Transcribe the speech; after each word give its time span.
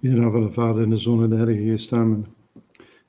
In 0.00 0.10
de 0.10 0.16
naam 0.16 0.30
van 0.32 0.40
de 0.40 0.52
Vader 0.52 0.82
en 0.82 0.90
de 0.90 0.96
Zoon 0.96 1.22
en 1.22 1.30
de 1.30 1.36
Heilige 1.36 1.62
Geest, 1.62 1.92
amen. 1.92 2.26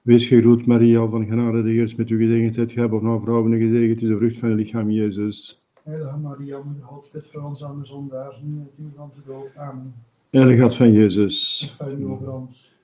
Wees 0.01 0.27
gegroet, 0.27 0.65
Maria, 0.65 1.07
van 1.07 1.25
genade, 1.25 1.63
de 1.63 1.69
Heer 1.69 1.83
is 1.83 1.95
met 1.95 2.09
uw 2.09 2.17
gezegenheid. 2.17 2.71
Gij 2.71 2.83
hebt 2.83 3.01
nou 3.01 3.21
vrouwen 3.21 3.53
en 3.53 3.59
gezegend 3.59 4.01
is 4.01 4.07
de 4.07 4.17
vrucht 4.17 4.37
van 4.37 4.49
uw 4.49 4.55
lichaam, 4.55 4.91
Jezus. 4.91 5.65
Heilige 5.83 6.17
Maria, 6.17 6.61
moeder 6.63 6.83
God, 6.83 7.09
bid 7.11 7.27
voor 7.31 7.41
ons 7.41 7.63
aan 7.63 7.79
de 7.79 7.85
zondaars, 7.85 8.41
nu 8.43 8.53
en 8.55 8.59
het 8.59 8.85
uur 8.85 8.91
van 8.95 9.03
onze 9.03 9.21
dood. 9.25 9.55
Amen. 9.55 9.93
Heilige 10.29 10.61
Hart 10.61 10.75
van 10.75 10.91
Jezus, 10.91 11.59
Bid 11.61 11.87
voor 11.87 11.99
u 11.99 12.05
over 12.05 12.31
ons, 12.31 12.75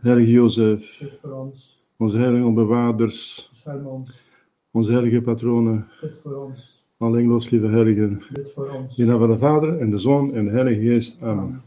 Heilige 0.00 0.30
Jozef, 0.30 0.98
bid 1.00 1.18
voor 1.22 1.32
ons, 1.32 1.82
onze 1.96 2.16
heilige 2.16 2.50
bewaarders, 2.50 3.48
bescherm 3.50 3.86
ons, 3.86 4.22
onze 4.70 4.92
heilige 4.92 5.20
patronen, 5.20 5.86
bid 6.00 6.14
voor 6.22 6.34
ons, 6.34 6.84
alle 6.96 7.22
lieve 7.50 7.66
heiligen. 7.66 8.22
bid 8.32 8.52
voor 8.52 8.70
ons. 8.70 8.98
In 8.98 9.04
de 9.04 9.10
naam 9.10 9.20
van 9.20 9.30
de 9.30 9.38
Vader 9.38 9.78
en 9.78 9.90
de 9.90 9.98
Zoon 9.98 10.34
en 10.34 10.44
de 10.44 10.50
Heilige 10.50 10.80
Geest, 10.80 11.22
amen. 11.22 11.62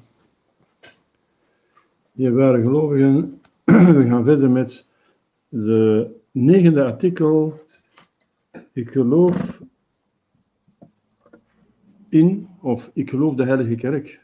Dierbare 2.16 2.62
gelovigen, 2.62 3.42
we 3.98 4.06
gaan 4.08 4.24
verder 4.24 4.50
met 4.50 4.86
de 5.50 6.10
negende 6.32 6.84
artikel. 6.84 7.54
Ik 8.74 8.90
geloof 8.90 9.62
in, 12.10 12.48
of 12.62 12.92
ik 12.94 13.10
geloof 13.10 13.36
de 13.36 13.44
Heilige 13.44 13.76
Kerk. 13.76 14.22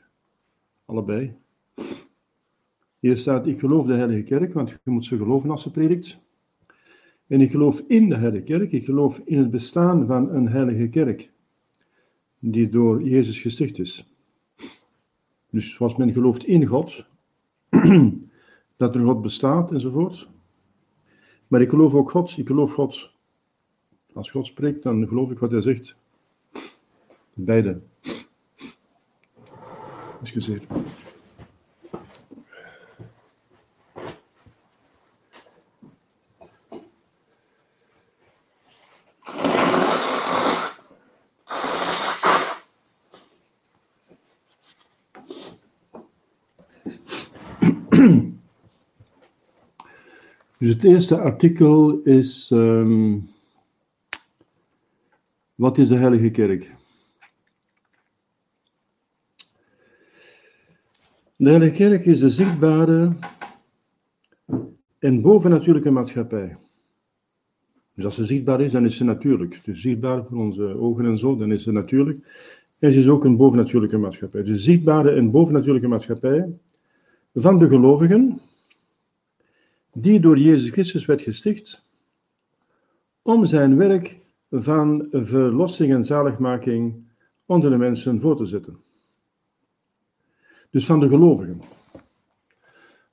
Allebei. 0.85 1.33
Hier 2.99 3.17
staat, 3.17 3.47
ik 3.47 3.59
geloof 3.59 3.85
de 3.85 3.93
Heilige 3.93 4.23
Kerk, 4.23 4.53
want 4.53 4.69
je 4.69 4.91
moet 4.91 5.05
ze 5.05 5.17
geloven 5.17 5.49
als 5.49 5.61
ze 5.61 5.71
predikt. 5.71 6.19
En 7.27 7.41
ik 7.41 7.51
geloof 7.51 7.83
in 7.87 8.09
de 8.09 8.15
Heilige 8.15 8.43
Kerk, 8.43 8.71
ik 8.71 8.85
geloof 8.85 9.21
in 9.25 9.37
het 9.37 9.51
bestaan 9.51 10.07
van 10.07 10.29
een 10.29 10.47
Heilige 10.47 10.89
Kerk, 10.89 11.31
die 12.39 12.69
door 12.69 13.03
Jezus 13.03 13.39
gesticht 13.39 13.79
is. 13.79 14.13
Dus 15.49 15.73
zoals 15.73 15.95
men 15.95 16.13
gelooft 16.13 16.45
in 16.45 16.65
God, 16.65 17.07
dat 18.77 18.95
er 18.95 19.03
God 19.03 19.21
bestaat 19.21 19.71
enzovoort. 19.71 20.27
Maar 21.47 21.61
ik 21.61 21.69
geloof 21.69 21.93
ook 21.93 22.11
God, 22.11 22.37
ik 22.37 22.47
geloof 22.47 22.73
God. 22.73 23.11
Als 24.13 24.31
God 24.31 24.47
spreekt, 24.47 24.83
dan 24.83 25.07
geloof 25.07 25.31
ik 25.31 25.39
wat 25.39 25.51
hij 25.51 25.61
zegt. 25.61 25.95
Beide. 27.33 27.81
Excuseer. 30.21 30.61
Dus 50.69 50.77
het 50.77 50.87
eerste 50.87 51.19
artikel 51.19 52.01
is: 52.03 52.51
ehm, 52.51 53.17
Wat 55.55 55.77
is 55.77 55.87
de 55.87 55.95
Heilige 55.95 56.29
Kerk? 56.29 56.75
De 61.35 61.49
Heilige 61.49 61.75
Kerk 61.75 62.05
is 62.05 62.19
de 62.19 62.29
zichtbare 62.29 63.13
en 64.99 65.21
bovennatuurlijke 65.21 65.91
maatschappij. 65.91 66.57
Dus 67.93 68.05
als 68.05 68.15
ze 68.15 68.25
zichtbaar 68.25 68.61
is, 68.61 68.71
dan 68.71 68.85
is 68.85 68.97
ze 68.97 69.03
natuurlijk. 69.03 69.61
Dus 69.63 69.81
zichtbaar 69.81 70.25
voor 70.25 70.37
onze 70.37 70.63
ogen 70.63 71.05
en 71.05 71.17
zo, 71.17 71.37
dan 71.37 71.51
is 71.51 71.63
ze 71.63 71.71
natuurlijk. 71.71 72.19
En 72.79 72.91
ze 72.91 72.99
is 72.99 73.07
ook 73.07 73.23
een 73.23 73.37
bovennatuurlijke 73.37 73.97
maatschappij. 73.97 74.43
Dus 74.43 74.63
zichtbare 74.63 75.11
en 75.11 75.31
bovennatuurlijke 75.31 75.87
maatschappij 75.87 76.49
van 77.33 77.57
de 77.57 77.67
gelovigen, 77.67 78.39
die 79.93 80.19
door 80.19 80.37
Jezus 80.37 80.69
Christus 80.69 81.05
werd 81.05 81.21
gesticht, 81.21 81.83
om 83.21 83.45
zijn 83.45 83.77
werk 83.77 84.17
van 84.51 85.07
verlossing 85.11 85.93
en 85.93 86.05
zaligmaking 86.05 87.07
onder 87.45 87.69
de 87.69 87.77
mensen 87.77 88.21
voor 88.21 88.37
te 88.37 88.45
zetten. 88.45 88.77
Dus 90.69 90.85
van 90.85 90.99
de 90.99 91.07
gelovigen. 91.07 91.61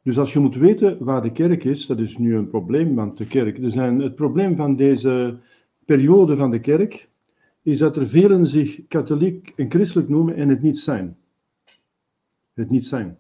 Dus 0.02 0.18
als 0.18 0.32
je 0.32 0.38
moet 0.38 0.54
weten 0.54 1.04
waar 1.04 1.22
de 1.22 1.32
kerk 1.32 1.64
is, 1.64 1.86
dat 1.86 1.98
is 1.98 2.16
nu 2.16 2.36
een 2.36 2.48
probleem, 2.48 2.94
want 2.94 3.18
de 3.18 3.26
kerk, 3.26 3.58
er 3.58 4.00
het 4.00 4.14
probleem 4.14 4.56
van 4.56 4.76
deze 4.76 5.38
periode 5.84 6.36
van 6.36 6.50
de 6.50 6.60
kerk, 6.60 7.08
is 7.62 7.78
dat 7.78 7.96
er 7.96 8.08
velen 8.08 8.46
zich 8.46 8.86
katholiek 8.88 9.52
en 9.56 9.70
christelijk 9.70 10.08
noemen 10.08 10.34
en 10.34 10.48
het 10.48 10.62
niet 10.62 10.78
zijn. 10.78 11.16
Het 12.54 12.70
niet 12.70 12.86
zijn. 12.86 13.18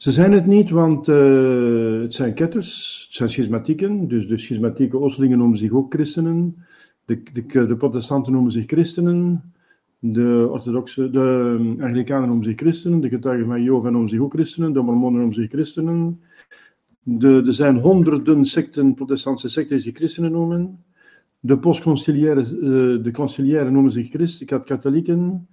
Ze 0.00 0.12
zijn 0.12 0.32
het 0.32 0.46
niet, 0.46 0.70
want 0.70 1.08
uh, 1.08 2.00
het 2.00 2.14
zijn 2.14 2.34
ketters, 2.34 3.02
het 3.06 3.16
zijn 3.16 3.30
schismatieken, 3.30 4.08
dus 4.08 4.26
de 4.28 4.38
schismatieke 4.38 4.98
Oosterlingen 4.98 5.38
noemen 5.38 5.58
zich 5.58 5.72
ook 5.72 5.92
christenen, 5.94 6.66
de, 7.04 7.22
de, 7.32 7.66
de 7.66 7.76
protestanten 7.76 8.32
noemen 8.32 8.52
zich 8.52 8.66
christenen, 8.66 9.52
de 9.98 10.48
orthodoxe, 10.50 11.10
de 11.10 11.76
anglikanen 11.80 12.28
noemen 12.28 12.44
zich 12.44 12.56
christenen, 12.56 13.00
de 13.00 13.08
getuigen 13.08 13.46
van 13.46 13.62
Jehovah 13.62 13.92
noemen 13.92 14.10
zich 14.10 14.20
ook 14.20 14.32
christenen, 14.32 14.72
de 14.72 14.82
mormonen 14.82 15.18
noemen 15.18 15.34
zich 15.34 15.50
christenen. 15.50 16.20
Er 17.18 17.52
zijn 17.54 17.78
honderden 17.78 18.44
secten, 18.44 18.94
protestantse 18.94 19.48
secten 19.48 19.76
die 19.76 19.84
zich 19.84 19.94
christenen 19.94 20.32
noemen. 20.32 20.84
De 21.40 21.58
postconciliaire, 21.58 22.40
uh, 22.40 23.04
de 23.04 23.10
conciliaire 23.12 23.70
noemen 23.70 23.92
zich 23.92 24.08
christen, 24.08 24.46
katholieken. 24.64 25.48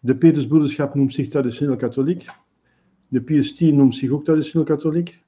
De 0.00 0.16
Petersbroederschap 0.16 0.94
noemt 0.94 1.14
zich 1.14 1.28
traditioneel 1.28 1.76
katholiek. 1.76 2.26
De 3.08 3.38
X 3.40 3.60
noemt 3.60 3.96
zich 3.96 4.10
ook 4.10 4.24
traditioneel 4.24 4.66
katholiek. 4.66 5.18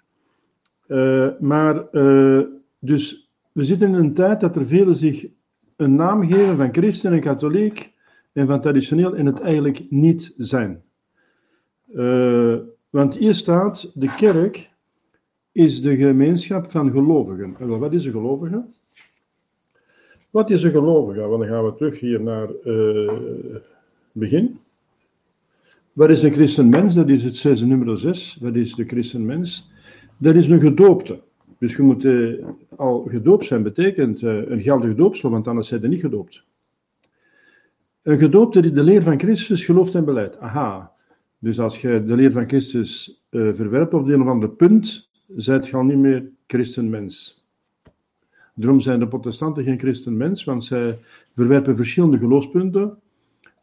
Uh, 0.89 1.29
maar, 1.39 1.87
uh, 1.93 2.41
dus, 2.79 3.31
we 3.53 3.65
zitten 3.65 3.89
in 3.89 3.95
een 3.95 4.15
tijd 4.15 4.41
dat 4.41 4.57
er 4.57 4.67
velen 4.67 4.97
zich 4.97 5.27
een 5.77 5.95
naam 5.95 6.29
geven 6.29 6.57
van 6.57 6.73
christen 6.73 7.13
en 7.13 7.21
katholiek 7.21 7.93
en 8.33 8.47
van 8.47 8.61
traditioneel 8.61 9.17
en 9.17 9.27
het 9.27 9.41
eigenlijk 9.41 9.91
niet 9.91 10.35
zijn. 10.37 10.83
Uh, 11.95 12.57
want 12.91 13.17
hier 13.17 13.35
staat, 13.35 13.91
de 13.95 14.15
kerk 14.15 14.71
is 15.53 15.83
de 15.83 15.97
gemeenschap 15.97 16.71
van 16.71 16.91
gelovigen. 16.91 17.57
En 17.59 17.79
wat 17.79 17.93
is 17.93 18.05
een 18.05 18.13
gelovige? 18.13 18.65
Wat 20.31 20.51
is 20.51 20.63
een 20.63 20.71
gelovige? 20.71 21.21
Want 21.21 21.41
dan 21.41 21.51
gaan 21.51 21.65
we 21.65 21.75
terug 21.75 22.01
hier 22.01 22.21
naar 22.21 22.49
het 22.49 23.63
begin. 24.13 24.59
Wat 26.01 26.11
is 26.11 26.23
een 26.23 26.33
christenmens? 26.33 26.95
Dat 26.95 27.09
is 27.09 27.25
het 27.25 27.37
zesde 27.37 27.67
nummer 27.67 27.99
6. 27.99 28.39
Wat 28.41 28.55
is 28.55 28.75
de 28.75 28.85
christenmens? 28.85 29.71
Dat 30.17 30.35
is 30.35 30.49
een 30.49 30.61
gedoopte. 30.61 31.21
Dus 31.59 31.77
je 31.77 31.83
moet 31.83 32.05
uh, 32.05 32.47
al 32.77 33.07
gedoopt 33.09 33.47
zijn, 33.47 33.63
betekent 33.63 34.23
uh, 34.23 34.51
een 34.51 34.63
geldige 34.63 34.95
doopsel, 34.95 35.31
want 35.31 35.49
anders 35.49 35.69
zijn 35.69 35.81
je 35.81 35.89
niet 35.89 36.01
gedoopt. 36.01 36.45
Een 38.03 38.19
gedoopte 38.19 38.61
die 38.61 38.71
de 38.71 38.83
leer 38.83 39.03
van 39.03 39.19
Christus 39.19 39.65
gelooft 39.65 39.95
en 39.95 40.05
beleidt. 40.05 40.39
Aha. 40.39 40.93
Dus 41.39 41.61
als 41.61 41.81
je 41.81 42.05
de 42.05 42.15
leer 42.15 42.33
van 42.33 42.49
Christus 42.49 43.23
uh, 43.31 43.55
verwerpt 43.55 43.95
op 43.95 44.07
de 44.07 44.13
een 44.13 44.45
of 44.45 44.57
punt, 44.57 45.11
zijt 45.37 45.67
je 45.67 45.77
al 45.77 45.85
niet 45.85 45.99
meer 45.99 46.31
christenmens. 46.47 47.45
Daarom 48.55 48.81
zijn 48.81 48.99
de 48.99 49.09
protestanten 49.09 49.65
geen 49.65 49.79
christenmens, 49.79 50.45
want 50.45 50.65
zij 50.65 50.99
verwerpen 51.35 51.77
verschillende 51.77 52.19
geloofspunten. 52.19 52.99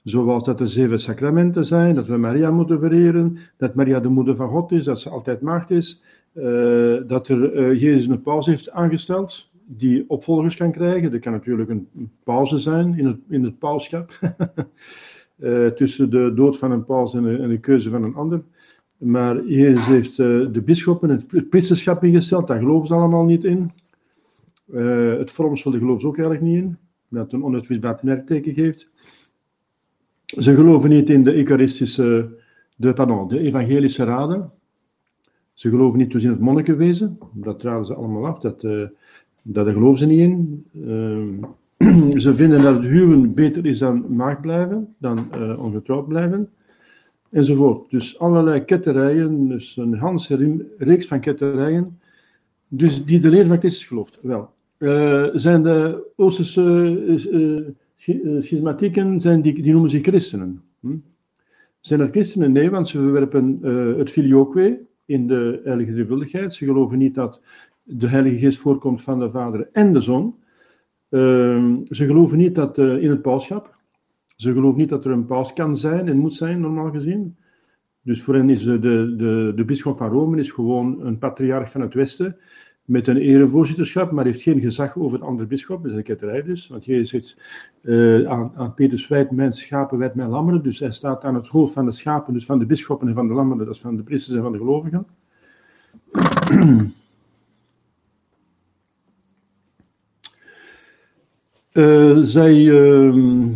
Zoals 0.08 0.44
dat 0.44 0.60
er 0.60 0.68
zeven 0.68 1.00
sacramenten 1.00 1.66
zijn, 1.66 1.96
dat 1.96 2.08
we 2.08 2.18
Maria 2.18 2.52
moeten 2.52 2.80
vereren, 2.80 3.38
dat 3.58 3.76
Maria 3.76 4.00
de 4.00 4.10
moeder 4.10 4.36
van 4.36 4.50
God 4.50 4.72
is, 4.72 4.86
dat 4.86 5.00
ze 5.00 5.10
altijd 5.10 5.42
maagd 5.42 5.70
is, 5.70 6.04
uh, 6.34 6.98
dat 7.08 7.28
er 7.28 7.56
uh, 7.56 7.82
Jezus 7.82 8.08
een 8.08 8.22
paus 8.22 8.46
heeft 8.46 8.72
aangesteld, 8.72 9.50
die 9.66 10.06
opvolgers 10.08 10.56
kan 10.56 10.72
krijgen. 10.72 11.12
Dat 11.12 11.20
kan 11.20 11.32
natuurlijk 11.32 11.70
een 11.70 11.88
pauze 12.24 12.58
zijn 12.58 12.98
in 12.98 13.06
het, 13.06 13.18
in 13.30 13.44
het 13.44 13.60
pauschap, 13.60 14.20
uh, 15.38 15.68
tussen 15.80 16.10
de 16.10 16.34
dood 16.36 16.58
van 16.58 16.72
een 16.72 16.86
paus 16.86 17.14
en 17.14 17.24
de, 17.24 17.38
en 17.38 17.50
de, 17.50 17.60
keuze 17.60 17.90
van 17.90 18.04
een 18.04 18.16
ander. 18.16 18.42
Maar 18.98 19.46
Jezus 19.46 19.86
heeft 19.86 20.18
de 20.18 20.62
bisschoppen 20.66 21.10
het, 21.10 21.24
het 21.32 21.50
priesterschap 21.50 22.04
ingesteld, 22.04 22.48
daar 22.48 22.60
geloven 22.60 22.88
ze 22.88 22.94
allemaal 22.94 23.26
niet 23.26 23.44
in. 23.44 23.72
het 25.18 25.32
vormsel 25.32 25.72
geloven 25.72 26.02
ze 26.02 26.08
ook 26.08 26.18
eigenlijk 26.18 26.46
niet 26.46 26.64
in, 26.64 26.78
dat 27.10 27.34
een 27.34 27.44
onuitwisbaar 27.44 28.00
merkteken 28.02 28.54
geeft. 28.54 28.90
Ze 30.28 30.56
geloven 30.56 30.90
niet 30.90 31.10
in 31.10 31.24
de 31.24 31.36
eucharistische, 31.36 32.30
de, 32.76 32.94
pardon, 32.94 33.28
de 33.28 33.40
evangelische 33.40 34.04
raden. 34.04 34.52
Ze 35.54 35.70
geloven 35.70 36.00
niet 36.00 36.12
dus 36.12 36.24
in 36.24 36.30
het 36.30 36.40
monnikenwezen. 36.40 37.18
Dat 37.34 37.62
raden 37.62 37.86
ze 37.86 37.94
allemaal 37.94 38.26
af. 38.26 38.40
Dat, 38.40 38.64
uh, 38.64 38.88
dat 39.42 39.68
geloven 39.68 39.98
ze 39.98 40.06
niet 40.06 40.20
in. 40.20 40.66
Uh, 41.78 42.20
ze 42.24 42.36
vinden 42.36 42.62
dat 42.62 42.76
het 42.76 42.84
huwen 42.84 43.34
beter 43.34 43.66
is 43.66 43.80
dan 43.80 44.16
maagd 44.16 44.42
blijven, 44.42 44.96
dan 44.98 45.28
uh, 45.36 45.64
ongetrouwd 45.64 46.08
blijven. 46.08 46.50
Enzovoort. 47.30 47.90
Dus 47.90 48.20
allerlei 48.20 48.66
ketterijen, 48.66 49.48
dus 49.48 49.78
een 49.78 50.22
hele 50.28 50.66
reeks 50.78 51.08
van 51.08 51.20
ketterijen. 51.20 52.00
Dus 52.68 53.06
die 53.06 53.20
de 53.20 53.30
leer 53.30 53.48
van 53.48 53.60
Christus 53.60 53.86
gelooft. 53.86 54.20
Wel, 54.22 54.50
zijn 55.34 55.64
de 55.64 56.04
Oosterse 56.16 57.74
schismatieken 58.40 59.22
zijn 59.22 59.42
die, 59.42 59.62
die 59.62 59.72
noemen 59.72 59.90
zich 59.90 60.02
christenen. 60.02 60.62
Hm? 60.80 60.98
Zijn 61.80 62.00
dat 62.00 62.10
christenen? 62.10 62.52
Nee, 62.52 62.70
want 62.70 62.88
ze 62.88 62.98
verwerpen 62.98 63.60
uh, 63.62 63.98
het 63.98 64.10
filioque 64.12 64.80
in 65.06 65.28
de 65.28 65.62
heilige 65.64 65.92
drievuldigheid. 65.92 66.54
Ze 66.54 66.66
geloven 66.66 66.98
niet 66.98 67.16
dat 67.16 67.42
de 67.84 68.08
Heilige 68.08 68.40
Geest 68.40 68.58
voorkomt 68.60 69.02
van 69.02 69.20
de 69.20 69.32
Vader 69.32 69.70
en 69.72 69.94
de 69.94 70.02
Zoon. 70.02 70.36
Uh, 71.10 71.76
ze 71.90 72.06
geloven 72.06 72.38
niet 72.38 72.56
dat 72.56 72.78
uh, 72.78 73.04
in 73.04 73.10
het 73.10 73.22
pauschap. 73.22 73.76
Ze 74.36 74.54
geloven 74.54 74.80
niet 74.80 74.90
dat 74.90 75.06
er 75.06 75.12
een 75.12 75.26
paus 75.26 75.54
kan 75.54 75.78
zijn 75.78 76.08
en 76.08 76.18
moet 76.18 76.34
zijn, 76.34 76.60
normaal 76.60 76.92
gezien. 76.92 77.36
Dus 78.02 78.22
voor 78.22 78.36
hen 78.36 78.50
is 78.50 78.64
de, 78.64 78.80
de, 78.80 79.16
de, 79.16 79.64
de 79.66 79.76
van 79.76 80.10
Rome 80.10 80.38
is 80.38 80.52
gewoon 80.52 81.06
een 81.06 81.18
patriarch 81.18 81.72
van 81.72 81.82
het 81.82 81.94
Westen 81.94 82.38
met 82.88 83.08
een 83.08 83.18
erevoorzitterschap, 83.18 84.12
maar 84.12 84.26
heeft 84.26 84.42
geen 84.42 84.62
gezag 84.62 84.98
over 84.98 85.20
de 85.20 85.26
andere 85.26 85.48
bisschop. 85.48 85.82
Dat 85.82 85.92
is 85.92 85.98
een 85.98 86.04
ketterij 86.04 86.44
dus. 86.44 86.68
Want 86.68 86.86
Jezus 86.86 87.10
zegt 87.10 87.38
uh, 87.82 88.30
aan, 88.30 88.52
aan 88.56 88.74
Petrus, 88.74 89.08
wijd 89.08 89.32
mijn 89.32 89.54
schapen, 89.54 89.98
wijd 89.98 90.16
mijn 90.16 90.30
lammeren. 90.30 90.64
Dus 90.64 90.80
hij 90.80 90.92
staat 90.92 91.24
aan 91.24 91.36
het 91.36 91.48
hoofd 91.48 91.74
van 91.74 91.86
de 91.86 91.92
schapen, 91.92 92.34
dus 92.34 92.46
van 92.46 92.60
de 92.60 92.66
bisschoppen 92.66 93.08
en 93.08 93.14
van 93.14 93.28
de 93.28 93.34
lammeren, 93.34 93.66
dat 93.66 93.76
is 93.76 93.82
van 93.82 93.96
de 93.96 94.04
priesters 94.04 94.36
en 94.36 94.42
van 94.42 94.52
de 94.52 94.58
gelovigen. 94.58 95.08
Uh, 101.74 102.18
zij, 102.36 102.56
uh, 102.64 103.56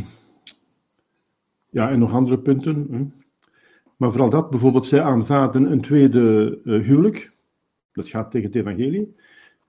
ja, 1.70 1.90
en 1.90 2.00
nog 2.00 2.14
andere 2.14 2.40
punten. 2.40 3.14
Maar 3.98 4.12
vooral 4.12 4.30
dat, 4.30 4.50
bijvoorbeeld, 4.50 4.86
zij 4.86 5.02
aanvaarden 5.02 5.72
een 5.72 5.82
tweede 5.82 6.60
uh, 6.64 6.84
huwelijk. 6.84 7.31
Dat 7.94 8.10
gaat 8.10 8.32
tegen 8.32 8.48
het 8.48 8.56
evangelie. 8.56 9.16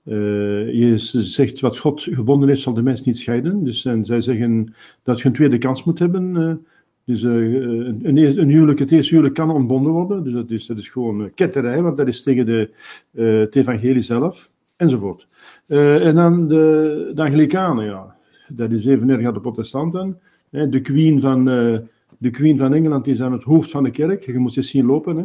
Uh, 0.05 0.73
Jezus 0.73 1.35
zegt, 1.35 1.61
wat 1.61 1.79
God 1.79 2.03
gebonden 2.03 2.49
heeft, 2.49 2.61
zal 2.61 2.75
de 2.75 2.83
mens 2.83 3.03
niet 3.03 3.19
scheiden. 3.19 3.65
Dus 3.65 3.85
en 3.85 4.05
zij 4.05 4.21
zeggen 4.21 4.75
dat 5.03 5.21
je 5.21 5.29
een 5.29 5.35
tweede 5.35 5.59
kans 5.59 5.85
moet 5.85 5.99
hebben. 5.99 6.35
Uh, 6.35 6.55
dus 7.05 7.23
een, 7.23 8.17
een, 8.17 8.49
huwelijk, 8.49 8.79
het 8.79 8.93
eerste 8.93 9.11
huwelijk 9.11 9.35
kan 9.35 9.51
ontbonden 9.51 9.93
worden. 9.93 10.25
Dus 10.25 10.33
dat 10.33 10.51
is, 10.51 10.67
dat 10.67 10.79
is 10.79 10.89
gewoon 10.89 11.35
ketterij, 11.35 11.83
want 11.83 11.97
dat 11.97 12.09
is 12.09 12.23
tegen 12.23 12.47
de, 12.47 12.71
het 13.43 13.57
evangelie 13.57 14.03
zelf. 14.03 14.51
Enzovoort. 14.77 15.29
en 15.67 16.15
dan 16.15 16.49
de, 16.49 17.11
de 17.15 17.23
Anglikanen, 17.23 17.85
ja 17.85 18.17
dat 18.57 18.71
is 18.71 18.85
even 18.85 19.11
erg 19.11 19.27
aan 19.27 19.35
de 19.35 19.41
protestanten. 19.41 20.21
De 20.51 20.81
queen, 20.81 21.21
van, 21.21 21.49
eh, 21.49 21.79
de 22.19 22.31
queen 22.31 22.59
van 22.59 22.75
Engeland 22.75 23.07
is 23.07 23.23
aan 23.23 23.33
het 23.33 23.43
hoofd 23.43 23.71
van 23.71 23.83
de 23.83 23.91
kerk. 23.91 24.27
Je 24.27 24.39
moet 24.39 24.53
ze 24.53 24.63
zien 24.63 24.87
lopen. 24.87 25.17
Hè. 25.17 25.25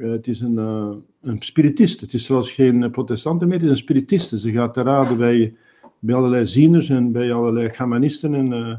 Eh, 0.00 0.10
het 0.10 0.28
is 0.28 0.40
een, 0.40 0.54
uh, 0.54 0.92
een 1.20 1.42
spiritist. 1.42 2.00
Het 2.00 2.12
is 2.12 2.24
zelfs 2.24 2.52
geen 2.52 2.90
protestant 2.90 3.40
meer, 3.40 3.52
het 3.52 3.62
is 3.62 3.70
een 3.70 3.76
spiritiste. 3.76 4.38
Ze 4.38 4.52
gaat 4.52 4.74
te 4.74 4.82
raden 4.82 5.16
bij, 5.16 5.54
bij 5.98 6.14
allerlei 6.14 6.46
zieners 6.46 6.88
en 6.88 7.12
bij 7.12 7.32
allerlei 7.32 7.68
gamanisten 7.68 8.34
en 8.34 8.52
uh, 8.52 8.76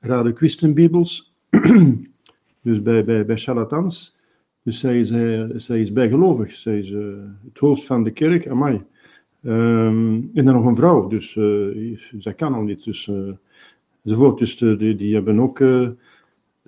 raden 0.00 0.36
christenbibels. 0.36 1.34
dus 2.62 2.82
bij, 2.82 3.04
bij, 3.04 3.26
bij 3.26 3.36
charlatans. 3.36 4.16
Dus 4.62 4.78
zij, 4.80 5.04
zij, 5.04 5.50
zij 5.54 5.80
is 5.80 5.92
bijgelovig. 5.92 6.50
Zij 6.50 6.78
is 6.78 6.90
het 7.44 7.58
hoofd 7.58 7.84
van 7.84 8.04
de 8.04 8.10
kerk. 8.10 8.48
Amai. 8.48 8.84
Um, 9.42 10.30
en 10.34 10.44
dan 10.44 10.54
nog 10.54 10.64
een 10.64 10.76
vrouw, 10.76 11.08
dus 11.08 11.32
zij 12.18 12.34
kan 12.34 12.54
al 12.54 12.62
niet. 12.62 12.84
Dus, 12.84 13.10
enzovoort. 14.04 14.38
Dus 14.38 14.56
die, 14.56 14.96
die 14.96 15.14
hebben 15.14 15.40
ook. 15.40 15.58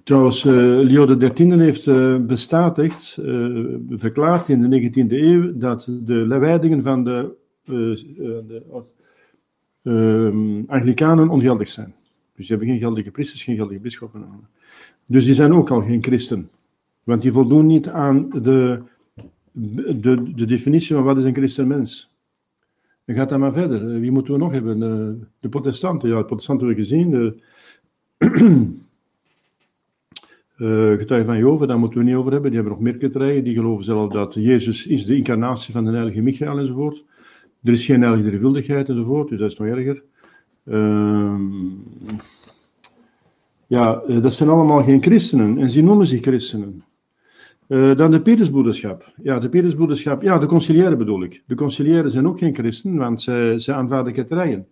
Trouwens, 0.05 0.43
Leo 0.44 1.17
XIII 1.17 1.61
heeft 1.61 1.85
bestatigd, 2.26 3.19
verklaard 3.88 4.49
in 4.49 4.70
de 4.70 4.91
19e 4.91 5.12
eeuw, 5.12 5.58
dat 5.58 5.88
de 6.02 6.26
wijdingen 6.26 6.82
van 6.82 7.05
de, 7.05 7.35
de 7.64 8.62
ehm, 9.82 10.62
Anglikanen 10.67 11.29
ongeldig 11.29 11.69
zijn. 11.69 11.94
Dus 12.37 12.47
die 12.49 12.56
hebben 12.56 12.69
geen 12.69 12.79
geldige 12.79 13.11
priesters, 13.11 13.43
geen 13.43 13.56
geldige 13.56 13.81
bisschoppen. 13.81 14.25
Dus 15.06 15.25
die 15.25 15.35
zijn 15.35 15.52
ook 15.52 15.70
al 15.70 15.82
geen 15.82 16.03
christen. 16.03 16.50
Want 17.05 17.23
die 17.23 17.32
voldoen 17.32 17.67
niet 17.67 17.88
aan 17.88 18.31
de, 18.43 18.82
de, 19.53 20.32
de 20.35 20.44
definitie 20.46 20.94
van 20.94 21.05
wat 21.05 21.19
is 21.19 21.25
een 21.25 21.35
christen 21.35 21.67
mens. 21.67 22.11
Dan 23.05 23.17
gaat 23.17 23.29
dat 23.29 23.38
maar 23.38 23.53
verder. 23.53 23.94
Eh, 23.94 24.00
wie 24.00 24.11
moeten 24.11 24.32
we 24.32 24.38
nog 24.38 24.53
hebben? 24.53 24.79
De 25.41 25.49
protestanten. 25.49 26.08
Ja, 26.08 26.19
de 26.19 26.25
protestanten 26.25 26.67
hebben 26.67 26.85
we 26.85 26.91
gezien. 26.91 27.11
De 27.11 27.35
uh, 30.60 30.98
getuigen 30.98 31.28
van 31.28 31.38
Jehovah, 31.38 31.68
daar 31.68 31.78
moeten 31.78 31.98
we 31.98 32.04
niet 32.04 32.14
over 32.14 32.32
hebben. 32.32 32.50
Die 32.50 32.60
hebben 32.60 32.78
nog 32.78 32.86
meer 32.86 32.98
ketterijen. 32.98 33.44
Die 33.44 33.54
geloven 33.54 33.84
zelf 33.84 34.12
dat 34.12 34.34
Jezus 34.34 34.86
is 34.86 35.06
de 35.06 35.16
incarnatie 35.16 35.72
van 35.72 35.84
de 35.84 35.90
heilige 35.90 36.20
Michael 36.20 36.58
enzovoort. 36.58 37.04
Er 37.62 37.72
is 37.72 37.84
geen 37.84 38.02
heilige 38.02 38.28
drievuldigheid 38.28 38.88
enzovoort, 38.88 39.28
dus 39.28 39.38
dat 39.38 39.50
is 39.50 39.58
nog 39.58 39.68
erger. 39.68 40.02
Uh, 40.64 41.34
ja, 43.66 44.02
eh, 44.08 44.22
dat 44.22 44.34
zijn 44.34 44.48
allemaal 44.48 44.82
geen 44.82 45.02
christenen. 45.02 45.58
En 45.58 45.70
ze 45.70 45.80
noemen 45.80 46.06
zich 46.06 46.20
christenen. 46.20 46.84
Uh, 47.68 47.96
dan 47.96 48.10
de 48.10 48.22
Petersbroederschap. 48.22 49.12
Ja, 49.22 49.38
de 49.38 49.48
Petersbroederschap, 49.48 50.22
ja, 50.22 50.38
de 50.38 50.46
conciliëren 50.46 50.98
bedoel 50.98 51.22
ik. 51.22 51.42
De 51.46 51.54
conciliëren 51.54 52.10
zijn 52.10 52.28
ook 52.28 52.38
geen 52.38 52.54
christen, 52.54 52.96
want 52.96 53.22
ze, 53.22 53.54
ze 53.56 53.72
aanvaarden 53.72 54.12
ketterijen. 54.12 54.66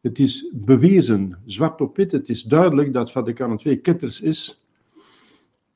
Het 0.00 0.18
is 0.18 0.52
bewezen, 0.54 1.38
zwart 1.46 1.80
op 1.80 1.96
wit, 1.96 2.12
het 2.12 2.28
is 2.28 2.42
duidelijk 2.42 2.92
dat 2.92 3.12
Vaticaan 3.12 3.60
II 3.64 3.76
ketters 3.76 4.20
is. 4.20 4.63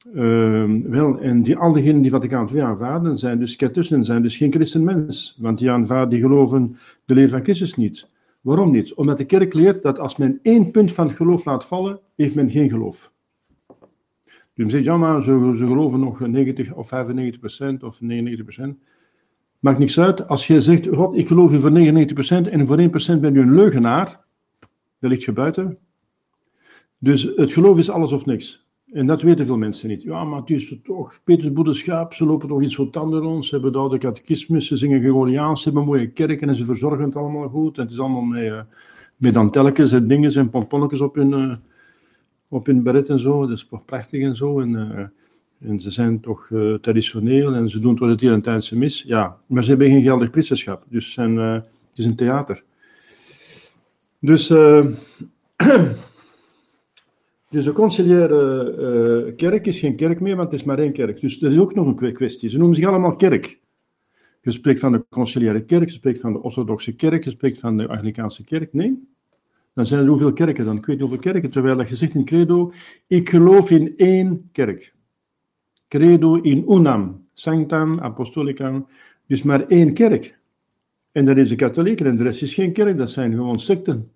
Uh, 0.06 0.82
wel, 0.84 1.18
en 1.18 1.42
die, 1.42 1.56
al 1.56 1.72
diegenen 1.72 2.02
die 2.02 2.10
Vaticaan 2.10 2.48
II 2.48 2.60
aanvaarden, 2.60 3.18
zijn 3.18 3.38
dus 3.38 3.56
ketters 3.56 3.90
en 3.90 4.04
zijn 4.04 4.22
dus 4.22 4.36
geen 4.36 4.52
christenmens. 4.52 5.36
Want 5.40 5.58
die 5.58 5.70
aanvaarden, 5.70 6.10
die 6.10 6.20
geloven 6.20 6.78
de 7.04 7.14
leer 7.14 7.28
van 7.28 7.42
Christus 7.42 7.74
niet. 7.74 8.08
Waarom 8.40 8.70
niet? 8.70 8.94
Omdat 8.94 9.18
de 9.18 9.24
kerk 9.24 9.54
leert 9.54 9.82
dat 9.82 9.98
als 9.98 10.16
men 10.16 10.38
één 10.42 10.70
punt 10.70 10.92
van 10.92 11.10
geloof 11.10 11.44
laat 11.44 11.66
vallen, 11.66 12.00
heeft 12.16 12.34
men 12.34 12.50
geen 12.50 12.68
geloof. 12.68 13.12
Dus 14.54 14.72
zegt, 14.72 14.84
ja, 14.84 14.96
maar 14.96 15.22
ze, 15.22 15.54
geloven 15.56 16.00
nog 16.00 16.20
90 16.20 16.72
of 16.72 16.88
95 16.88 17.40
procent 17.40 17.82
of 17.82 18.00
99 18.00 18.44
procent. 18.44 18.78
Maakt 19.58 19.78
niks 19.78 20.00
uit. 20.00 20.28
Als 20.28 20.46
je 20.46 20.60
zegt, 20.60 20.86
God, 20.86 21.16
ik 21.16 21.26
geloof 21.26 21.52
u 21.52 21.60
voor 21.60 21.72
99 21.72 22.14
procent 22.14 22.48
en 22.48 22.66
voor 22.66 22.78
1 22.78 22.90
procent 22.90 23.20
ben 23.20 23.34
u 23.34 23.40
een 23.40 23.54
leugenaar, 23.54 24.24
dan 24.98 25.10
ligt 25.10 25.24
je 25.24 25.32
buiten. 25.32 25.78
Dus 26.98 27.22
het 27.36 27.52
geloof 27.52 27.78
is 27.78 27.90
alles 27.90 28.12
of 28.12 28.26
niks. 28.26 28.67
En 28.92 29.06
dat 29.06 29.22
weten 29.22 29.46
veel 29.46 29.58
mensen 29.58 29.88
niet. 29.88 30.02
Ja, 30.02 30.24
maar 30.24 30.40
het 30.40 30.50
is 30.50 30.74
toch, 30.84 31.20
Petersbroederschap, 31.24 32.14
ze 32.14 32.24
lopen 32.24 32.48
toch 32.48 32.62
iets 32.62 32.74
zo 32.74 32.90
tanden 32.90 33.20
rond, 33.20 33.46
ze 33.46 33.58
hebben 33.58 33.90
de 33.90 33.98
catechismus, 33.98 34.66
ze 34.66 34.76
zingen 34.76 35.00
Gregoriaans, 35.00 35.62
ze 35.62 35.68
hebben 35.68 35.86
mooie 35.86 36.10
kerken 36.10 36.48
en 36.48 36.54
ze 36.54 36.64
verzorgen 36.64 37.04
het 37.04 37.16
allemaal 37.16 37.48
goed. 37.48 37.76
En 37.76 37.82
het 37.82 37.92
is 37.92 37.98
allemaal 37.98 38.22
met, 38.22 38.44
uh, 38.44 38.60
met 39.16 39.34
dantelletjes 39.34 39.92
en 39.92 40.08
dingen 40.08 40.34
en 40.34 40.50
pomponnetjes 40.50 41.00
op 41.00 41.14
hun, 41.14 41.30
uh, 41.30 41.54
op 42.48 42.66
hun 42.66 42.82
beret 42.82 43.08
en 43.08 43.18
zo. 43.18 43.40
Dat 43.40 43.56
is 43.56 43.66
toch 43.70 43.84
prachtig 43.84 44.22
en 44.22 44.36
zo. 44.36 44.60
En, 44.60 44.70
uh, 44.70 45.70
en 45.70 45.80
ze 45.80 45.90
zijn 45.90 46.20
toch 46.20 46.50
traditioneel 46.80 47.54
en 47.54 47.68
ze 47.68 47.80
doen 47.80 47.96
toch 47.96 48.20
het 48.20 48.42
tijdse 48.42 48.76
mis. 48.76 49.02
Ja, 49.02 49.36
maar 49.46 49.62
ze 49.64 49.70
hebben 49.70 49.88
geen 49.88 50.02
geldig 50.02 50.30
priesterschap. 50.30 50.84
Dus 50.88 51.12
zijn, 51.12 51.36
het 51.36 51.64
is 51.94 52.04
een 52.04 52.16
theater. 52.16 52.62
Dus, 54.20 54.48
dus 57.50 57.64
de 57.64 57.72
conciliaire 57.72 59.32
kerk 59.36 59.66
is 59.66 59.78
geen 59.78 59.96
kerk 59.96 60.20
meer, 60.20 60.36
want 60.36 60.50
het 60.50 60.60
is 60.60 60.66
maar 60.66 60.78
één 60.78 60.92
kerk. 60.92 61.20
Dus 61.20 61.38
dat 61.38 61.52
is 61.52 61.58
ook 61.58 61.74
nog 61.74 61.86
een 61.86 62.12
kwestie. 62.12 62.48
Ze 62.48 62.58
noemen 62.58 62.76
zich 62.76 62.86
allemaal 62.86 63.16
kerk. 63.16 63.58
Je 64.42 64.50
spreekt 64.50 64.80
van 64.80 64.92
de 64.92 65.04
conciliaire 65.10 65.64
kerk, 65.64 65.88
je 65.88 65.94
spreekt 65.94 66.20
van 66.20 66.32
de 66.32 66.42
orthodoxe 66.42 66.94
kerk, 66.94 67.24
je 67.24 67.30
spreekt 67.30 67.58
van 67.58 67.76
de 67.76 67.88
Anglikaanse 67.88 68.44
kerk. 68.44 68.72
Nee, 68.72 69.08
dan 69.72 69.86
zijn 69.86 70.00
er 70.00 70.08
hoeveel 70.08 70.32
kerken 70.32 70.64
dan? 70.64 70.76
Ik 70.76 70.86
weet 70.86 71.00
niet 71.00 71.08
hoeveel 71.08 71.32
kerken, 71.32 71.50
terwijl 71.50 71.86
je 71.86 71.96
zegt 71.96 72.14
in 72.14 72.24
credo, 72.24 72.72
ik 73.06 73.28
geloof 73.28 73.70
in 73.70 73.96
één 73.96 74.48
kerk. 74.52 74.94
Credo 75.88 76.34
in 76.34 76.64
unam, 76.68 77.26
sanctam, 77.32 78.00
apostolicam, 78.00 78.86
dus 79.26 79.42
maar 79.42 79.66
één 79.66 79.94
kerk. 79.94 80.38
En 81.12 81.24
dat 81.24 81.36
is 81.36 81.48
de 81.48 81.56
katholieken 81.56 82.06
en 82.06 82.16
de 82.16 82.22
rest 82.22 82.42
is 82.42 82.54
geen 82.54 82.72
kerk, 82.72 82.96
dat 82.96 83.10
zijn 83.10 83.32
gewoon 83.32 83.58
secten. 83.58 84.10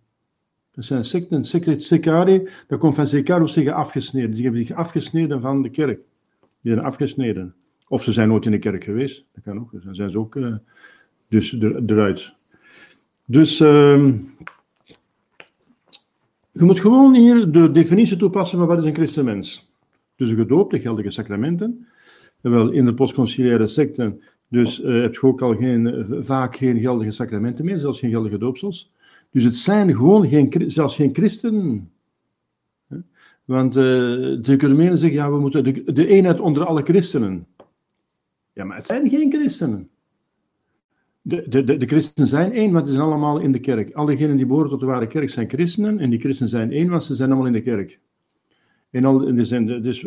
Dat 0.75 0.85
zijn 0.85 1.05
secten, 1.05 1.45
secari, 1.81 2.49
dat 2.67 2.79
komt 2.79 2.95
van 2.95 3.07
secaro 3.07 3.47
zeggen 3.47 3.75
afgesneden. 3.75 4.31
Die 4.31 4.43
hebben 4.43 4.67
zich 4.67 4.77
afgesneden 4.77 5.41
van 5.41 5.63
de 5.63 5.71
kerk. 5.71 6.01
Die 6.61 6.73
zijn 6.73 6.85
afgesneden. 6.85 7.55
Of 7.89 8.03
ze 8.03 8.13
zijn 8.13 8.29
nooit 8.29 8.45
in 8.45 8.51
de 8.51 8.59
kerk 8.59 8.85
geweest, 8.85 9.25
dat 9.35 9.45
kan 9.45 9.61
ook. 9.61 9.85
Dan 9.85 9.95
zijn 9.95 10.11
ze 10.11 10.19
ook 10.19 10.35
uh, 10.35 10.55
dus 11.29 11.53
eruit. 11.87 12.33
Dus... 13.25 13.61
Uh, 13.61 14.15
je 16.53 16.65
moet 16.65 16.81
gewoon 16.81 17.15
hier 17.15 17.51
de 17.51 17.73
definitie 17.73 18.17
toepassen 18.17 18.59
van 18.59 18.67
wat 18.67 18.79
is 18.79 18.85
een 18.85 18.95
christenmens. 18.95 19.71
Dus 20.17 20.29
een 20.29 20.37
gedoopte 20.37 20.81
geldige 20.81 21.11
sacramenten. 21.11 21.87
Terwijl 22.41 22.71
in 22.71 22.85
de 22.85 22.95
postconciliaire 22.95 23.67
secten 23.67 24.23
dus 24.49 24.81
uh, 24.81 25.03
heb 25.03 25.15
je 25.15 25.23
ook 25.23 25.43
al 25.43 25.55
geen, 25.55 25.87
uh, 25.87 26.19
vaak 26.21 26.57
geen 26.57 26.79
geldige 26.79 27.11
sacramenten 27.11 27.65
meer, 27.65 27.79
zelfs 27.79 27.99
geen 27.99 28.11
geldige 28.11 28.39
doopsels. 28.39 28.93
Dus 29.33 29.45
het 29.45 29.57
zijn 29.57 29.95
gewoon 29.95 30.29
geen, 30.29 30.71
zelfs 30.71 30.97
geen 30.97 31.15
christenen. 31.15 31.91
Want 33.45 33.77
uh, 33.77 33.83
de 33.83 34.53
economieën 34.53 34.97
zeggen, 34.97 35.19
ja, 35.19 35.31
we 35.31 35.39
moeten 35.39 35.65
de, 35.65 35.93
de 35.93 36.07
eenheid 36.07 36.41
onder 36.41 36.67
alle 36.67 36.83
christenen. 36.83 37.47
Ja, 38.53 38.65
maar 38.65 38.77
het 38.77 38.87
zijn 38.87 39.09
geen 39.09 39.33
christenen. 39.33 39.89
De, 41.23 41.49
de, 41.49 41.65
de, 41.65 41.77
de 41.77 41.87
christenen 41.87 42.29
zijn 42.29 42.53
één, 42.53 42.73
want 42.73 42.87
ze 42.87 42.93
zijn 42.93 43.05
allemaal 43.05 43.39
in 43.39 43.53
de 43.53 43.61
kerk. 43.61 43.95
Al 43.95 44.07
diegenen 44.07 44.37
die 44.37 44.47
behoren 44.47 44.71
tot 44.71 44.81
de 44.81 44.87
ware 44.87 45.07
kerk 45.07 45.31
zijn 45.31 45.49
christenen. 45.49 45.99
En 45.99 46.11
die 46.11 46.21
christenen 46.21 46.51
zijn 46.51 46.73
één, 46.73 46.89
want 46.89 47.05
ze 47.05 47.15
zijn 47.15 47.29
allemaal 47.29 47.47
in 47.47 47.53
de 47.53 47.61
kerk. 47.61 48.01
En 48.91 49.05
al, 49.05 49.19
dus, 49.35 50.05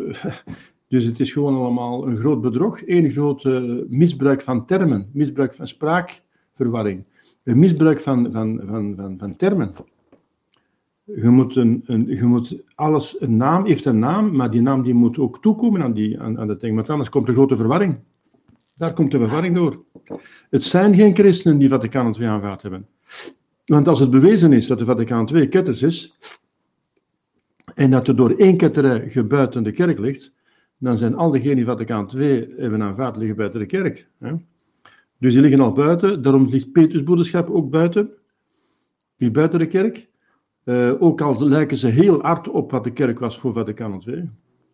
Dus 0.88 1.04
het 1.04 1.20
is 1.20 1.32
gewoon 1.32 1.54
allemaal 1.54 2.06
een 2.06 2.16
groot 2.16 2.40
bedrog, 2.40 2.80
één 2.80 3.10
groot 3.10 3.44
eh, 3.44 3.62
misbruik 3.88 4.42
van 4.42 4.66
termen, 4.66 5.10
misbruik 5.12 5.54
van 5.54 5.66
spraakverwarring, 5.66 7.04
een 7.46 7.58
misbruik 7.58 8.00
van, 8.00 8.32
van, 8.32 8.60
van, 8.66 8.94
van, 8.96 9.18
van 9.18 9.36
termen. 9.36 9.72
Je 11.04 11.28
moet, 11.28 11.56
een, 11.56 12.18
moet 12.22 12.56
alles, 12.74 13.20
een 13.20 13.36
naam 13.36 13.66
heeft 13.66 13.84
een 13.84 13.98
naam, 13.98 14.36
maar 14.36 14.50
die 14.50 14.60
naam 14.60 14.82
die 14.82 14.94
moet 14.94 15.18
ook 15.18 15.42
toekomen 15.42 15.82
aan, 15.82 15.92
die, 15.92 16.20
aan, 16.20 16.38
aan 16.38 16.46
dat 16.46 16.60
ding, 16.60 16.74
want 16.74 16.90
anders 16.90 17.08
komt 17.08 17.28
er 17.28 17.34
grote 17.34 17.56
verwarring. 17.56 17.98
Daar 18.74 18.92
komt 18.92 19.10
de 19.10 19.18
verwarring 19.18 19.54
door. 19.54 19.84
Het 20.50 20.62
zijn 20.62 20.94
geen 20.94 21.14
christenen 21.14 21.58
die 21.58 21.68
Vaticaan 21.68 22.14
II 22.18 22.28
aanvaard 22.28 22.62
hebben. 22.62 22.86
Want 23.66 23.88
als 23.88 24.00
het 24.00 24.10
bewezen 24.10 24.52
is 24.52 24.66
dat 24.66 24.78
de 24.78 24.84
Vaticaan 24.84 25.28
II 25.34 25.48
ketters 25.48 25.82
is, 25.82 26.18
en 27.74 27.90
dat 27.90 28.08
er 28.08 28.16
door 28.16 28.30
één 28.30 28.56
ketterij 28.56 29.10
gebuiten 29.10 29.62
de 29.62 29.72
kerk 29.72 29.98
ligt, 29.98 30.32
dan 30.78 30.96
zijn 30.96 31.14
al 31.14 31.30
diegenen 31.30 31.56
die 31.56 31.64
Vaticaan 31.64 32.10
II 32.16 32.54
hebben 32.56 32.82
aanvaard, 32.82 33.16
liggen 33.16 33.36
buiten 33.36 33.60
de 33.60 33.66
kerk. 33.66 34.08
Hè? 34.18 34.32
Dus 35.18 35.32
die 35.32 35.42
liggen 35.42 35.60
al 35.60 35.72
buiten, 35.72 36.22
daarom 36.22 36.48
ligt 36.48 36.72
Petrusbroederschap 36.72 37.50
ook 37.50 37.70
buiten, 37.70 38.10
die 39.16 39.30
buiten 39.30 39.58
de 39.58 39.66
kerk. 39.66 40.08
Uh, 40.64 40.92
ook 40.98 41.20
al 41.20 41.48
lijken 41.48 41.76
ze 41.76 41.86
heel 41.86 42.20
hard 42.22 42.48
op 42.48 42.70
wat 42.70 42.84
de 42.84 42.92
kerk 42.92 43.18
was 43.18 43.38
voor 43.38 43.52
Vaticaan 43.52 44.02
II. 44.06 44.30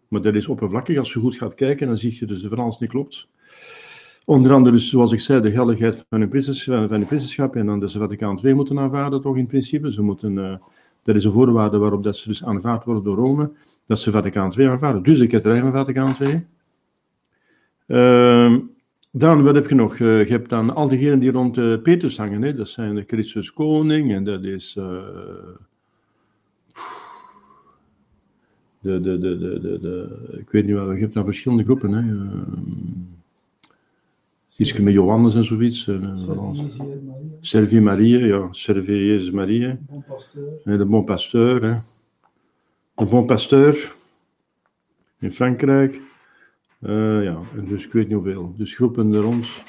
Maar 0.08 0.20
dat 0.20 0.34
is 0.34 0.46
oppervlakkig. 0.46 0.98
Als 0.98 1.12
je 1.12 1.18
goed 1.18 1.36
gaat 1.36 1.54
kijken, 1.54 1.86
dan 1.86 1.98
zie 1.98 2.16
je 2.18 2.26
dus 2.26 2.42
de 2.42 2.48
verhaal 2.48 2.76
niet 2.78 2.90
klopt. 2.90 3.28
Onder 4.24 4.52
andere, 4.52 4.74
dus, 4.74 4.88
zoals 4.88 5.12
ik 5.12 5.20
zei, 5.20 5.40
de 5.40 5.50
geldigheid 5.50 6.06
van 6.08 6.20
een 6.20 6.28
van 6.98 7.50
en 7.54 7.66
dan 7.66 7.80
de 7.80 7.88
Vaticaan 7.88 8.38
II 8.42 8.54
moeten 8.54 8.78
aanvaarden, 8.78 9.20
toch 9.20 9.36
in 9.36 9.46
principe. 9.46 9.92
Ze 9.92 10.02
moeten, 10.02 10.36
uh, 10.36 10.54
dat 11.02 11.14
is 11.14 11.24
een 11.24 11.32
voorwaarde 11.32 11.78
waarop 11.78 12.02
dat 12.02 12.16
ze 12.16 12.28
dus 12.28 12.44
aanvaard 12.44 12.84
worden 12.84 13.04
door 13.04 13.16
Rome, 13.16 13.50
dat 13.86 13.98
ze 13.98 14.10
Vaticaan 14.10 14.52
II 14.58 14.66
aanvaarden. 14.66 15.02
Dus 15.02 15.20
ik 15.20 15.30
het 15.30 15.42
van 15.42 15.72
Vaticaan 15.72 16.14
II. 16.20 16.46
Uh, 17.86 18.58
dan, 19.12 19.42
wat 19.42 19.54
heb 19.54 19.68
je 19.68 19.74
nog? 19.74 19.98
Uh, 19.98 20.26
je 20.26 20.32
hebt 20.32 20.48
dan 20.48 20.74
al 20.74 20.88
diegenen 20.88 21.18
die 21.18 21.30
rond 21.30 21.56
uh, 21.56 21.82
Petrus 21.82 22.16
hangen. 22.16 22.42
Hè? 22.42 22.54
Dat 22.54 22.68
zijn 22.68 22.94
de 22.94 23.04
Christus 23.06 23.52
Koning 23.52 24.12
en 24.12 24.24
dat 24.24 24.42
is... 24.42 24.72
De, 28.80 29.00
de, 29.00 29.18
de, 29.18 29.38
de, 29.38 29.60
de, 29.60 29.78
de, 29.80 30.36
ik 30.38 30.50
weet 30.50 30.64
niet 30.64 30.74
wel, 30.74 30.92
je 30.92 31.00
hebt 31.00 31.14
dan 31.14 31.24
verschillende 31.24 31.64
groepen. 31.64 31.92
Hè? 31.92 32.30
Iets 34.56 34.72
met 34.72 34.92
Johannes 34.92 35.34
en 35.34 35.44
zoiets. 35.44 35.90
Servie 37.40 37.80
Marie, 37.80 38.18
ja. 38.18 38.48
Servie 38.50 39.06
Jezus. 39.06 39.34
En 40.64 40.78
de 40.78 40.84
Bon 40.84 41.04
Pasteur. 41.04 41.62
Hè. 41.62 41.78
De 42.94 43.10
Bon 43.10 43.26
Pasteur. 43.26 43.94
In 45.18 45.32
Frankrijk. 45.32 46.00
Uh, 46.82 47.24
ja, 47.24 47.38
dus 47.68 47.84
ik 47.84 47.92
weet 47.92 48.08
niet 48.08 48.16
hoeveel. 48.16 48.54
Dus 48.56 48.74
groepen 48.74 49.12
er. 49.12 49.62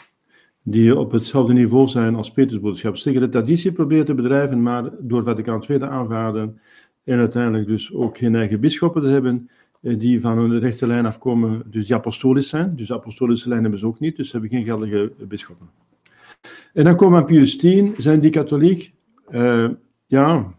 Die 0.63 0.95
op 0.95 1.11
hetzelfde 1.11 1.53
niveau 1.53 1.87
zijn 1.87 2.15
als 2.15 2.31
Petersboodschap. 2.31 2.97
Zeggen 2.97 3.21
de 3.21 3.29
traditie 3.29 3.71
proberen 3.71 4.05
te 4.05 4.13
bedrijven, 4.13 4.61
maar 4.61 4.89
door 4.99 5.23
Vaticaan 5.23 5.63
II 5.69 5.79
te 5.79 5.87
aanvaarden. 5.87 6.59
En 7.03 7.19
uiteindelijk 7.19 7.67
dus 7.67 7.93
ook 7.93 8.17
geen 8.17 8.35
eigen 8.35 8.59
bisschoppen 8.59 9.01
te 9.01 9.07
hebben 9.07 9.49
eh, 9.81 9.99
die 9.99 10.21
van 10.21 10.37
een 10.37 10.59
rechte 10.59 10.87
lijn 10.87 11.05
afkomen, 11.05 11.63
dus 11.65 11.85
die 11.85 11.95
apostolisch 11.95 12.49
zijn. 12.49 12.75
Dus 12.75 12.91
apostolische 12.91 13.49
lijn 13.49 13.61
hebben 13.61 13.79
ze 13.79 13.85
ook 13.85 13.99
niet, 13.99 14.15
dus 14.15 14.29
ze 14.29 14.37
hebben 14.37 14.57
geen 14.57 14.65
geldige 14.65 15.11
bisschoppen. 15.27 15.69
En 16.73 16.83
dan 16.83 16.95
komen 16.95 17.19
aan 17.19 17.25
Pius 17.25 17.55
X, 17.55 17.63
zijn 17.97 18.19
die 18.19 18.31
katholiek? 18.31 18.93
Uh, 19.31 19.69
ja, 20.07 20.53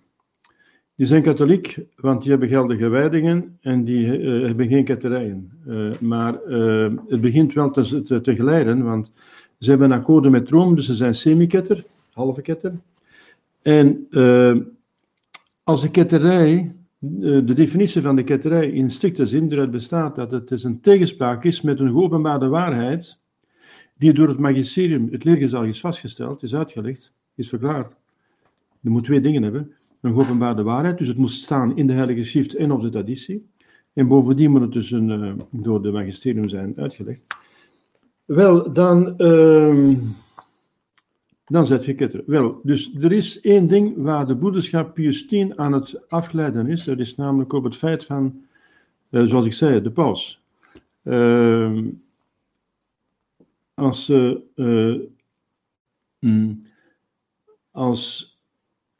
die 0.96 1.06
zijn 1.06 1.22
katholiek, 1.22 1.78
want 1.96 2.22
die 2.22 2.30
hebben 2.30 2.48
geldige 2.48 2.88
wijdingen 2.88 3.58
en 3.60 3.84
die 3.84 4.18
uh, 4.18 4.46
hebben 4.46 4.68
geen 4.68 4.84
ketterijen. 4.84 5.50
Uh, 5.66 5.98
maar 5.98 6.34
het 7.08 7.20
begint 7.20 7.52
wel 7.52 7.70
te, 7.70 8.20
te, 8.20 8.34
geleiden, 8.34 8.82
want 8.82 9.12
ze 9.58 9.70
hebben 9.70 9.90
een 9.90 9.98
akkoord 9.98 10.30
met 10.30 10.50
Rome, 10.50 10.74
dus 10.74 10.86
ze 10.86 10.94
zijn 10.94 11.14
semi-ketter, 11.14 11.84
halve 12.12 12.42
ketter. 12.42 12.72
En 13.62 14.08
als 15.62 15.82
de 15.82 15.90
ketterij 15.90 16.74
de 16.98 17.54
definitie 17.54 18.02
van 18.02 18.16
de 18.16 18.24
ketterij 18.24 18.70
in 18.70 18.90
strikte 18.90 19.26
zin 19.26 19.52
eruit 19.52 19.70
bestaat 19.70 20.14
dat 20.14 20.30
het 20.30 20.48
dus 20.48 20.64
een 20.64 20.80
tegenspraak 20.80 21.44
is 21.44 21.60
met 21.60 21.80
een 21.80 21.90
geopenbaarde 21.90 22.48
waarheid 22.48 23.18
die 23.96 24.12
door 24.12 24.28
het 24.28 24.38
magisterium, 24.38 25.08
het 25.10 25.24
leergezag 25.24 25.66
is 25.66 25.80
vastgesteld, 25.80 26.42
is 26.42 26.54
uitgelegd, 26.54 27.12
is 27.34 27.48
verklaard. 27.48 27.96
Je 28.80 28.90
moet 28.90 29.04
twee 29.04 29.20
dingen 29.20 29.42
hebben. 29.42 29.72
Een 30.04 30.12
geopenbaarde 30.12 30.62
waarheid, 30.62 30.98
dus 30.98 31.08
het 31.08 31.16
moet 31.16 31.30
staan 31.30 31.76
in 31.76 31.86
de 31.86 31.92
Heilige 31.92 32.22
Schrift 32.22 32.54
en 32.54 32.70
op 32.70 32.82
de 32.82 32.88
traditie. 32.88 33.48
En 33.92 34.08
bovendien 34.08 34.50
moet 34.50 34.60
het 34.60 34.72
dus 34.72 34.90
een, 34.90 35.08
uh, 35.08 35.34
door 35.50 35.82
de 35.82 35.90
magisterium 35.90 36.48
zijn 36.48 36.72
uitgelegd. 36.76 37.26
Wel, 38.24 38.72
dan... 38.72 39.14
Uh, 39.18 39.98
dan 41.44 41.66
zet 41.66 41.84
je 41.84 41.94
ketter. 41.94 42.22
Wel, 42.26 42.60
dus 42.62 42.94
er 42.94 43.12
is 43.12 43.40
één 43.40 43.68
ding 43.68 43.94
waar 43.96 44.26
de 44.26 44.34
boederschap 44.34 44.94
Pius 44.94 45.26
X 45.26 45.56
aan 45.56 45.72
het 45.72 46.08
afgeleiden 46.08 46.66
is. 46.66 46.84
Dat 46.84 46.98
is 46.98 47.14
namelijk 47.14 47.52
op 47.52 47.64
het 47.64 47.76
feit 47.76 48.04
van, 48.04 48.44
uh, 49.10 49.28
zoals 49.28 49.46
ik 49.46 49.52
zei, 49.52 49.82
de 49.82 49.90
paus. 49.90 50.42
Uh, 51.02 51.78
als, 53.74 54.10
uh, 54.10 54.96
mm, 56.18 56.58
als 57.70 58.33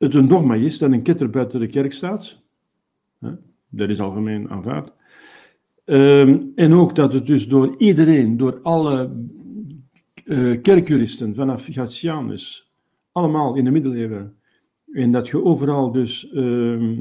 het 0.05 0.15
een 0.15 0.29
dogma 0.29 0.55
is 0.55 0.79
dat 0.79 0.93
een 0.93 1.03
ketter 1.03 1.31
buiten 1.31 1.61
de 1.61 1.67
kerk 1.67 1.93
staat, 1.93 2.43
dat 3.69 3.89
is 3.89 4.01
algemeen 4.01 4.51
aanvaard, 4.51 4.93
ehm, 5.85 6.41
en 6.55 6.73
ook 6.73 6.95
dat 6.95 7.13
het 7.13 7.27
dus 7.27 7.49
door 7.49 7.75
iedereen, 7.79 8.37
door 8.37 8.61
alle 8.63 9.11
uh, 10.25 10.61
kerkjuristen 10.61 11.35
vanaf 11.35 11.67
Gatianus, 11.71 12.73
allemaal 13.13 13.55
in 13.55 13.65
de 13.65 13.71
middeleeuwen. 13.71 14.37
En 14.93 15.11
dat 15.11 15.29
je 15.29 15.45
overal 15.45 15.93
dus 15.93 16.31
uh, 16.33 16.99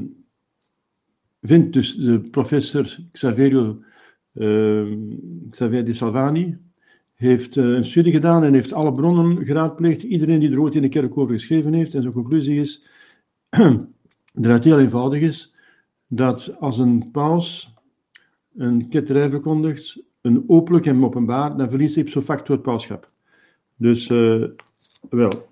vindt, 1.42 1.72
dus 1.72 1.96
de 1.96 2.20
professor 2.20 2.98
Xaverio 3.12 3.82
uh, 4.34 4.96
Xavier 5.50 5.84
de 5.84 5.92
Salvani 5.92 6.58
heeft 7.14 7.56
uh, 7.56 7.64
een 7.64 7.84
studie 7.84 8.12
gedaan 8.12 8.44
en 8.44 8.54
heeft 8.54 8.72
alle 8.72 8.94
bronnen 8.94 9.46
geraadpleegd. 9.46 10.02
Iedereen 10.02 10.40
die 10.40 10.50
er 10.50 10.60
ooit 10.60 10.74
in 10.74 10.82
de 10.82 10.88
kerk 10.88 11.18
over 11.18 11.34
geschreven 11.34 11.72
heeft. 11.72 11.94
En 11.94 12.02
zijn 12.02 12.14
conclusie 12.14 12.60
is, 12.60 12.84
dat 14.32 14.64
heel 14.64 14.80
eenvoudig 14.80 15.20
is, 15.20 15.54
dat 16.06 16.56
als 16.60 16.78
een 16.78 17.10
paus 17.10 17.74
een 18.54 18.88
ketterij 18.88 19.30
verkondigt, 19.30 20.02
een 20.20 20.44
openlijk 20.46 20.86
en 20.86 21.04
openbaar, 21.04 21.56
dan 21.56 21.70
verliest 21.70 21.96
ipso 21.96 22.22
facto 22.22 22.52
het 22.52 22.62
pauschap. 22.62 23.10
Dus, 23.76 24.08
uh, 24.08 24.44
wel, 25.10 25.48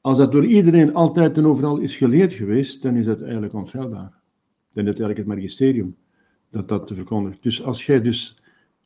als 0.00 0.18
dat 0.18 0.32
door 0.32 0.46
iedereen 0.46 0.94
altijd 0.94 1.36
en 1.36 1.46
overal 1.46 1.78
is 1.78 1.96
geleerd 1.96 2.32
geweest, 2.32 2.82
dan 2.82 2.96
is 2.96 3.06
dat 3.06 3.20
eigenlijk 3.20 3.54
onfeilbaar. 3.54 4.12
Dan 4.72 4.84
is 4.84 4.90
het 4.90 5.00
eigenlijk 5.00 5.18
het 5.18 5.26
magisterium 5.26 5.96
dat 6.50 6.68
dat 6.68 6.92
verkondigt. 6.94 7.42
Dus 7.42 7.62
als 7.62 7.86
jij 7.86 8.00
dus 8.00 8.36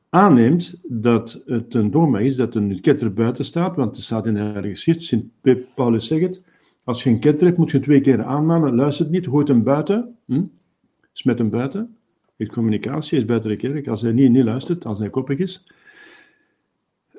aanneemt 0.08 0.80
dat 0.88 1.42
het 1.46 1.74
een 1.74 1.90
dogma 1.90 2.18
is, 2.18 2.36
dat 2.36 2.54
een 2.54 2.80
ketter 2.80 3.12
buiten 3.12 3.44
staat, 3.44 3.76
want 3.76 3.96
het 3.96 4.04
staat 4.04 4.26
in 4.26 4.34
de 4.34 4.40
Heilige 4.40 4.74
Schrift, 4.74 5.02
Sint 5.02 5.24
Paulus 5.74 6.06
zegt 6.06 6.22
het, 6.22 6.42
als 6.88 7.02
je 7.02 7.10
een 7.10 7.18
ketter 7.18 7.46
hebt, 7.46 7.58
moet 7.58 7.70
je 7.70 7.80
twee 7.80 8.00
keer 8.00 8.24
aanmanen, 8.24 8.74
luistert 8.74 9.10
niet, 9.10 9.26
gooit 9.26 9.48
hem 9.48 9.62
buiten, 9.62 10.16
hm? 10.24 10.42
smet 11.12 11.38
hem 11.38 11.50
buiten, 11.50 11.96
heeft 12.36 12.52
communicatie, 12.52 13.18
is 13.18 13.24
buiten 13.24 13.50
de 13.50 13.56
kerk, 13.56 13.88
als 13.88 14.02
hij 14.02 14.12
niet, 14.12 14.30
niet 14.30 14.44
luistert, 14.44 14.84
als 14.84 14.98
hij 14.98 15.10
koppig 15.10 15.38
is, 15.38 15.66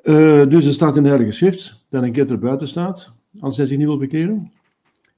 uh, 0.02 0.46
dus 0.46 0.66
er 0.66 0.72
staat 0.72 0.96
in 0.96 1.02
de 1.02 1.08
Heilige 1.08 1.32
Schrift 1.32 1.84
dat 1.88 2.02
een 2.02 2.12
ketter 2.12 2.38
buiten 2.38 2.68
staat, 2.68 3.12
als 3.40 3.56
hij 3.56 3.66
zich 3.66 3.78
niet 3.78 3.86
wil 3.86 3.98
bekeren. 3.98 4.52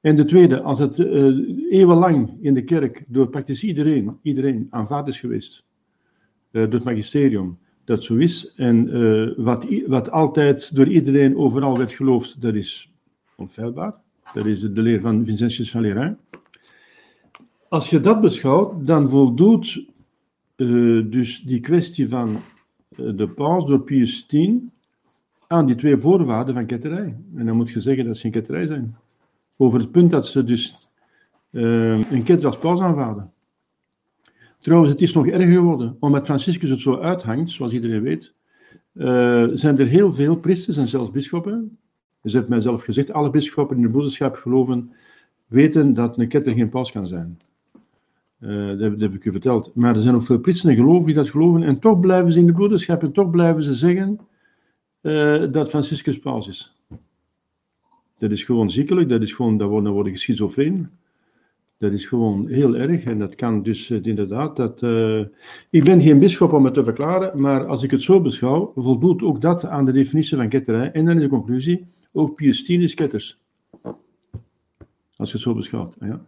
En 0.00 0.16
de 0.16 0.24
tweede, 0.24 0.60
als 0.60 0.78
het 0.78 0.98
uh, 0.98 1.70
eeuwenlang 1.70 2.38
in 2.40 2.54
de 2.54 2.64
kerk 2.64 3.04
door 3.06 3.28
praktisch 3.28 3.64
iedereen, 3.64 4.18
iedereen 4.22 4.66
aanvaard 4.70 5.08
is 5.08 5.20
geweest, 5.20 5.64
uh, 6.50 6.62
door 6.62 6.72
het 6.72 6.84
magisterium, 6.84 7.58
dat 7.84 8.02
zo 8.02 8.16
is. 8.16 8.52
En 8.56 9.42
wat, 9.42 9.66
wat 9.86 10.10
altijd 10.10 10.76
door 10.76 10.88
iedereen 10.88 11.36
overal 11.36 11.78
werd 11.78 11.92
geloofd, 11.92 12.40
dat 12.40 12.54
is 12.54 12.92
onfeilbaar. 13.36 14.00
Dat 14.32 14.46
is 14.46 14.60
de 14.60 14.82
leer 14.82 15.00
van 15.00 15.24
Vincentius 15.24 15.70
van 15.70 15.80
Lerain. 15.80 16.18
Als 17.68 17.90
je 17.90 18.00
dat 18.00 18.20
beschouwt, 18.20 18.86
dan 18.86 19.10
voldoet 19.10 19.86
dus 21.10 21.42
die 21.42 21.60
kwestie 21.60 22.08
van 22.08 22.40
de 22.96 23.28
paus 23.28 23.66
door 23.66 23.80
Pius 23.80 24.26
X 24.26 24.36
aan 25.46 25.66
die 25.66 25.76
twee 25.76 25.96
voorwaarden 25.96 26.54
van 26.54 26.66
ketterij. 26.66 27.16
En 27.36 27.46
dan 27.46 27.56
moet 27.56 27.70
je 27.70 27.80
zeggen 27.80 28.04
dat 28.04 28.16
ze 28.16 28.22
geen 28.22 28.30
ketterij 28.30 28.66
zijn. 28.66 28.96
Over 29.56 29.80
het 29.80 29.90
punt 29.90 30.10
dat 30.10 30.26
ze 30.26 30.44
dus 30.44 30.88
uh, 31.50 32.10
een 32.10 32.22
ketter 32.22 32.46
als 32.46 32.58
paus 32.58 32.80
aanvaarden. 32.80 33.32
Trouwens, 34.60 34.92
het 34.92 35.02
is 35.02 35.12
nog 35.12 35.26
erger 35.26 35.52
geworden. 35.52 35.96
Omdat 36.00 36.24
Franciscus 36.24 36.70
het 36.70 36.80
zo 36.80 36.98
uithangt, 36.98 37.50
zoals 37.50 37.72
iedereen 37.72 38.02
weet, 38.02 38.34
zijn 39.58 39.78
er 39.78 39.86
heel 39.86 40.14
veel 40.14 40.36
priesters 40.36 40.76
en 40.76 40.88
zelfs 40.88 41.10
bisschoppen. 41.10 41.78
Dus 42.22 42.32
heeft 42.32 42.48
mij 42.48 42.60
zelf 42.60 42.82
gezegd, 42.82 43.12
alle 43.12 43.30
bisschoppen 43.30 43.76
in 43.76 43.82
de 43.82 43.88
broederschap 43.88 44.36
geloven, 44.36 44.92
weten 45.46 45.94
dat 45.94 46.18
een 46.18 46.28
ketter 46.28 46.54
geen 46.54 46.68
paus 46.68 46.92
kan 46.92 47.06
zijn. 47.06 47.38
Uh, 48.40 48.68
dat, 48.68 48.78
dat, 48.78 49.00
heb 49.00 49.14
ik 49.14 49.24
u 49.24 49.30
verteld. 49.30 49.74
Maar 49.74 49.94
er 49.94 50.00
zijn 50.00 50.14
ook 50.14 50.22
veel 50.22 50.40
priesters 50.40 50.70
en 50.70 50.78
gelovigen 50.78 51.06
die 51.06 51.14
dat 51.14 51.30
geloven. 51.30 51.62
En 51.62 51.78
toch 51.78 52.00
blijven 52.00 52.32
ze 52.32 52.38
in 52.38 52.46
de 52.46 52.52
broederschap 52.52 53.02
en 53.02 53.12
toch 53.12 53.30
blijven 53.30 53.62
ze 53.62 53.74
zeggen 53.74 54.18
uh, 55.02 55.44
dat 55.50 55.68
Franciscus 55.68 56.18
paus 56.18 56.48
is. 56.48 56.76
Dat 58.18 58.30
is 58.30 58.44
gewoon 58.44 58.70
ziekelijk, 58.70 59.08
dat 59.08 59.22
is 59.22 59.32
gewoon, 59.32 59.56
dat 59.58 59.68
worden, 59.68 59.92
worden 59.92 60.16
schizofreen. 60.16 60.88
Dat 61.78 61.92
is 61.92 62.06
gewoon 62.06 62.48
heel 62.48 62.76
erg 62.76 63.04
en 63.04 63.18
dat 63.18 63.34
kan 63.34 63.62
dus 63.62 63.90
uh, 63.90 63.98
inderdaad. 64.02 64.56
Dat, 64.56 64.82
ik 65.70 65.84
ben 65.84 66.00
geen 66.00 66.18
bischop 66.18 66.52
om 66.52 66.64
het 66.64 66.74
te 66.74 66.84
verklaren, 66.84 67.40
maar 67.40 67.66
als 67.66 67.82
ik 67.82 67.90
het 67.90 68.02
zo 68.02 68.20
beschouw, 68.20 68.72
voldoet 68.76 69.22
ook 69.22 69.40
dat 69.40 69.66
aan 69.66 69.84
de 69.84 69.92
definitie 69.92 70.36
van 70.36 70.48
ketterij. 70.48 70.90
En 70.90 71.04
dan 71.04 71.16
is 71.16 71.22
de 71.22 71.28
conclusie, 71.28 71.86
ook 72.12 72.34
Pius 72.34 72.62
is 72.62 72.94
ketters. 72.94 73.38
Als 75.16 75.30
je 75.30 75.36
het 75.36 75.46
zo 75.46 75.54
beschouwt. 75.54 75.96
Ja. 76.00 76.24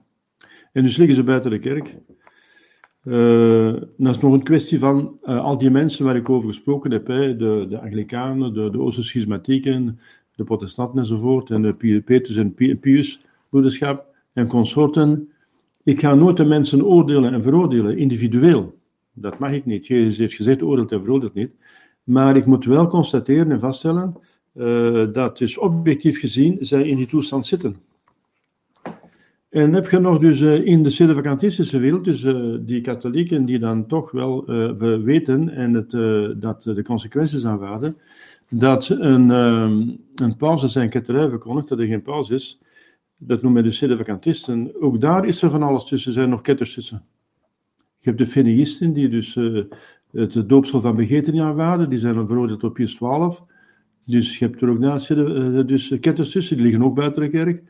En 0.73 0.83
dus 0.83 0.97
liggen 0.97 1.17
ze 1.17 1.23
buiten 1.23 1.51
de 1.51 1.59
kerk. 1.59 1.97
Uh, 3.05 3.73
dat 3.97 4.15
is 4.15 4.19
nog 4.19 4.33
een 4.33 4.43
kwestie 4.43 4.79
van 4.79 5.19
uh, 5.25 5.45
al 5.45 5.59
die 5.59 5.71
mensen 5.71 6.05
waar 6.05 6.17
ik 6.17 6.29
over 6.29 6.49
gesproken 6.49 6.91
heb, 6.91 7.07
hè, 7.07 7.37
de, 7.37 7.67
de 7.69 7.81
Anglikanen, 7.81 8.55
de, 8.55 8.71
de 8.71 8.81
Oosterschismatieken, 8.81 9.99
de 10.37 10.45
protestanten 10.45 10.99
enzovoort, 10.99 11.51
en 11.51 11.63
de 11.63 12.03
Petrus 12.05 12.37
en 12.37 12.55
Pius 12.81 13.21
broederschap 13.49 14.07
en 14.33 14.47
consorten. 14.47 15.29
Ik 15.83 16.01
ga 16.01 16.15
nooit 16.15 16.37
de 16.37 16.45
mensen 16.45 16.85
oordelen 16.85 17.33
en 17.33 17.43
veroordelen, 17.43 17.99
individueel. 17.99 18.79
Dat 19.13 19.39
mag 19.39 19.53
ik 19.53 19.65
niet. 19.65 19.87
Jezus 19.87 20.19
heeft 20.19 20.35
gezegd, 20.35 20.63
oordeelt 20.63 20.93
en 20.93 21.01
veroordeelt 21.01 21.35
niet. 21.35 21.51
Maar 22.05 22.37
ik 22.37 22.47
moet 22.47 22.65
wel 22.65 22.87
constateren 22.87 23.51
en 23.51 23.61
vaststellen 23.61 24.17
uh, 24.55 25.13
dat 25.13 25.39
dus 25.39 25.59
objectief 25.59 26.19
gezien 26.19 26.57
zij 26.61 26.83
in 26.83 26.97
die 26.97 27.07
toestand 27.07 27.47
zitten. 27.47 27.77
En 29.55 29.73
heb 29.73 29.91
je 29.91 29.99
nog 29.99 30.19
dus 30.19 30.41
uh, 30.41 30.67
in 30.67 30.83
de 30.83 30.91
sedevacantistische 30.91 31.79
wereld, 31.79 32.05
dus 32.05 32.23
uh, 32.23 32.57
die 32.61 32.81
katholieken 32.81 33.45
die 33.45 33.59
dan 33.59 33.87
toch 33.87 34.11
wel 34.11 34.51
uh, 34.51 35.03
weten 35.05 35.49
en 35.49 35.75
het, 35.75 35.91
dat 36.41 36.63
de 36.63 36.83
consequenties 36.83 37.45
aanvaarden, 37.45 37.97
dat 38.49 38.89
een, 38.89 39.29
een 40.15 40.37
pauze 40.37 40.69
zijn 40.69 40.89
ketterij 40.89 41.29
verkondigt, 41.29 41.69
dat 41.69 41.79
er 41.79 41.87
geen 41.87 42.03
pauze 42.03 42.35
is, 42.35 42.61
dat 43.17 43.43
noemen 43.43 43.63
we 43.63 43.69
de 43.69 43.75
sedevacantisten. 43.75 44.73
Ook 44.81 45.01
daar 45.01 45.25
is 45.27 45.43
er 45.43 45.51
van 45.51 45.63
alles 45.63 45.85
tussen, 45.85 46.13
zijn 46.13 46.29
nog 46.29 46.41
ketters 46.41 46.75
tussen. 46.75 47.03
Je 47.77 48.09
hebt 48.09 48.19
de 48.19 48.27
Feneïsten 48.27 48.93
die 48.93 49.09
dus 49.09 49.39
het 50.13 50.49
doopsel 50.49 50.81
van 50.81 50.97
begeten 50.97 51.33
niet 51.33 51.43
aanvaarden, 51.43 51.91
die 51.91 51.99
zijn 51.99 52.27
veroordeeld 52.27 52.65
op 52.65 52.75
Pius 52.75 52.95
12. 52.95 53.45
Dus 54.07 54.39
je 54.39 54.45
hebt 54.45 54.63
er 54.63 54.69
ook 54.69 54.79
naast 54.79 55.09
dus 55.67 55.97
ketters 56.01 56.31
tussen, 56.31 56.57
die 56.57 56.65
liggen 56.65 56.85
ook 56.85 56.95
buiten 56.95 57.23
de 57.23 57.29
kerk. 57.29 57.63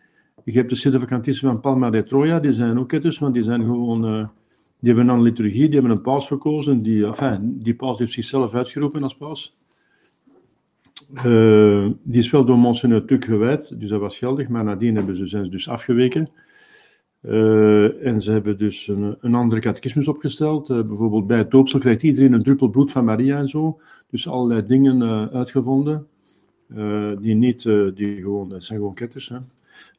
Je 0.45 0.53
hebt 0.53 0.71
de 0.71 0.77
sedevacantisten 0.77 1.49
van 1.49 1.61
Palma 1.61 1.91
de 1.91 2.03
Troja, 2.03 2.41
die 2.41 2.53
zijn 2.53 2.79
ook 2.79 2.89
ketters, 2.89 3.19
want 3.19 3.35
die 3.35 3.43
zijn 3.43 3.65
gewoon... 3.65 4.05
Uh, 4.05 4.27
die 4.81 4.95
hebben 4.95 5.15
een 5.15 5.23
liturgie, 5.23 5.65
die 5.65 5.73
hebben 5.73 5.91
een 5.91 6.01
paus 6.01 6.27
verkozen. 6.27 6.83
Die, 6.83 7.07
enfin, 7.07 7.59
die 7.63 7.75
paus 7.75 7.99
heeft 7.99 8.13
zichzelf 8.13 8.55
uitgeroepen 8.55 9.03
als 9.03 9.17
paus. 9.17 9.57
Die 12.03 12.19
is 12.19 12.31
wel 12.31 12.45
door 12.45 12.59
Monseigneur 12.59 13.05
Tuk 13.05 13.25
gewijd, 13.25 13.81
dus 13.81 13.89
dat 13.89 14.01
was 14.01 14.19
geldig, 14.19 14.49
maar 14.49 14.65
nadien 14.65 14.95
hebben 14.95 15.17
ze, 15.17 15.27
zijn 15.27 15.45
ze 15.45 15.51
dus 15.51 15.69
afgeweken. 15.69 16.29
En 18.01 18.21
ze 18.21 18.31
hebben 18.31 18.59
dus 18.59 18.89
een, 18.89 19.17
een 19.21 19.35
andere 19.35 19.61
catechismus 19.61 20.09
opgesteld. 20.09 20.67
Bijvoorbeeld 20.67 21.27
bij 21.27 21.39
het 21.39 21.51
doopsel 21.51 21.79
krijgt 21.79 22.03
iedereen 22.03 22.33
een 22.33 22.43
druppel 22.43 22.69
bloed 22.69 22.91
van 22.91 23.05
Maria 23.05 23.39
en 23.39 23.49
zo. 23.49 23.81
Dus 24.11 24.29
allerlei 24.29 24.67
dingen 24.67 25.31
uitgevonden. 25.31 26.07
Die 27.21 27.35
niet, 27.35 27.63
die 27.95 28.17
gewoon, 28.17 28.49
dat 28.49 28.65
zijn 28.65 28.79
gewoon 28.79 28.95
ketters. 28.95 29.29
Hè. 29.29 29.37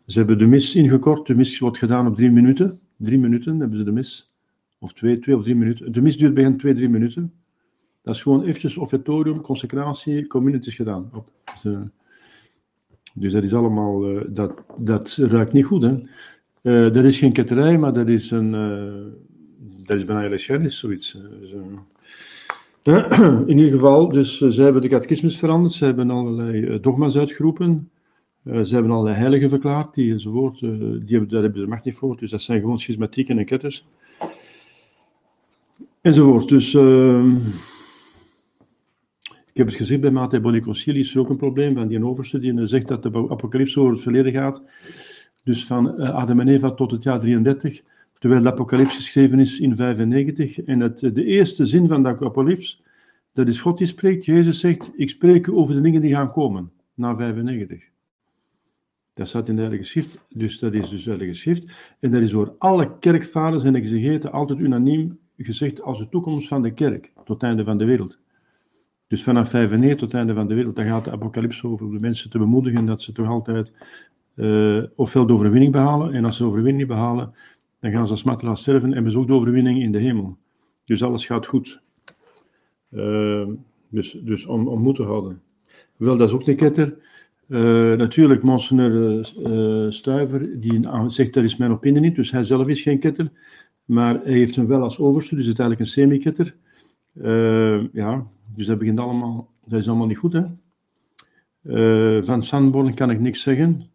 Ze 0.06 0.18
hebben 0.18 0.38
de 0.38 0.46
mis 0.46 0.76
ingekort. 0.76 1.28
De 1.28 1.36
mis 1.36 1.60
wordt 1.60 1.78
gedaan 1.78 2.08
op 2.08 2.16
drie 2.16 2.32
minuten. 2.32 2.80
Drie 2.98 3.20
minuten 3.20 3.60
hebben 3.60 3.78
ze 3.78 3.84
de 3.84 3.92
mis. 3.92 4.32
Of 4.80 4.94
twee, 4.94 5.20
twee 5.20 5.38
of 5.38 5.44
drie 5.44 5.56
minuten. 5.56 5.92
De 5.92 6.02
mis 6.02 6.18
duurt 6.18 6.34
bij 6.34 6.52
twee, 6.52 6.74
drie 6.74 6.90
minuten. 6.90 7.34
Dat 8.02 8.16
is 8.16 8.22
gewoon 8.22 8.44
eventjes 8.44 8.78
offertorium, 8.78 9.42
consecratie, 9.42 10.28
communities 10.28 10.76
gedaan. 10.76 11.12
Dus, 11.46 11.64
uh, 11.64 11.80
dus, 13.14 13.34
dat 13.34 13.44
is 13.44 13.54
allemaal, 13.54 14.24
dat, 14.30 14.64
dat 14.78 15.16
ruikt 15.16 15.54
niet 15.54 15.66
goed. 15.66 15.82
Hè? 15.82 16.90
Dat 16.92 17.04
is 17.04 17.18
geen 17.18 17.34
ketterij, 17.34 17.78
maar 17.78 17.94
dat 17.94 18.08
is 18.08 18.32
een, 18.32 18.52
dat 19.86 19.98
is 19.98 20.06
bijna 20.06 20.24
is 20.24 20.78
zoiets. 20.78 21.18
Dus, 21.40 21.54
in 23.52 23.58
ieder 23.58 23.72
geval, 23.72 24.10
dus 24.10 24.38
zij 24.38 24.64
hebben 24.64 24.82
de 24.82 24.88
catechismus 24.88 25.38
veranderd, 25.38 25.74
ze 25.74 25.86
hebben 25.86 26.10
allerlei 26.10 26.80
dogma's 26.80 27.18
uitgeroepen. 27.18 27.90
Uh, 28.44 28.62
ze 28.62 28.74
hebben 28.74 28.92
allerlei 28.92 29.16
heiligen 29.16 29.50
verklaard, 29.50 29.94
die 29.94 30.12
enzovoort. 30.12 30.60
Die 30.60 30.70
hebben, 31.08 31.30
daar 31.30 31.42
hebben 31.42 31.62
ze 31.62 31.68
macht 31.68 31.86
niet 31.86 31.96
voor. 31.96 32.18
Dus 32.18 32.32
dat 32.32 32.42
zijn 32.42 32.60
gewoon 32.60 32.80
schismatieken 32.80 33.38
en 33.38 33.46
ketters. 33.46 33.86
Enzovoort. 36.02 36.50
Dus 36.50 36.74
uh, 36.74 37.26
ik 39.24 39.58
heb 39.58 39.68
het 39.68 39.76
gezien 39.76 40.00
bij 40.00 40.12
Mate 40.12 40.42
Boniconcili 40.42 41.00
is 41.00 41.14
er 41.14 41.20
ook 41.20 41.30
een 41.30 41.38
probleem 41.38 41.76
van 41.76 41.88
die 41.88 42.06
overste 42.06 42.40
die 42.40 42.68
zegt 42.68 42.88
dat 42.88 43.04
de 43.04 43.10
apocalypse 43.30 43.80
over 43.80 43.94
het 43.94 44.02
verleden 44.02 44.32
gaat. 44.32 44.64
Dus 45.44 45.66
van 45.66 45.98
Adam 45.98 46.40
en 46.40 46.48
Eva 46.48 46.72
tot 46.72 46.92
het 46.92 47.04
jaar 47.04 47.20
33. 47.20 47.82
Terwijl 48.20 48.42
de 48.42 48.52
apocalypse 48.52 48.98
geschreven 48.98 49.40
is 49.40 49.60
in 49.60 49.76
95. 49.76 50.62
En 50.62 50.80
het, 50.80 51.00
de 51.00 51.26
eerste 51.26 51.66
zin 51.66 51.88
van 51.88 52.04
de 52.04 52.10
apocalypse, 52.10 52.78
dat 53.34 53.48
is 53.48 53.62
God 53.62 53.78
die 53.78 53.88
spreekt. 53.88 54.26
Jezus 54.26 54.60
zegt, 54.60 54.92
ik 54.96 55.10
spreek 55.10 55.52
over 55.52 55.76
de 55.76 55.82
dingen 55.82 56.02
die 56.02 56.14
gaan 56.14 56.32
komen. 56.32 56.72
Na 56.94 57.16
95. 57.16 57.84
Dat 59.14 59.28
staat 59.28 59.50
in 59.50 59.56
de 59.56 59.62
Heilige 59.62 59.84
Schrift, 59.84 60.20
dus 60.30 60.60
dat 60.60 60.74
is 60.74 60.90
dus 60.90 61.04
de 61.04 61.10
Heilige 61.10 61.34
Schrift. 61.34 61.72
En 62.00 62.12
dat 62.12 62.22
is 62.22 62.32
door 62.32 62.56
alle 62.58 63.00
kerkvaders 63.00 63.64
en 63.64 63.76
exegeten 63.76 64.32
altijd 64.32 64.60
unaniem 64.60 65.20
gezegd 65.38 65.82
als 65.82 65.98
de 65.98 66.10
toekomst 66.10 66.48
van 66.48 66.62
de 66.62 66.74
kerk, 66.74 67.12
tot 67.16 67.28
het 67.28 67.44
einde 67.44 67.64
van 67.64 67.78
de 67.78 67.86
wereld. 67.86 68.20
Dus 69.08 69.24
vanaf 69.24 69.50
95 69.50 70.00
tot 70.00 70.12
het 70.12 70.20
einde 70.20 70.34
van 70.34 70.48
de 70.48 70.54
wereld, 70.54 70.76
dan 70.76 70.86
gaat 70.86 71.06
de 71.06 71.12
apocalypse 71.12 71.68
over 71.68 71.86
om 71.86 71.94
de 71.94 72.00
mensen 72.00 72.30
te 72.30 72.38
bemoedigen 72.38 72.86
dat 72.86 73.02
ze 73.02 73.12
toch 73.12 73.28
altijd 73.28 73.74
uh, 74.36 74.84
ofwel 74.96 75.26
de 75.26 75.34
overwinning 75.34 75.72
behalen, 75.72 76.14
en 76.14 76.26
als 76.26 76.38
ze 76.38 76.44
de 76.44 76.50
overwinning 76.50 76.88
behalen, 76.88 77.34
dan 77.86 77.94
gaan 77.94 78.08
ze 78.08 78.14
als 78.14 78.24
martelaar 78.24 78.58
sterven 78.58 78.94
en 78.94 79.16
ook 79.16 79.28
de 79.28 79.34
overwinning 79.34 79.80
in 79.80 79.92
de 79.92 79.98
hemel. 79.98 80.38
Dus 80.86 81.04
alles 81.04 81.26
gaat 81.26 81.46
goed. 81.46 81.82
Uh, 82.92 83.48
dus, 83.90 84.12
dus 84.12 84.46
om, 84.46 84.68
om 84.68 84.82
moed 84.82 84.96
te 84.96 85.04
houden. 85.04 85.42
Wel, 85.98 86.18
dat 86.18 86.28
is 86.28 86.34
ook 86.34 86.48
een 86.48 86.56
ketter. 86.56 86.98
Uh, 87.48 87.94
natuurlijk, 87.98 88.44
Monsignor 88.44 88.92
uh, 89.38 89.92
Stuiver, 89.92 90.60
die 90.60 90.88
zegt 91.08 91.34
dat 91.34 91.44
is 91.44 91.56
mijn 91.56 91.72
opinie 91.72 92.02
niet, 92.02 92.16
dus 92.16 92.32
hij 92.32 92.44
zelf 92.44 92.68
is 92.68 92.82
geen 92.82 93.00
ketter, 93.00 93.32
maar 93.86 94.22
hij 94.24 94.34
heeft 94.34 94.56
hem 94.56 94.68
wel 94.68 94.82
als 94.82 94.98
overste, 94.98 95.36
dus 95.36 95.46
het 95.46 95.54
is 95.54 95.60
eigenlijk 95.60 95.90
een 95.90 95.96
semi-ketter. 95.96 96.56
Uh, 97.14 97.94
ja, 97.94 98.28
dus 98.54 98.66
dat 98.66 98.78
begint 98.78 99.00
allemaal, 99.00 99.50
dat 99.68 99.80
is 99.80 99.88
allemaal 99.88 100.08
niet 100.08 100.18
goed, 100.18 100.34
hè. 100.34 100.44
van 102.24 102.44
Sanborn 102.44 102.94
kan 102.94 103.10
ik 103.10 103.20
niks 103.20 103.42
zeggen. 103.42 103.90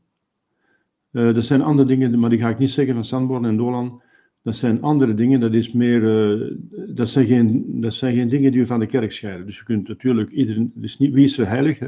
Dat 1.10 1.44
zijn 1.44 1.62
andere 1.62 1.88
dingen, 1.88 2.18
maar 2.18 2.30
die 2.30 2.38
ga 2.38 2.48
ik 2.48 2.58
niet 2.58 2.70
zeggen 2.70 2.94
van 2.94 3.04
Sanborn 3.04 3.44
en 3.44 3.56
Dolan. 3.56 4.02
Dat 4.42 4.56
zijn 4.56 4.82
andere 4.82 5.14
dingen, 5.14 5.40
dat 5.40 5.52
is 5.52 5.72
meer, 5.72 6.00
dat, 6.94 7.08
zijn 7.08 7.26
geen, 7.26 7.80
dat 7.80 7.94
zijn 7.94 8.14
geen 8.14 8.28
dingen 8.28 8.52
die 8.52 8.60
we 8.60 8.66
van 8.66 8.80
de 8.80 8.86
kerk 8.86 9.12
scheiden. 9.12 9.46
Dus 9.46 9.56
je 9.58 9.64
kunt 9.64 9.88
natuurlijk, 9.88 10.30
iedereen, 10.30 10.72
dus 10.74 10.98
niet, 10.98 11.12
wie 11.12 11.24
is 11.24 11.38
er 11.38 11.48
heilig. 11.48 11.78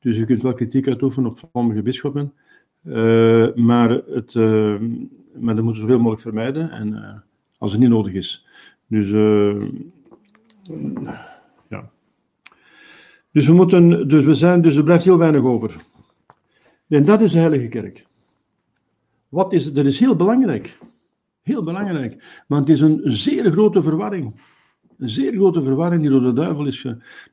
Dus 0.00 0.16
je 0.16 0.24
kunt 0.24 0.42
wel 0.42 0.52
kritiek 0.52 0.86
uitoefenen 0.86 1.30
op 1.30 1.48
sommige 1.52 1.82
bisschoppen, 1.82 2.32
uh, 2.84 3.54
maar, 3.54 3.90
het, 3.90 4.34
uh, 4.34 4.80
maar 5.38 5.54
dat 5.54 5.64
moeten 5.64 5.82
we 5.82 5.88
zoveel 5.88 5.98
mogelijk 5.98 6.20
vermijden 6.20 6.70
en, 6.70 6.88
uh, 6.88 7.14
als 7.58 7.70
het 7.70 7.80
niet 7.80 7.90
nodig 7.90 8.12
is. 8.12 8.46
Dus, 8.86 9.10
ja. 11.68 11.90
Dus 13.32 13.46
we 13.46 13.52
moeten, 13.52 14.08
dus 14.08 14.24
we 14.24 14.34
zijn, 14.34 14.62
dus 14.62 14.76
er 14.76 14.82
blijft 14.82 15.04
heel 15.04 15.18
weinig 15.18 15.42
over. 15.42 15.76
En 16.88 17.04
dat 17.04 17.20
is 17.20 17.32
de 17.32 17.38
Heilige 17.38 17.68
Kerk. 17.68 18.06
Wat 19.28 19.52
is, 19.52 19.72
dat 19.72 19.86
is 19.86 19.98
heel 19.98 20.16
belangrijk. 20.16 20.78
Heel 21.42 21.62
belangrijk. 21.62 22.42
Want 22.46 22.68
het 22.68 22.76
is 22.76 22.82
een 22.82 23.00
zeer 23.04 23.50
grote 23.50 23.82
verwarring. 23.82 24.40
Een 24.98 25.08
zeer 25.08 25.32
grote 25.32 25.62
verwarring 25.62 26.00
die 26.02 26.10
door 26.10 26.22
de 26.22 26.32
duivel 26.32 26.66
is. 26.66 26.86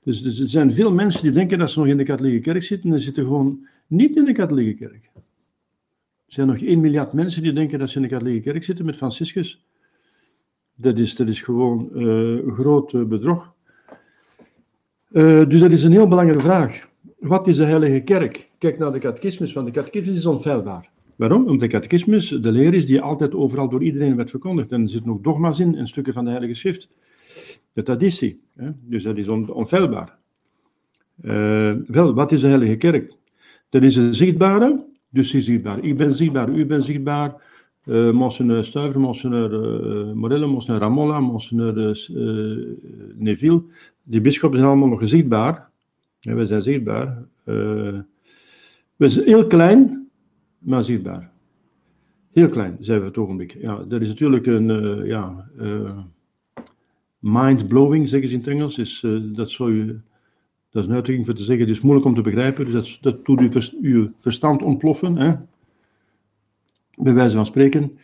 Dus, 0.04 0.22
dus, 0.22 0.40
er 0.40 0.50
zijn 0.50 0.74
veel 0.74 0.92
mensen 0.92 1.24
die 1.24 1.32
denken 1.32 1.58
dat 1.58 1.72
ze 1.72 1.80
nog 1.80 1.88
in 1.88 1.98
de 1.98 2.04
katholieke 2.04 2.42
kerk 2.42 2.64
zitten 2.64 2.94
en 2.94 3.00
zitten 3.00 3.24
gewoon 3.24 3.68
niet 3.88 4.16
in 4.16 4.26
de 4.26 4.32
katholieke 4.32 4.86
kerk. 4.86 5.10
Er 6.26 6.34
zijn 6.34 6.48
nog 6.48 6.62
1 6.62 6.80
miljard 6.80 7.14
mensen 7.14 7.44
die 7.44 7.54
denken 7.54 7.80
dat 7.80 7.90
ze 7.90 7.96
in 7.96 8.02
de 8.02 8.10
katholieke 8.10 8.50
kerk 8.52 8.64
zitten 8.64 8.86
met 8.86 8.96
Franciscus. 8.96 9.66
Dat 10.76 11.00
is, 11.00 11.16
dat 11.16 11.28
is 11.28 11.42
gewoon 11.42 11.90
uh, 11.94 12.54
groot 12.54 12.94
uh, 12.94 13.04
bedrog. 13.04 13.54
Uh, 15.12 15.46
dus 15.50 15.60
dat 15.60 15.72
is 15.72 15.84
een 15.84 15.92
heel 15.92 16.08
belangrijke 16.08 16.44
vraag. 16.44 16.90
Wat 17.20 17.48
is 17.48 17.58
de 17.58 17.64
heilige 17.64 18.00
kerk? 18.00 18.50
Kijk 18.58 18.78
naar 18.78 18.92
de 18.92 19.00
catechismus, 19.00 19.54
want 19.54 19.66
de 19.66 19.74
catechismus 19.74 20.18
is 20.18 20.26
onfeilbaar. 20.26 20.90
Waarom? 21.16 21.42
Omdat 21.42 21.60
de 21.60 21.68
catechismus 21.68 22.30
de 22.30 22.52
leer 22.52 22.74
is 22.74 22.86
die 22.86 23.02
altijd 23.02 23.34
overal 23.34 23.70
door 23.70 23.84
iedereen 23.84 24.16
werd 24.16 24.30
verkondigd. 24.30 24.72
En 24.72 24.82
er 24.82 24.90
zitten 24.90 25.10
nog 25.10 25.22
dogma's 25.22 25.60
in 25.60 25.76
en 25.76 25.88
stukken 25.88 26.14
van 26.14 26.26
de 26.26 26.32
heilige 26.32 26.54
schrift 26.54 26.90
de 27.74 27.82
traditie. 27.82 28.42
Hè? 28.56 28.70
Dus 28.82 29.04
dat 29.04 29.18
is 29.18 29.28
on, 29.28 29.54
onfeilbaar. 29.54 30.18
Uh, 31.22 31.72
wel, 31.88 32.14
wat 32.14 32.32
is 32.32 32.42
de 32.42 32.48
Heilige 32.48 32.76
Kerk? 32.76 33.14
Dat 33.70 33.84
is 33.84 33.96
een 33.96 34.14
zichtbare, 34.14 34.86
dus 35.10 35.34
is 35.34 35.46
zichtbaar. 35.46 35.84
Ik 35.84 35.98
ben 35.98 36.16
zichtbaar, 36.16 36.50
u 36.50 36.66
bent 36.66 36.86
zichtbaar, 36.86 37.42
uh, 37.86 38.12
Monseigneur 38.12 38.66
Stuiver, 38.66 39.00
Monseigneur 39.00 39.52
uh, 39.52 40.14
Morelle, 40.14 40.46
Monseigneur 40.46 40.88
Ramolla, 40.88 41.20
Monseigneur 41.20 41.98
uh, 42.12 42.66
Neville. 43.16 43.64
Die 44.04 44.22
bisschoppen 44.22 44.60
zijn 44.60 44.72
allemaal 44.72 44.90
nog 44.90 45.08
zichtbaar. 45.08 45.70
Ja, 46.20 46.34
we 46.34 46.46
zijn 46.46 46.62
zichtbaar. 46.62 47.26
we 48.96 49.10
zijn 49.10 49.26
heel 49.26 49.48
klein, 49.48 50.05
maar 50.66 50.84
zichtbaar. 50.84 51.32
Heel 52.32 52.50
klein 52.50 52.78
zijn 52.80 53.00
we 53.00 53.06
het 53.06 53.18
ogenblik. 53.18 53.58
Ja, 53.62 53.84
dat 53.84 54.02
is 54.02 54.08
natuurlijk 54.08 54.46
een 54.46 54.68
ja, 55.06 55.50
mind-blowing, 57.20 58.08
zeggen 58.08 58.30
ze 58.30 58.36
in 58.36 58.42
het 58.42 58.50
Engels. 58.50 58.76
Dus, 58.76 59.06
dat, 59.34 59.50
zou 59.50 59.76
je, 59.76 59.86
dat 60.70 60.84
is 60.84 60.90
een 60.90 60.96
uitdrukking 60.96 61.26
voor 61.26 61.36
te 61.36 61.44
zeggen, 61.44 61.68
het 61.68 61.76
is 61.76 61.82
moeilijk 61.82 62.06
om 62.08 62.16
te 62.16 62.22
begrijpen. 62.22 62.66
Dus 62.66 62.74
dat, 62.74 62.98
dat 63.02 63.26
doet 63.26 63.74
uw, 63.82 64.12
verstand 64.20 64.62
ontploffen. 64.62 65.16
Hè? 65.16 65.36
bij 66.96 67.14
wijze 67.14 67.36
van 67.36 67.46
spreken, 67.46 67.98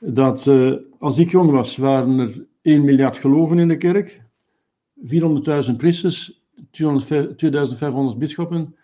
dat 0.00 0.46
uh, 0.46 0.74
als 0.98 1.18
ik 1.18 1.30
jong 1.30 1.50
was, 1.50 1.76
waren 1.76 2.18
er 2.18 2.46
1 2.62 2.84
miljard 2.84 3.18
geloven 3.18 3.58
in 3.58 3.68
de 3.68 3.76
kerk, 3.76 4.20
400.000 5.06 5.76
priesters, 5.76 6.42
2500 6.70 8.18
bisschoppen, 8.18 8.76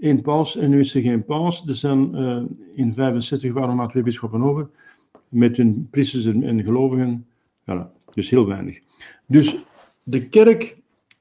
één 0.00 0.22
paus 0.22 0.56
en 0.56 0.70
nu 0.70 0.78
is 0.78 0.94
er 0.94 1.02
geen 1.02 1.24
paus. 1.24 1.66
Er 1.66 1.74
zijn 1.74 2.16
uh, 2.16 2.42
in 2.74 2.94
65 2.94 3.52
waren 3.52 3.76
maar 3.76 3.88
twee 3.88 4.02
bisschoppen 4.02 4.42
over, 4.42 4.68
met 5.28 5.56
hun 5.56 5.88
priesters 5.90 6.24
en 6.24 6.62
gelovigen, 6.64 7.26
dus 8.10 8.30
heel 8.30 8.46
weinig. 8.46 8.78
Dus 9.26 9.56
de 10.02 10.28
kerk 10.28 10.76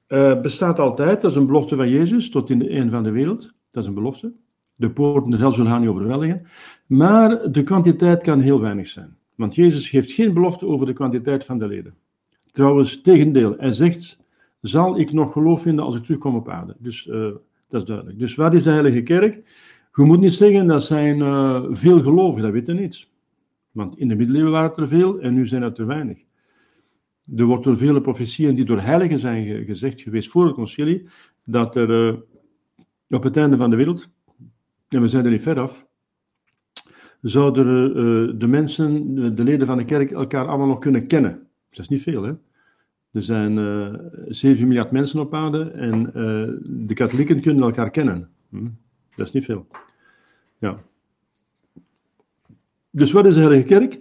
uh, 0.08 0.42
bestaat 0.42 0.80
altijd, 0.80 1.22
dat 1.22 1.32
is 1.32 1.38
een 1.38 1.46
belofte 1.46 1.76
van 1.76 1.90
Jezus, 1.90 2.30
tot 2.30 2.50
in 2.50 2.60
de 2.60 2.72
een 2.72 2.90
van 2.90 3.04
de 3.04 3.12
wereld, 3.12 3.54
dat 3.70 3.84
is 3.84 3.90
een 3.90 3.96
belofte. 3.96 4.34
De 4.76 4.92
poorten 4.92 5.32
der 5.32 5.40
hel 5.40 5.52
zullen 5.52 5.72
haar 5.72 5.80
niet 5.80 5.90
overweldigen. 5.90 6.48
Maar 6.88 7.52
de 7.52 7.64
kwantiteit 7.64 8.24
kan 8.24 8.40
heel 8.40 8.62
weinig 8.62 8.88
zijn. 8.88 9.18
Want 9.36 9.56
Jezus 9.56 9.90
geeft 9.90 10.12
geen 10.12 10.34
belofte 10.34 10.66
over 10.66 10.86
de 10.86 10.94
kwantiteit 10.94 11.46
van 11.46 11.58
de 11.58 11.68
leden. 11.68 11.94
Trouwens, 12.52 13.02
tegendeel, 13.02 13.56
hij 13.58 13.72
zegt: 13.72 14.20
Zal 14.62 15.00
ik 15.00 15.12
nog 15.12 15.32
geloof 15.32 15.62
vinden 15.62 15.86
als 15.86 15.96
ik 15.96 16.04
terugkom 16.04 16.36
op 16.36 16.50
aarde? 16.50 16.76
Dus 16.80 17.06
uh, 17.06 17.28
dat 17.68 17.82
is 17.82 17.88
duidelijk. 17.88 18.20
Dus 18.20 18.36
wat 18.36 18.54
is 18.54 18.64
de 18.64 18.72
Heilige 18.72 19.02
Kerk? 19.02 19.34
Je 19.94 20.04
moet 20.04 20.20
niet 20.20 20.34
zeggen 20.34 20.68
dat 20.68 20.84
zijn 20.84 21.18
uh, 21.18 21.66
veel 21.70 22.02
gelovigen, 22.02 22.44
dat 22.44 22.52
weten 22.52 22.76
niet. 22.76 23.08
Want 23.72 23.98
in 23.98 24.08
de 24.08 24.16
middeleeuwen 24.16 24.52
waren 24.52 24.70
het 24.70 24.78
er 24.78 24.88
veel 24.88 25.20
en 25.20 25.34
nu 25.34 25.48
zijn 25.48 25.62
het 25.62 25.78
er 25.78 25.86
weinig. 25.86 26.20
Er 27.36 27.46
wordt 27.46 27.64
door 27.64 27.78
vele 27.78 28.02
profetieën 28.02 28.56
die 28.56 28.66
door 28.66 28.80
heiligen 28.80 29.20
zijn 29.20 29.66
gezegd 29.66 30.02
geweest 30.02 30.30
voor 30.30 30.46
het 30.46 30.56
concilie, 30.56 31.08
dat 31.46 31.76
er 31.76 31.90
uh, 31.90 32.16
op 33.10 33.24
het 33.24 33.38
einde 33.38 33.58
van 33.58 33.70
de 33.70 33.76
wereld 33.76 34.10
en 34.88 35.02
we 35.02 35.08
zijn 35.08 35.26
er 35.26 35.32
niet 35.32 35.42
ver 35.42 35.60
af, 35.60 35.88
zouden 37.22 37.88
uh, 37.88 38.40
de 38.40 38.48
mensen, 38.48 39.16
de 39.36 39.44
leden 39.44 39.68
van 39.68 39.78
de 39.78 39.86
kerk, 39.86 40.12
elkaar 40.12 40.48
allemaal 40.48 40.68
nog 40.68 40.80
kunnen 40.80 41.08
kennen. 41.08 41.48
Dat 41.70 41.80
is 41.80 41.88
niet 41.88 42.02
veel, 42.02 42.24
hè? 42.24 42.34
Er 43.16 43.24
zijn 43.24 43.58
uh, 43.58 43.86
eh, 43.86 44.00
7 44.28 44.68
miljard 44.68 44.92
mensen 44.92 45.20
op 45.20 45.34
aarde 45.34 45.64
en 45.64 46.02
uh, 46.02 46.14
de 46.88 46.94
katholieken 46.94 47.42
kunnen 47.42 47.64
elkaar 47.64 47.90
kennen. 47.90 48.30
Hm? 48.50 48.68
Dat 49.16 49.28
is 49.28 49.34
niet 49.34 49.46
veel. 49.46 49.68
Ja. 50.60 50.80
Dus 52.90 53.12
wat 53.12 53.26
is 53.26 53.34
de 53.34 53.40
Heilige 53.40 53.68
Kerk? 53.68 54.00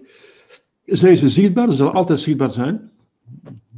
Zij 0.85 1.16
ze 1.16 1.29
zichtbaar, 1.29 1.70
ze 1.70 1.77
zal 1.77 1.92
altijd 1.92 2.20
zichtbaar 2.20 2.53
zijn. 2.53 2.90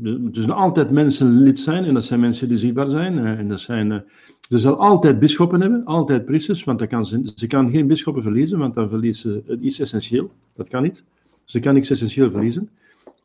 Er 0.03 0.21
zullen 0.33 0.55
altijd 0.55 0.91
mensen 0.91 1.43
lid 1.43 1.59
zijn 1.59 1.85
en 1.85 1.95
dat 1.95 2.05
zijn 2.05 2.21
mensen 2.21 2.49
die 2.49 2.59
zichtbaar 2.59 2.89
zijn. 2.91 3.19
En 3.19 3.49
dat 3.49 3.61
zijn 3.61 4.05
ze 4.49 4.59
zal 4.59 4.77
altijd 4.77 5.19
bisschoppen 5.19 5.61
hebben, 5.61 5.85
altijd 5.85 6.25
priesters, 6.25 6.65
want 6.65 6.79
dan 6.79 6.89
kan 6.89 7.07
ze, 7.07 7.47
kan 7.47 7.71
geen 7.71 7.87
bisschoppen 7.87 8.23
verliezen, 8.23 8.59
want 8.59 8.75
dan 8.75 8.89
verliest 8.89 9.21
ze 9.21 9.59
iets 9.61 9.79
essentieel. 9.79 10.31
Dat 10.55 10.69
kan 10.69 10.83
niet. 10.83 11.05
Ze 11.45 11.61
kan 11.61 11.75
niets 11.75 11.91
essentieel 11.91 12.31
verliezen, 12.31 12.71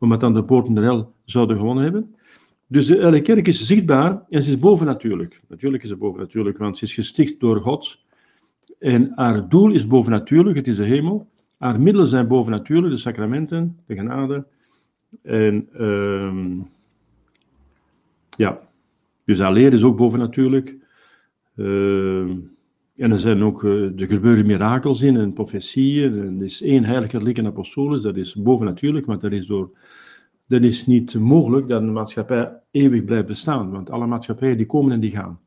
omdat 0.01 0.19
dan 0.19 0.33
de 0.33 0.43
poorten 0.43 0.73
der 0.73 0.83
hel 0.83 1.13
zouden 1.25 1.57
gewonnen 1.57 1.83
hebben. 1.83 2.15
Dus 2.67 2.87
de 2.87 2.95
hele 2.95 3.21
kerk 3.21 3.47
is 3.47 3.61
zichtbaar 3.61 4.25
en 4.29 4.43
ze 4.43 4.49
is 4.49 4.59
bovennatuurlijk. 4.59 5.41
Natuurlijk 5.47 5.83
is 5.83 5.89
ze 5.89 5.95
bovennatuurlijk, 5.95 6.57
want 6.57 6.77
ze 6.77 6.83
is 6.83 6.93
gesticht 6.93 7.39
door 7.39 7.61
God. 7.61 7.99
En 8.79 9.11
haar 9.15 9.49
doel 9.49 9.71
is 9.71 9.87
bovennatuurlijk, 9.87 10.55
het 10.55 10.67
is 10.67 10.77
de 10.77 10.83
hemel. 10.83 11.29
Haar 11.57 11.81
middelen 11.81 12.07
zijn 12.07 12.27
bovennatuurlijk, 12.27 12.93
de 12.93 12.99
sacramenten, 12.99 13.77
de 13.85 13.95
genade. 13.95 14.45
En 15.21 15.69
uh, 15.79 16.63
ja, 18.37 18.59
dus 19.25 19.39
haar 19.39 19.53
leer 19.53 19.73
is 19.73 19.83
ook 19.83 19.97
bovennatuurlijk. 19.97 20.75
Uh, 21.55 22.31
en 23.01 23.11
er 23.11 23.19
zijn 23.19 23.43
ook, 23.43 23.63
uh, 23.63 23.99
er 23.99 24.07
gebeuren 24.07 24.45
mirakels 24.45 25.01
in 25.01 25.17
en 25.17 25.33
profetieën. 25.33 26.37
Er 26.39 26.45
is 26.45 26.61
één 26.61 26.85
heilige 26.85 27.33
en 27.33 27.47
apostolis, 27.47 28.01
dat 28.01 28.17
is 28.17 28.35
bovennatuurlijk, 28.35 29.05
maar 29.05 29.19
dat 29.19 29.31
is, 29.31 29.45
door, 29.45 29.69
dat 30.47 30.61
is 30.61 30.85
niet 30.85 31.15
mogelijk 31.15 31.67
dat 31.67 31.81
een 31.81 31.93
maatschappij 31.93 32.51
eeuwig 32.71 33.05
blijft 33.05 33.27
bestaan. 33.27 33.71
Want 33.71 33.89
alle 33.89 34.05
maatschappijen 34.05 34.57
die 34.57 34.65
komen 34.65 34.91
en 34.91 34.99
die 34.99 35.11
gaan. 35.11 35.39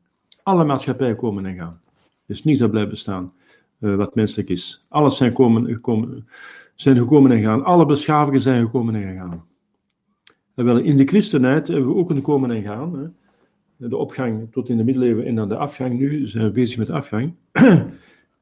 Alle 0.43 0.63
maatschappijen 0.63 1.15
komen 1.15 1.45
en 1.45 1.55
gaan. 1.55 1.79
Is 2.25 2.43
niets 2.43 2.59
dat 2.59 2.71
blijft 2.71 2.89
bestaan 2.89 3.33
uh, 3.79 3.95
wat 3.95 4.15
menselijk 4.15 4.49
is. 4.49 4.85
Alles 4.89 5.17
zijn, 5.17 5.33
komen, 5.33 5.65
gekomen, 5.65 6.27
zijn 6.75 6.97
gekomen 6.97 7.31
en 7.31 7.41
gaan. 7.41 7.63
Alle 7.63 7.85
beschavingen 7.85 8.41
zijn 8.41 8.65
gekomen 8.65 8.95
en 8.95 9.01
gegaan. 9.01 9.45
En 10.55 10.65
wel, 10.65 10.77
in 10.77 10.97
de 10.97 11.05
christenheid 11.05 11.67
hebben 11.67 11.87
we 11.87 11.95
ook 11.95 12.09
een 12.09 12.21
komen 12.21 12.51
en 12.51 12.63
gaan. 12.63 12.99
Hè 12.99 13.07
de 13.77 13.97
opgang 13.97 14.51
tot 14.51 14.69
in 14.69 14.77
de 14.77 14.83
middeleeuwen 14.83 15.25
en 15.25 15.35
dan 15.35 15.49
de 15.49 15.57
afgang. 15.57 15.99
Nu 15.99 16.27
zijn 16.27 16.45
we 16.45 16.51
bezig 16.51 16.77
met 16.77 16.87
de 16.87 16.93
afgang. 16.93 17.33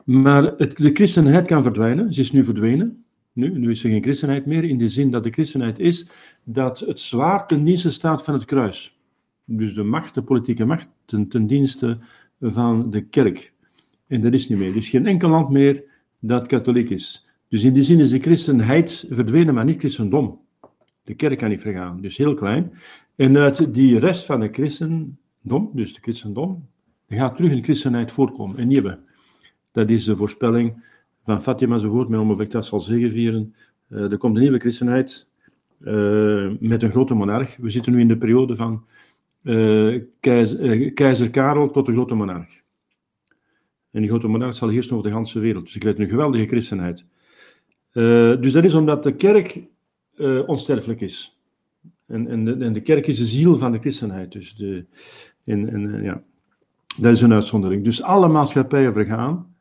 maar 0.03 0.43
het, 0.43 0.77
de 0.77 0.91
christenheid 0.93 1.47
kan 1.47 1.63
verdwijnen. 1.63 2.13
Ze 2.13 2.21
is 2.21 2.31
nu 2.31 2.43
verdwenen. 2.43 3.03
Nu, 3.33 3.59
nu 3.59 3.69
is 3.69 3.83
er 3.83 3.89
geen 3.89 4.03
christenheid 4.03 4.45
meer. 4.45 4.63
In 4.63 4.77
de 4.77 4.89
zin 4.89 5.11
dat 5.11 5.23
de 5.23 5.29
christenheid 5.29 5.79
is 5.79 6.07
dat 6.43 6.79
het 6.79 6.99
zwaar 6.99 7.47
ten 7.47 7.63
dienste 7.63 7.91
staat 7.91 8.23
van 8.23 8.33
het 8.33 8.45
kruis. 8.45 8.97
Dus 9.45 9.73
de 9.73 9.83
macht, 9.83 10.13
de 10.13 10.23
politieke 10.23 10.65
macht, 10.65 10.89
ten, 11.05 11.27
ten 11.27 11.47
dienste 11.47 11.97
van 12.39 12.89
de 12.89 13.01
kerk. 13.01 13.53
En 14.07 14.21
dat 14.21 14.33
is 14.33 14.49
niet 14.49 14.57
meer. 14.57 14.69
Er 14.69 14.75
is 14.75 14.89
geen 14.89 15.07
enkel 15.07 15.29
land 15.29 15.49
meer 15.49 15.83
dat 16.19 16.47
katholiek 16.47 16.89
is. 16.89 17.27
Dus 17.47 17.63
in 17.63 17.73
die 17.73 17.83
zin 17.83 17.99
is 17.99 18.09
de 18.09 18.19
christenheid 18.19 19.05
verdwenen, 19.09 19.53
maar 19.53 19.65
niet 19.65 19.79
christendom. 19.79 20.39
De 21.03 21.13
kerk 21.13 21.37
kan 21.37 21.49
niet 21.49 21.61
vergaan, 21.61 22.01
dus 22.01 22.17
heel 22.17 22.33
klein. 22.33 22.71
En 23.15 23.37
uit 23.37 23.73
die 23.73 23.99
rest 23.99 24.25
van 24.25 24.39
de 24.39 24.47
christen, 24.47 25.17
dom, 25.43 25.69
dus 25.73 25.93
de 25.93 26.01
christendom, 26.01 26.67
gaat 27.07 27.35
terug 27.35 27.51
in 27.51 27.57
de 27.57 27.63
christenheid 27.63 28.11
voorkomen, 28.11 28.59
een 28.59 28.67
nieuwe. 28.67 28.99
Dat 29.71 29.89
is 29.89 30.03
de 30.03 30.15
voorspelling 30.15 30.83
van 31.25 31.41
Fatima 31.41 31.75
enzovoort, 31.75 32.09
met 32.09 32.19
Omo 32.19 32.35
dat 32.35 32.65
zal 32.65 32.79
zegevieren. 32.79 33.55
Uh, 33.89 34.11
er 34.11 34.17
komt 34.17 34.35
een 34.35 34.41
nieuwe 34.41 34.59
christenheid 34.59 35.27
uh, 35.79 36.51
met 36.59 36.83
een 36.83 36.91
grote 36.91 37.13
monarch. 37.13 37.57
We 37.57 37.69
zitten 37.69 37.93
nu 37.93 37.99
in 37.99 38.07
de 38.07 38.17
periode 38.17 38.55
van 38.55 38.85
uh, 39.43 40.01
keizer, 40.19 41.29
Karel 41.29 41.71
tot 41.71 41.85
de 41.85 41.91
grote 41.91 42.15
monarch. 42.15 42.61
En 43.91 44.01
die 44.01 44.09
grote 44.09 44.27
monarch 44.27 44.53
zal 44.53 44.69
heersen 44.69 44.97
over 44.97 45.11
de 45.11 45.17
hele 45.17 45.39
wereld. 45.39 45.63
Dus 45.63 45.75
ik 45.75 45.81
krijg 45.81 45.97
een 45.97 46.09
geweldige 46.09 46.45
christenheid. 46.45 47.05
dus 48.41 48.51
dat 48.51 48.63
is 48.63 48.73
omdat 48.73 49.03
de 49.03 49.15
kerk 49.15 49.61
onsterfelijk 50.45 51.01
is. 51.01 51.37
En, 52.05 52.27
en, 52.27 52.45
de, 52.45 52.53
en 52.53 52.73
de 52.73 52.81
kerk 52.81 53.07
is 53.07 53.17
de 53.17 53.25
ziel 53.25 53.57
van 53.57 53.71
de 53.71 53.79
christenheid. 53.79 54.31
Dus 54.31 54.55
de, 54.55 54.85
eh, 55.43 56.03
ja, 56.03 56.21
dat 56.97 57.13
is 57.13 57.21
een 57.21 57.33
uitzondering. 57.33 57.83
Dus 57.83 58.01
alle 58.01 58.27
maatschappijen 58.27 58.93
vergaan, 58.93 59.55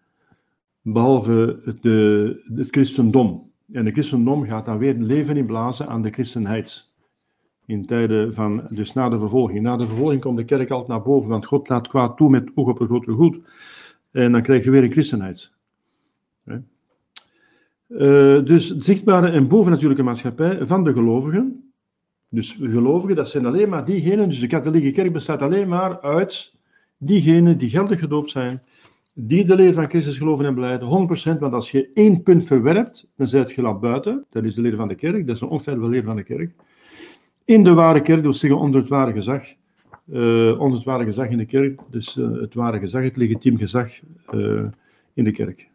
behalve 0.82 1.60
het, 1.64 1.82
de, 1.82 2.42
het 2.54 2.68
christendom. 2.70 3.50
En 3.72 3.84
het 3.84 3.94
christendom 3.94 4.44
gaat 4.44 4.64
dan 4.64 4.78
weer 4.78 4.94
leven 4.94 5.36
inblazen 5.36 5.88
aan 5.88 6.02
de 6.02 6.10
christenheid. 6.10 6.90
In 7.66 7.86
tijden 7.86 8.34
van, 8.34 8.66
dus 8.70 8.92
na 8.92 9.08
de 9.08 9.18
vervolging. 9.18 9.60
Na 9.60 9.76
de 9.76 9.86
vervolging 9.86 10.20
komt 10.20 10.36
de 10.36 10.44
kerk 10.44 10.70
altijd 10.70 10.88
naar 10.88 11.02
boven, 11.02 11.28
want 11.28 11.46
God 11.46 11.68
laat 11.68 11.88
kwaad 11.88 12.16
toe 12.16 12.30
met 12.30 12.50
oog 12.54 12.68
op 12.68 12.78
het 12.78 12.88
grote 12.88 13.12
goed. 13.12 13.38
En 14.10 14.32
dan 14.32 14.42
krijg 14.42 14.64
je 14.64 14.70
weer 14.70 14.82
een 14.82 14.92
christenheid. 14.92 15.52
Uh, 17.88 18.44
dus 18.44 18.76
zichtbare 18.76 19.28
en 19.28 19.48
bovennatuurlijke 19.48 20.02
maatschappij 20.02 20.66
van 20.66 20.84
de 20.84 20.92
gelovigen, 20.92 21.61
dus 22.32 22.56
gelovigen, 22.60 23.16
dat 23.16 23.28
zijn 23.28 23.46
alleen 23.46 23.68
maar 23.68 23.84
diegenen, 23.84 24.28
dus 24.28 24.40
de 24.40 24.46
katholieke 24.46 24.90
kerk 24.90 25.12
bestaat 25.12 25.42
alleen 25.42 25.68
maar 25.68 26.00
uit 26.00 26.54
diegenen 26.98 27.58
die 27.58 27.70
geldig 27.70 27.98
gedoopt 27.98 28.30
zijn, 28.30 28.62
die 29.14 29.44
de 29.44 29.54
leer 29.54 29.72
van 29.72 29.88
Christus 29.88 30.18
geloven 30.18 30.44
en 30.44 30.54
beleiden, 30.54 31.08
100%, 31.36 31.38
want 31.38 31.52
als 31.52 31.70
je 31.70 31.90
één 31.94 32.22
punt 32.22 32.44
verwerpt, 32.44 33.06
dan 33.16 33.28
zit 33.28 33.52
je 33.52 33.62
laat 33.62 33.80
buiten, 33.80 34.24
dat 34.30 34.44
is 34.44 34.54
de 34.54 34.60
leer 34.60 34.76
van 34.76 34.88
de 34.88 34.94
kerk, 34.94 35.26
dat 35.26 35.36
is 35.36 35.42
een 35.42 35.48
onfeilbare 35.48 35.90
leer 35.90 36.04
van 36.04 36.16
de 36.16 36.22
kerk. 36.22 36.52
In 37.44 37.64
de 37.64 37.72
ware 37.72 38.00
kerk, 38.00 38.16
dat 38.16 38.24
wil 38.24 38.34
zeggen 38.34 38.60
onder 38.60 38.80
het 38.80 38.88
ware 38.88 39.12
gezag, 39.12 39.42
uh, 40.12 40.60
onder 40.60 40.76
het 40.76 40.84
ware 40.84 41.04
gezag 41.04 41.28
in 41.28 41.38
de 41.38 41.46
kerk, 41.46 41.80
dus 41.90 42.16
uh, 42.16 42.40
het 42.40 42.54
ware 42.54 42.78
gezag, 42.78 43.02
het 43.02 43.16
legitiem 43.16 43.56
gezag 43.58 43.88
uh, 44.34 44.64
in 45.14 45.24
de 45.24 45.32
kerk. 45.32 45.70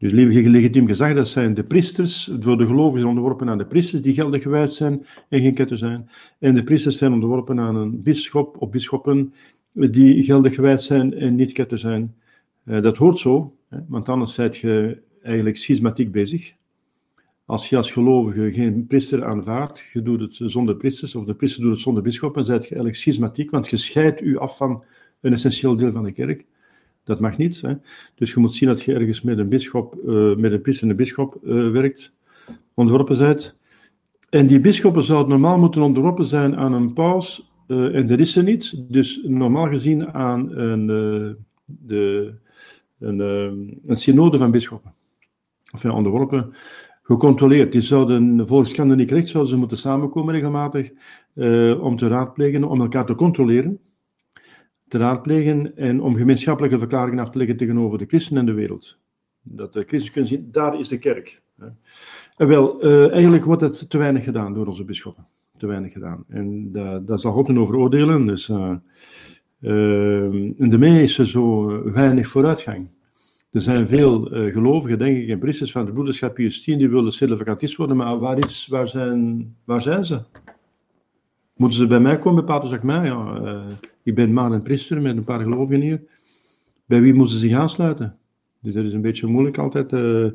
Dus 0.00 0.12
legitiem 0.12 0.86
gezag, 0.86 1.14
dat 1.14 1.28
zijn 1.28 1.54
de 1.54 1.64
priesters, 1.64 2.30
voor 2.38 2.56
de 2.56 2.66
gelovigen 2.66 3.08
onderworpen 3.08 3.48
aan 3.48 3.58
de 3.58 3.66
priesters 3.66 4.02
die 4.02 4.14
geldig 4.14 4.42
gewijd 4.42 4.72
zijn 4.72 5.06
en 5.28 5.40
geen 5.40 5.54
ketten 5.54 5.78
zijn. 5.78 6.08
En 6.38 6.54
de 6.54 6.64
priesters 6.64 6.98
zijn 6.98 7.12
onderworpen 7.12 7.60
aan 7.60 7.76
een 7.76 8.02
bisschop 8.02 8.56
of 8.58 8.70
bisschoppen 8.70 9.34
die 9.72 10.22
geldig 10.22 10.54
gewijd 10.54 10.82
zijn 10.82 11.14
en 11.14 11.34
niet 11.34 11.52
ketten 11.52 11.78
zijn. 11.78 12.14
Uh, 12.64 12.82
dat 12.82 12.96
hoort 12.96 13.18
zo, 13.18 13.56
want 13.88 14.08
anders 14.08 14.34
zijt 14.34 14.56
je 14.56 15.02
eigenlijk 15.22 15.56
schismatiek 15.56 16.12
bezig. 16.12 16.54
Als 17.44 17.68
je 17.68 17.76
als 17.76 17.92
gelovige 17.92 18.52
geen 18.52 18.86
priester 18.86 19.24
aanvaardt, 19.24 19.84
je 19.92 20.02
doet 20.02 20.20
het 20.20 20.50
zonder 20.50 20.76
priesters, 20.76 21.14
of 21.14 21.24
de 21.24 21.34
priester 21.34 21.62
doet 21.62 21.72
het 21.72 21.80
zonder 21.80 22.02
bischop, 22.02 22.34
dan 22.34 22.44
zijt 22.44 22.62
je 22.62 22.68
eigenlijk 22.68 22.96
schismatiek, 22.96 23.50
want 23.50 23.70
je 23.70 23.76
scheidt 23.76 24.20
u 24.20 24.38
af 24.38 24.56
van 24.56 24.84
een 25.20 25.32
essentieel 25.32 25.76
deel 25.76 25.92
van 25.92 26.04
de 26.04 26.12
kerk. 26.12 26.44
Dat 27.04 27.20
mag 27.20 27.36
niet. 27.36 27.60
Hè? 27.60 27.74
Dus 28.14 28.32
je 28.32 28.40
moet 28.40 28.54
zien 28.54 28.68
dat 28.68 28.82
je 28.82 28.94
ergens 28.94 29.22
met 29.22 29.38
een 29.38 29.48
bischop, 29.48 29.94
uh, 30.04 30.36
met 30.36 30.52
een 30.52 30.88
een 30.88 30.96
bischop 30.96 31.38
uh, 31.42 31.70
werkt, 31.70 32.14
onderworpen 32.74 33.18
bent. 33.18 33.56
En 34.30 34.46
die 34.46 34.60
bisschoppen 34.60 35.02
zouden 35.02 35.28
normaal 35.28 35.58
moeten 35.58 35.82
onderworpen 35.82 36.24
zijn 36.24 36.56
aan 36.56 36.72
een 36.72 36.92
paus, 36.92 37.50
uh, 37.66 37.94
en 37.94 38.06
dat 38.06 38.18
is 38.18 38.32
ze 38.32 38.42
niet. 38.42 38.92
Dus 38.92 39.20
normaal 39.22 39.68
gezien 39.68 40.12
aan 40.12 40.56
een, 40.56 40.86
de, 41.64 42.34
een, 42.98 43.18
een 43.86 43.96
synode 43.96 44.38
van 44.38 44.50
bisschoppen. 44.50 44.94
Of 45.72 45.82
ja, 45.82 45.92
onderworpen 45.92 46.54
gecontroleerd. 47.02 47.72
Die 47.72 47.80
zouden 47.80 48.46
volgens 48.46 48.72
kanoniek 48.72 49.10
recht 49.10 49.28
zouden 49.28 49.52
ze 49.52 49.58
moeten 49.58 49.76
samenkomen 49.76 50.34
regelmatig 50.34 50.90
om 51.80 51.96
te 51.96 52.08
raadplegen, 52.08 52.64
om 52.64 52.80
elkaar 52.80 53.06
te 53.06 53.14
controleren, 53.14 53.78
te 54.90 54.98
raadplegen 54.98 55.76
en 55.76 56.00
om 56.00 56.16
gemeenschappelijke 56.16 56.78
verklaringen 56.78 57.18
af 57.18 57.30
te 57.30 57.38
leggen 57.38 57.56
tegenover 57.56 57.98
de 57.98 58.06
christen 58.06 58.36
en 58.36 58.46
de 58.46 58.52
wereld. 58.52 58.98
Dat 59.42 59.72
de 59.72 59.84
christen 59.84 60.12
kunnen 60.12 60.30
zien, 60.30 60.48
daar 60.50 60.78
is 60.80 60.88
de 60.88 60.98
kerk. 60.98 61.42
En 62.36 62.46
wel, 62.46 62.86
uh, 62.86 63.10
eigenlijk 63.10 63.44
wordt 63.44 63.62
het 63.62 63.90
te 63.90 63.98
weinig 63.98 64.24
gedaan 64.24 64.54
door 64.54 64.66
onze 64.66 64.84
bisschoppen. 64.84 65.26
Te 65.56 65.66
weinig 65.66 65.92
gedaan. 65.92 66.24
En 66.28 66.72
daar, 66.72 67.04
daar 67.04 67.18
zal 67.18 67.32
God 67.32 67.56
over 67.56 67.76
oordelen. 67.76 68.26
Dus 68.26 68.48
uh, 68.48 68.74
de 69.58 70.78
mee 70.78 71.02
is 71.02 71.18
er 71.18 71.26
zo 71.26 71.82
weinig 71.92 72.26
vooruitgang. 72.26 72.88
Er 73.50 73.60
zijn 73.60 73.88
veel 73.88 74.34
uh, 74.34 74.52
gelovigen, 74.52 74.98
denk 74.98 75.16
ik, 75.16 75.28
en 75.28 75.38
priesters 75.38 75.72
van 75.72 75.84
de 75.84 75.92
broederschap 75.92 76.34
Pius 76.34 76.64
die 76.64 76.88
willen 76.88 77.12
silverkatist 77.12 77.76
worden, 77.76 77.96
maar 77.96 78.18
waar, 78.18 78.38
is, 78.38 78.66
waar, 78.70 78.88
zijn, 78.88 79.54
waar 79.64 79.82
zijn 79.82 80.04
ze? 80.04 80.20
Moeten 81.60 81.78
ze 81.78 81.86
bij 81.86 82.00
mij 82.00 82.18
komen, 82.18 82.44
Pater 82.44 82.80
mij? 82.82 83.04
Ja, 83.04 83.40
uh, 83.40 83.62
ik 84.02 84.14
ben 84.14 84.32
maar 84.32 84.52
een 84.52 84.62
priester 84.62 85.02
met 85.02 85.16
een 85.16 85.24
paar 85.24 85.40
gelovigen 85.40 85.82
hier. 85.82 86.02
Bij 86.84 87.00
wie 87.00 87.14
moeten 87.14 87.34
ze 87.34 87.48
zich 87.48 87.58
aansluiten? 87.58 88.16
Dus 88.60 88.74
dat 88.74 88.84
is 88.84 88.92
een 88.92 89.00
beetje 89.00 89.26
moeilijk 89.26 89.58
altijd. 89.58 89.92
Uh... 89.92 90.30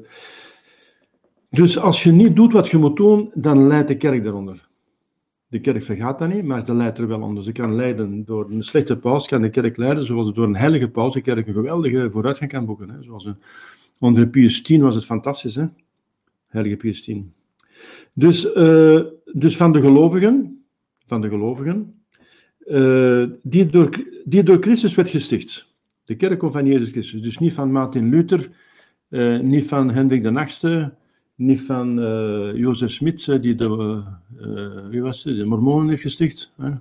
Dus 1.49 1.79
als 1.79 2.03
je 2.03 2.11
niet 2.11 2.35
doet 2.35 2.53
wat 2.53 2.69
je 2.69 2.77
moet 2.77 2.97
doen, 2.97 3.31
dan 3.33 3.67
leidt 3.67 3.87
de 3.87 3.97
kerk 3.97 4.23
daaronder. 4.23 4.67
De 5.47 5.59
kerk 5.59 5.83
vergaat 5.83 6.19
dat 6.19 6.33
niet, 6.33 6.43
maar 6.43 6.65
ze 6.65 6.73
leidt 6.73 6.97
er 6.97 7.07
wel 7.07 7.21
onder. 7.21 7.43
Ze 7.43 7.51
kan 7.51 7.75
leiden 7.75 8.25
door 8.25 8.51
een 8.51 8.63
slechte 8.63 8.97
paus, 8.97 9.27
kan 9.27 9.41
de 9.41 9.49
kerk 9.49 9.77
leiden, 9.77 10.05
zoals 10.05 10.33
door 10.33 10.47
een 10.47 10.55
heilige 10.55 10.89
paus 10.89 11.13
de 11.13 11.21
kerk 11.21 11.47
een 11.47 11.53
geweldige 11.53 12.11
vooruitgang 12.11 12.51
kan 12.51 12.65
boeken. 12.65 12.89
Hè. 12.89 13.03
Zoals 13.03 13.25
een, 13.25 13.37
onder 13.99 14.27
Pius 14.27 14.61
X 14.61 14.77
was 14.77 14.95
het 14.95 15.05
fantastisch, 15.05 15.55
hè? 15.55 15.65
heilige 16.47 16.75
Pius 16.75 17.01
X. 17.01 17.11
Dus, 18.13 18.45
uh, 18.55 19.01
dus 19.33 19.57
van 19.57 19.71
de 19.71 19.81
gelovigen, 19.81 20.59
van 21.07 21.21
de 21.21 21.29
gelovigen 21.29 21.93
uh, 22.65 23.27
die, 23.43 23.65
door, 23.65 23.89
die 24.23 24.43
door 24.43 24.61
Christus 24.61 24.95
werd 24.95 25.09
gesticht. 25.09 25.73
De 26.05 26.15
kerk 26.15 26.51
van 26.51 26.65
Jezus 26.65 26.89
Christus. 26.89 27.21
Dus 27.21 27.37
niet 27.37 27.53
van 27.53 27.71
Martin 27.71 28.09
Luther, 28.09 28.49
uh, 29.09 29.39
niet 29.39 29.65
van 29.65 29.91
Hendrik 29.91 30.23
de 30.23 30.29
Nachtste, 30.29 30.93
niet 31.35 31.61
van 31.61 31.99
uh, 31.99 32.55
Jozef 32.55 32.91
Smit, 32.91 33.41
die 33.41 33.55
de, 33.55 34.03
wie 34.89 35.01
was 35.01 35.23
de 35.23 35.45
Mormonen 35.45 35.89
heeft 35.89 36.01
gesticht. 36.01 36.53
Hè? 36.57 36.71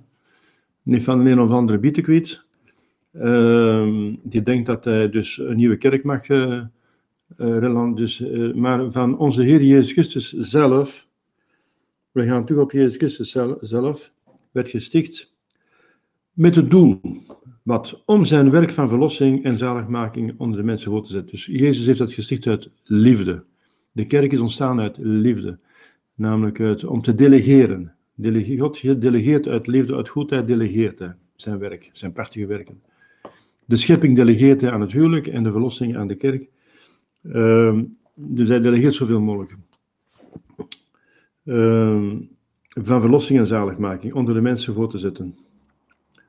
Niet 0.82 1.04
van 1.04 1.26
een 1.26 1.40
of 1.40 1.50
andere 1.50 1.78
bietenkwiet. 1.78 2.44
Uh, 3.12 4.12
die 4.22 4.42
denkt 4.42 4.66
dat 4.66 4.84
hij 4.84 5.10
dus 5.10 5.38
een 5.38 5.56
nieuwe 5.56 5.76
kerk 5.76 6.04
mag 6.04 6.28
uh, 6.28 7.94
dus, 7.94 8.24
maar 8.54 8.92
van 8.92 9.18
onze 9.18 9.42
Heer 9.42 9.62
Jezus 9.62 9.92
Christus 9.92 10.32
zelf, 10.32 11.06
we 12.14 12.24
gaan 12.26 12.44
terug 12.44 12.62
op 12.62 12.72
Jezus 12.72 12.96
Christus 12.96 13.36
zelf, 13.60 14.12
werd 14.50 14.68
gesticht 14.68 15.32
met 16.32 16.54
het 16.54 16.70
doel, 16.70 17.00
wat 17.62 18.02
om 18.06 18.24
zijn 18.24 18.50
werk 18.50 18.70
van 18.70 18.88
verlossing 18.88 19.44
en 19.44 19.56
zaligmaking 19.56 20.34
onder 20.36 20.58
de 20.58 20.64
mensen 20.64 20.90
voor 20.90 21.02
te 21.02 21.10
zetten. 21.10 21.30
Dus 21.30 21.46
Jezus 21.46 21.86
heeft 21.86 21.98
dat 21.98 22.12
gesticht 22.12 22.46
uit 22.46 22.70
liefde. 22.84 23.44
De 23.92 24.06
kerk 24.06 24.32
is 24.32 24.38
ontstaan 24.38 24.80
uit 24.80 24.96
liefde, 25.00 25.58
namelijk 26.14 26.60
uit, 26.60 26.84
om 26.84 27.02
te 27.02 27.14
delegeren. 27.14 27.94
God 28.58 29.00
delegeert 29.00 29.46
uit 29.46 29.66
liefde, 29.66 29.94
uit 29.94 30.08
goedheid 30.08 30.46
delegeert 30.46 31.02
zijn 31.36 31.58
werk, 31.58 31.88
zijn 31.92 32.12
prachtige 32.12 32.46
werken. 32.46 32.82
De 33.64 33.76
schepping 33.76 34.16
delegeert 34.16 34.60
hij 34.60 34.70
aan 34.70 34.80
het 34.80 34.92
huwelijk 34.92 35.26
en 35.26 35.42
de 35.42 35.50
verlossing 35.50 35.96
aan 35.96 36.06
de 36.06 36.14
kerk. 36.14 36.48
Uh, 37.22 37.78
dus 38.14 38.48
hij 38.48 38.60
delegeert 38.60 38.94
zoveel 38.94 39.20
mogelijk. 39.20 39.56
Uh, 41.44 42.12
van 42.68 43.00
verlossing 43.00 43.38
en 43.38 43.46
zaligmaking 43.46 44.14
onder 44.14 44.34
de 44.34 44.40
mensen 44.40 44.74
voor 44.74 44.90
te 44.90 44.98
zetten. 44.98 45.38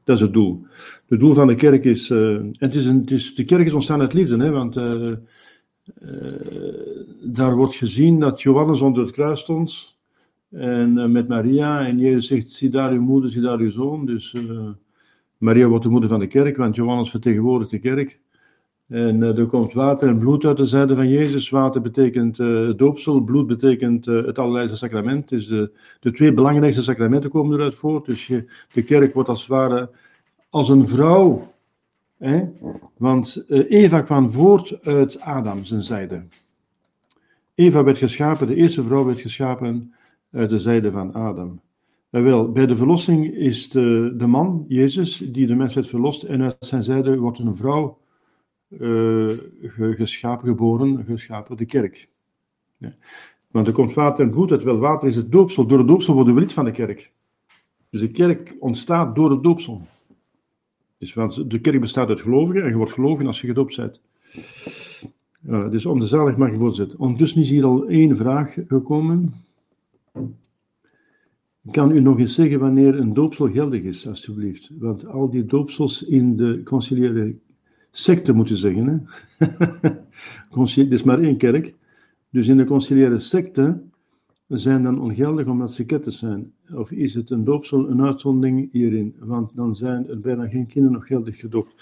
Dat 0.03 0.15
is 0.15 0.21
het 0.21 0.33
doel. 0.33 0.65
Het 1.07 1.19
doel 1.19 1.33
van 1.33 1.47
de 1.47 1.55
kerk 1.55 1.83
is. 1.83 2.09
Uh, 2.09 2.39
het 2.51 2.75
is, 2.75 2.85
een, 2.85 2.99
het 2.99 3.11
is 3.11 3.35
de 3.35 3.43
kerk 3.43 3.65
is 3.65 3.73
ontstaan 3.73 4.01
uit 4.01 4.13
liefde, 4.13 4.37
hè, 4.37 4.51
want 4.51 4.77
uh, 4.77 5.11
uh, 5.11 5.17
daar 7.23 7.55
wordt 7.55 7.75
gezien 7.75 8.19
dat 8.19 8.41
Johannes 8.41 8.81
onder 8.81 9.03
het 9.03 9.11
kruis 9.11 9.39
stond. 9.39 9.97
En 10.49 11.11
met 11.11 11.27
Maria. 11.27 11.85
En 11.85 11.99
Jezus 11.99 12.27
zegt: 12.27 12.51
Zie 12.51 12.69
daar 12.69 12.91
uw 12.91 13.01
moeder, 13.01 13.31
zie 13.31 13.41
daar 13.41 13.59
uw 13.59 13.71
zoon. 13.71 14.05
Dus 14.05 14.35
Maria 15.37 15.67
wordt 15.67 15.83
de 15.83 15.89
moeder 15.89 16.09
van 16.09 16.19
de 16.19 16.27
kerk, 16.27 16.57
want 16.57 16.75
Johannes 16.75 17.09
vertegenwoordigt 17.09 17.71
de 17.71 17.79
kerk. 17.79 18.19
En 18.87 19.21
er 19.21 19.45
komt 19.45 19.73
water 19.73 20.07
en 20.07 20.19
bloed 20.19 20.45
uit 20.45 20.57
de 20.57 20.65
zijde 20.65 20.95
van 20.95 21.09
Jezus. 21.09 21.49
Water 21.49 21.81
betekent 21.81 22.37
doopsel, 22.77 23.21
bloed 23.21 23.47
betekent 23.47 24.05
het 24.05 24.39
allerlijste 24.39 24.75
sacrament. 24.75 25.29
Dus 25.29 25.47
de, 25.47 25.71
de 25.99 26.11
twee 26.11 26.33
belangrijkste 26.33 26.83
sacramenten 26.83 27.29
komen 27.29 27.57
eruit 27.57 27.75
voort. 27.75 28.05
Dus 28.05 28.31
de 28.73 28.83
kerk 28.83 29.13
wordt 29.13 29.29
als 29.29 29.39
het 29.39 29.49
ware 29.49 29.89
als 30.49 30.69
een 30.69 30.87
vrouw 30.87 31.53
Hè? 32.17 32.43
Want 32.97 33.43
Eva 33.49 34.01
kwam 34.01 34.31
voort 34.31 34.77
uit 34.83 35.19
Adam 35.19 35.65
zijn 35.65 35.81
zijde. 35.81 36.23
Eva 37.55 37.83
werd 37.83 37.97
geschapen, 37.97 38.47
de 38.47 38.55
eerste 38.55 38.83
vrouw 38.83 39.05
werd 39.05 39.19
geschapen 39.19 39.93
uit 40.31 40.49
de 40.49 40.59
zijde 40.59 40.91
van 40.91 41.13
Adam. 41.13 41.59
En 42.09 42.23
wel, 42.23 42.51
bij 42.51 42.65
de 42.65 42.75
verlossing 42.75 43.33
is 43.33 43.69
de, 43.69 44.13
de 44.17 44.27
man, 44.27 44.65
Jezus, 44.67 45.17
die 45.17 45.47
de 45.47 45.55
mensheid 45.55 45.87
verlost, 45.87 46.23
en 46.23 46.41
uit 46.41 46.55
zijn 46.59 46.83
zijde 46.83 47.17
wordt 47.17 47.39
een 47.39 47.55
vrouw 47.55 47.97
geschapen, 49.95 50.47
geboren, 50.47 51.05
geschapen, 51.05 51.57
de 51.57 51.65
kerk. 51.65 52.09
Ja. 52.77 52.95
Want 53.51 53.67
er 53.67 53.73
komt 53.73 53.93
water 53.93 54.25
en 54.25 54.31
bloed 54.31 54.51
uit, 54.51 54.63
wel 54.63 54.77
water 54.77 55.07
is 55.07 55.15
het 55.15 55.31
doopsel. 55.31 55.65
Door 55.65 55.77
het 55.77 55.87
doopsel 55.87 56.13
worden 56.13 56.33
we 56.33 56.39
lid 56.39 56.53
van 56.53 56.65
de 56.65 56.71
kerk. 56.71 57.11
Dus 57.89 58.01
de 58.01 58.11
kerk 58.11 58.55
ontstaat 58.59 59.15
door 59.15 59.31
het 59.31 59.43
doopsel. 59.43 59.87
Dus, 60.97 61.13
want 61.13 61.51
de 61.51 61.59
kerk 61.59 61.79
bestaat 61.79 62.09
uit 62.09 62.21
gelovigen 62.21 62.63
en 62.63 62.69
je 62.69 62.75
wordt 62.75 62.91
gelovigen 62.91 63.27
als 63.27 63.41
je 63.41 63.47
gedoopt 63.47 63.75
bent. 63.75 64.01
Dus 65.71 65.85
om 65.85 65.99
de 65.99 66.07
zalig 66.07 66.37
mag 66.37 66.51
je 66.51 66.57
voorzetten. 66.57 66.99
Ondertussen 66.99 67.41
is 67.41 67.49
hier 67.49 67.65
al 67.65 67.87
één 67.87 68.17
vraag 68.17 68.57
gekomen. 68.67 69.33
Kan 71.71 71.91
u 71.91 71.99
nog 71.99 72.19
eens 72.19 72.35
zeggen 72.35 72.59
wanneer 72.59 72.99
een 72.99 73.13
doopsel 73.13 73.51
geldig 73.51 73.81
is, 73.81 74.07
alstublieft? 74.07 74.69
Want 74.79 75.05
al 75.05 75.29
die 75.29 75.45
doopsels 75.45 76.03
in 76.03 76.35
de 76.35 76.61
conciliaire 76.63 77.35
secte 77.97 78.33
moeten 78.33 78.57
zeggen. 78.57 79.07
Hè? 79.37 79.93
Is 80.89 81.03
maar 81.03 81.19
één 81.19 81.37
kerk. 81.37 81.73
Dus 82.29 82.47
in 82.47 82.57
de 82.57 82.65
conciliaire 82.65 83.19
secte 83.19 83.81
zijn 84.47 84.83
dan 84.83 85.01
ongeldig 85.01 85.45
omdat 85.47 85.73
ze 85.73 85.85
ketters 85.85 86.19
zijn? 86.19 86.53
Of 86.73 86.91
is 86.91 87.13
het 87.13 87.29
een 87.29 87.43
doopsel 87.43 87.89
een 87.89 88.01
uitzondering 88.01 88.71
hierin? 88.71 89.15
Want 89.19 89.51
dan 89.55 89.75
zijn 89.75 90.09
er 90.09 90.19
bijna 90.19 90.47
geen 90.47 90.67
kinderen 90.67 90.97
nog 90.97 91.07
geldig 91.07 91.39
gedoopt. 91.39 91.73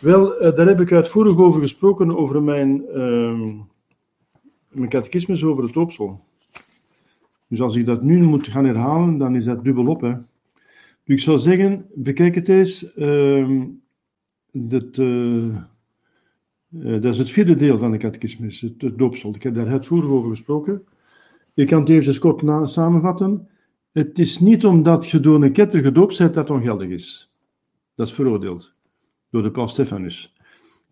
Wel, 0.00 0.36
eh, 0.36 0.56
daar 0.56 0.66
heb 0.66 0.80
ik 0.80 0.92
uitvoerig 0.92 1.36
over 1.36 1.60
gesproken, 1.60 2.16
over 2.16 2.42
mijn, 2.42 2.82
uh, 2.94 3.50
mijn 4.68 4.88
catechismus 4.88 5.44
over 5.44 5.64
het 5.64 5.72
doopsel. 5.72 6.20
Dus 7.48 7.60
als 7.60 7.76
ik 7.76 7.86
dat 7.86 8.02
nu 8.02 8.22
moet 8.22 8.48
gaan 8.48 8.64
herhalen, 8.64 9.18
dan 9.18 9.36
is 9.36 9.44
dat 9.44 9.64
dubbelop. 9.64 10.00
Hè. 10.00 10.12
Dus 11.04 11.16
ik 11.16 11.20
zou 11.20 11.38
zeggen, 11.38 11.86
bekijk 11.94 12.34
het 12.34 12.48
eens. 12.48 12.92
Uh, 12.96 13.62
dat, 14.66 14.96
uh, 14.96 15.56
dat 16.68 17.04
is 17.04 17.18
het 17.18 17.30
vierde 17.30 17.56
deel 17.56 17.78
van 17.78 17.90
de 17.90 17.98
catechismus, 17.98 18.60
het, 18.60 18.82
het 18.82 18.98
doopsel. 18.98 19.34
Ik 19.34 19.42
heb 19.42 19.54
daar 19.54 19.68
uitvoerig 19.68 20.10
over 20.10 20.30
gesproken. 20.30 20.82
Ik 21.54 21.66
kan 21.66 21.80
het 21.80 21.88
even 21.88 22.18
kort 22.18 22.70
samenvatten. 22.70 23.48
Het 23.92 24.18
is 24.18 24.38
niet 24.38 24.64
omdat 24.64 25.08
je 25.08 25.20
door 25.20 25.42
een 25.42 25.52
ketter 25.52 25.82
gedoopt 25.82 26.18
bent 26.18 26.34
dat 26.34 26.50
ongeldig 26.50 26.88
is. 26.88 27.32
Dat 27.94 28.06
is 28.06 28.12
veroordeeld 28.12 28.74
door 29.30 29.42
de 29.42 29.50
paus 29.50 29.72
Stephanus. 29.72 30.34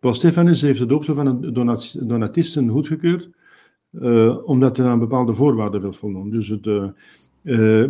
Paus 0.01 0.17
Stephanus 0.17 0.63
heeft 0.63 0.79
de 0.79 0.87
doopsel 0.87 1.15
van 1.15 1.41
de 1.41 1.53
donatisten 2.07 2.69
goedgekeurd, 2.69 3.31
uh, 3.93 4.49
omdat 4.49 4.79
er 4.79 4.87
aan 4.87 4.99
bepaalde 4.99 5.35
voorwaarden 5.35 5.81
wil 5.81 5.93
voldoen. 5.93 6.31
Dus 6.31 6.49
het, 6.49 6.67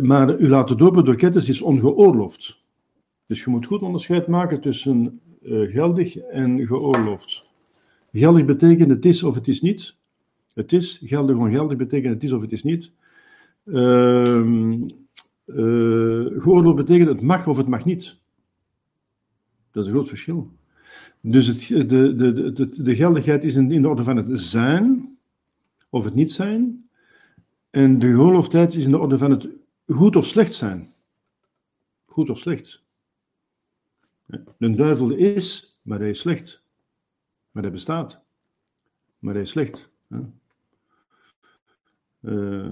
maar 0.03 0.39
u 0.39 0.47
laten 0.47 0.77
dopen 0.77 1.05
door 1.05 1.15
ketters 1.15 1.49
is 1.49 1.61
ongeoorloofd. 1.61 2.65
Dus 3.27 3.43
je 3.43 3.49
moet 3.49 3.65
goed 3.65 3.81
onderscheid 3.81 4.27
maken 4.27 4.61
tussen 4.61 5.21
geldig 5.47 6.17
en 6.17 6.67
geoorloofd. 6.67 7.45
Geldig 8.11 8.45
betekent 8.45 8.89
het 8.89 9.05
is 9.05 9.23
of 9.23 9.35
het 9.35 9.47
is 9.47 9.61
niet. 9.61 9.95
Het 10.53 10.73
is, 10.73 11.01
geldig, 11.03 11.35
ongeldig 11.35 11.77
betekent 11.77 12.13
het 12.13 12.23
is 12.23 12.31
of 12.31 12.41
het 12.41 12.51
is 12.51 12.63
niet. 12.63 12.91
Ehm 13.65 14.73
uh, 15.47 16.41
geoorloofd 16.41 16.75
betekent 16.75 17.09
het 17.09 17.21
mag 17.21 17.47
of 17.47 17.57
het 17.57 17.67
mag 17.67 17.85
niet. 17.85 18.17
Dat 19.71 19.83
is 19.83 19.89
een 19.89 19.95
groot 19.95 20.07
verschil. 20.07 20.51
Dus 21.21 21.47
het, 21.47 21.89
de, 21.89 22.15
de, 22.15 22.51
de, 22.53 22.83
de 22.83 22.95
geldigheid 22.95 23.43
is 23.43 23.55
in 23.55 23.81
de 23.81 23.87
orde 23.87 24.03
van 24.03 24.17
het 24.17 24.39
zijn 24.39 25.17
of 25.89 26.03
het 26.03 26.15
niet 26.15 26.31
zijn. 26.31 26.89
En 27.69 27.99
de 27.99 28.07
geoorloofdheid 28.07 28.75
is 28.75 28.83
in 28.83 28.91
de 28.91 28.97
orde 28.97 29.17
van 29.17 29.31
het 29.31 29.47
goed 29.87 30.15
of 30.15 30.25
slecht 30.25 30.53
zijn. 30.53 30.93
Goed 32.05 32.29
of 32.29 32.37
slecht. 32.37 32.85
De 34.57 34.71
duivel 34.71 35.11
is, 35.11 35.77
maar 35.81 35.99
hij 35.99 36.09
is 36.09 36.19
slecht. 36.19 36.63
Maar 37.51 37.63
hij 37.63 37.71
bestaat. 37.71 38.21
Maar 39.19 39.33
hij 39.33 39.43
is 39.43 39.49
slecht. 39.49 39.89
Uh, 42.21 42.69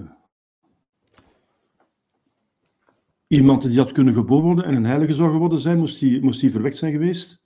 iemand 3.26 3.62
die 3.62 3.78
had 3.78 3.92
kunnen 3.92 4.14
geboren 4.14 4.44
worden 4.44 4.64
en 4.64 4.74
een 4.74 4.84
heilige 4.84 5.14
zou 5.14 5.30
geworden 5.30 5.58
zijn, 5.58 5.78
moest 5.78 6.00
die, 6.00 6.22
moest 6.22 6.40
verwekt 6.50 6.76
zijn 6.76 6.92
geweest. 6.92 7.44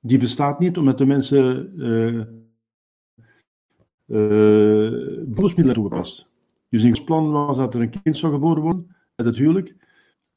Die 0.00 0.18
bestaat 0.18 0.58
niet 0.58 0.76
omdat 0.76 0.98
de 0.98 1.06
mensen 1.06 1.72
uh, 1.76 2.24
uh, 4.06 5.72
toegepast. 5.72 6.30
Dus 6.68 6.82
in 6.82 6.92
het 6.92 7.04
plan 7.04 7.30
was 7.30 7.56
dat 7.56 7.74
er 7.74 7.80
een 7.80 8.02
kind 8.02 8.16
zou 8.16 8.32
geboren 8.32 8.62
worden 8.62 8.96
uit 9.14 9.26
het 9.26 9.36
huwelijk. 9.36 9.76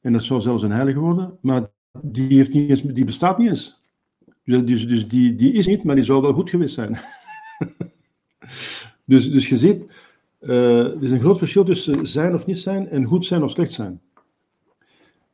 En 0.00 0.12
dat 0.12 0.22
zou 0.22 0.40
zelfs 0.40 0.62
een 0.62 0.70
heilige 0.70 0.98
worden. 0.98 1.38
Maar 1.40 1.70
die, 2.02 2.36
heeft 2.36 2.52
niet 2.52 2.94
die 2.94 3.04
bestaat 3.04 3.38
niet 3.38 3.48
eens. 3.48 3.82
Dus, 4.44 4.64
dus, 4.64 4.88
dus 4.88 5.08
die, 5.08 5.34
die 5.34 5.52
is 5.52 5.66
niet, 5.66 5.84
maar 5.84 5.94
die 5.94 6.04
zou 6.04 6.22
wel 6.22 6.32
goed 6.32 6.50
geweest 6.50 6.74
zijn. 6.74 6.98
dus, 9.04 9.30
dus 9.30 9.48
je 9.48 9.56
ziet, 9.56 9.86
uh, 10.40 10.84
er 10.84 11.02
is 11.02 11.10
een 11.10 11.20
groot 11.20 11.38
verschil 11.38 11.64
tussen 11.64 12.06
zijn 12.06 12.34
of 12.34 12.46
niet 12.46 12.58
zijn 12.58 12.88
en 12.88 13.04
goed 13.04 13.26
zijn 13.26 13.42
of 13.42 13.50
slecht 13.50 13.72
zijn. 13.72 14.00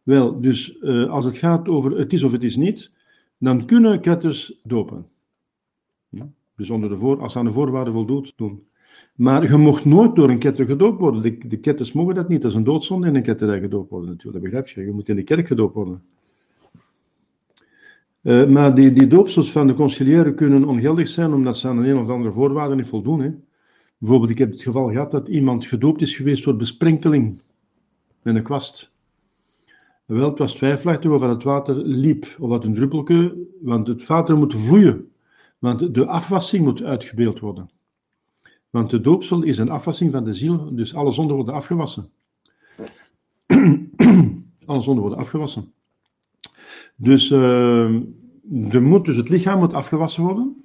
Wel, 0.02 0.40
dus 0.40 0.76
uh, 0.80 1.10
als 1.10 1.24
het 1.24 1.36
gaat 1.36 1.68
over 1.68 1.98
het 1.98 2.12
is 2.12 2.22
of 2.22 2.32
het 2.32 2.44
is 2.44 2.56
niet, 2.56 2.90
dan 3.38 3.66
kunnen 3.66 4.00
ketters 4.00 4.60
dopen. 4.62 5.06
Ja? 6.08 6.28
Dus 6.56 6.70
onder 6.70 6.88
de 6.88 6.96
voor, 6.96 7.20
als 7.20 7.32
ze 7.32 7.38
aan 7.38 7.44
de 7.44 7.52
voorwaarden 7.52 7.92
voldoet, 7.92 8.32
doen. 8.36 8.66
Maar 9.14 9.50
je 9.50 9.56
mocht 9.56 9.84
nooit 9.84 10.16
door 10.16 10.30
een 10.30 10.38
ketter 10.38 10.66
gedoopt 10.66 11.00
worden. 11.00 11.22
De, 11.22 11.48
de 11.48 11.56
ketters 11.56 11.92
mogen 11.92 12.14
dat 12.14 12.28
niet. 12.28 12.42
Dat 12.42 12.50
is 12.50 12.56
een 12.56 12.64
doodzonde 12.64 13.06
in 13.06 13.14
een 13.14 13.22
ketterij 13.22 13.60
gedoopt 13.60 13.90
worden 13.90 14.10
natuurlijk. 14.10 14.34
Dat 14.34 14.52
begrijp 14.52 14.68
je. 14.68 14.84
Je 14.90 14.92
moet 14.92 15.08
in 15.08 15.16
de 15.16 15.22
kerk 15.22 15.46
gedoopt 15.46 15.74
worden. 15.74 16.02
Uh, 18.26 18.46
maar 18.46 18.74
die, 18.74 19.06
doopsels 19.06 19.52
van 19.52 19.66
de 19.66 19.74
conciliëren 19.74 20.34
kunnen 20.34 20.64
ongeldig 20.64 21.08
zijn 21.08 21.32
omdat 21.32 21.58
ze 21.58 21.68
aan 21.68 21.84
een, 21.84 21.98
of 21.98 22.08
andere 22.08 22.32
voorwaarden 22.32 22.76
niet 22.76 22.88
voldoen. 22.88 23.20
Hè. 23.20 23.30
Bijvoorbeeld, 23.98 24.30
ik 24.30 24.38
heb 24.38 24.50
het 24.50 24.62
geval 24.62 24.90
gehad 24.90 25.10
dat 25.10 25.28
iemand 25.28 25.66
gedoopt 25.66 26.02
is 26.02 26.16
geweest 26.16 26.44
door 26.44 26.56
besprenkeling 26.56 27.40
met 28.22 28.34
een 28.34 28.42
kwast. 28.42 28.92
Wel, 30.04 30.28
het 30.28 30.38
was 30.38 30.54
twijfelachtig 30.54 31.10
of 31.10 31.20
het 31.20 31.42
water 31.42 31.76
liep, 31.76 32.36
of 32.38 32.50
dat 32.50 32.64
een 32.64 32.74
druppelke, 32.74 33.46
want 33.62 33.86
het 33.86 34.06
water 34.06 34.36
moet 34.36 34.54
vloeien. 34.54 35.10
Want 35.58 35.94
de 35.94 36.06
afwassing 36.06 36.64
moet 36.64 36.82
uitgebeeld 36.82 37.40
worden. 37.40 37.70
Want 38.70 38.90
de 38.90 39.00
doopsel 39.00 39.42
is 39.42 39.58
een 39.58 39.70
afwassing 39.70 40.12
van 40.12 40.24
de 40.24 40.32
ziel, 40.32 40.74
dus 40.74 40.94
alle 40.94 41.12
zonden 41.12 41.36
worden 41.36 41.54
afgewassen. 41.54 42.10
alle 44.66 44.80
zonden 44.80 45.00
worden 45.00 45.18
afgewassen. 45.18 45.72
Dus, 46.96 47.28
de 47.28 48.80
moet, 48.80 49.04
dus 49.04 49.16
het 49.16 49.28
lichaam 49.28 49.58
moet 49.58 49.74
afgewassen 49.74 50.22
worden, 50.22 50.56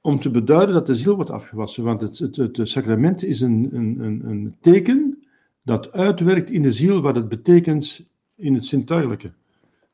om 0.00 0.20
te 0.20 0.30
beduiden 0.30 0.74
dat 0.74 0.86
de 0.86 0.94
ziel 0.94 1.14
wordt 1.14 1.30
afgewassen. 1.30 1.84
Want 1.84 2.00
het, 2.00 2.18
het, 2.18 2.36
het 2.36 2.68
sacrament 2.68 3.24
is 3.24 3.40
een, 3.40 3.68
een, 3.72 4.00
een, 4.00 4.28
een 4.28 4.56
teken 4.60 5.26
dat 5.62 5.92
uitwerkt 5.92 6.50
in 6.50 6.62
de 6.62 6.72
ziel 6.72 7.00
wat 7.00 7.14
het 7.14 7.28
betekent 7.28 8.08
in 8.34 8.54
het 8.54 8.64
zintuigelijke. 8.64 9.32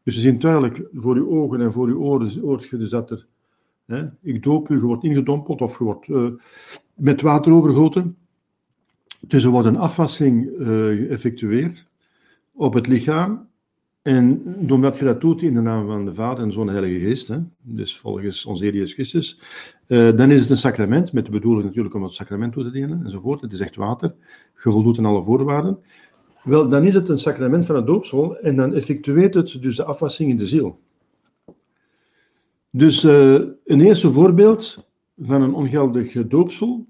Dus 0.03 0.21
zintuigelijk 0.21 0.89
voor 0.93 1.17
uw 1.17 1.31
ogen 1.31 1.61
en 1.61 1.73
voor 1.73 1.87
uw 1.87 1.99
oren 1.99 2.41
hoort 2.41 2.69
je 2.69 2.77
dat 2.77 3.11
er, 3.11 3.27
hè, 3.85 4.09
ik 4.23 4.43
doop 4.43 4.69
u, 4.69 4.75
je 4.75 4.81
wordt 4.81 5.05
ingedompeld 5.05 5.61
of 5.61 5.79
je 5.79 5.85
wordt 5.85 6.09
uh, 6.09 6.31
met 6.95 7.21
water 7.21 7.53
overgoten. 7.53 8.17
Dus 9.21 9.45
er 9.45 9.51
wordt 9.51 9.69
een 9.69 9.77
afwassing 9.77 10.47
uh, 10.47 10.67
geëffectueerd 10.67 11.87
op 12.53 12.75
het 12.75 12.87
lichaam. 12.87 13.49
En 14.03 14.43
doordat 14.59 14.99
je 14.99 15.05
dat 15.05 15.21
doet 15.21 15.43
in 15.43 15.55
de 15.55 15.61
naam 15.61 15.87
van 15.87 16.05
de 16.05 16.15
Vader 16.15 16.45
en 16.45 16.53
Zoon 16.53 16.69
en 16.69 16.75
Heilige 16.75 17.05
Geest, 17.05 17.29
hè, 17.29 17.39
dus 17.61 17.97
volgens 17.97 18.45
onze 18.45 18.65
Heer 18.65 18.75
Jezus 18.75 18.93
Christus, 18.93 19.41
uh, 19.87 20.17
dan 20.17 20.31
is 20.31 20.41
het 20.41 20.51
een 20.51 20.57
sacrament, 20.57 21.13
met 21.13 21.25
de 21.25 21.31
bedoeling 21.31 21.65
natuurlijk 21.65 21.95
om 21.95 22.03
het 22.03 22.13
sacrament 22.13 22.53
toe 22.53 22.63
te 22.63 22.71
dienen 22.71 23.05
enzovoort. 23.05 23.41
Het 23.41 23.53
is 23.53 23.61
echt 23.61 23.77
water, 23.77 24.15
je 24.63 24.71
voldoet 24.71 24.99
aan 24.99 25.05
alle 25.05 25.25
voorwaarden. 25.25 25.79
Wel, 26.43 26.69
dan 26.69 26.85
is 26.85 26.95
het 26.95 27.09
een 27.09 27.19
sacrament 27.19 27.67
van 27.67 27.77
het 27.77 27.87
doopsel 27.87 28.39
en 28.39 28.57
dan 28.57 28.75
effectueert 28.75 29.35
het 29.35 29.63
dus 29.63 29.77
de 29.77 29.85
afwassing 29.85 30.31
in 30.31 30.37
de 30.37 30.47
ziel. 30.47 30.81
Dus 32.71 33.05
uh, 33.05 33.35
een 33.65 33.81
eerste 33.81 34.13
voorbeeld 34.13 34.87
van 35.19 35.43
een 35.43 35.55
ongeldig 35.55 36.27
doopsel, 36.27 36.87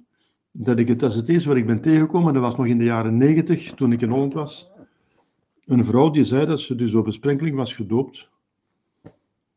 dat 0.51 0.79
ik 0.79 0.89
het, 0.89 1.03
is 1.03 1.15
het 1.15 1.29
eerste 1.29 1.49
wat 1.49 1.57
ik 1.57 1.67
ben 1.67 1.81
tegengekomen, 1.81 2.33
dat 2.33 2.43
was 2.43 2.57
nog 2.57 2.67
in 2.67 2.79
de 2.79 2.85
jaren 2.85 3.17
negentig, 3.17 3.73
toen 3.75 3.93
ik 3.93 4.01
in 4.01 4.11
Holland 4.11 4.35
was. 4.35 4.72
Een 5.67 5.85
vrouw 5.85 6.11
die 6.11 6.25
zei 6.25 6.47
dat 6.47 6.61
ze 6.61 6.75
dus 6.75 6.95
op 6.95 7.05
besprenkeling 7.05 7.57
was 7.57 7.75
gedoopt. 7.75 8.31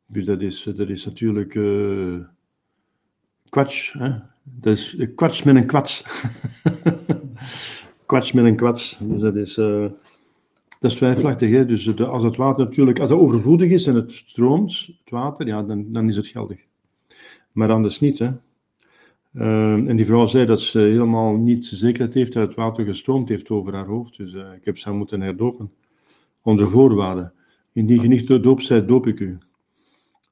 Dus 0.08 0.26
dat 0.26 0.42
is, 0.42 0.64
dat 0.64 0.90
is 0.90 1.06
natuurlijk 1.06 1.56
uh, 1.56 2.20
kwats. 3.50 3.94
Hè? 3.98 4.12
Dat 4.44 4.74
is 4.74 4.98
kwats 5.16 5.44
met 5.44 5.56
een 5.56 5.66
kwats. 5.66 6.06
kwats 8.06 8.32
met 8.32 8.46
een 8.46 8.56
kwats. 8.56 8.98
Dus 8.98 9.22
dat 9.22 9.36
is, 9.36 9.58
uh, 9.58 9.90
dat 10.80 10.92
is 10.92 10.96
twijfelachtig. 10.96 11.52
Hè? 11.52 11.66
Dus 11.66 12.00
als 12.00 12.24
het 12.24 12.36
water 12.36 12.66
natuurlijk, 12.66 13.00
als 13.00 13.10
het 13.10 13.20
overvloedig 13.20 13.72
is 13.72 13.88
en 13.88 13.96
het 13.96 14.12
stroomt, 14.12 14.72
het 14.74 15.10
water, 15.10 15.48
ja, 15.48 15.64
dan, 15.64 15.92
dan 15.92 16.10
is 16.10 16.16
het 16.16 16.28
geldig. 16.28 16.60
Maar 17.52 17.72
anders 17.72 18.00
niet. 18.00 18.20
Hè? 18.20 18.32
Uh, 19.34 19.90
en 19.90 19.96
die 19.96 20.06
vrouw 20.06 20.26
zei 20.26 20.46
dat 20.46 20.62
ze 20.62 20.80
helemaal 20.80 21.36
niet 21.36 21.66
zekerheid 21.66 22.14
heeft 22.14 22.34
dat 22.34 22.48
het 22.48 22.56
water 22.56 22.86
gestroomd 22.86 23.30
heeft 23.30 23.50
over 23.50 23.74
haar 23.74 23.86
hoofd. 23.86 24.18
Dus 24.18 24.34
uh, 24.34 24.54
ik 24.54 24.66
heb 24.66 24.78
ze 24.78 24.92
moeten 24.92 25.22
herdopen. 25.22 25.72
Onder 26.46 26.70
voorwaarden. 26.70 27.34
Indien 27.74 28.02
je 28.02 28.08
niet 28.08 28.44
doopt 28.44 28.66
zijt, 28.66 28.88
doop 28.88 29.08
ik 29.08 29.20
u. 29.20 29.38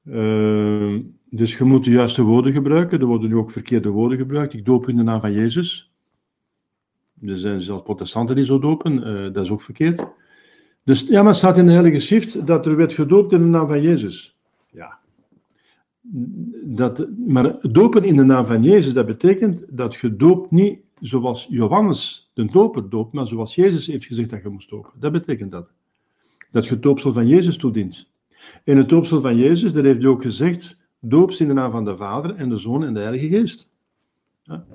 Uh, 0.04 1.00
dus 1.30 1.56
je 1.56 1.64
moet 1.64 1.84
de 1.84 1.90
juiste 1.90 2.22
woorden 2.22 2.52
gebruiken. 2.52 3.00
Er 3.00 3.06
worden 3.06 3.28
nu 3.28 3.36
ook 3.36 3.50
verkeerde 3.50 3.88
woorden 3.88 4.18
gebruikt. 4.18 4.54
Ik 4.54 4.64
doop 4.64 4.88
in 4.88 4.96
de 4.96 5.02
naam 5.02 5.20
van 5.20 5.32
Jezus. 5.32 5.92
Er 7.20 7.38
zijn 7.38 7.60
zelfs 7.60 7.82
protestanten 7.82 8.36
die 8.36 8.44
zo 8.44 8.58
dopen, 8.58 8.96
uh, 8.96 9.32
dat 9.32 9.44
is 9.44 9.50
ook 9.50 9.62
verkeerd. 9.62 10.04
Dus 10.84 11.00
ja, 11.00 11.18
maar 11.18 11.26
het 11.26 11.36
staat 11.36 11.58
in 11.58 11.66
de 11.66 11.72
Heilige 11.72 12.00
Schrift 12.00 12.46
dat 12.46 12.66
er 12.66 12.76
werd 12.76 12.92
gedoopt 12.92 13.32
in 13.32 13.38
de 13.38 13.46
naam 13.48 13.68
van 13.68 13.82
Jezus. 13.82 14.38
Ja. 14.70 14.98
Dat, 16.64 17.08
maar 17.26 17.56
dopen 17.72 18.04
in 18.04 18.16
de 18.16 18.24
naam 18.24 18.46
van 18.46 18.62
Jezus, 18.62 18.92
dat 18.92 19.06
betekent 19.06 19.64
dat 19.68 19.94
je 19.94 20.16
doopt 20.16 20.50
niet 20.50 20.80
zoals 21.00 21.46
Johannes 21.50 22.30
de 22.34 22.44
doper 22.44 22.88
doopt, 22.88 23.12
maar 23.12 23.26
zoals 23.26 23.54
Jezus 23.54 23.86
heeft 23.86 24.04
gezegd 24.04 24.30
dat 24.30 24.42
je 24.42 24.48
moest 24.48 24.70
dopen. 24.70 24.90
Dat 24.98 25.12
betekent 25.12 25.50
dat. 25.50 25.72
Dat 26.54 26.64
je 26.64 26.70
het 26.70 26.82
doopsel 26.82 27.12
van 27.12 27.26
Jezus 27.26 27.56
toedient. 27.56 28.10
In 28.64 28.76
het 28.76 28.88
doopsel 28.88 29.20
van 29.20 29.36
Jezus, 29.36 29.72
daar 29.72 29.84
heeft 29.84 30.00
hij 30.00 30.08
ook 30.08 30.22
gezegd, 30.22 30.76
doop 31.00 31.30
in 31.30 31.48
de 31.48 31.54
naam 31.54 31.70
van 31.70 31.84
de 31.84 31.96
Vader 31.96 32.34
en 32.34 32.48
de 32.48 32.58
Zoon 32.58 32.84
en 32.84 32.94
de 32.94 33.00
Heilige 33.00 33.28
Geest. 33.28 33.70
Ja. 34.42 34.66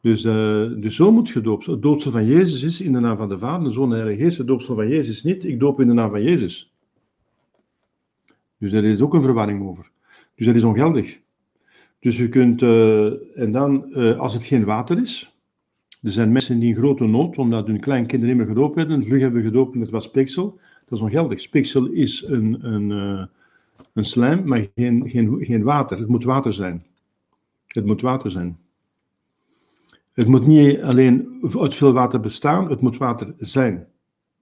Dus, 0.00 0.24
uh, 0.24 0.72
dus 0.80 0.96
zo 0.96 1.12
moet 1.12 1.28
je 1.28 1.40
doopsel. 1.40 1.72
Het 1.72 1.82
doopsel 1.82 2.10
van 2.10 2.26
Jezus 2.26 2.62
is 2.62 2.80
in 2.80 2.92
de 2.92 3.00
naam 3.00 3.16
van 3.16 3.28
de 3.28 3.38
Vader, 3.38 3.68
de 3.68 3.72
Zoon 3.72 3.84
en 3.84 3.90
de 3.90 3.96
Heilige 3.96 4.22
Geest. 4.22 4.38
Het 4.38 4.46
doopsel 4.46 4.74
van 4.74 4.88
Jezus 4.88 5.22
niet, 5.22 5.44
ik 5.44 5.60
doop 5.60 5.80
in 5.80 5.86
de 5.86 5.92
naam 5.92 6.10
van 6.10 6.22
Jezus. 6.22 6.72
Dus 8.58 8.70
daar 8.70 8.84
is 8.84 9.00
ook 9.00 9.14
een 9.14 9.22
verwarring 9.22 9.68
over. 9.68 9.90
Dus 10.34 10.46
dat 10.46 10.54
is 10.54 10.62
ongeldig. 10.62 11.18
Dus 12.00 12.16
je 12.16 12.28
kunt, 12.28 12.62
uh, 12.62 13.38
en 13.38 13.52
dan, 13.52 13.86
uh, 13.90 14.18
als 14.18 14.34
het 14.34 14.44
geen 14.44 14.64
water 14.64 15.00
is, 15.00 15.35
er 16.02 16.10
zijn 16.10 16.32
mensen 16.32 16.58
die 16.58 16.68
in 16.68 16.74
grote 16.74 17.06
nood, 17.06 17.36
omdat 17.36 17.66
hun 17.66 17.80
kleinkinderen 17.80 18.36
niet 18.36 18.46
meer 18.46 18.54
gedoopt 18.54 18.74
werden, 18.74 19.04
vlug 19.04 19.20
hebben 19.20 19.42
gedoopt 19.42 19.80
het 19.80 19.90
was 19.90 20.04
speeksel. 20.04 20.58
Dat 20.84 20.98
is 20.98 21.04
ongeldig. 21.04 21.40
Speeksel 21.40 21.86
is 21.86 22.24
een, 22.26 22.66
een, 22.72 22.90
een 23.92 24.04
slijm, 24.04 24.48
maar 24.48 24.66
geen, 24.74 25.10
geen, 25.10 25.44
geen 25.44 25.62
water. 25.62 25.98
Het 25.98 26.08
moet 26.08 26.24
water 26.24 26.52
zijn. 26.52 26.82
Het 27.66 27.86
moet 27.86 28.00
water 28.00 28.30
zijn. 28.30 28.58
Het 30.12 30.28
moet 30.28 30.46
niet 30.46 30.80
alleen 30.80 31.40
uit 31.58 31.74
veel 31.74 31.92
water 31.92 32.20
bestaan, 32.20 32.70
het 32.70 32.80
moet 32.80 32.96
water 32.96 33.34
zijn. 33.38 33.86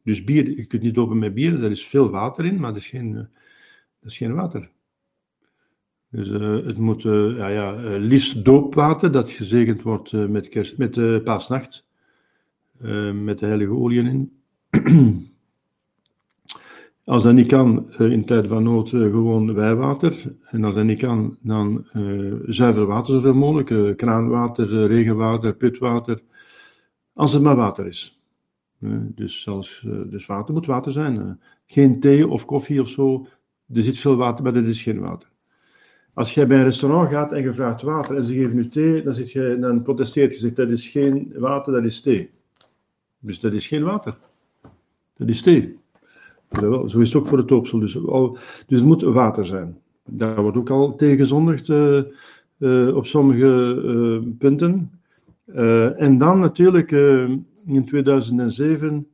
Dus 0.02 0.24
bier, 0.24 0.56
je 0.56 0.64
kunt 0.64 0.82
niet 0.82 0.94
dopen 0.94 1.18
met 1.18 1.34
bier, 1.34 1.64
er 1.64 1.70
is 1.70 1.86
veel 1.86 2.10
water 2.10 2.44
in, 2.44 2.60
maar 2.60 2.72
dat 2.72 2.80
is 2.80 2.88
geen, 2.88 3.12
dat 3.12 4.10
is 4.10 4.16
geen 4.16 4.34
water. 4.34 4.70
Dus 6.14 6.28
uh, 6.28 6.66
het 6.66 6.78
moet 6.78 7.04
uh, 7.04 7.36
ja, 7.36 7.48
ja, 7.48 7.76
uh, 7.76 7.96
liefst 7.98 8.44
doopwater, 8.44 9.12
dat 9.12 9.30
gezegend 9.30 9.82
wordt 9.82 10.12
met, 10.12 10.48
kerst, 10.48 10.78
met 10.78 11.24
paasnacht, 11.24 11.86
met 13.12 13.38
de 13.38 13.46
heilige 13.46 13.72
olie 13.72 14.02
in. 14.02 14.32
Als 17.04 17.22
dat 17.22 17.34
niet 17.34 17.46
kan, 17.46 17.92
in 17.98 18.24
tijd 18.24 18.46
van 18.46 18.62
nood 18.62 18.88
gewoon 18.88 19.54
wijwater. 19.54 20.36
En 20.44 20.64
als 20.64 20.74
dat 20.74 20.84
niet 20.84 20.98
kan, 20.98 21.36
dan 21.40 21.86
zuiver 22.46 22.86
water 22.86 23.14
zoveel 23.14 23.34
mogelijk. 23.34 23.96
kraanwater, 23.96 24.86
regenwater, 24.86 25.54
putwater. 25.54 26.20
Als 27.12 27.32
het 27.32 27.42
maar 27.42 27.56
water 27.56 27.86
is. 27.86 28.20
dus, 29.14 29.48
dus 30.06 30.26
water 30.26 30.54
moet 30.54 30.66
water 30.66 30.92
zijn. 30.92 31.40
geen 31.66 32.00
thee 32.00 32.28
of 32.28 32.44
koffie 32.44 32.80
of 32.80 32.88
zo. 32.88 33.26
Er 33.72 33.82
zit 33.82 33.98
veel 33.98 34.16
water, 34.16 34.44
maar 34.44 34.52
dit 34.52 34.66
is 34.66 34.82
geen 34.82 35.00
water. 35.00 35.32
Als 36.14 36.34
jij 36.34 36.46
bij 36.46 36.58
een 36.58 36.64
restaurant 36.64 37.10
gaat 37.10 37.32
en 37.32 37.42
je 37.42 37.52
vraagt 37.52 37.82
water 37.82 38.16
en 38.16 38.24
ze 38.24 38.34
geven 38.34 38.56
je 38.56 38.68
thee, 38.68 39.02
dan, 39.02 39.14
zit 39.14 39.32
je, 39.32 39.56
dan 39.60 39.82
protesteert 39.82 40.32
je. 40.32 40.38
zegt 40.38 40.56
dat 40.56 40.68
is 40.68 40.88
geen 40.88 41.32
water, 41.36 41.72
dat 41.72 41.84
is 41.84 42.00
thee. 42.00 42.30
Dus 43.18 43.40
dat 43.40 43.52
is 43.52 43.66
geen 43.66 43.82
water. 43.82 44.16
Dat 45.16 45.28
is 45.28 45.42
thee. 45.42 45.78
Zo 46.60 47.00
is 47.00 47.08
het 47.08 47.14
ook 47.14 47.26
voor 47.26 47.38
het 47.38 47.48
doopsel. 47.48 47.78
Dus, 47.78 47.92
dus 48.66 48.78
het 48.78 48.84
moet 48.84 49.02
water 49.02 49.46
zijn. 49.46 49.78
Daar 50.04 50.42
wordt 50.42 50.56
ook 50.56 50.70
al 50.70 50.94
tegen 50.94 51.16
gezondigd 51.16 51.68
uh, 51.68 52.02
uh, 52.58 52.96
op 52.96 53.06
sommige 53.06 53.82
uh, 53.84 54.30
punten. 54.38 54.90
en 55.96 56.18
dan 56.18 56.38
natuurlijk 56.38 56.90
in 57.66 57.84
2007 57.84 59.06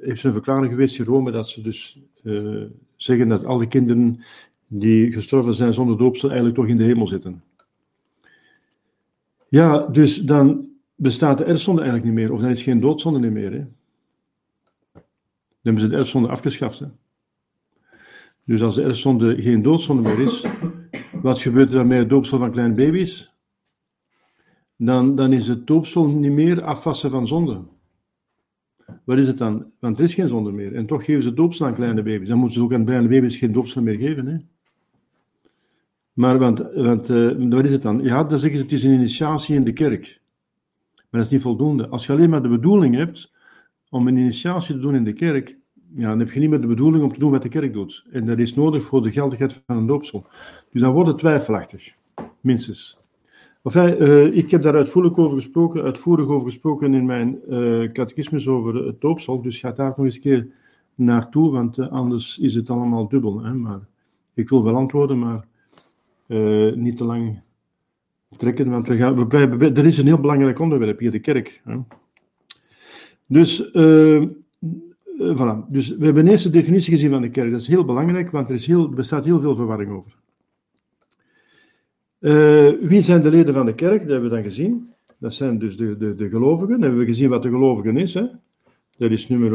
heeft 0.00 0.20
ze 0.20 0.26
een 0.26 0.32
verklaring 0.32 0.68
geweest 0.68 0.98
in 0.98 1.04
Rome 1.04 1.30
dat 1.30 1.48
ze 1.48 1.62
dus 1.62 1.98
zeggen 2.96 3.28
dat 3.28 3.44
alle 3.44 3.66
kinderen 3.66 4.20
die 4.66 5.12
gestorven 5.12 5.54
zijn 5.54 5.74
zonder 5.74 5.98
doopsel 5.98 6.28
eigenlijk 6.28 6.58
toch 6.58 6.68
in 6.68 6.76
de 6.76 6.84
hemel 6.84 7.08
zitten. 7.08 7.42
Ja, 9.48 9.86
dus 9.86 10.22
dan 10.22 10.68
bestaat 10.94 11.38
de 11.38 11.44
erfzonde 11.44 11.82
eigenlijk 11.82 12.10
niet 12.10 12.20
meer, 12.20 12.32
of 12.32 12.40
dan 12.40 12.50
is 12.50 12.62
geen 12.62 12.80
doodzonde 12.80 13.30
meer. 13.30 13.52
Hè? 13.52 13.58
Dan 14.92 15.02
hebben 15.62 15.82
ze 15.82 15.88
de 15.88 15.96
erfzonde 15.96 16.28
afgeschaft. 16.28 16.82
Dus 18.44 18.62
als 18.62 18.74
de 18.74 18.82
erfzonde 18.82 19.42
geen 19.42 19.62
doodzonde 19.62 20.02
meer 20.02 20.20
is, 20.20 20.44
wat 21.22 21.40
gebeurt 21.40 21.68
er 21.68 21.76
dan 21.76 21.86
met 21.86 21.98
het 21.98 22.08
doopsel 22.08 22.38
van 22.38 22.50
kleine 22.50 22.74
baby's? 22.74 23.32
Dan, 24.76 25.14
dan 25.14 25.32
is 25.32 25.46
het 25.48 25.66
doopsel 25.66 26.06
niet 26.08 26.32
meer 26.32 26.64
afwassen 26.64 27.10
van 27.10 27.26
zonde. 27.26 27.62
Wat 29.04 29.18
is 29.18 29.26
het 29.26 29.38
dan? 29.38 29.72
Want 29.78 29.98
er 29.98 30.04
is 30.04 30.14
geen 30.14 30.28
zonde 30.28 30.52
meer. 30.52 30.74
En 30.74 30.86
toch 30.86 31.04
geven 31.04 31.22
ze 31.22 31.34
doopsel 31.34 31.66
aan 31.66 31.74
kleine 31.74 32.02
baby's. 32.02 32.28
Dan 32.28 32.38
moeten 32.38 32.56
ze 32.56 32.62
ook 32.62 32.72
aan 32.72 32.84
kleine 32.84 33.08
baby's 33.08 33.36
geen 33.36 33.52
doopsel 33.52 33.82
meer 33.82 33.96
geven. 33.96 34.26
Hè? 34.26 34.36
Maar 36.14 36.38
want, 36.38 36.60
uh, 36.76 37.50
wat 37.50 37.64
is 37.64 37.70
het 37.70 37.82
dan? 37.82 38.02
Ja, 38.02 38.24
dan 38.24 38.38
zeggen 38.38 38.58
ze 38.58 38.64
het 38.64 38.72
is 38.72 38.84
een 38.84 38.92
initiatie 38.92 39.54
in 39.54 39.64
de 39.64 39.72
kerk. 39.72 40.20
Maar 40.94 41.06
dat 41.10 41.20
is 41.20 41.28
niet 41.28 41.42
voldoende. 41.42 41.88
Als 41.88 42.06
je 42.06 42.12
alleen 42.12 42.30
maar 42.30 42.42
de 42.42 42.48
bedoeling 42.48 42.94
hebt 42.94 43.32
om 43.88 44.08
een 44.08 44.16
initiatie 44.16 44.74
te 44.74 44.80
doen 44.80 44.94
in 44.94 45.04
de 45.04 45.12
kerk, 45.12 45.56
ja, 45.96 46.08
dan 46.08 46.18
heb 46.18 46.30
je 46.30 46.40
niet 46.40 46.50
meer 46.50 46.60
de 46.60 46.66
bedoeling 46.66 47.04
om 47.04 47.12
te 47.12 47.18
doen 47.18 47.30
wat 47.30 47.42
de 47.42 47.48
kerk 47.48 47.72
doet. 47.72 48.04
En 48.10 48.26
dat 48.26 48.38
is 48.38 48.54
nodig 48.54 48.82
voor 48.82 49.02
de 49.02 49.12
geldigheid 49.12 49.62
van 49.66 49.76
een 49.76 49.86
doopsel. 49.86 50.26
Dus 50.70 50.80
dan 50.80 50.92
wordt 50.92 51.08
het 51.08 51.18
twijfelachtig, 51.18 51.94
minstens. 52.40 53.02
Uh, 53.72 54.36
ik 54.36 54.50
heb 54.50 54.62
daar 54.62 54.74
uitvoerig 54.74 55.16
over 55.16 55.36
gesproken, 55.36 55.82
uitvoerig 55.82 56.26
over 56.26 56.50
gesproken 56.50 56.94
in 56.94 57.06
mijn 57.06 57.38
uh, 57.48 57.92
catechismus 57.92 58.48
over 58.48 58.86
het 58.86 59.00
doopsel. 59.00 59.42
Dus 59.42 59.58
ga 59.58 59.72
daar 59.72 59.94
nog 59.96 60.04
eens 60.04 60.14
een 60.14 60.20
keer 60.20 60.48
naartoe, 60.94 61.50
want 61.50 61.78
anders 61.78 62.38
is 62.38 62.54
het 62.54 62.70
allemaal 62.70 63.08
dubbel. 63.08 63.42
Hè? 63.42 63.54
Maar 63.54 63.80
ik 64.34 64.48
wil 64.48 64.64
wel 64.64 64.74
antwoorden, 64.74 65.18
maar 65.18 65.46
niet 66.74 66.96
te 66.96 67.04
lang 67.04 67.42
trekken, 68.36 68.70
want 68.70 68.88
we 68.88 68.96
gaan, 68.96 69.16
we 69.16 69.26
blijven, 69.26 69.76
er 69.76 69.86
is 69.86 69.98
een 69.98 70.06
heel 70.06 70.20
belangrijk 70.20 70.58
onderwerp 70.58 70.98
hier, 70.98 71.10
de 71.10 71.18
kerk. 71.18 71.60
Hè? 71.64 71.76
Dus, 73.26 73.70
uh, 73.72 74.28
voilà. 75.18 75.68
dus 75.68 75.96
we 75.96 76.04
hebben 76.04 76.28
eerst 76.28 76.44
de 76.44 76.50
definitie 76.50 76.92
gezien 76.92 77.10
van 77.10 77.22
de 77.22 77.30
kerk. 77.30 77.50
Dat 77.50 77.60
is 77.60 77.66
heel 77.66 77.84
belangrijk, 77.84 78.30
want 78.30 78.48
er, 78.48 78.54
is 78.54 78.66
heel, 78.66 78.88
bestaat 78.88 79.24
heel 79.24 79.40
veel 79.40 79.54
verwarring 79.54 79.90
over. 79.90 80.12
Wie 82.88 83.00
zijn 83.00 83.22
de 83.22 83.30
leden 83.30 83.54
van 83.54 83.66
de 83.66 83.74
kerk? 83.74 84.00
Dat 84.00 84.10
hebben 84.10 84.28
we 84.28 84.34
dan 84.34 84.44
gezien. 84.44 84.92
Dat 85.18 85.34
zijn 85.34 85.58
dus 85.58 85.76
de, 85.76 85.96
de, 85.96 86.14
de 86.14 86.28
gelovigen. 86.28 86.72
Dan 86.72 86.82
hebben 86.82 86.98
we 86.98 87.06
gezien 87.06 87.28
wat 87.28 87.42
de 87.42 87.48
gelovigen 87.48 87.96
is. 87.96 88.14
Hè? 88.14 88.26
Dat 88.96 89.10
is 89.10 89.28
nummer 89.28 89.52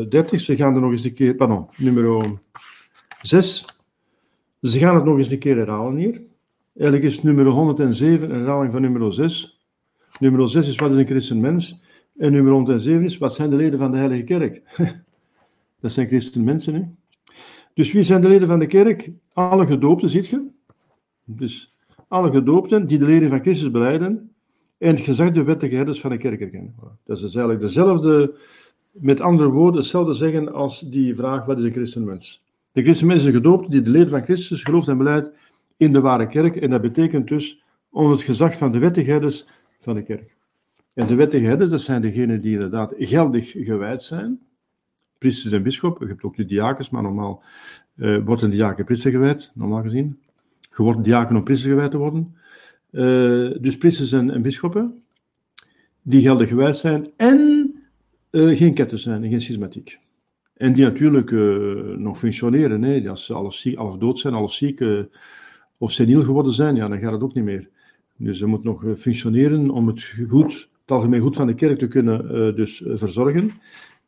uh, 0.00 0.08
30. 0.08 0.40
Ze 0.40 0.56
gaan 0.56 0.74
er 0.74 0.80
nog 0.80 0.90
eens 0.90 1.04
een 1.04 1.14
keer, 1.14 1.34
pardon, 1.34 1.66
nummer 1.76 2.38
6. 3.22 3.64
Ze 4.66 4.78
gaan 4.78 4.94
het 4.94 5.04
nog 5.04 5.18
eens 5.18 5.30
een 5.30 5.38
keer 5.38 5.56
herhalen 5.56 5.96
hier. 5.96 6.22
Eigenlijk 6.76 7.12
is 7.12 7.22
nummer 7.22 7.46
107 7.46 8.30
een 8.30 8.40
herhaling 8.40 8.72
van 8.72 8.82
nummer 8.82 9.14
6. 9.14 9.60
Nummer 10.18 10.50
6 10.50 10.68
is 10.68 10.76
wat 10.76 10.90
is 10.90 10.96
een 10.96 11.06
christen 11.06 11.40
mens. 11.40 11.84
En 12.16 12.32
nummer 12.32 12.52
107 12.52 13.04
is 13.04 13.18
wat 13.18 13.34
zijn 13.34 13.50
de 13.50 13.56
leden 13.56 13.78
van 13.78 13.90
de 13.90 13.96
Heilige 13.96 14.22
Kerk? 14.22 14.62
Dat 15.80 15.92
zijn 15.92 16.06
christen 16.06 16.44
mensen. 16.44 16.74
Hè? 16.74 16.82
Dus 17.74 17.92
wie 17.92 18.02
zijn 18.02 18.20
de 18.20 18.28
leden 18.28 18.48
van 18.48 18.58
de 18.58 18.66
kerk? 18.66 19.10
Alle 19.32 19.66
gedoopten, 19.66 20.08
ziet 20.08 20.26
je? 20.26 20.46
Dus 21.24 21.74
alle 22.08 22.30
gedoopten 22.30 22.86
die 22.86 22.98
de 22.98 23.04
leden 23.04 23.28
van 23.28 23.40
Christus 23.40 23.70
beleiden 23.70 24.30
en 24.78 24.94
het 24.94 25.04
gezag 25.04 25.30
de 25.30 25.42
wettige 25.42 25.94
van 25.94 26.10
de 26.10 26.16
kerk 26.16 26.40
erkennen. 26.40 26.74
Dat 27.04 27.16
is 27.16 27.22
eigenlijk 27.22 27.60
dezelfde, 27.60 28.34
met 28.90 29.20
andere 29.20 29.48
woorden, 29.48 29.80
hetzelfde 29.80 30.14
zeggen 30.14 30.52
als 30.52 30.80
die 30.80 31.14
vraag: 31.14 31.44
wat 31.44 31.58
is 31.58 31.64
een 31.64 31.72
christenmens? 31.72 32.45
De 32.76 32.82
christenmens 32.82 33.20
is 33.20 33.26
een 33.26 33.32
gedoopte 33.32 33.70
die 33.70 33.82
de 33.82 33.90
leden 33.90 34.08
van 34.08 34.22
Christus 34.22 34.62
gelooft 34.62 34.88
en 34.88 34.98
beleidt 34.98 35.30
in 35.76 35.92
de 35.92 36.00
ware 36.00 36.26
kerk. 36.26 36.56
En 36.56 36.70
dat 36.70 36.80
betekent 36.80 37.28
dus 37.28 37.62
onder 37.90 38.12
het 38.12 38.22
gezag 38.22 38.56
van 38.56 38.72
de 38.72 38.78
wettigheden 38.78 39.32
van 39.80 39.94
de 39.94 40.02
kerk. 40.02 40.36
En 40.94 41.06
de 41.06 41.14
wettigheden, 41.14 41.70
dat 41.70 41.82
zijn 41.82 42.02
degenen 42.02 42.40
die 42.40 42.52
inderdaad 42.52 42.94
geldig 42.98 43.50
gewijd 43.50 44.02
zijn. 44.02 44.40
Priesters 45.18 45.52
en 45.52 45.62
bisschoppen. 45.62 46.06
Je 46.06 46.12
hebt 46.12 46.24
ook 46.24 46.36
de 46.36 46.44
diakens, 46.44 46.90
maar 46.90 47.02
normaal 47.02 47.42
uh, 47.96 48.24
wordt 48.24 48.42
een 48.42 48.50
diaken 48.50 48.84
priester 48.84 49.10
gewijd, 49.10 49.52
normaal 49.54 49.82
gezien. 49.82 50.18
Je 50.60 50.82
wordt 50.82 51.04
diaken 51.04 51.36
om 51.36 51.44
priester 51.44 51.70
gewijd 51.70 51.90
te 51.90 51.98
worden. 51.98 52.36
Uh, 52.90 53.56
dus 53.60 53.76
priesters 53.76 54.12
en, 54.12 54.30
en 54.30 54.42
bisschoppen, 54.42 55.02
die 56.02 56.22
geldig 56.22 56.48
gewijd 56.48 56.76
zijn 56.76 57.10
en 57.16 57.72
uh, 58.30 58.56
geen 58.56 58.74
ketten 58.74 58.98
zijn 58.98 59.22
en 59.24 59.30
geen 59.30 59.40
schismatiek. 59.40 59.98
En 60.56 60.72
die 60.72 60.84
natuurlijk 60.84 61.30
nog 61.98 62.18
functioneren. 62.18 62.82
Hè. 62.82 63.08
Als 63.10 63.24
ze 63.24 63.34
alles, 63.34 63.60
ziek, 63.60 63.78
dood 63.98 64.18
zijn, 64.18 64.34
alles 64.34 64.56
ziek 64.56 64.84
of 65.78 65.92
seniel 65.92 66.24
geworden 66.24 66.52
zijn, 66.52 66.76
ja, 66.76 66.88
dan 66.88 66.98
gaat 66.98 67.12
het 67.12 67.22
ook 67.22 67.34
niet 67.34 67.44
meer. 67.44 67.68
Dus 68.16 68.38
ze 68.38 68.46
moet 68.46 68.64
nog 68.64 68.84
eh, 68.84 68.94
functioneren 68.94 69.70
om 69.70 69.86
het 69.86 70.14
goed, 70.28 70.68
algemeen 70.86 71.20
goed 71.20 71.36
van 71.36 71.46
de 71.46 71.54
kerk 71.54 71.78
te 71.78 71.88
kunnen 71.88 72.56
dus 72.56 72.82
verzorgen. 72.86 73.50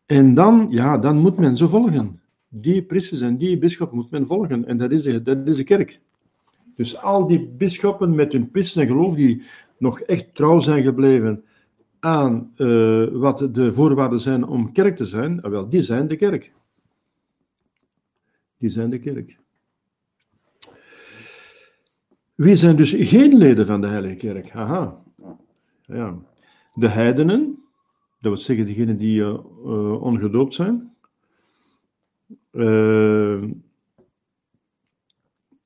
En 0.07 0.35
dan, 0.35 0.67
ja, 0.71 0.99
dan 0.99 1.17
moet 1.17 1.39
men 1.39 1.57
ze 1.57 1.69
volgen. 1.69 2.21
Die 2.49 2.83
priesters 2.83 3.21
en 3.21 3.37
die 3.37 3.59
bisschoppen 3.59 3.97
moet 3.97 4.11
men 4.11 4.27
volgen. 4.27 4.67
En 4.67 4.77
dat 4.77 4.91
is 4.91 5.03
de, 5.03 5.23
dat 5.23 5.47
is 5.47 5.57
de 5.57 5.65
kerk. 5.65 6.01
Dus 6.77 6.97
al 6.97 7.27
die 7.27 7.49
bisschoppen 7.57 8.15
met 8.15 8.33
hun 8.33 8.51
priester 8.51 8.83
en 8.83 8.89
geloof 8.89 9.15
die 9.15 9.43
nog 9.79 10.01
echt 10.01 10.35
trouw 10.35 10.61
zijn 10.61 10.83
gebleven 10.83 11.45
aan 12.01 12.53
uh, 12.57 13.09
wat 13.13 13.49
de 13.53 13.73
voorwaarden 13.73 14.21
zijn 14.21 14.45
om 14.45 14.73
kerk 14.73 14.97
te 14.97 15.07
zijn, 15.07 15.41
wel, 15.41 15.69
die 15.69 15.83
zijn 15.83 16.09
de 16.09 16.17
kerk. 16.17 16.53
Die 18.59 18.71
zijn 18.71 18.91
de 18.91 18.99
kerk. 18.99 19.39
Wie 22.35 22.57
zijn 22.57 22.77
dus 22.77 22.95
geen 22.99 23.37
leden 23.37 23.67
van 23.67 23.81
de 23.81 23.87
Heilige 23.87 24.15
Kerk? 24.15 24.51
Haha. 24.51 25.03
Ja. 25.87 26.19
De 26.75 26.89
heidenen, 26.89 27.59
dat 28.21 28.33
wil 28.33 28.37
zeggen 28.37 28.67
degenen 28.67 28.97
die 28.97 29.21
uh, 29.21 29.29
uh, 29.65 30.03
ongedoopt 30.03 30.55
zijn. 30.55 30.93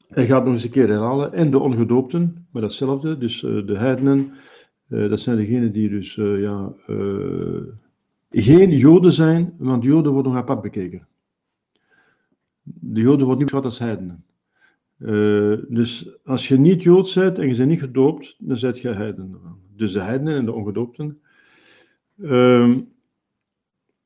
Hij 0.08 0.26
gaat 0.26 0.44
nog 0.44 0.52
eens 0.52 0.64
een 0.64 0.70
keer 0.70 0.88
herhalen. 0.88 1.32
En 1.32 1.50
de 1.50 1.58
ongedoopten, 1.58 2.46
maar 2.50 2.62
datzelfde. 2.62 3.18
Dus 3.18 3.40
de 3.40 3.78
heidenen, 3.78 4.32
dat 4.92 5.20
zijn 5.20 5.36
degenen 5.36 5.72
die 5.72 5.88
dus 5.88 6.14
ja, 6.14 6.72
geen 8.30 8.70
Joden 8.70 9.12
zijn, 9.12 9.54
want 9.58 9.84
Joden 9.84 10.12
worden 10.12 10.32
nog 10.32 10.40
apart 10.40 10.62
bekeken. 10.62 11.06
De 12.62 13.00
Joden 13.00 13.26
worden 13.26 13.36
niet 13.36 13.38
beschouwd 13.38 13.64
als 13.64 13.78
heidenen. 13.78 14.24
Dus 15.68 16.08
als 16.24 16.48
je 16.48 16.58
niet 16.58 16.82
Joods 16.82 17.14
bent 17.14 17.38
en 17.38 17.48
je 17.48 17.56
bent 17.56 17.68
niet 17.68 17.78
gedoopt, 17.78 18.36
dan 18.38 18.56
zet 18.56 18.80
je 18.80 18.88
heiden. 18.88 19.40
Dus 19.76 19.92
de 19.92 20.00
heidenen 20.00 20.36
en 20.36 20.44
de 20.44 20.52
ongedoopten. 20.52 21.20
Uh, 22.16 22.76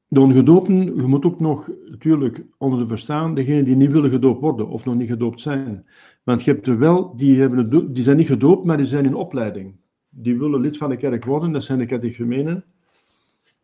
de 0.08 0.20
ongedoopten, 0.20 0.84
je 0.84 1.06
moet 1.06 1.24
ook 1.24 1.40
nog 1.40 1.70
natuurlijk 1.84 2.44
onder 2.58 2.78
de 2.78 2.86
verstaan, 2.86 3.34
degenen 3.34 3.64
die 3.64 3.76
niet 3.76 3.90
willen 3.90 4.10
gedoopt 4.10 4.40
worden 4.40 4.68
of 4.68 4.84
nog 4.84 4.94
niet 4.94 5.08
gedoopt 5.08 5.40
zijn. 5.40 5.86
Want 6.22 6.44
je 6.44 6.50
hebt 6.50 6.66
er 6.66 6.78
wel, 6.78 7.16
die, 7.16 7.40
hebben 7.40 7.92
die 7.92 8.02
zijn 8.02 8.16
niet 8.16 8.26
gedoopt, 8.26 8.64
maar 8.64 8.76
die 8.76 8.86
zijn 8.86 9.04
in 9.04 9.14
opleiding. 9.14 9.74
Die 10.18 10.38
willen 10.38 10.60
lid 10.60 10.76
van 10.76 10.90
de 10.90 10.96
kerk 10.96 11.24
worden, 11.24 11.52
dat 11.52 11.64
zijn 11.64 11.78
de 11.78 11.86
catechumenen. 11.86 12.64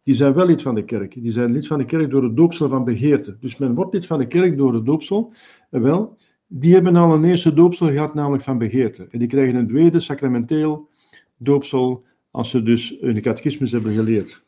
Die 0.03 0.15
zijn 0.15 0.35
wel 0.35 0.47
lid 0.47 0.63
van 0.63 0.75
de 0.75 0.85
kerk. 0.85 1.15
Die 1.15 1.33
zijn 1.33 1.53
lid 1.53 1.67
van 1.67 1.79
de 1.79 1.85
kerk 1.85 2.11
door 2.11 2.23
het 2.23 2.37
doopsel 2.37 2.69
van 2.69 2.85
begeerte. 2.85 3.37
Dus 3.41 3.57
men 3.57 3.75
wordt 3.75 3.93
lid 3.93 4.07
van 4.07 4.19
de 4.19 4.27
kerk 4.27 4.57
door 4.57 4.75
het 4.75 4.87
doopsel. 4.87 5.33
Wel, 5.69 6.17
die 6.47 6.75
hebben 6.75 6.97
al 6.97 7.15
een 7.15 7.25
eerste 7.25 7.55
doopsel 7.55 7.87
gehad, 7.87 8.15
namelijk 8.15 8.43
van 8.43 8.59
begeerte. 8.59 9.07
En 9.11 9.19
die 9.19 9.29
krijgen 9.29 9.55
een 9.55 9.69
tweede 9.69 10.01
sacramenteel 10.01 10.89
doopsel 11.37 12.05
als 12.31 12.51
ze 12.51 12.63
dus 12.63 12.97
hun 13.01 13.21
catechismus 13.21 13.73
hebben 13.73 13.93
geleerd. 13.93 14.43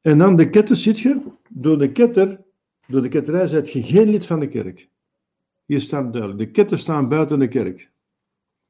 En 0.00 0.18
dan 0.18 0.36
de 0.36 0.48
ketter 0.48 0.76
zit 0.76 0.98
je. 0.98 1.20
Door 1.48 1.78
de 1.78 1.92
ketter 1.92 2.46
door 2.88 3.02
de 3.02 3.08
ketterij 3.08 3.46
zijt 3.46 3.70
je 3.70 3.82
geen 3.82 4.08
lid 4.08 4.26
van 4.26 4.40
de 4.40 4.48
kerk. 4.48 4.88
Hier 5.64 5.80
staat 5.80 6.12
duidelijk, 6.12 6.40
de 6.40 6.50
ketten 6.50 6.78
staan 6.78 7.08
buiten 7.08 7.38
de 7.38 7.48
kerk. 7.48 7.90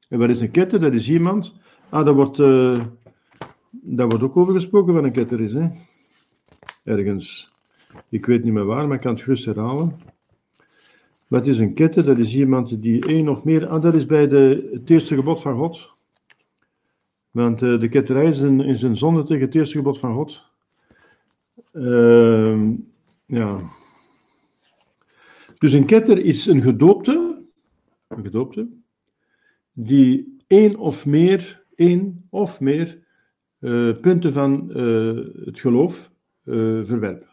En 0.09 0.19
wat 0.19 0.29
is 0.29 0.41
een 0.41 0.51
ketter? 0.51 0.79
Dat 0.79 0.93
is 0.93 1.09
iemand, 1.09 1.55
ah, 1.89 2.05
daar 2.05 2.13
wordt, 2.13 2.39
uh, 2.39 2.85
wordt 3.81 4.23
ook 4.23 4.37
over 4.37 4.53
gesproken 4.53 4.93
van 4.93 5.03
een 5.03 5.11
ketter 5.11 5.41
is, 5.41 5.53
hè. 5.53 5.69
Ergens. 6.83 7.51
Ik 8.09 8.25
weet 8.25 8.43
niet 8.43 8.53
meer 8.53 8.65
waar, 8.65 8.87
maar 8.87 8.95
ik 8.95 9.01
kan 9.01 9.13
het 9.13 9.21
gerust 9.21 9.45
herhalen. 9.45 9.99
Wat 11.27 11.47
is 11.47 11.59
een 11.59 11.73
ketter? 11.73 12.05
Dat 12.05 12.17
is 12.17 12.35
iemand 12.35 12.81
die 12.81 13.05
één 13.05 13.29
of 13.29 13.43
meer. 13.43 13.67
Ah, 13.67 13.81
dat 13.81 13.95
is 13.95 14.05
bij 14.05 14.27
de, 14.27 14.69
het 14.71 14.89
eerste 14.89 15.15
gebod 15.15 15.41
van 15.41 15.57
God. 15.57 15.91
Want 17.31 17.61
uh, 17.61 17.79
de 17.79 17.89
ketterij 17.89 18.25
is 18.25 18.39
een, 18.39 18.61
is 18.61 18.81
een 18.81 18.97
zonde 18.97 19.23
tegen 19.23 19.45
het 19.45 19.55
eerste 19.55 19.77
gebod 19.77 19.99
van 19.99 20.13
God. 20.13 20.45
Uh, 21.73 22.69
ja. 23.25 23.59
Dus 25.57 25.73
een 25.73 25.85
ketter 25.85 26.17
is 26.17 26.45
een 26.45 26.61
gedoopte, 26.61 27.43
een 28.07 28.23
gedoopte, 28.23 28.67
die 29.81 30.37
één 30.47 30.75
of 30.75 31.05
meer, 31.05 31.63
één 31.75 32.25
of 32.29 32.59
meer 32.59 32.99
uh, 33.59 33.99
punten 33.99 34.33
van 34.33 34.69
uh, 34.69 35.45
het 35.45 35.59
geloof 35.59 36.11
verwerpt. 36.83 37.27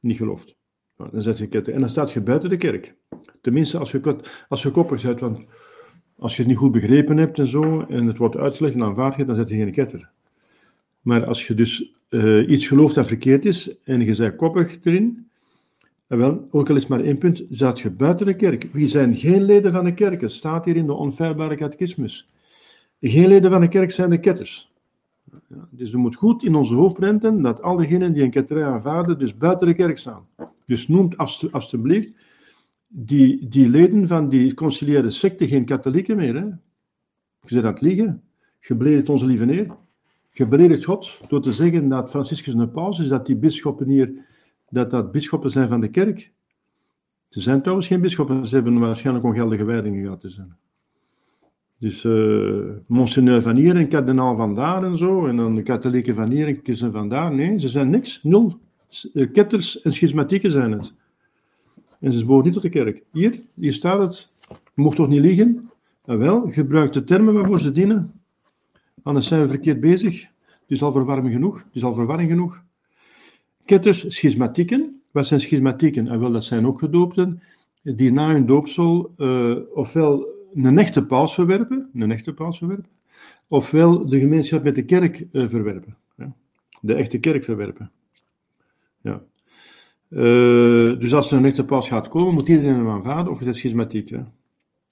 Niet 0.00 0.16
gelooft. 0.16 0.56
Nou, 0.96 1.10
dan 1.10 1.22
zet 1.22 1.38
je 1.38 1.46
ketter. 1.46 1.74
En 1.74 1.80
dan 1.80 1.88
staat 1.88 2.12
je 2.12 2.20
buiten 2.20 2.48
de 2.48 2.56
kerk. 2.56 2.94
Tenminste, 3.40 3.78
als 3.78 3.90
je, 3.90 4.16
als 4.48 4.62
je 4.62 4.70
koppig 4.70 5.00
zet, 5.00 5.20
want 5.20 5.44
als 6.16 6.32
je 6.32 6.42
het 6.42 6.50
niet 6.50 6.60
goed 6.60 6.72
begrepen 6.72 7.16
hebt 7.16 7.38
en 7.38 7.46
zo, 7.46 7.80
en 7.80 8.06
het 8.06 8.16
wordt 8.16 8.36
uitgelegd 8.36 8.74
en 8.74 8.82
aanvaard 8.82 9.16
je, 9.16 9.24
dan 9.24 9.34
zet 9.34 9.48
je 9.48 9.56
geen 9.56 9.72
ketter. 9.72 10.10
Maar 11.00 11.24
als 11.24 11.46
je 11.46 11.54
dus 11.54 11.94
iets 12.46 12.66
gelooft 12.66 12.94
dat 12.94 13.06
verkeerd 13.06 13.44
is, 13.44 13.80
en 13.82 14.00
je 14.00 14.16
bent 14.16 14.36
koppig 14.36 14.84
erin, 14.84 15.29
wel, 16.18 16.48
ook 16.50 16.70
al 16.70 16.76
is 16.76 16.86
maar 16.86 17.00
één 17.00 17.18
punt, 17.18 17.44
zat 17.48 17.80
je 17.80 17.90
buiten 17.90 18.26
de 18.26 18.36
kerk. 18.36 18.68
Wie 18.72 18.86
zijn 18.86 19.14
geen 19.14 19.42
leden 19.42 19.72
van 19.72 19.84
de 19.84 19.94
kerk? 19.94 20.20
Het 20.20 20.32
staat 20.32 20.64
hier 20.64 20.76
in 20.76 20.86
de 20.86 20.92
onfeilbare 20.92 21.54
catechismus. 21.54 22.30
Geen 23.00 23.28
leden 23.28 23.50
van 23.50 23.60
de 23.60 23.68
kerk 23.68 23.90
zijn 23.90 24.10
de 24.10 24.20
ketters. 24.20 24.72
Ja, 25.48 25.68
dus 25.70 25.90
we 25.90 25.98
moeten 25.98 26.20
goed 26.20 26.44
in 26.44 26.54
onze 26.54 26.74
hoofd 26.74 26.94
prenten 26.94 27.42
dat 27.42 27.62
al 27.62 27.76
diegenen 27.76 28.12
die 28.12 28.22
een 28.22 28.30
ketterij 28.30 28.64
aanvaarden, 28.64 29.18
dus 29.18 29.36
buiten 29.36 29.66
de 29.66 29.74
kerk 29.74 29.98
staan. 29.98 30.26
Dus 30.64 30.88
noemt 30.88 31.16
alstublieft 31.50 32.12
die, 32.86 33.48
die 33.48 33.68
leden 33.68 34.08
van 34.08 34.28
die 34.28 34.54
conciliaire 34.54 35.10
secte 35.10 35.48
geen 35.48 35.64
katholieken 35.64 36.16
meer. 36.16 36.34
Hè? 36.34 36.46
Je 37.46 37.60
het 37.60 37.80
liegen. 37.80 38.22
Je 38.60 38.74
beledigt 38.74 39.08
onze 39.08 39.26
lieve 39.26 39.44
neer. 39.44 39.76
Je 40.30 40.46
beledigt 40.46 40.84
God 40.84 41.20
door 41.28 41.42
te 41.42 41.52
zeggen 41.52 41.88
dat 41.88 42.10
Franciscus 42.10 42.54
een 42.54 42.70
paus 42.70 42.98
is, 42.98 43.08
dat 43.08 43.26
die 43.26 43.36
bisschoppen 43.36 43.88
hier, 43.88 44.24
dat 44.70 44.90
dat 44.90 45.12
bisschoppen 45.12 45.50
zijn 45.50 45.68
van 45.68 45.80
de 45.80 45.88
kerk. 45.88 46.32
Ze 47.28 47.40
zijn 47.40 47.60
trouwens 47.60 47.86
geen 47.86 48.00
bisschoppen, 48.00 48.46
ze 48.46 48.54
hebben 48.54 48.78
waarschijnlijk 48.78 49.26
ongeldige 49.26 49.64
wijdingen 49.64 50.02
gehad. 50.02 50.20
Dus, 50.20 50.40
dus 51.78 52.04
uh, 52.04 52.70
Monseigneur 52.86 53.42
van 53.42 53.56
hier 53.56 53.76
en 53.76 53.88
kardinaal 53.88 54.36
van 54.36 54.54
daar 54.54 54.84
en 54.84 54.96
zo, 54.96 55.26
en 55.26 55.36
dan 55.36 55.54
de 55.54 55.62
katholieken 55.62 56.14
van 56.14 56.30
hier 56.30 56.46
en 56.46 56.62
kiezen 56.62 56.92
van 56.92 57.08
daar. 57.08 57.34
Nee, 57.34 57.58
ze 57.58 57.68
zijn 57.68 57.90
niks, 57.90 58.20
nul. 58.22 58.58
Eh, 59.12 59.32
ketters 59.32 59.80
en 59.80 59.92
schismatieken 59.92 60.50
zijn 60.50 60.72
het. 60.72 60.92
En 62.00 62.12
ze 62.12 62.24
behoren 62.24 62.44
niet 62.44 62.54
tot 62.54 62.62
de 62.62 62.68
kerk. 62.68 63.02
Hier, 63.12 63.42
hier 63.54 63.72
staat 63.72 63.98
het. 63.98 64.30
Mocht 64.74 64.96
toch 64.96 65.08
niet 65.08 65.20
liegen? 65.20 65.70
En 66.04 66.18
wel, 66.18 66.50
gebruik 66.50 66.92
de 66.92 67.04
termen 67.04 67.34
waarvoor 67.34 67.60
ze 67.60 67.72
dienen. 67.72 68.12
Anders 69.02 69.26
zijn 69.26 69.42
we 69.42 69.48
verkeerd 69.48 69.80
bezig. 69.80 70.22
Het 70.46 70.78
is 70.78 70.82
al 70.82 70.92
verwarming 70.92 71.34
genoeg. 71.34 71.58
Het 71.58 71.74
is 71.74 71.84
al 71.84 71.94
verwarring 71.94 72.30
genoeg. 72.30 72.62
Ketters, 73.70 74.04
schismatieken. 74.08 75.02
Wat 75.10 75.26
zijn 75.26 75.40
schismatieken? 75.40 76.08
En 76.08 76.20
wel, 76.20 76.32
dat 76.32 76.44
zijn 76.44 76.66
ook 76.66 76.78
gedoopten 76.78 77.42
die 77.82 78.12
na 78.12 78.32
hun 78.32 78.46
doopsel 78.46 79.14
uh, 79.16 79.56
ofwel 79.74 80.26
een 80.54 80.78
echte 80.78 81.06
paus 81.06 81.34
verwerpen, 81.34 81.90
een 81.94 82.12
echte 82.12 82.32
paus 82.32 82.58
verwerpen, 82.58 82.90
ofwel 83.48 84.08
de 84.08 84.18
gemeenschap 84.18 84.62
met 84.62 84.74
de 84.74 84.84
kerk 84.84 85.26
uh, 85.32 85.48
verwerpen. 85.48 85.96
De 86.80 86.94
echte 86.94 87.18
kerk 87.18 87.44
verwerpen. 87.44 87.90
Ja. 89.02 89.22
Uh, 90.08 90.98
dus 90.98 91.14
als 91.14 91.30
er 91.30 91.38
een 91.38 91.44
echte 91.44 91.64
paus 91.64 91.88
gaat 91.88 92.08
komen, 92.08 92.34
moet 92.34 92.48
iedereen 92.48 92.74
hem 92.74 92.88
aanvaarden, 92.88 93.32
of 93.32 93.40
is 93.40 93.46
dat 93.46 93.56
schismatiek. 93.56 94.16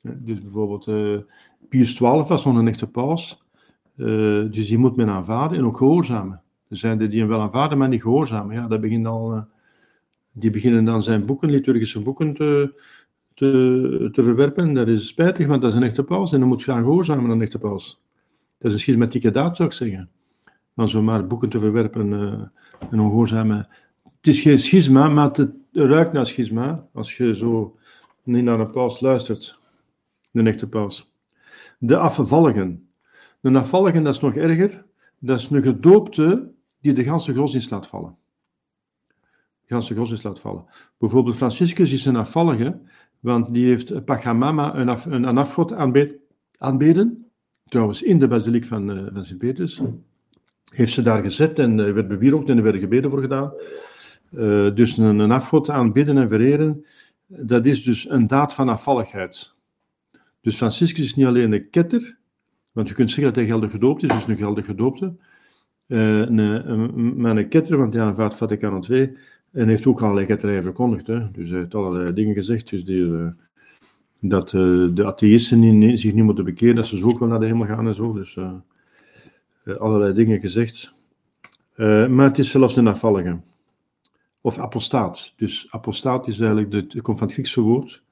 Dus 0.03 0.41
bijvoorbeeld 0.41 0.85
Pius 1.69 1.95
XII 1.95 2.25
was 2.29 2.45
nog 2.45 2.57
een 2.57 2.69
echte 2.69 2.91
paus, 2.91 3.43
dus 4.51 4.69
die 4.69 4.79
moet 4.79 4.97
men 4.97 5.09
aanvaarden 5.09 5.59
en 5.59 5.65
ook 5.65 5.77
gehoorzamen. 5.77 6.43
Er 6.69 6.77
zijn 6.77 7.01
er 7.01 7.11
die 7.11 7.19
hem 7.19 7.29
wel 7.29 7.41
aanvaarden, 7.41 7.79
maar 7.79 7.89
niet 7.89 8.03
gehoorzamen. 8.03 8.55
Ja, 8.55 8.67
dat 8.67 8.81
begint 8.81 9.07
al, 9.07 9.45
die 10.33 10.51
beginnen 10.51 10.85
dan 10.85 11.03
zijn 11.03 11.27
boeken, 11.27 11.51
liturgische 11.51 12.01
boeken, 12.01 12.35
te, 12.35 12.81
te, 13.35 14.09
te 14.13 14.23
verwerpen. 14.23 14.73
Dat 14.73 14.89
is 14.89 15.09
spijtig, 15.09 15.47
want 15.47 15.63
dat 15.63 15.71
is 15.71 15.77
een 15.77 15.83
echte 15.83 16.05
paus 16.05 16.33
en 16.33 16.39
dan 16.39 16.49
moet 16.49 16.61
je 16.61 16.71
gaan 16.71 16.83
gehoorzamen 16.83 17.25
aan 17.25 17.31
een 17.31 17.43
echte 17.43 17.59
paus. 17.59 18.01
Dat 18.59 18.71
is 18.71 18.73
een 18.73 18.81
schismatieke 18.81 19.31
daad, 19.31 19.57
zou 19.57 19.69
ik 19.69 19.75
zeggen. 19.75 20.11
Maar 20.75 20.89
zomaar 20.89 21.27
boeken 21.27 21.49
te 21.49 21.59
verwerpen 21.59 22.13
en 22.91 23.01
ongehoorzamen 23.01 23.69
het 24.19 24.27
is 24.27 24.41
geen 24.41 24.59
schisma, 24.59 25.09
maar 25.09 25.31
het 25.31 25.51
ruikt 25.73 26.13
naar 26.13 26.27
schisma. 26.27 26.87
Als 26.93 27.17
je 27.17 27.37
zo 27.37 27.77
niet 28.23 28.45
naar 28.45 28.61
een 28.61 28.71
paus 28.71 29.01
luistert. 29.01 29.59
De 30.31 30.43
echte 30.43 30.69
paus. 30.69 31.13
De 31.79 31.97
afvalligen. 31.97 32.89
De 33.41 33.59
afvalligen, 33.59 34.03
dat 34.03 34.15
is 34.15 34.21
nog 34.21 34.35
erger. 34.35 34.85
Dat 35.19 35.39
is 35.39 35.51
een 35.51 35.63
gedoopte 35.63 36.53
die 36.81 36.93
de 36.93 37.05
ganse 37.05 37.35
godsdienst 37.35 37.71
laat 37.71 37.87
vallen. 37.87 38.17
De 39.61 39.75
ganse 39.75 39.95
godsdienst 39.95 40.25
laat 40.25 40.41
vallen. 40.41 40.65
Bijvoorbeeld 40.99 41.37
Franciscus 41.37 41.93
is 41.93 42.05
een 42.05 42.17
afvallige, 42.17 42.81
want 43.21 43.55
die 43.55 43.67
heeft 43.67 44.05
Pachamama, 44.05 44.75
een, 44.75 44.89
af, 44.89 45.05
een, 45.05 45.23
een 45.23 45.39
afgod 45.39 45.73
aanbeden. 46.59 47.27
Trouwens, 47.69 48.03
in 48.03 48.19
de 48.19 48.29
basiliek 48.29 48.65
van, 48.65 48.91
uh, 48.91 49.07
van 49.13 49.25
Sint-Petrus. 49.25 49.81
Heeft 50.69 50.93
ze 50.93 51.03
daar 51.03 51.23
gezet 51.23 51.59
en 51.59 51.79
uh, 51.79 51.93
werd 51.93 52.09
bewierookt 52.09 52.49
en 52.49 52.57
er 52.57 52.63
werden 52.63 52.81
gebeden 52.81 53.11
voor 53.11 53.21
gedaan. 53.21 53.53
Uh, 54.31 54.75
dus 54.75 54.97
een, 54.97 55.19
een 55.19 55.31
afgod 55.31 55.71
aanbidden 55.71 56.19
en 56.19 56.29
vereren, 56.29 56.85
dat 57.27 57.67
is 57.67 57.83
dus 57.83 58.11
een 58.11 58.27
daad 58.27 58.55
van 58.55 58.69
afvalligheid. 58.69 59.55
Dus 60.41 60.57
Franciscus 60.57 61.05
is 61.05 61.15
niet 61.15 61.27
alleen 61.27 61.53
een 61.53 61.71
ketter, 61.71 62.19
want 62.73 62.89
je 62.89 62.95
kunt 62.95 63.09
zeggen 63.09 63.27
dat 63.27 63.37
hij 63.37 63.45
geldig 63.45 63.71
gedoopt 63.71 64.03
is, 64.03 64.09
dus 64.09 64.27
een 64.27 64.37
geldig 64.37 64.65
gedoopte. 64.65 65.17
Uh, 65.89 66.19
een, 66.19 66.39
een, 66.39 67.21
maar 67.21 67.37
een 67.37 67.49
ketter, 67.49 67.79
want 67.79 67.95
hij 67.95 68.03
aanvaardt 68.03 68.35
Vaticaan 68.35 68.85
II 68.91 69.17
en 69.53 69.69
heeft 69.69 69.87
ook 69.87 70.03
allerlei 70.03 70.27
ketterijen 70.27 70.63
verkondigd. 70.63 71.07
Hè. 71.07 71.31
Dus 71.31 71.51
hij 71.51 71.59
heeft 71.59 71.75
allerlei 71.75 72.13
dingen 72.13 72.35
gezegd, 72.35 72.71
dus 72.71 72.85
die, 72.85 73.01
uh, 73.01 73.29
dat 74.21 74.51
de 74.51 75.05
atheïsten 75.05 75.79
niet, 75.79 76.01
zich 76.01 76.13
niet 76.13 76.25
moeten 76.25 76.45
bekeren, 76.45 76.75
dat 76.75 76.87
ze 76.87 76.99
zo 76.99 77.09
ook 77.09 77.19
wel 77.19 77.29
naar 77.29 77.41
de 77.41 77.47
hemel 77.47 77.67
gaan 77.67 77.87
en 77.87 77.95
zo. 77.95 78.13
Dus 78.13 78.39
allerlei 79.79 80.13
dingen 80.13 80.41
gezegd. 80.41 80.95
maar 81.77 82.27
het 82.27 82.39
is 82.39 82.51
zelfs 82.51 82.77
een 82.77 82.87
afvallige 82.87 83.39
of 84.41 84.59
apostaat. 84.59 85.33
Dus 85.37 85.67
apostaat 85.71 86.27
is 86.27 86.41
eigenlijk, 86.41 86.71
de, 86.71 86.77
het 86.77 87.03
komt 87.03 87.19
van 87.19 87.27
het 87.27 87.37
Griekse 87.37 87.61
woord, 87.61 88.03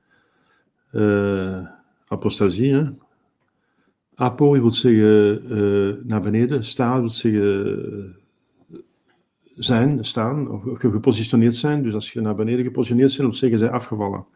uh, 0.93 1.67
apostasie. 2.09 2.97
Apo 4.19 4.53
wil 4.53 4.73
zeggen 4.73 5.43
uh, 5.59 5.95
naar 6.03 6.21
beneden, 6.21 6.65
sta 6.65 7.01
wil 7.01 7.11
zeggen 7.11 8.09
uh, 8.71 8.81
zijn, 9.57 10.05
staan, 10.05 10.51
of 10.51 10.63
gepositioneerd 10.75 11.55
zijn. 11.55 11.83
Dus 11.83 11.95
als 11.95 12.13
je 12.13 12.21
naar 12.21 12.35
beneden 12.35 12.65
gepositioneerd 12.65 13.17
bent, 13.17 13.29
wil 13.29 13.39
zeggen 13.39 13.59
zij 13.59 13.71
afgevallen. 13.71 14.27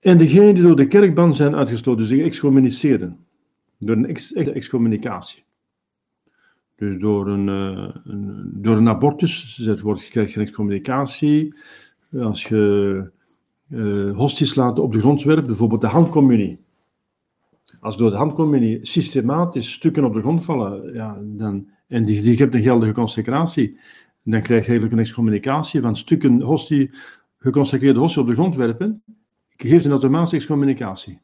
En 0.00 0.18
degenen 0.18 0.54
die 0.54 0.62
door 0.62 0.76
de 0.76 0.86
kerkban 0.86 1.34
zijn 1.34 1.56
uitgestoten, 1.56 2.08
dus 2.08 2.18
excommuniceerden, 2.18 3.18
door 3.78 3.96
een 3.96 4.06
ex 4.06 4.32
excommunicatie. 4.32 5.44
Dus 6.76 7.00
door 7.00 7.28
een, 7.28 7.46
uh, 7.48 7.88
een, 8.04 8.50
door 8.54 8.76
een 8.76 8.88
abortus, 8.88 9.54
dat 9.54 9.80
wordt, 9.80 10.08
krijg 10.08 10.34
je 10.34 10.40
excommunicatie. 10.40 11.54
Als 12.18 12.44
je 12.44 13.10
uh, 13.68 14.16
hosties 14.16 14.54
laat 14.54 14.78
op 14.78 14.92
de 14.92 15.00
grond 15.00 15.22
werpt, 15.22 15.46
bijvoorbeeld 15.46 15.80
de 15.80 15.86
handcommunie. 15.86 16.66
Als 17.80 17.96
door 17.96 18.10
de 18.10 18.16
handcommunie 18.16 18.78
systematisch 18.86 19.72
stukken 19.72 20.04
op 20.04 20.14
de 20.14 20.20
grond 20.20 20.44
vallen, 20.44 20.94
ja, 20.94 21.18
dan, 21.22 21.68
en 21.86 22.04
die, 22.04 22.22
die 22.22 22.36
hebt 22.36 22.54
een 22.54 22.62
geldige 22.62 22.92
consecratie, 22.92 23.78
dan 24.22 24.42
krijg 24.42 24.62
je 24.62 24.70
eigenlijk 24.70 24.92
een 24.92 25.06
excommunicatie 25.06 25.80
van 25.80 25.96
stukken 25.96 26.40
hostie, 26.40 26.90
geconsecreerde 27.38 28.00
op 28.00 28.26
de 28.26 28.32
grond 28.32 28.56
werpen, 28.56 29.02
geeft 29.56 29.84
een 29.84 29.90
automatische 29.90 30.36
excommunicatie. 30.36 31.20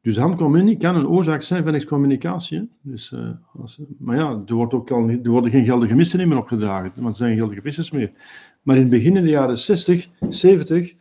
Dus 0.00 0.16
handcommunie 0.16 0.76
kan 0.76 0.96
een 0.96 1.06
oorzaak 1.06 1.42
zijn 1.42 1.64
van 1.64 1.74
excommunicatie. 1.74 2.70
Dus, 2.82 3.12
uh, 3.12 3.30
als, 3.52 3.80
maar 3.98 4.16
ja, 4.16 4.42
er, 4.46 4.54
wordt 4.54 4.74
ook 4.74 4.90
al, 4.90 5.08
er 5.08 5.30
worden 5.30 5.50
geen 5.50 5.64
geldige 5.64 5.94
missen 5.94 6.28
meer 6.28 6.38
opgedragen, 6.38 6.92
want 6.96 7.08
er 7.08 7.14
zijn 7.14 7.36
geldige 7.36 7.60
vissers 7.60 7.90
meer. 7.90 8.12
Maar 8.62 8.76
in 8.76 8.82
het 8.82 8.90
begin 8.90 9.16
in 9.16 9.22
de 9.22 9.28
jaren 9.28 9.58
60, 9.58 10.08
70, 10.28 10.94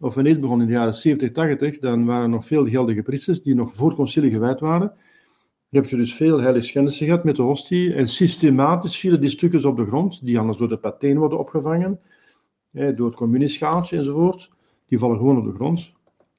of 0.00 0.14
wanneer 0.14 0.32
het 0.32 0.40
begon 0.40 0.60
in 0.60 0.66
de 0.66 0.72
jaren 0.72 0.94
70, 0.94 1.30
80, 1.30 1.78
dan 1.78 2.04
waren 2.04 2.22
er 2.22 2.28
nog 2.28 2.46
veel 2.46 2.66
geldige 2.66 3.02
priesters 3.02 3.42
die 3.42 3.54
nog 3.54 3.74
voor 3.74 3.94
concilie 3.94 4.30
gewijd 4.30 4.60
waren. 4.60 4.92
heb 5.70 5.86
je 5.86 5.96
dus 5.96 6.14
veel 6.14 6.40
heiligschennissen 6.40 7.06
gehad 7.06 7.24
met 7.24 7.36
de 7.36 7.42
hostie. 7.42 7.94
En 7.94 8.08
systematisch 8.08 8.96
vielen 8.96 9.20
die 9.20 9.30
stukjes 9.30 9.64
op 9.64 9.76
de 9.76 9.86
grond, 9.86 10.24
die 10.24 10.38
anders 10.38 10.58
door 10.58 10.68
de 10.68 10.76
pateen 10.76 11.18
worden 11.18 11.38
opgevangen. 11.38 12.00
door 12.70 13.06
het 13.06 13.16
communieschaaltje 13.16 13.96
enzovoort. 13.96 14.50
Die 14.86 14.98
vallen 14.98 15.16
gewoon 15.16 15.38
op 15.38 15.44
de 15.44 15.54
grond. 15.54 15.92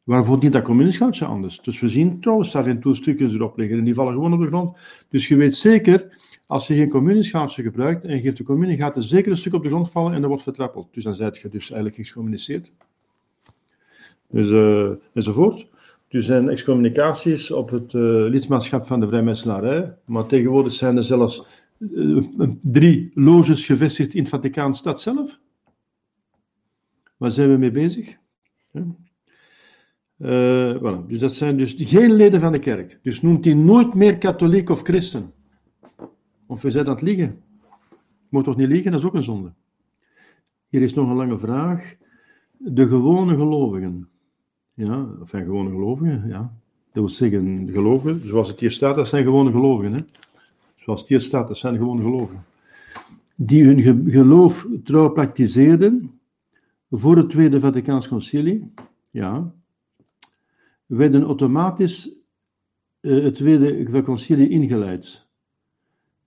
Waarvoor 0.03 0.37
niet 0.41 0.53
dat 0.53 0.63
communieschaaltje 0.63 1.25
anders. 1.25 1.61
Dus 1.61 1.79
we 1.79 1.89
zien 1.89 2.19
trouwens 2.19 2.55
af 2.55 2.65
en 2.65 2.79
toe 2.79 2.95
stukjes 2.95 3.33
erop 3.33 3.57
liggen 3.57 3.77
en 3.77 3.83
die 3.83 3.93
vallen 3.93 4.13
gewoon 4.13 4.33
op 4.33 4.39
de 4.39 4.47
grond. 4.47 4.77
Dus 5.09 5.27
je 5.27 5.35
weet 5.35 5.55
zeker, 5.55 6.17
als 6.45 6.67
je 6.67 6.75
geen 6.75 6.89
communieschaaltje 6.89 7.63
gebruikt 7.63 8.03
en 8.03 8.19
geeft 8.19 8.37
de 8.37 8.43
communie, 8.43 8.77
gaat 8.77 8.97
er 8.97 9.03
zeker 9.03 9.31
een 9.31 9.37
stuk 9.37 9.53
op 9.53 9.63
de 9.63 9.69
grond 9.69 9.91
vallen 9.91 10.13
en 10.13 10.19
dat 10.19 10.29
wordt 10.29 10.43
vertrappeld. 10.43 10.93
Dus 10.93 11.03
dan 11.03 11.15
zijt 11.15 11.37
je 11.37 11.49
dus 11.49 11.71
eigenlijk 11.71 11.97
excommuniceerd. 11.97 12.71
Dus, 14.31 14.49
uh, 14.49 14.89
enzovoort. 15.13 15.67
Er 16.07 16.23
zijn 16.23 16.49
excommunicaties 16.49 17.51
op 17.51 17.69
het 17.69 17.93
uh, 17.93 18.01
lidmaatschap 18.29 18.87
van 18.87 18.99
de 18.99 19.07
vrijmetselarij, 19.07 19.97
maar 20.05 20.25
tegenwoordig 20.25 20.73
zijn 20.73 20.97
er 20.97 21.03
zelfs 21.03 21.45
uh, 21.79 22.23
drie 22.61 23.11
loges 23.13 23.65
gevestigd 23.65 24.13
in 24.13 24.21
het 24.21 24.29
Vaticaanstad 24.29 25.01
zelf. 25.01 25.39
Waar 27.17 27.31
zijn 27.31 27.49
we 27.49 27.57
mee 27.57 27.71
bezig? 27.71 28.17
Voilà. 30.23 31.07
Dus 31.07 31.19
dat 31.19 31.35
zijn 31.35 31.57
dus 31.57 31.73
geen 31.77 32.13
leden 32.13 32.39
van 32.39 32.51
de 32.51 32.59
kerk. 32.59 32.99
Dus 33.03 33.21
noemt 33.21 33.45
hij 33.45 33.53
nooit 33.53 33.93
meer 33.93 34.17
katholiek 34.17 34.69
of 34.69 34.81
christen. 34.81 35.33
Of 36.45 36.61
we 36.61 36.69
zijn 36.69 36.87
het 36.87 37.01
liegen. 37.01 37.41
Moet 38.29 38.43
toch 38.43 38.57
niet 38.57 38.67
liegen, 38.67 38.91
dat 38.91 38.99
is 38.99 39.05
ook 39.05 39.13
een 39.13 39.23
zonde. 39.23 39.53
Hier 40.67 40.81
is 40.81 40.93
nog 40.93 41.09
een 41.09 41.15
lange 41.15 41.39
vraag. 41.39 41.95
De 42.57 42.87
gewone 42.87 43.35
gelovigen. 43.35 44.09
Ja, 44.85 45.07
of 45.21 45.29
zijn 45.29 45.45
gewone 45.45 45.69
gelovigen, 45.69 46.27
ja. 46.27 46.39
Dat 46.91 47.03
wil 47.03 47.09
zeggen, 47.09 47.69
gelovigen, 47.71 48.27
zoals 48.27 48.47
het 48.47 48.59
hier 48.59 48.71
staat, 48.71 48.95
dat 48.95 49.07
zijn 49.07 49.23
gewone 49.23 49.51
gelovigen. 49.51 49.93
Hè? 49.93 49.99
Zoals 50.75 50.99
het 50.99 51.09
hier 51.09 51.21
staat, 51.21 51.47
dat 51.47 51.57
zijn 51.57 51.77
gewone 51.77 52.01
gelovigen. 52.01 52.43
Die 53.35 53.63
hun 53.63 54.11
geloof 54.11 54.67
trouw 54.83 55.09
praktiseerden 55.09 56.19
voor 56.89 57.17
het 57.17 57.29
Tweede 57.29 57.59
Vaticaans 57.59 58.07
Concilie, 58.07 58.71
ja, 59.11 59.51
werden 60.85 61.23
automatisch 61.23 62.11
uh, 63.01 63.23
het 63.23 63.35
Tweede 63.35 64.03
Concilie 64.03 64.49
ingeleid. 64.49 65.25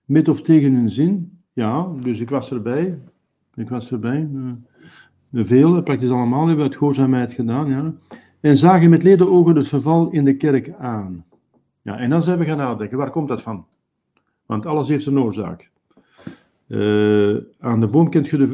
Met 0.05 0.29
of 0.29 0.43
tegen 0.43 0.75
hun 0.75 0.91
zin, 0.91 1.39
ja, 1.53 1.93
dus 2.03 2.21
ik 2.21 2.29
was 2.31 2.51
erbij. 2.51 2.99
Ik 3.55 3.69
was 3.69 3.93
erbij. 3.93 4.29
Uh, 4.33 4.53
de 5.29 5.45
velen, 5.45 5.83
praktisch 5.85 6.11
allemaal, 6.11 6.47
hebben 6.47 6.65
uit 6.65 6.77
gehoorzaamheid 6.77 7.33
gedaan, 7.33 7.69
ja 7.69 7.95
en 8.45 8.57
zagen 8.57 8.91
met 8.91 9.03
ledenogen 9.03 9.57
het 9.57 9.69
verval 9.69 10.11
in 10.11 10.25
de 10.25 10.37
kerk 10.37 10.73
aan. 10.73 11.25
Ja, 11.83 11.99
en 11.99 12.11
dan 12.11 12.23
zijn 12.23 12.39
we 12.39 12.45
gaan 12.45 12.57
nadenken, 12.57 12.99
waar 12.99 13.11
komt 13.11 13.29
dat 13.29 13.43
van? 13.43 13.67
Want 14.47 14.67
alles 14.67 14.89
heeft 14.89 15.07
een 15.07 15.19
oorzaak. 15.19 15.71
Uh, 16.67 17.37
aan 17.59 17.81
de 17.81 17.87
boom 17.87 18.11
kent 18.11 18.29
je 18.29 18.37
de, 18.37 18.49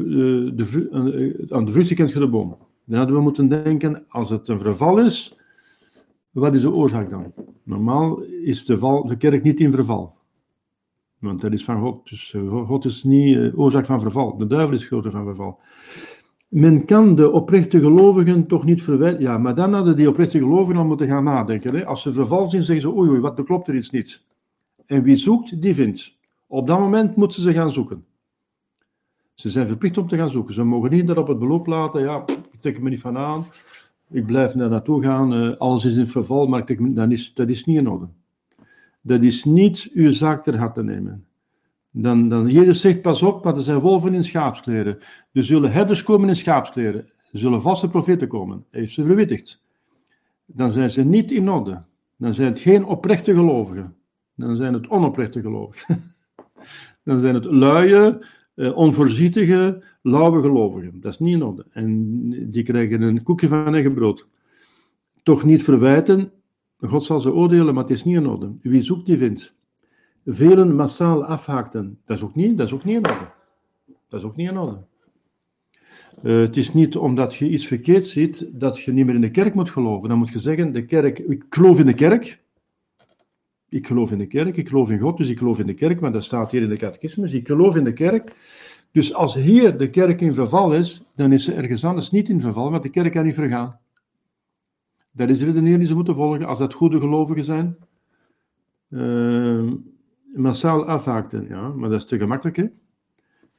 de, 0.54 0.64
de, 0.64 1.46
aan 1.50 1.64
de 1.64 1.72
vruchten 1.72 1.96
kent 1.96 2.12
je 2.12 2.18
de 2.18 2.28
boom. 2.28 2.56
Dan 2.84 2.98
hadden 2.98 3.16
we 3.16 3.22
moeten 3.22 3.48
denken, 3.48 4.04
als 4.08 4.30
het 4.30 4.48
een 4.48 4.58
verval 4.58 4.98
is, 4.98 5.38
wat 6.30 6.54
is 6.54 6.60
de 6.60 6.72
oorzaak 6.72 7.10
dan? 7.10 7.32
Normaal 7.62 8.22
is 8.22 8.64
de, 8.64 9.14
kerk 9.18 9.42
niet 9.42 9.60
in 9.60 9.72
verval. 9.72 10.14
Want 11.18 11.40
dat 11.40 11.52
is 11.52 11.64
van 11.64 11.80
God. 11.80 12.08
Dus 12.08 12.34
eh, 12.34 12.66
God 12.66 12.84
is 12.84 13.04
niet 13.04 13.36
uh, 13.36 13.58
oorzaak 13.58 13.86
van 13.86 14.00
verval. 14.00 14.36
De 14.36 14.46
duivel 14.46 14.74
is 14.74 14.84
groter 14.84 15.10
van 15.10 15.24
verval 15.24 15.60
men 16.50 16.84
kan 16.84 17.14
de 17.14 17.30
oprechte 17.30 17.80
gelovigen 17.80 18.46
toch 18.46 18.64
niet 18.64 18.82
verwijten. 18.82 19.22
Ja, 19.22 19.38
maar 19.38 19.54
dan 19.54 19.72
hadden 19.72 19.96
die 19.96 20.08
oprechte 20.08 20.38
gelovigen 20.38 20.80
al 20.80 20.86
moeten 20.86 21.06
gaan 21.06 21.24
nadenken. 21.24 21.74
Hè? 21.74 21.86
Als 21.86 22.02
ze 22.02 22.12
verval 22.12 22.46
zien, 22.46 22.62
zeggen 22.62 22.90
ze: 22.90 22.96
oei, 22.96 23.10
oei, 23.10 23.20
wat, 23.20 23.44
klopt 23.44 23.68
er 23.68 23.74
iets 23.74 23.90
niet. 23.90 24.24
En 24.86 25.02
wie 25.02 25.16
zoekt, 25.16 25.62
die 25.62 25.74
vindt. 25.74 26.18
Op 26.46 26.66
dat 26.66 26.78
moment 26.78 27.16
moeten 27.16 27.42
ze 27.42 27.52
gaan 27.52 27.70
zoeken. 27.70 28.04
Ze 29.34 29.50
zijn 29.50 29.66
verplicht 29.66 29.98
om 29.98 30.08
te 30.08 30.16
gaan 30.16 30.30
zoeken. 30.30 30.54
Ze 30.54 30.64
mogen 30.64 30.90
niet 30.90 31.06
dat 31.06 31.16
op 31.16 31.28
het 31.28 31.38
beloop 31.38 31.66
laten. 31.66 32.00
Ja, 32.00 32.24
ik 32.26 32.60
trek 32.60 32.80
me 32.80 32.88
niet 32.88 33.00
van 33.00 33.16
aan. 33.16 33.44
Ik 34.10 34.26
blijf 34.26 34.54
naar 34.54 34.68
naartoe 34.68 35.02
gaan. 35.02 35.32
Uh, 35.34 35.56
alles 35.56 35.84
is 35.84 35.96
in 35.96 36.08
verval, 36.08 36.46
maar 36.46 36.70
ik 36.70 36.94
dat, 36.94 37.10
is, 37.10 37.34
dat 37.34 37.48
is 37.48 37.64
niet 37.64 37.76
in 37.76 37.88
orde. 37.88 38.08
Dat 39.00 39.24
is 39.24 39.44
niet 39.44 39.90
uw 39.92 40.10
zaak 40.10 40.42
ter 40.42 40.58
harte 40.58 40.82
nemen. 40.82 41.24
Dan, 41.92 42.28
dan 42.28 42.48
Jezus 42.48 42.80
zegt, 42.80 43.02
pas 43.02 43.22
op, 43.22 43.44
want 43.44 43.56
er 43.56 43.62
zijn 43.62 43.78
wolven 43.78 44.14
in 44.14 44.24
schaapskleren. 44.24 44.98
Er 45.32 45.44
zullen 45.44 45.72
herders 45.72 46.02
komen 46.02 46.28
in 46.28 46.36
schaapskleren. 46.36 47.10
Er 47.32 47.38
zullen 47.38 47.62
vaste 47.62 47.88
profeten 47.88 48.28
komen. 48.28 48.64
Hij 48.70 48.80
heeft 48.80 48.92
ze 48.92 49.04
verwittigd. 49.04 49.62
Dan 50.46 50.72
zijn 50.72 50.90
ze 50.90 51.04
niet 51.04 51.30
in 51.30 51.50
orde. 51.50 51.82
Dan 52.16 52.34
zijn 52.34 52.48
het 52.48 52.60
geen 52.60 52.84
oprechte 52.84 53.34
gelovigen. 53.34 53.94
Dan 54.34 54.56
zijn 54.56 54.72
het 54.72 54.88
onoprechte 54.88 55.40
gelovigen. 55.40 56.02
dan 57.04 57.20
zijn 57.20 57.34
het 57.34 57.44
luie, 57.44 58.18
eh, 58.54 58.76
onvoorzichtige, 58.76 59.82
lauwe 60.02 60.42
gelovigen. 60.42 61.00
Dat 61.00 61.12
is 61.12 61.18
niet 61.18 61.34
in 61.34 61.42
orde. 61.42 61.66
En 61.70 62.50
die 62.50 62.62
krijgen 62.62 63.02
een 63.02 63.22
koekje 63.22 63.48
van 63.48 63.74
eigen 63.74 63.94
brood. 63.94 64.26
Toch 65.22 65.44
niet 65.44 65.62
verwijten. 65.62 66.32
God 66.78 67.04
zal 67.04 67.20
ze 67.20 67.32
oordelen, 67.32 67.74
maar 67.74 67.82
het 67.82 67.92
is 67.92 68.04
niet 68.04 68.16
in 68.16 68.26
orde. 68.26 68.52
Wie 68.62 68.82
zoekt, 68.82 69.06
die 69.06 69.18
vindt 69.18 69.54
velen 70.26 70.74
massaal 70.74 71.24
afhaakten. 71.24 71.98
Dat 72.04 72.16
is 72.16 72.22
ook 72.22 72.34
niet, 72.34 72.56
dat 72.56 72.66
is 72.66 72.72
ook 72.72 72.84
niet 72.84 72.96
in 72.96 73.10
orde. 73.10 73.28
Dat 74.08 74.20
is 74.20 74.26
ook 74.26 74.36
niet 74.36 74.48
in 74.48 74.58
orde. 74.58 74.78
Uh, 76.22 76.40
het 76.40 76.56
is 76.56 76.72
niet 76.72 76.96
omdat 76.96 77.34
je 77.34 77.48
iets 77.48 77.66
verkeerd 77.66 78.06
ziet 78.06 78.48
dat 78.52 78.80
je 78.80 78.92
niet 78.92 79.06
meer 79.06 79.14
in 79.14 79.20
de 79.20 79.30
kerk 79.30 79.54
moet 79.54 79.70
geloven. 79.70 80.08
Dan 80.08 80.18
moet 80.18 80.28
je 80.28 80.38
zeggen: 80.38 80.72
de 80.72 80.84
kerk, 80.84 81.18
ik 81.18 81.44
geloof 81.50 81.78
in 81.78 81.86
de 81.86 81.94
kerk. 81.94 82.42
Ik 83.68 83.86
geloof 83.86 84.10
in 84.10 84.18
de 84.18 84.26
kerk, 84.26 84.56
ik 84.56 84.68
geloof 84.68 84.90
in 84.90 84.98
God, 84.98 85.16
dus 85.16 85.28
ik 85.28 85.38
geloof 85.38 85.58
in 85.58 85.66
de 85.66 85.74
kerk, 85.74 86.00
maar 86.00 86.12
dat 86.12 86.24
staat 86.24 86.50
hier 86.50 86.62
in 86.62 86.68
de 86.68 86.76
catechismus. 86.76 87.32
Ik 87.32 87.46
geloof 87.46 87.76
in 87.76 87.84
de 87.84 87.92
kerk. 87.92 88.32
Dus 88.92 89.14
als 89.14 89.34
hier 89.34 89.78
de 89.78 89.90
kerk 89.90 90.20
in 90.20 90.34
verval 90.34 90.74
is, 90.74 91.04
dan 91.14 91.32
is 91.32 91.44
ze 91.44 91.54
ergens 91.54 91.84
anders 91.84 92.10
niet 92.10 92.28
in 92.28 92.40
verval, 92.40 92.70
want 92.70 92.82
de 92.82 92.90
kerk 92.90 93.12
kan 93.12 93.24
niet 93.24 93.34
vergaan. 93.34 93.78
Dat 95.12 95.30
is 95.30 95.38
de 95.38 95.44
redenering 95.44 95.78
die 95.78 95.86
ze 95.86 95.94
moeten 95.94 96.14
volgen, 96.14 96.44
als 96.44 96.58
dat 96.58 96.74
goede 96.74 97.00
gelovigen 97.00 97.44
zijn. 97.44 97.76
Uh, 98.88 99.72
massaal 100.34 100.84
afhaakten. 100.84 101.48
Ja, 101.48 101.68
maar 101.68 101.88
dat 101.88 102.00
is 102.00 102.06
te 102.06 102.18
gemakkelijk, 102.18 102.56
hè? 102.56 102.66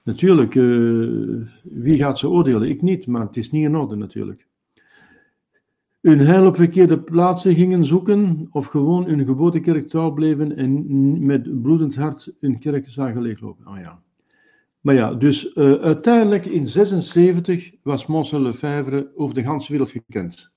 Natuurlijk, 0.04 0.56
uh, 0.56 1.48
wie 1.64 1.98
gaat 1.98 2.20
ze 2.20 2.30
oordelen? 2.30 2.70
Ik 2.70 2.82
niet, 2.82 3.08
maar 3.08 3.26
het 3.26 3.38
is 3.38 3.52
niet 3.52 3.64
in 3.64 3.76
orde 3.76 3.96
natuurlijk. 3.96 4.48
Hun 6.02 6.20
heil 6.20 6.46
op 6.46 6.56
verkeerde 6.56 7.00
plaatsen 7.00 7.56
gingen 7.56 7.86
zoeken, 7.86 8.48
of 8.52 8.66
gewoon 8.66 9.06
hun 9.06 9.26
geboortekerk 9.26 9.88
trouw 9.88 10.12
bleven 10.12 10.56
en 10.56 11.26
met 11.26 11.62
bloedend 11.62 11.96
hart 11.96 12.34
hun 12.40 12.60
kerk 12.60 12.90
zagen 12.90 13.22
leeglopen. 13.22 13.68
Oh 13.68 13.80
ja. 13.80 14.02
Maar 14.82 14.96
ja, 14.96 15.14
dus 15.14 15.56
uh, 15.56 15.74
uiteindelijk 15.74 16.46
in 16.46 16.68
76 16.68 17.72
was 17.84 18.06
Mons 18.06 18.32
Lefebvre 18.32 19.12
over 19.16 19.36
de 19.36 19.42
hele 19.42 19.66
wereld 19.68 19.92
gekend. 19.92 20.52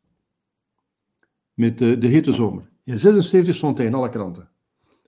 Met 1.55 1.81
uh, 1.81 2.01
de 2.01 2.07
hete 2.07 2.33
zomer. 2.33 2.71
In 2.85 2.99
76 2.99 3.55
stond 3.55 3.79
hij 3.79 3.87
in 3.87 3.95
alle 3.95 4.09
kranten. 4.09 4.49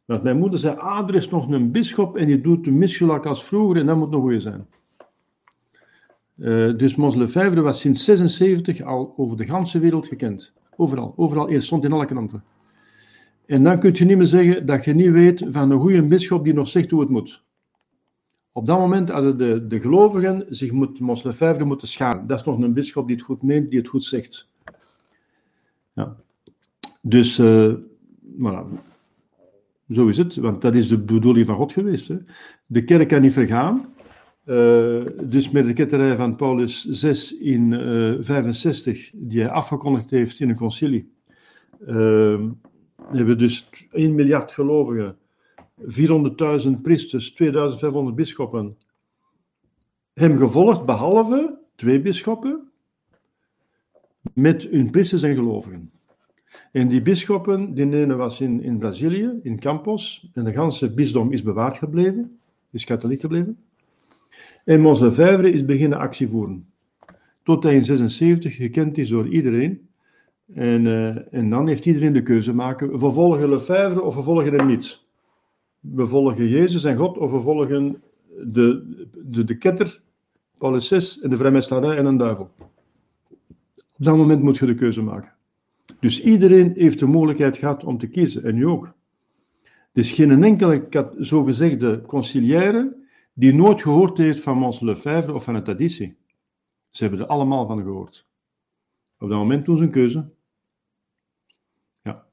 Want 0.06 0.22
mijn 0.22 0.38
moeder 0.38 0.58
zei, 0.58 0.76
ah, 0.76 1.08
er 1.08 1.14
is 1.14 1.28
nog 1.28 1.50
een 1.50 1.70
bisschop 1.70 2.16
en 2.16 2.26
die 2.26 2.40
doet 2.40 2.64
de 2.64 2.70
misgelak 2.70 3.26
als 3.26 3.44
vroeger 3.44 3.76
en 3.76 3.86
dat 3.86 3.96
moet 3.96 4.10
nog 4.10 4.22
goed 4.22 4.42
zijn. 4.42 4.66
Uh, 6.36 6.76
dus 6.76 6.96
Mons 6.96 7.14
Lefebvre 7.14 7.60
was 7.60 7.80
sinds 7.80 8.04
76 8.04 8.82
al 8.82 9.14
over 9.16 9.36
de 9.36 9.46
ganse 9.46 9.78
wereld 9.78 10.06
gekend. 10.06 10.52
Overal, 10.76 11.14
overal, 11.16 11.48
eerst 11.48 11.66
stond 11.66 11.84
in 11.84 11.92
alle 11.92 12.06
kranten. 12.06 12.44
En 13.46 13.62
dan 13.62 13.78
kun 13.78 13.90
je 13.94 14.04
niet 14.04 14.16
meer 14.16 14.26
zeggen 14.26 14.66
dat 14.66 14.84
je 14.84 14.94
niet 14.94 15.10
weet 15.10 15.44
van 15.48 15.70
een 15.70 15.80
goede 15.80 16.06
bisschop 16.06 16.44
die 16.44 16.54
nog 16.54 16.68
zegt 16.68 16.90
hoe 16.90 17.00
het 17.00 17.08
moet. 17.08 17.44
Op 18.52 18.66
dat 18.66 18.78
moment 18.78 19.08
hadden 19.08 19.38
de, 19.38 19.66
de 19.66 19.80
gelovigen 19.80 20.46
zich 20.48 20.72
moet, 20.72 21.00
Mons 21.00 21.24
moeten 21.64 21.88
scharen. 21.88 22.26
Dat 22.26 22.38
is 22.38 22.44
nog 22.44 22.58
een 22.58 22.72
bisschop 22.72 23.06
die 23.06 23.16
het 23.16 23.24
goed 23.24 23.42
meent, 23.42 23.70
die 23.70 23.78
het 23.78 23.88
goed 23.88 24.04
zegt. 24.04 24.48
Ja. 25.92 26.16
Dus, 27.00 27.38
uh, 27.38 27.74
voilà. 28.38 28.94
Zo 29.88 30.06
is 30.08 30.18
het, 30.18 30.36
want 30.36 30.62
dat 30.62 30.74
is 30.74 30.88
de 30.88 30.98
bedoeling 30.98 31.46
van 31.46 31.56
God 31.56 31.72
geweest. 31.72 32.08
Hè. 32.08 32.16
De 32.66 32.84
kerk 32.84 33.08
kan 33.08 33.20
niet 33.20 33.32
vergaan. 33.32 33.94
Uh, 34.44 35.06
dus 35.22 35.50
met 35.50 35.66
de 35.66 35.72
ketterij 35.72 36.16
van 36.16 36.36
Paulus 36.36 36.84
6 36.84 37.38
in 37.38 37.72
uh, 37.72 38.12
eh, 38.12 38.24
65, 38.24 39.10
die 39.14 39.40
hij 39.40 39.50
afgekondigd 39.50 40.10
heeft 40.10 40.40
in 40.40 40.48
een 40.48 40.56
concilie, 40.56 41.12
uh, 41.86 42.40
hebben 43.12 43.38
dus 43.38 43.68
1 43.90 44.14
miljard 44.14 44.52
gelovigen, 44.52 45.16
400.000 45.80 46.80
priesters, 46.82 47.32
2500 47.32 48.16
bisschoppen 48.16 48.76
hem 50.16 50.38
gevolgd, 50.38 50.84
behalve 50.84 51.58
twee 51.74 52.00
bisschoppen 52.00 52.70
met 54.34 54.62
hun 54.62 54.90
priesters 54.90 55.22
en 55.22 55.34
gelovigen. 55.34 55.90
En 56.72 56.88
die 56.88 57.02
bisschoppen, 57.02 57.74
die 57.74 57.92
ene 57.92 58.14
was 58.14 58.40
in, 58.40 58.62
in 58.62 58.78
Brazilië, 58.78 59.40
in 59.42 59.58
Campos, 59.58 60.30
en 60.34 60.44
de 60.44 60.52
ganse 60.52 60.94
bisdom 60.94 61.32
is 61.32 61.42
bewaard 61.42 61.76
gebleven, 61.76 62.38
is 62.70 62.84
katholiek 62.84 63.20
gebleven. 63.20 63.58
En 64.64 64.80
Mons 64.80 65.00
Lefebvre 65.00 65.52
is 65.52 65.64
beginnen 65.64 65.98
actie 65.98 66.28
voeren. 66.28 66.66
Tot 67.42 67.62
hij 67.62 67.74
in 67.74 67.84
76 67.84 68.56
gekend 68.56 68.98
is 68.98 69.08
door 69.08 69.28
iedereen. 69.28 69.88
En, 70.54 70.84
uh, 70.84 71.34
en 71.34 71.50
dan 71.50 71.68
heeft 71.68 71.86
iedereen 71.86 72.12
de 72.12 72.22
keuze 72.22 72.54
maken, 72.54 72.98
vervolgen 72.98 73.48
Lefebvre 73.48 74.02
of 74.02 74.14
vervolgen 74.14 74.54
hem 74.54 74.66
niet. 74.66 75.04
we 75.80 76.06
volgen 76.06 76.48
Jezus 76.48 76.84
en 76.84 76.96
God 76.96 77.18
of 77.18 77.30
we 77.30 77.40
volgen 77.40 78.02
de, 78.44 78.96
de, 79.24 79.44
de 79.44 79.58
ketter, 79.58 80.00
Paulus 80.58 80.88
6 80.88 81.20
en 81.20 81.30
de 81.30 81.36
vrijmetselarij 81.36 81.96
en 81.96 82.06
een 82.06 82.16
duivel. 82.16 82.50
Op 83.76 84.04
dat 84.04 84.16
moment 84.16 84.42
moet 84.42 84.56
je 84.56 84.66
de 84.66 84.74
keuze 84.74 85.02
maken. 85.02 85.35
Dus 86.06 86.22
iedereen 86.22 86.72
heeft 86.74 86.98
de 86.98 87.06
mogelijkheid 87.06 87.56
gehad 87.56 87.84
om 87.84 87.98
te 87.98 88.06
kiezen, 88.06 88.44
en 88.44 88.54
nu 88.54 88.66
ook. 88.66 88.84
Er 89.92 90.02
is 90.02 90.12
geen 90.12 90.42
enkele 90.42 91.12
zogezegde 91.18 92.02
conciliaire 92.02 92.96
die 93.32 93.54
nooit 93.54 93.82
gehoord 93.82 94.18
heeft 94.18 94.40
van 94.40 94.58
Mons 94.58 94.80
Lefebvre 94.80 95.34
of 95.34 95.44
van 95.44 95.54
een 95.54 95.62
traditie. 95.62 96.16
Ze 96.88 97.02
hebben 97.02 97.20
er 97.20 97.26
allemaal 97.26 97.66
van 97.66 97.82
gehoord. 97.82 98.26
Op 99.18 99.28
dat 99.28 99.38
moment 99.38 99.64
doen 99.64 99.76
ze 99.76 99.82
een 99.82 99.90
keuze. 99.90 100.30
Ja. 102.02 102.26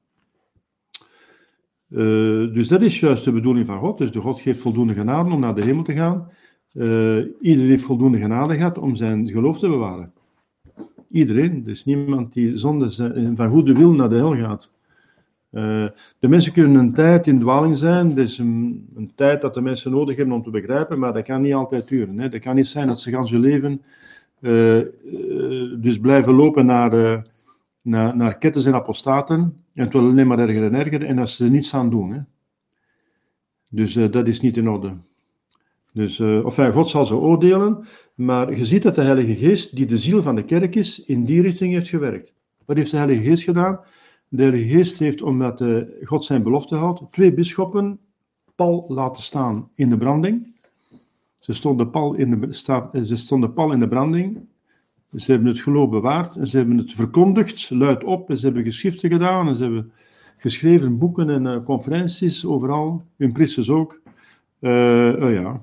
Uh, 1.88 2.54
dus 2.54 2.68
dat 2.68 2.82
is 2.82 3.00
juist 3.00 3.24
de 3.24 3.32
bedoeling 3.32 3.66
van 3.66 3.78
God. 3.78 3.98
Dus 3.98 4.12
de 4.12 4.20
God 4.20 4.40
geeft 4.40 4.60
voldoende 4.60 4.94
genade 4.94 5.30
om 5.30 5.40
naar 5.40 5.54
de 5.54 5.64
hemel 5.64 5.82
te 5.82 5.92
gaan. 5.92 6.30
Uh, 6.72 7.26
iedereen 7.40 7.70
heeft 7.70 7.84
voldoende 7.84 8.18
genade 8.18 8.54
gehad 8.54 8.78
om 8.78 8.96
zijn 8.96 9.28
geloof 9.28 9.58
te 9.58 9.68
bewaren. 9.68 10.13
Iedereen. 11.10 11.62
Er 11.64 11.70
is 11.70 11.84
niemand 11.84 12.32
die 12.32 12.56
zonder 12.56 12.90
zijn, 12.90 13.36
van 13.36 13.50
goede 13.50 13.74
wil 13.74 13.92
naar 13.92 14.08
de 14.08 14.14
hel 14.14 14.36
gaat. 14.36 14.70
Uh, 15.54 15.86
de 16.18 16.28
mensen 16.28 16.52
kunnen 16.52 16.74
een 16.74 16.92
tijd 16.92 17.26
in 17.26 17.38
dwaling 17.38 17.76
zijn. 17.76 18.18
Is 18.18 18.38
een, 18.38 18.88
een, 18.96 19.12
tijd 19.14 19.40
dat 19.40 19.54
de 19.54 19.60
mensen 19.60 19.90
nodig 19.90 20.16
hebben 20.16 20.34
om 20.34 20.42
te 20.42 20.50
begrijpen, 20.50 20.98
maar 20.98 21.12
dat 21.12 21.24
kan 21.24 21.42
niet 21.42 21.54
altijd 21.54 21.88
duren. 21.88 22.18
Hè. 22.18 22.28
Dat 22.28 22.40
kan 22.40 22.54
niet 22.54 22.66
zijn 22.66 22.86
dat 22.86 23.00
ze 23.00 23.10
gaan 23.10 23.28
hun 23.28 23.40
leven 23.40 23.82
uh, 24.40 24.82
dus 25.78 25.98
blijven 25.98 26.32
lopen 26.32 26.66
naar, 26.66 26.90
naar, 27.82 28.16
naar 28.16 28.38
kettens 28.38 28.64
en 28.64 28.74
apostaten. 28.74 29.38
En 29.74 29.84
het 29.84 29.92
wil 29.92 30.08
alleen 30.08 30.26
maar 30.26 30.38
erger 30.38 30.64
en 30.64 30.74
erger 30.74 31.04
en 31.04 31.16
dat 31.16 31.28
ze 31.28 31.44
er 31.44 31.50
niets 31.50 31.74
aan 31.74 31.90
doen. 31.90 32.10
Hè. 32.10 32.20
Dus 33.68 33.92
dat 33.92 34.28
is 34.28 34.40
niet 34.40 34.56
in 34.56 34.68
orde. 34.68 34.92
Dus, 35.92 36.20
of 36.20 36.56
God 36.56 36.88
zal 36.88 37.06
ze 37.06 37.14
oordelen, 37.14 37.86
maar 38.14 38.56
je 38.56 38.66
ziet 38.66 38.82
dat 38.82 38.94
de 38.94 39.02
Heilige 39.02 39.34
Geest, 39.34 39.76
die 39.76 39.86
de 39.86 39.98
ziel 39.98 40.22
van 40.22 40.34
de 40.34 40.44
kerk 40.44 40.74
is, 40.74 41.04
in 41.04 41.24
die 41.24 41.42
richting 41.42 41.72
heeft 41.72 41.88
gewerkt. 41.88 42.32
Wat 42.64 42.76
heeft 42.76 42.90
de 42.90 42.96
Heilige 42.96 43.22
Geest 43.22 43.42
gedaan? 43.42 43.80
De 44.28 44.42
Heilige 44.42 44.68
Geest 44.68 44.98
heeft, 44.98 45.22
omdat 45.22 45.60
uh, 45.60 45.82
God 46.04 46.24
zijn 46.24 46.42
belofte 46.42 46.74
houdt, 46.74 47.02
twee 47.10 47.34
bisschoppen 47.34 47.98
Paul 48.54 48.84
laten 48.88 49.22
staan 49.22 49.68
in 49.74 49.88
de 49.88 49.96
branding. 49.96 50.54
Ze 51.38 51.52
stonden 51.52 51.90
Paul 51.90 52.14
in 52.14 52.30
de, 52.30 52.62
eh, 52.92 53.02
ze 53.02 53.16
stonden 53.16 53.72
in 53.72 53.78
de 53.78 53.88
branding. 53.88 54.38
Ze 55.14 55.30
hebben 55.30 55.48
het 55.48 55.60
geloof 55.60 55.90
bewaard 55.90 56.36
en 56.36 56.46
ze 56.46 56.56
hebben 56.56 56.78
het 56.78 56.92
verkondigd, 56.92 57.70
luid 57.70 58.04
op. 58.04 58.30
En 58.30 58.36
ze 58.36 58.44
hebben 58.44 58.64
geschriften 58.64 59.10
gedaan 59.10 59.48
en 59.48 59.56
ze 59.56 59.62
hebben 59.62 59.92
geschreven 60.36 60.98
boeken 60.98 61.30
en 61.30 61.44
uh, 61.44 61.64
conferenties 61.64 62.44
overal. 62.44 63.02
Hun 63.16 63.32
priesters 63.32 63.70
ook. 63.70 64.00
Uh, 64.60 65.32
ja. 65.34 65.62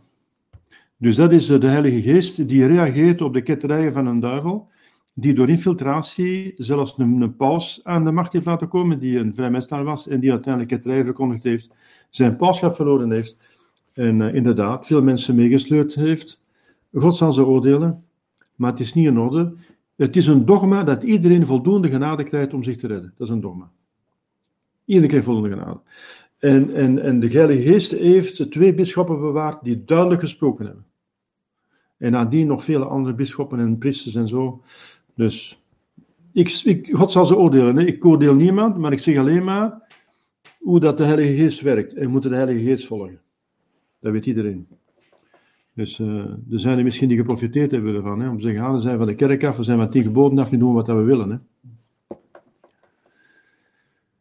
Dus 1.01 1.15
dat 1.15 1.31
is 1.31 1.47
de 1.47 1.67
Heilige 1.67 2.01
Geest 2.01 2.47
die 2.47 2.65
reageert 2.65 3.21
op 3.21 3.33
de 3.33 3.41
ketterijen 3.41 3.93
van 3.93 4.05
een 4.05 4.19
duivel 4.19 4.69
die 5.13 5.33
door 5.33 5.49
infiltratie 5.49 6.53
zelfs 6.57 6.97
een, 6.97 7.21
een, 7.21 7.35
paus 7.35 7.79
aan 7.83 8.03
de 8.03 8.11
macht 8.11 8.33
heeft 8.33 8.45
laten 8.45 8.67
komen, 8.67 8.99
die 8.99 9.19
een 9.19 9.33
vrijmetselaar 9.35 9.83
was 9.83 10.07
en 10.07 10.19
die 10.19 10.31
uiteindelijk 10.31 10.73
het 10.73 10.85
rij 10.85 11.03
verkondigd 11.03 11.43
heeft, 11.43 11.69
zijn 12.09 12.35
pauschap 12.35 12.75
verloren 12.75 13.11
heeft 13.11 13.37
en 13.93 14.19
uh, 14.19 14.33
inderdaad 14.33 14.85
veel 14.85 15.01
mensen 15.01 15.35
meegesleurd 15.35 15.95
heeft. 15.95 16.41
God 16.93 17.15
zal 17.15 17.33
ze 17.33 17.45
oordelen, 17.45 18.03
maar 18.55 18.71
het 18.71 18.79
is 18.79 18.93
niet 18.93 19.07
in 19.07 19.19
orde. 19.19 19.53
Het 19.95 20.15
is 20.15 20.27
een 20.27 20.45
dogma 20.45 20.83
dat 20.83 21.03
iedereen 21.03 21.45
voldoende 21.45 21.89
genade 21.89 22.23
krijgt 22.23 22.53
om 22.53 22.63
zich 22.63 22.77
te 22.77 22.87
redden. 22.87 23.13
Dat 23.15 23.27
is 23.27 23.33
een 23.33 23.41
dogma. 23.41 23.71
Iedereen 24.85 25.09
krijgt 25.09 25.25
voldoende 25.25 25.57
genade. 25.57 25.79
En, 26.37 26.75
en, 26.75 26.99
en 26.99 27.19
de 27.19 27.27
Heilige 27.27 27.61
Geest 27.61 27.91
heeft 27.91 28.51
twee 28.51 28.73
bisschoppen 28.73 29.19
bewaard 29.19 29.63
die 29.63 29.83
duidelijk 29.83 30.21
gesproken 30.21 30.65
hebben. 30.65 30.89
En 32.01 32.11
nadien 32.11 32.47
nog 32.47 32.63
vele 32.63 32.85
andere 32.85 33.15
bisschoppen 33.15 33.59
en 33.59 33.77
priesters 33.77 34.15
en 34.15 34.27
zo. 34.27 34.61
Dus 35.15 35.61
ik, 36.31 36.61
ik, 36.63 36.89
God 36.93 37.11
zal 37.11 37.25
ze 37.25 37.37
oordelen. 37.37 37.75
Hè. 37.75 37.85
Ik 37.85 38.05
oordeel 38.05 38.35
niemand, 38.35 38.77
maar 38.77 38.91
ik 38.91 38.99
zeg 38.99 39.17
alleen 39.17 39.43
maar 39.43 39.81
hoe 40.59 40.79
dat 40.79 40.97
de 40.97 41.03
Heilige 41.03 41.35
Geest 41.35 41.61
werkt. 41.61 41.93
En 41.93 42.05
we 42.05 42.11
moeten 42.11 42.29
de 42.29 42.35
Heilige 42.35 42.65
Geest 42.65 42.85
volgen. 42.85 43.19
Dat 43.99 44.11
weet 44.11 44.25
iedereen. 44.25 44.67
Dus 45.73 45.99
uh, 45.99 46.07
er 46.51 46.59
zijn 46.59 46.77
er 46.77 46.83
misschien 46.83 47.07
die 47.07 47.17
geprofiteerd 47.17 47.71
hebben 47.71 47.95
ervan. 47.95 48.19
Hè, 48.19 48.29
om 48.29 48.37
te 48.37 48.43
zeggen, 48.43 48.63
ah, 48.63 48.73
we 48.73 48.79
zijn 48.79 48.97
van 48.97 49.07
de 49.07 49.15
kerk 49.15 49.43
af, 49.43 49.57
we 49.57 49.63
zijn 49.63 49.77
van 49.77 49.89
tien 49.89 50.03
geboden 50.03 50.39
af, 50.39 50.51
nu 50.51 50.57
doen 50.57 50.73
wat 50.73 50.87
we 50.87 50.93
willen. 50.93 51.29
Hè. 51.29 51.37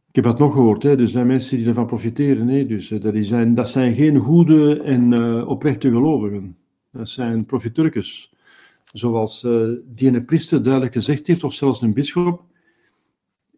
Ik 0.08 0.16
heb 0.16 0.24
dat 0.24 0.38
nog 0.38 0.52
gehoord, 0.52 0.82
hè. 0.82 0.98
er 0.98 1.08
zijn 1.08 1.26
mensen 1.26 1.58
die 1.58 1.66
ervan 1.66 1.86
profiteren. 1.86 2.48
Hè. 2.48 2.66
Dus 2.66 2.90
uh, 2.90 3.00
dat, 3.00 3.14
zijn, 3.16 3.54
dat 3.54 3.68
zijn 3.68 3.94
geen 3.94 4.16
goede 4.16 4.82
en 4.82 5.12
uh, 5.12 5.48
oprechte 5.48 5.90
gelovigen. 5.90 6.56
Dat 6.92 7.08
zijn 7.08 7.46
profiturkes 7.46 8.32
zoals 8.92 9.42
uh, 9.42 9.70
die 9.84 10.08
ene 10.08 10.24
priester 10.24 10.62
duidelijk 10.62 10.92
gezegd 10.92 11.26
heeft, 11.26 11.44
of 11.44 11.54
zelfs 11.54 11.82
een 11.82 11.94
bisschop, 11.94 12.44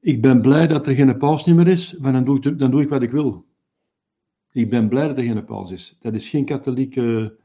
ik 0.01 0.20
ben 0.20 0.43
blij 0.43 0.66
dat 0.66 0.87
er 0.87 0.95
geen 0.95 1.18
paus 1.18 1.45
meer 1.45 1.68
is, 1.68 1.97
maar 1.99 2.12
dan 2.12 2.24
doe, 2.24 2.37
ik, 2.37 2.59
dan 2.59 2.70
doe 2.70 2.83
ik 2.83 2.89
wat 2.89 3.03
ik 3.03 3.11
wil. 3.11 3.45
Ik 4.53 4.70
ben 4.70 4.89
blij 4.89 5.09
dat 5.09 5.16
er 5.16 5.24
geen 5.24 5.45
paus 5.45 5.70
is. 5.70 5.97
Dat 6.01 6.14
is 6.14 6.28
geen 6.28 6.45
katholieke 6.45 7.37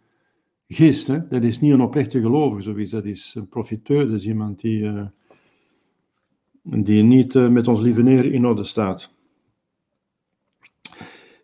geest, 0.68 1.08
hè? 1.08 1.28
dat 1.28 1.44
is 1.44 1.60
niet 1.60 1.74
een 1.74 1.82
oprechte 1.82 2.22
gelovige, 2.22 2.62
zoiets. 2.62 2.92
dat 2.92 3.06
is 3.06 3.36
een 3.36 3.48
profiteur, 3.48 4.08
dat 4.08 4.16
is 4.16 4.28
iemand 4.28 4.60
die, 4.60 4.82
uh, 4.82 5.08
die 6.62 7.04
niet 7.04 7.36
uh, 7.36 7.50
met 7.50 7.68
ons 7.68 7.80
lieve 7.80 8.02
neer 8.02 8.34
in 8.34 8.46
orde 8.46 8.64
staat. 8.64 9.16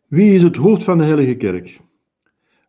Wie 0.07 0.35
is 0.35 0.41
het 0.41 0.55
hoofd 0.55 0.83
van 0.83 0.97
de 0.97 1.03
Heilige 1.03 1.35
Kerk? 1.35 1.81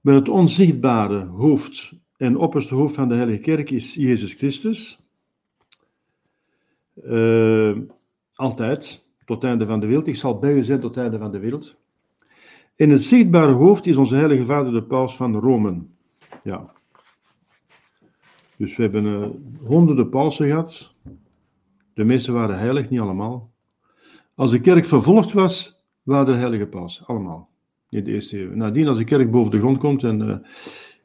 Wel 0.04 0.14
het 0.14 0.28
onzichtbare 0.28 1.24
hoofd 1.26 1.92
en 2.16 2.36
opperste 2.36 2.74
hoofd 2.74 2.94
van 2.94 3.08
de 3.08 3.14
Heilige 3.14 3.40
Kerk 3.40 3.70
is 3.70 3.94
Jezus 3.94 4.32
Christus. 4.32 5.00
Uh, 7.04 7.78
altijd, 8.34 9.06
tot 9.24 9.42
het 9.42 9.50
einde 9.50 9.66
van 9.66 9.80
de 9.80 9.86
wereld. 9.86 10.06
Ik 10.06 10.16
zal 10.16 10.38
bij 10.38 10.52
u 10.52 10.62
zijn 10.62 10.80
tot 10.80 10.94
het 10.94 11.04
einde 11.04 11.18
van 11.18 11.32
de 11.32 11.38
wereld. 11.38 11.76
In 12.76 12.90
het 12.90 13.02
zichtbare 13.02 13.52
hoofd 13.52 13.86
is 13.86 13.96
onze 13.96 14.14
Heilige 14.14 14.44
Vader 14.44 14.72
de 14.72 14.82
Paus 14.82 15.16
van 15.16 15.36
Rome. 15.36 15.82
Ja. 16.42 16.72
Dus 18.56 18.76
we 18.76 18.82
hebben 18.82 19.04
uh, 19.04 19.28
honderden 19.66 20.08
pausen 20.08 20.48
gehad. 20.48 20.94
De 21.94 22.04
meeste 22.04 22.32
waren 22.32 22.58
heilig, 22.58 22.90
niet 22.90 23.00
allemaal. 23.00 23.52
Als 24.34 24.50
de 24.50 24.60
kerk 24.60 24.84
vervolgd 24.84 25.32
was, 25.32 25.84
waren 26.02 26.34
er 26.34 26.40
heilige 26.40 26.66
paus. 26.66 27.06
Allemaal. 27.06 27.52
In 27.94 28.04
de 28.04 28.12
eerste 28.12 28.40
eeuw. 28.40 28.54
Nadien, 28.54 28.88
als 28.88 28.98
de 28.98 29.04
kerk 29.04 29.30
boven 29.30 29.50
de 29.50 29.58
grond 29.58 29.78
komt 29.78 30.04
en 30.04 30.20
uh, 30.20 30.36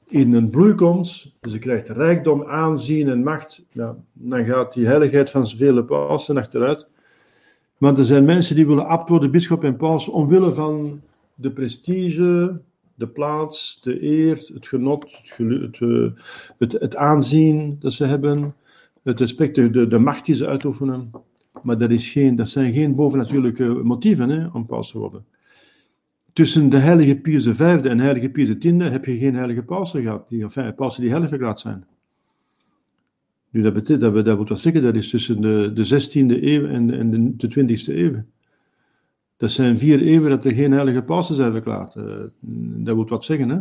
in 0.07 0.33
een 0.33 0.49
bloei 0.49 0.73
komt, 0.73 1.35
dus 1.39 1.53
je 1.53 1.59
krijgt 1.59 1.89
rijkdom, 1.89 2.43
aanzien 2.43 3.09
en 3.09 3.23
macht, 3.23 3.65
dan 4.13 4.45
gaat 4.45 4.73
die 4.73 4.85
heiligheid 4.85 5.29
van 5.29 5.47
vele 5.47 5.83
pausen 5.83 6.37
achteruit. 6.37 6.87
Want 7.77 7.99
er 7.99 8.05
zijn 8.05 8.25
mensen 8.25 8.55
die 8.55 8.67
willen 8.67 8.87
abt 8.87 9.09
worden, 9.09 9.31
bischop 9.31 9.63
en 9.63 9.75
paus, 9.75 10.07
omwille 10.07 10.53
van 10.53 11.01
de 11.35 11.51
prestige, 11.51 12.61
de 12.95 13.07
plaats, 13.07 13.79
de 13.81 14.03
eer, 14.03 14.49
het 14.53 14.67
genot, 14.67 15.05
het, 15.37 15.79
het, 15.79 16.11
het, 16.57 16.71
het 16.71 16.95
aanzien 16.95 17.77
dat 17.79 17.93
ze 17.93 18.05
hebben, 18.05 18.55
het 19.03 19.19
respect, 19.19 19.55
de, 19.55 19.87
de 19.87 19.99
macht 19.99 20.25
die 20.25 20.35
ze 20.35 20.47
uitoefenen. 20.47 21.11
Maar 21.63 21.77
dat, 21.77 21.91
is 21.91 22.09
geen, 22.09 22.35
dat 22.35 22.49
zijn 22.49 22.73
geen 22.73 22.95
bovennatuurlijke 22.95 23.63
motieven 23.63 24.29
hè, 24.29 24.47
om 24.53 24.65
paus 24.65 24.91
te 24.91 24.97
worden. 24.97 25.25
Tussen 26.39 26.69
de 26.69 26.77
heilige 26.77 27.15
Pius 27.15 27.47
V 27.47 27.59
en 27.59 27.99
heilige 27.99 28.29
Pius 28.29 28.57
X 28.57 28.65
heb 28.65 29.05
je 29.05 29.17
geen 29.17 29.35
heilige 29.35 29.63
pausen 29.63 30.01
gehad, 30.01 30.29
die, 30.29 30.43
enfin, 30.43 30.75
pausen 30.75 31.01
die 31.01 31.09
heilig 31.09 31.29
verklaard 31.29 31.59
zijn. 31.59 31.85
Nu, 33.49 33.61
dat 33.61 33.73
betekent, 33.73 34.13
dat, 34.13 34.25
dat 34.25 34.37
moet 34.37 34.49
wel 34.49 34.57
zeggen, 34.57 34.81
dat 34.81 34.95
is 34.95 35.09
tussen 35.09 35.41
de, 35.41 35.71
de 35.73 35.85
16e 35.85 36.43
eeuw 36.43 36.67
en, 36.67 36.91
en 36.91 37.11
de, 37.11 37.35
de 37.35 37.77
20e 37.77 37.95
eeuw. 37.95 38.23
Dat 39.37 39.51
zijn 39.51 39.77
vier 39.77 40.01
eeuwen 40.01 40.29
dat 40.29 40.45
er 40.45 40.51
geen 40.51 40.71
heilige 40.71 41.01
pausen 41.01 41.35
zijn 41.35 41.51
verklaard. 41.51 41.95
Uh, 41.95 42.03
dat 42.85 42.95
moet 42.95 43.09
wat 43.09 43.23
zeggen, 43.23 43.49
hè. 43.49 43.59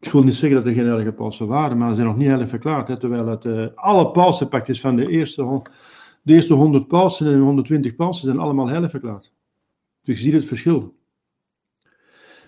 Ik 0.00 0.12
wil 0.12 0.22
niet 0.22 0.34
zeggen 0.34 0.58
dat 0.58 0.68
er 0.68 0.74
geen 0.74 0.86
heilige 0.86 1.12
pausen 1.12 1.46
waren, 1.46 1.78
maar 1.78 1.88
ze 1.88 1.94
zijn 1.94 2.06
nog 2.06 2.16
niet 2.16 2.28
heilig 2.28 2.48
verklaard. 2.48 3.00
Terwijl 3.00 3.26
het, 3.26 3.44
uh, 3.44 3.66
alle 3.74 4.10
pausenpakjes 4.10 4.80
van 4.80 4.96
de 4.96 5.08
eerste, 5.08 5.62
de 6.22 6.32
eerste 6.32 6.54
100 6.54 6.88
pausen 6.88 7.26
en 7.26 7.40
120 7.40 7.96
pausen 7.96 8.24
zijn 8.24 8.38
allemaal 8.38 8.68
heilig 8.68 8.90
verklaard. 8.90 9.32
Dus 10.02 10.16
je 10.16 10.22
ziet 10.22 10.32
het 10.32 10.44
verschil. 10.44 10.94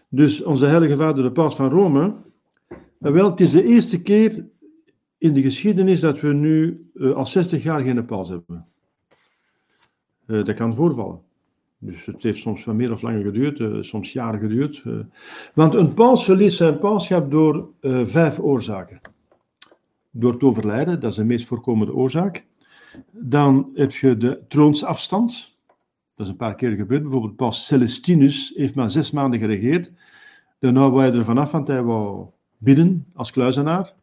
Dus 0.09 0.43
onze 0.43 0.67
heilige 0.67 0.97
vader, 0.97 1.23
de 1.23 1.33
paus 1.33 1.55
van 1.55 1.71
Rome. 1.71 2.15
Wel, 2.99 3.31
het 3.31 3.41
is 3.41 3.51
de 3.51 3.65
eerste 3.65 4.03
keer 4.03 4.47
in 5.19 5.35
de 5.35 5.43
geschiedenis 5.43 6.01
dat 6.01 6.21
we 6.21 6.33
nu 6.33 6.89
uh, 6.95 7.15
al 7.15 7.27
60 7.27 7.63
jaar 7.63 7.81
geen 7.81 8.05
paus 8.05 8.29
hebben. 8.29 8.67
Uh, 10.27 10.45
dat 10.45 10.57
kan 10.57 10.75
voorvallen. 10.75 11.21
Dus 11.79 12.05
het 12.05 12.23
heeft 12.23 12.39
soms 12.39 12.65
wat 12.65 12.75
meer 12.75 12.93
of 12.93 13.03
langer 13.03 13.23
geduurd, 13.23 13.87
soms 13.87 14.13
jaren 14.13 14.41
geduurd. 14.41 14.83
want 15.55 15.75
een 15.75 15.95
paus 15.95 16.25
verliest 16.25 16.57
zijn 16.57 16.79
pauschap 16.79 17.31
door 17.31 17.69
vijf 18.05 18.39
oorzaken. 18.39 19.01
Door 20.11 20.33
het 20.33 20.43
overlijden, 20.43 21.01
dat 21.01 21.11
is 21.11 21.17
de 21.17 21.25
meest 21.25 21.47
voorkomende 21.47 21.95
oorzaak. 21.95 22.47
Dan 23.11 23.71
heb 23.75 23.93
je 23.93 24.17
de 24.17 24.41
troonsafstand. 24.49 25.58
Dat 26.19 26.27
is 26.27 26.33
een 26.33 26.39
paar 26.39 26.55
keer 26.55 26.71
gebeurd. 26.71 27.03
Bijvoorbeeld 27.03 27.37
paus 27.37 27.67
Celestinus 27.67 28.53
heeft 28.57 28.75
maar 28.75 28.91
zes 28.91 29.11
maanden 29.11 29.39
geregeerd. 29.39 29.93
Daarna 30.59 30.91
wou 30.91 31.01
hij 31.01 31.13
er 31.13 31.25
vanaf, 31.25 31.51
want 31.51 31.69
hij 31.69 31.83
wou 31.83 32.27
bidden 32.57 33.07
als 33.15 33.31
kluizenaar. 33.31 33.95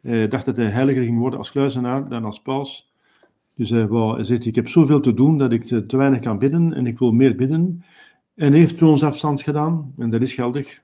Hij 0.00 0.28
dacht 0.28 0.44
dat 0.44 0.56
hij 0.56 0.66
heiliger 0.66 1.02
ging 1.02 1.18
worden 1.18 1.38
als 1.38 1.50
kluizenaar 1.50 2.08
dan 2.08 2.24
als 2.24 2.42
paus. 2.42 2.92
Dus 3.54 3.70
hij, 3.70 3.86
wou, 3.86 4.24
zegt, 4.24 4.46
ik 4.46 4.54
heb 4.54 4.68
zoveel 4.68 5.00
te 5.00 5.14
doen 5.14 5.38
dat 5.38 5.52
ik 5.52 5.64
te, 5.64 5.96
weinig 5.96 6.20
kan 6.20 6.38
bidden 6.38 6.72
en 6.72 6.86
ik 6.86 6.98
wil 6.98 7.12
meer 7.12 7.36
bidden. 7.36 7.84
En 8.34 8.52
heeft 8.52 8.78
troonsafstand 8.78 9.42
gedaan 9.42 9.92
en 9.98 10.10
dat 10.10 10.22
is 10.22 10.34
geldig. 10.34 10.82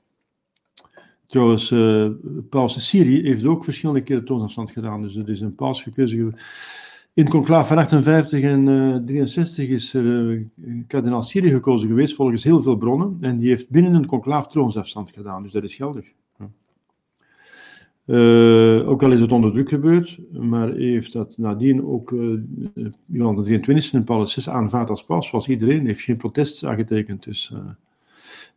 Trouwens, 1.26 1.70
uh, 1.70 2.10
paus 2.50 2.88
Syrië 2.88 3.22
heeft 3.22 3.44
ook 3.44 3.64
verschillende 3.64 4.02
keren 4.02 4.24
troonsafstand 4.24 4.70
gedaan. 4.70 5.02
Dus 5.02 5.16
er 5.16 5.28
is 5.28 5.40
een 5.40 5.54
paus 5.54 5.82
gekozen 5.82 6.34
in 7.14 7.28
conclave 7.28 7.66
van 7.66 7.78
58 7.78 8.42
en 8.42 8.66
uh, 8.66 8.96
63 8.96 9.68
is 9.68 9.94
er 9.94 10.04
uh, 10.04 10.44
kardinaal 10.86 11.22
Syrië 11.22 11.50
gekozen 11.50 11.88
geweest, 11.88 12.14
volgens 12.14 12.44
heel 12.44 12.62
veel 12.62 12.76
bronnen. 12.76 13.18
En 13.20 13.38
die 13.38 13.48
heeft 13.48 13.70
binnen 13.70 13.94
een 13.94 14.06
conclave 14.06 14.48
troonsafstand 14.48 15.10
gedaan, 15.10 15.42
dus 15.42 15.52
dat 15.52 15.62
is 15.62 15.74
geldig. 15.74 16.12
Uh, 18.06 18.88
ook 18.88 19.02
al 19.02 19.12
is 19.12 19.20
het 19.20 19.32
onder 19.32 19.52
druk 19.52 19.68
gebeurd, 19.68 20.18
maar 20.32 20.72
heeft 20.72 21.12
dat 21.12 21.38
nadien 21.38 21.84
ook 21.84 22.10
uh, 22.10 22.38
Johan 23.06 23.36
de 23.36 23.42
23 23.42 23.92
en 23.92 24.04
Paulus 24.04 24.34
VI 24.34 24.50
aanvaard 24.50 24.90
als 24.90 25.04
paus, 25.04 25.28
zoals 25.28 25.48
iedereen, 25.48 25.86
heeft 25.86 26.00
geen 26.00 26.16
protest 26.16 26.64
aangetekend. 26.64 27.22
Dus, 27.22 27.52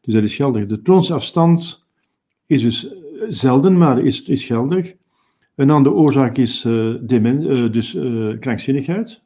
dus 0.01 0.13
dat 0.13 0.23
is 0.23 0.35
geldig. 0.35 0.65
De 0.65 0.81
troonsafstand 0.81 1.85
is 2.45 2.61
dus 2.61 2.93
zelden, 3.29 3.77
maar 3.77 3.99
is, 3.99 4.23
is 4.23 4.43
geldig. 4.43 4.95
Een 5.57 5.69
andere 5.69 5.95
oorzaak 5.95 6.37
is 6.37 6.65
uh, 6.65 6.95
demen, 7.01 7.41
uh, 7.41 7.71
dus 7.71 7.95
uh, 7.95 8.39
krankzinnigheid. 8.39 9.23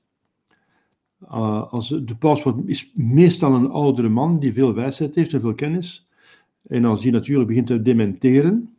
als 1.27 1.89
de 1.89 2.15
paus 2.19 2.43
wordt, 2.43 2.67
is 2.67 2.91
meestal 2.95 3.53
een 3.53 3.69
oudere 3.69 4.09
man 4.09 4.39
die 4.39 4.53
veel 4.53 4.73
wijsheid 4.73 5.15
heeft 5.15 5.33
en 5.33 5.41
veel 5.41 5.55
kennis. 5.55 6.07
En 6.67 6.85
als 6.85 7.01
die 7.01 7.11
natuurlijk 7.11 7.47
begint 7.47 7.67
te 7.67 7.81
dementeren, 7.81 8.75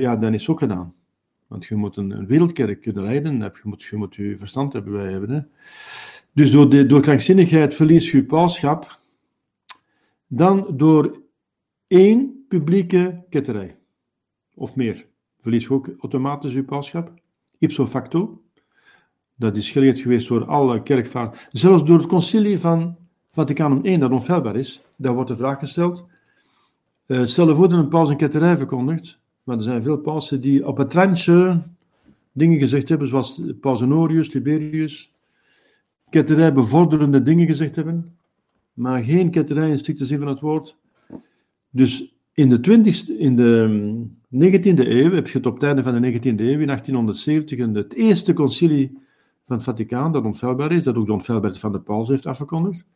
ja, 0.00 0.16
dan 0.16 0.34
is 0.34 0.40
het 0.40 0.50
ook 0.50 0.58
gedaan. 0.58 0.94
Want 1.46 1.64
je 1.64 1.74
moet 1.74 1.96
een, 1.96 2.10
een 2.10 2.26
wereldkerk 2.26 2.80
kunnen 2.80 3.02
leiden, 3.02 3.38
je 3.38 3.60
moet, 3.62 3.82
je 3.82 3.96
moet 3.96 4.14
verstand 4.14 4.72
hebben 4.72 4.92
wij 4.92 5.10
hebben. 5.10 5.30
Hè. 5.30 5.40
Dus 6.32 6.50
door, 6.50 6.68
de, 6.68 6.86
door 6.86 7.00
krankzinnigheid 7.00 7.74
verlies 7.74 8.10
je 8.10 8.24
pauschap, 8.24 8.98
dan 10.26 10.72
door 10.76 11.22
één 11.86 12.44
publieke 12.48 13.24
ketterij. 13.28 13.78
Of 14.54 14.76
meer 14.76 15.06
verlies 15.40 15.62
je 15.62 15.72
ook 15.72 15.90
automatisch 16.00 16.52
je 16.52 16.62
pauschap. 16.62 17.12
Ipso 17.58 17.86
facto. 17.86 18.42
Dat 19.34 19.56
is 19.56 19.70
geleerd 19.70 20.00
geweest 20.00 20.28
door 20.28 20.44
alle 20.44 20.82
kerkvaders. 20.82 21.46
Zelfs 21.50 21.84
door 21.84 21.98
het 21.98 22.06
concilie 22.06 22.58
van 22.58 22.96
Vaticanum 23.30 23.84
I, 23.84 23.98
dat 23.98 24.10
onfeilbaar 24.10 24.56
is. 24.56 24.82
Daar 24.96 25.14
wordt 25.14 25.30
de 25.30 25.36
vraag 25.36 25.58
gesteld. 25.58 26.06
Uh, 27.06 27.24
stel 27.24 27.56
voor 27.56 27.68
dat 27.68 27.78
een 27.78 27.88
paus 27.88 28.08
een 28.08 28.16
ketterij 28.16 28.56
verkondigt. 28.56 29.18
Maar 29.44 29.56
er 29.56 29.62
zijn 29.62 29.82
veel 29.82 29.98
pausen 29.98 30.40
die 30.40 30.66
op 30.66 30.76
het 30.76 30.94
randje 30.94 31.62
dingen 32.32 32.58
gezegd 32.58 32.88
hebben, 32.88 33.08
zoals 33.08 33.42
paus 33.60 33.80
Honorius, 33.80 34.32
Liberius. 34.32 35.12
Ketterij 36.10 36.52
bevorderende 36.52 37.22
dingen 37.22 37.46
gezegd 37.46 37.76
hebben. 37.76 38.16
Maar 38.72 39.04
geen 39.04 39.30
ketterij 39.30 39.70
in 39.70 39.78
strikte 39.78 40.04
zin 40.04 40.18
van 40.18 40.28
het 40.28 40.40
woord. 40.40 40.76
Dus 41.70 42.14
in 42.38 42.48
de, 42.48 42.60
20, 42.60 43.08
in 43.08 43.36
de 43.36 43.68
19e 44.30 44.88
eeuw, 44.88 45.10
heb 45.10 45.26
je 45.26 45.36
het 45.36 45.46
op 45.46 45.54
het 45.54 45.62
einde 45.62 45.82
van 45.82 46.00
de 46.00 46.12
19e 46.12 46.22
eeuw, 46.22 46.60
in 46.60 46.66
1870, 46.66 47.58
het 47.58 47.94
eerste 47.94 48.32
concilie 48.32 48.98
van 49.46 49.56
het 49.56 49.64
Vaticaan, 49.64 50.12
dat 50.12 50.24
onfeilbaar 50.24 50.72
is, 50.72 50.84
dat 50.84 50.96
ook 50.96 51.06
de 51.06 51.12
onfeilbaarheid 51.12 51.60
van 51.60 51.72
de 51.72 51.80
paus 51.80 52.08
heeft 52.08 52.26
afgekondigd. 52.26 52.86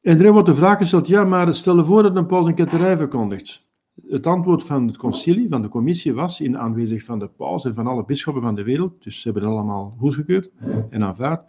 En 0.00 0.20
er 0.20 0.32
wordt 0.32 0.48
de 0.48 0.54
vraag 0.54 0.78
gesteld, 0.78 1.08
ja, 1.08 1.24
maar 1.24 1.54
stel 1.54 1.76
je 1.76 1.84
voor 1.84 2.02
dat 2.02 2.16
een 2.16 2.26
paus 2.26 2.46
een 2.46 2.54
ketterij 2.54 2.96
verkondigt. 2.96 3.66
Het 4.08 4.26
antwoord 4.26 4.62
van 4.62 4.86
het 4.86 4.96
concilie, 4.96 5.48
van 5.48 5.62
de 5.62 5.68
commissie, 5.68 6.14
was, 6.14 6.40
in 6.40 6.58
aanwezig 6.58 7.04
van 7.04 7.18
de 7.18 7.28
paus 7.28 7.64
en 7.64 7.74
van 7.74 7.86
alle 7.86 8.04
bisschoppen 8.04 8.42
van 8.42 8.54
de 8.54 8.62
wereld, 8.62 9.04
dus 9.04 9.20
ze 9.20 9.22
hebben 9.22 9.42
het 9.42 9.52
allemaal 9.52 9.94
goedgekeurd 9.98 10.50
en 10.90 11.02
aanvaard, 11.02 11.44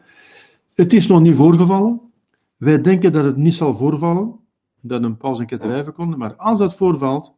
het 0.74 0.94
is 0.94 1.08
nog 1.08 1.22
niet 1.22 1.36
voorgevallen. 1.36 2.02
Wij 2.58 2.82
denken 2.82 3.12
dat 3.12 3.26
het 3.26 3.38
niet 3.38 3.54
zal 3.54 3.76
voorvallen, 3.76 4.42
dat 4.86 5.04
een 5.04 5.18
paus 5.18 5.40
een 5.40 5.46
ketterij 5.46 5.84
verkondigt, 5.84 6.20
maar 6.20 6.36
als 6.36 6.60
dat 6.60 6.76
voorvalt, 6.76 7.34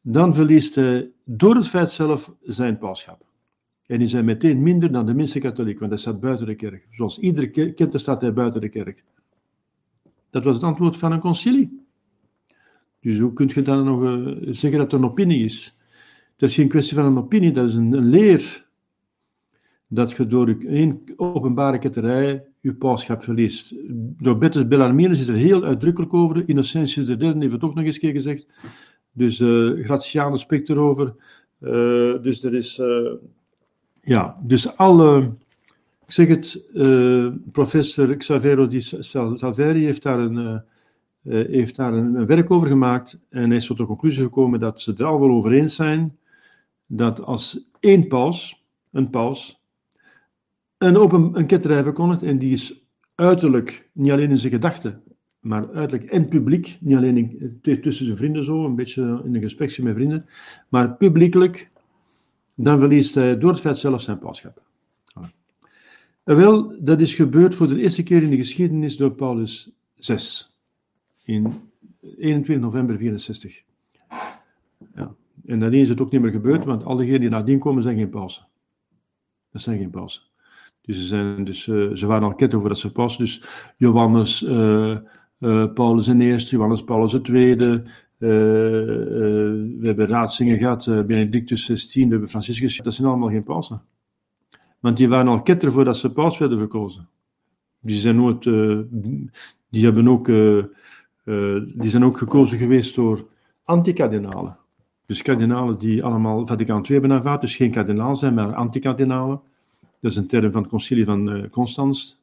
dan 0.00 0.34
verliest 0.34 0.74
hij 0.74 1.10
door 1.24 1.54
het 1.54 1.68
feit 1.68 1.90
zelf 1.90 2.34
zijn 2.42 2.78
pauschap. 2.78 3.24
En 3.86 3.98
die 3.98 4.08
zijn 4.08 4.24
meteen 4.24 4.62
minder 4.62 4.92
dan 4.92 5.06
de 5.06 5.14
minste 5.14 5.38
katholiek, 5.38 5.78
want 5.78 5.90
hij 5.90 6.00
staat 6.00 6.20
buiten 6.20 6.46
de 6.46 6.54
kerk. 6.54 6.86
Zoals 6.90 7.18
iedere 7.18 7.72
ketter 7.72 8.00
staat 8.00 8.20
hij 8.20 8.32
buiten 8.32 8.60
de 8.60 8.68
kerk. 8.68 9.04
Dat 10.30 10.44
was 10.44 10.54
het 10.54 10.64
antwoord 10.64 10.96
van 10.96 11.12
een 11.12 11.20
concilie. 11.20 11.84
Dus 13.00 13.18
hoe 13.18 13.32
kun 13.32 13.50
je 13.54 13.62
dan 13.62 13.84
nog 13.84 14.02
uh, 14.02 14.36
zeggen 14.40 14.78
dat 14.78 14.90
het 14.90 15.00
een 15.00 15.08
opinie 15.08 15.44
is? 15.44 15.78
Dat 16.36 16.48
is 16.48 16.54
geen 16.54 16.68
kwestie 16.68 16.96
van 16.96 17.06
een 17.06 17.18
opinie, 17.18 17.52
dat 17.52 17.68
is 17.68 17.74
een 17.74 17.96
leer. 18.04 18.66
Dat 19.88 20.12
je 20.12 20.26
door 20.26 20.48
één 20.48 21.02
openbare 21.16 21.78
ketterij 21.78 22.44
je 22.66 22.74
pauschap 22.74 23.24
verliest. 23.24 23.74
Door 24.18 24.38
Bertus 24.38 24.68
Bellarminus 24.68 25.20
is 25.20 25.28
er 25.28 25.34
heel 25.34 25.64
uitdrukkelijk 25.64 26.14
over. 26.14 26.48
Innocentius 26.48 27.08
III 27.08 27.34
heeft 27.38 27.52
het 27.52 27.62
ook 27.62 27.74
nog 27.74 27.84
eens 27.84 27.98
keer 27.98 28.12
gezegd. 28.12 28.46
Dus 29.12 29.40
uh, 29.40 29.84
Gratianus 29.84 30.40
spreekt 30.40 30.68
erover. 30.68 31.14
Uh, 31.60 32.22
dus 32.22 32.44
er 32.44 32.54
is, 32.54 32.78
uh, 32.78 33.12
ja, 34.02 34.36
dus 34.42 34.76
alle, 34.76 35.32
ik 36.06 36.12
zeg 36.12 36.28
het, 36.28 36.64
professor 37.52 38.16
Xavero 38.16 38.66
di 38.66 38.80
Salveri 38.80 39.84
heeft 39.84 40.02
daar, 40.02 40.18
een, 40.18 40.62
heeft 41.22 41.76
daar 41.76 41.92
een, 41.92 42.14
een, 42.14 42.26
werk 42.26 42.50
over 42.50 42.68
gemaakt 42.68 43.18
en 43.28 43.48
hij 43.48 43.56
is 43.56 43.66
tot 43.66 43.76
de 43.76 43.86
conclusie 43.86 44.22
gekomen 44.22 44.60
dat 44.60 44.80
ze 44.80 44.94
er 44.96 45.04
al 45.04 45.20
wel 45.20 45.30
over 45.30 45.52
eens 45.52 45.74
zijn 45.74 46.18
dat 46.86 47.22
als 47.22 47.68
één 47.80 48.08
paus, 48.08 48.64
een 48.92 49.10
paus, 49.10 49.60
een 50.78 50.96
open 50.96 51.30
een 51.38 51.46
ketterij 51.46 51.82
verkondigt 51.82 52.22
en 52.22 52.38
die 52.38 52.52
is 52.52 52.84
uiterlijk, 53.14 53.88
niet 53.92 54.12
alleen 54.12 54.30
in 54.30 54.36
zijn 54.36 54.52
gedachten, 54.52 55.02
maar 55.40 55.72
uiterlijk 55.72 56.10
en 56.10 56.28
publiek, 56.28 56.78
niet 56.80 56.96
alleen 56.96 57.58
tussen 57.62 58.04
zijn 58.04 58.16
vrienden 58.16 58.44
zo, 58.44 58.64
een 58.64 58.74
beetje 58.74 59.20
in 59.24 59.34
een 59.34 59.42
gesprekje 59.42 59.82
met 59.82 59.94
vrienden, 59.94 60.26
maar 60.68 60.96
publiekelijk, 60.96 61.70
dan 62.54 62.78
verliest 62.78 63.14
hij 63.14 63.38
door 63.38 63.50
het 63.50 63.60
feit 63.60 63.78
zelf 63.78 64.00
zijn 64.02 64.18
pauschap. 64.18 64.64
En 66.24 66.36
wel, 66.36 66.84
dat 66.84 67.00
is 67.00 67.14
gebeurd 67.14 67.54
voor 67.54 67.68
de 67.68 67.80
eerste 67.80 68.02
keer 68.02 68.22
in 68.22 68.30
de 68.30 68.36
geschiedenis 68.36 68.96
door 68.96 69.12
Paulus 69.12 69.70
VI, 69.96 70.18
in 71.24 71.70
21 72.00 72.58
november 72.58 72.96
64. 72.96 73.62
Ja. 74.94 75.14
En 75.46 75.58
daarin 75.58 75.80
is 75.80 75.88
het 75.88 76.00
ook 76.00 76.10
niet 76.10 76.20
meer 76.20 76.30
gebeurd, 76.30 76.64
want 76.64 76.84
alle 76.84 76.98
degenen 76.98 77.20
die 77.20 77.30
nadien 77.30 77.58
komen 77.58 77.82
zijn 77.82 77.96
geen 77.96 78.10
pausen. 78.10 78.46
Dat 79.50 79.62
zijn 79.62 79.78
geen 79.78 79.90
pausen. 79.90 80.22
Dus 80.86 80.96
ze, 80.96 81.04
zijn 81.04 81.44
dus, 81.44 81.66
uh, 81.66 81.94
ze 81.94 82.06
waren 82.06 82.28
al 82.28 82.34
ketten 82.34 82.60
voor 82.60 82.68
dat 82.68 82.78
ze 82.78 82.92
paus. 82.92 83.16
Dus 83.16 83.42
Johannes, 83.76 84.42
uh, 84.42 84.96
uh, 85.40 85.72
Paulus 85.72 86.08
I, 86.08 86.36
Johannes 86.36 86.84
Paulus 86.84 87.20
II. 87.22 87.56
Uh, 87.56 87.72
uh, 87.72 87.80
we 88.18 89.82
hebben 89.82 90.06
Raadsingen 90.06 90.58
gehad, 90.58 90.84
Benedictus 90.84 91.66
XVI, 91.66 92.04
we 92.04 92.10
hebben 92.10 92.28
Franciscus. 92.28 92.76
Dat 92.76 92.94
zijn 92.94 93.08
allemaal 93.08 93.28
geen 93.28 93.42
pausen. 93.42 93.82
Want 94.80 94.96
die 94.96 95.08
waren 95.08 95.28
al 95.28 95.42
ketter 95.42 95.72
voordat 95.72 95.96
ze 95.96 96.12
paus 96.12 96.38
werden 96.38 96.58
verkozen. 96.58 97.08
Die 97.80 97.98
zijn, 97.98 98.38
die 99.70 99.84
hebben 99.84 100.08
ook, 100.08 100.26
die 101.74 101.90
zijn 101.90 102.04
ook 102.04 102.18
gekozen 102.18 102.58
geweest 102.58 102.94
door 102.94 103.26
antikardinalen. 103.64 104.56
Dus 105.06 105.22
kardinalen 105.22 105.78
die 105.78 106.04
allemaal 106.04 106.46
Vaticaan 106.46 106.82
II 106.82 106.92
hebben 106.92 107.12
aanvaard, 107.12 107.40
dus 107.40 107.56
geen 107.56 107.70
kardinaal 107.70 108.16
zijn, 108.16 108.34
maar 108.34 108.54
antikardinalen. 108.54 109.40
Dat 110.00 110.10
is 110.10 110.16
een 110.16 110.26
term 110.26 110.52
van 110.52 110.60
het 110.60 110.70
concilie 110.70 111.04
van 111.04 111.48
Constans. 111.50 112.20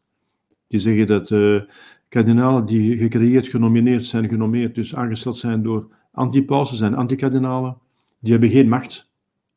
Die 0.67 0.79
zeggen 0.79 1.07
dat 1.07 1.31
kardinalen 2.13 2.65
die 2.65 2.97
gecreëerd, 2.97 3.47
genomineerd 3.47 4.03
zijn, 4.03 4.29
genomineerd, 4.29 4.75
dus 4.75 4.95
aangesteld 4.95 5.37
zijn 5.37 5.63
door 5.63 5.87
antipausen, 6.11 6.77
zijn 6.77 6.95
antikardinalen, 6.95 7.77
die 8.19 8.31
hebben 8.31 8.49
geen 8.49 8.69
macht. 8.69 9.11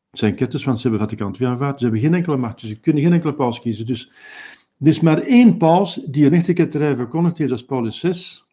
Het 0.09 0.19
zijn 0.19 0.35
ketters, 0.35 0.63
want 0.63 0.79
ze 0.79 0.87
hebben 0.87 1.07
Vaticaan 1.07 1.35
II 1.39 1.49
aanvaard, 1.49 1.77
ze 1.77 1.83
hebben 1.83 2.01
geen 2.01 2.13
enkele 2.13 2.37
macht, 2.37 2.61
dus 2.61 2.69
ze 2.69 2.79
kunnen 2.79 3.03
geen 3.03 3.13
enkele 3.13 3.33
paus 3.33 3.59
kiezen. 3.59 3.85
Dus 3.85 4.11
er 4.79 4.87
is 4.87 4.99
maar 4.99 5.21
één 5.21 5.57
paus 5.57 5.93
die 5.93 6.25
een 6.25 6.33
echte 6.33 6.53
ketterij 6.53 6.95
verkondigd 6.95 7.37
heeft, 7.37 7.49
dat 7.49 7.59
is 7.59 7.65
Paulus 7.65 7.99
VI. 7.99 8.45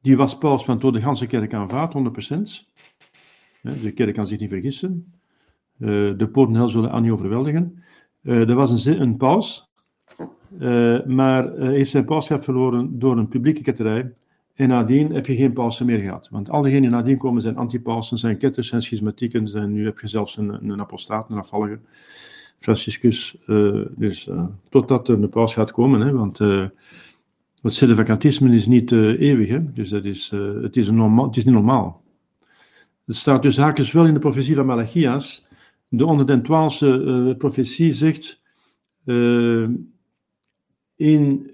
Die 0.00 0.16
was 0.16 0.38
paus 0.38 0.64
van 0.64 0.78
door 0.78 0.92
de 0.92 1.00
ganse 1.00 1.26
kerk 1.26 1.54
aanvaard, 1.54 1.94
100%. 1.94 2.70
De 3.60 3.92
kerk 3.92 4.14
kan 4.14 4.26
zich 4.26 4.38
niet 4.38 4.48
vergissen. 4.48 5.12
Eh, 5.78 5.88
de 6.16 6.28
poorten 6.32 6.54
hel 6.54 6.68
zullen 6.68 6.90
aan 6.90 7.02
niet 7.02 7.10
overweldigen. 7.10 7.81
Er 8.22 8.50
eh, 8.50 8.56
was 8.56 8.86
een, 8.86 9.00
een 9.00 9.16
paus 9.16 9.72
uh, 10.58 11.04
maar 11.04 11.58
uh, 11.58 11.68
heeft 11.68 11.90
zijn 11.90 12.04
pauschap 12.04 12.42
verloren 12.42 12.98
door 12.98 13.18
een 13.18 13.28
publieke 13.28 13.62
ketterij. 13.62 14.12
En 14.54 14.68
nadien 14.68 15.12
heb 15.12 15.26
je 15.26 15.36
geen 15.36 15.52
pausen 15.52 15.86
meer 15.86 15.98
gehad. 15.98 16.28
Want 16.30 16.50
al 16.50 16.62
diegenen 16.62 16.88
die 16.88 16.90
nadien 16.90 17.18
komen 17.18 17.42
zijn 17.42 17.56
antipausen, 17.56 18.18
zijn 18.18 18.38
ketters, 18.38 18.68
zijn 18.68 18.82
schismatieken. 18.82 19.48
Zijn, 19.48 19.72
nu 19.72 19.84
heb 19.84 19.98
je 19.98 20.08
zelfs 20.08 20.36
een, 20.36 20.70
een 20.70 20.80
apostaat, 20.80 21.30
een 21.30 21.38
afvallige. 21.38 21.78
Franciscus. 22.58 23.36
Uh, 23.46 23.86
dus 23.96 24.28
totdat 24.68 25.08
er 25.08 25.22
een 25.22 25.28
paus 25.28 25.54
gaat 25.54 25.72
komen. 25.72 26.00
Hè, 26.00 26.12
want 26.12 26.38
Het 27.62 27.74
sedevacantisme 27.74 28.54
is 28.54 28.66
niet 28.66 28.90
uh, 28.90 29.20
eeuwig, 29.20 29.60
dus 29.74 29.88
dat 29.88 30.04
is, 30.04 30.30
uh, 30.34 30.62
het, 30.62 30.76
is 30.76 30.86
het 30.86 31.36
is 31.36 31.44
niet 31.44 31.54
normaal. 31.54 32.02
Het 33.06 33.16
staat 33.16 33.42
dus 33.42 33.56
haakjes 33.56 33.92
wel 33.92 34.06
in 34.06 34.14
de 34.14 34.20
profetie 34.20 34.54
van 34.54 34.66
Malachias. 34.66 35.46
De 35.94 36.04
112e 36.04 36.86
uh, 36.86 37.36
profetie 37.36 37.92
zegt 37.92 38.40
in 40.96 41.50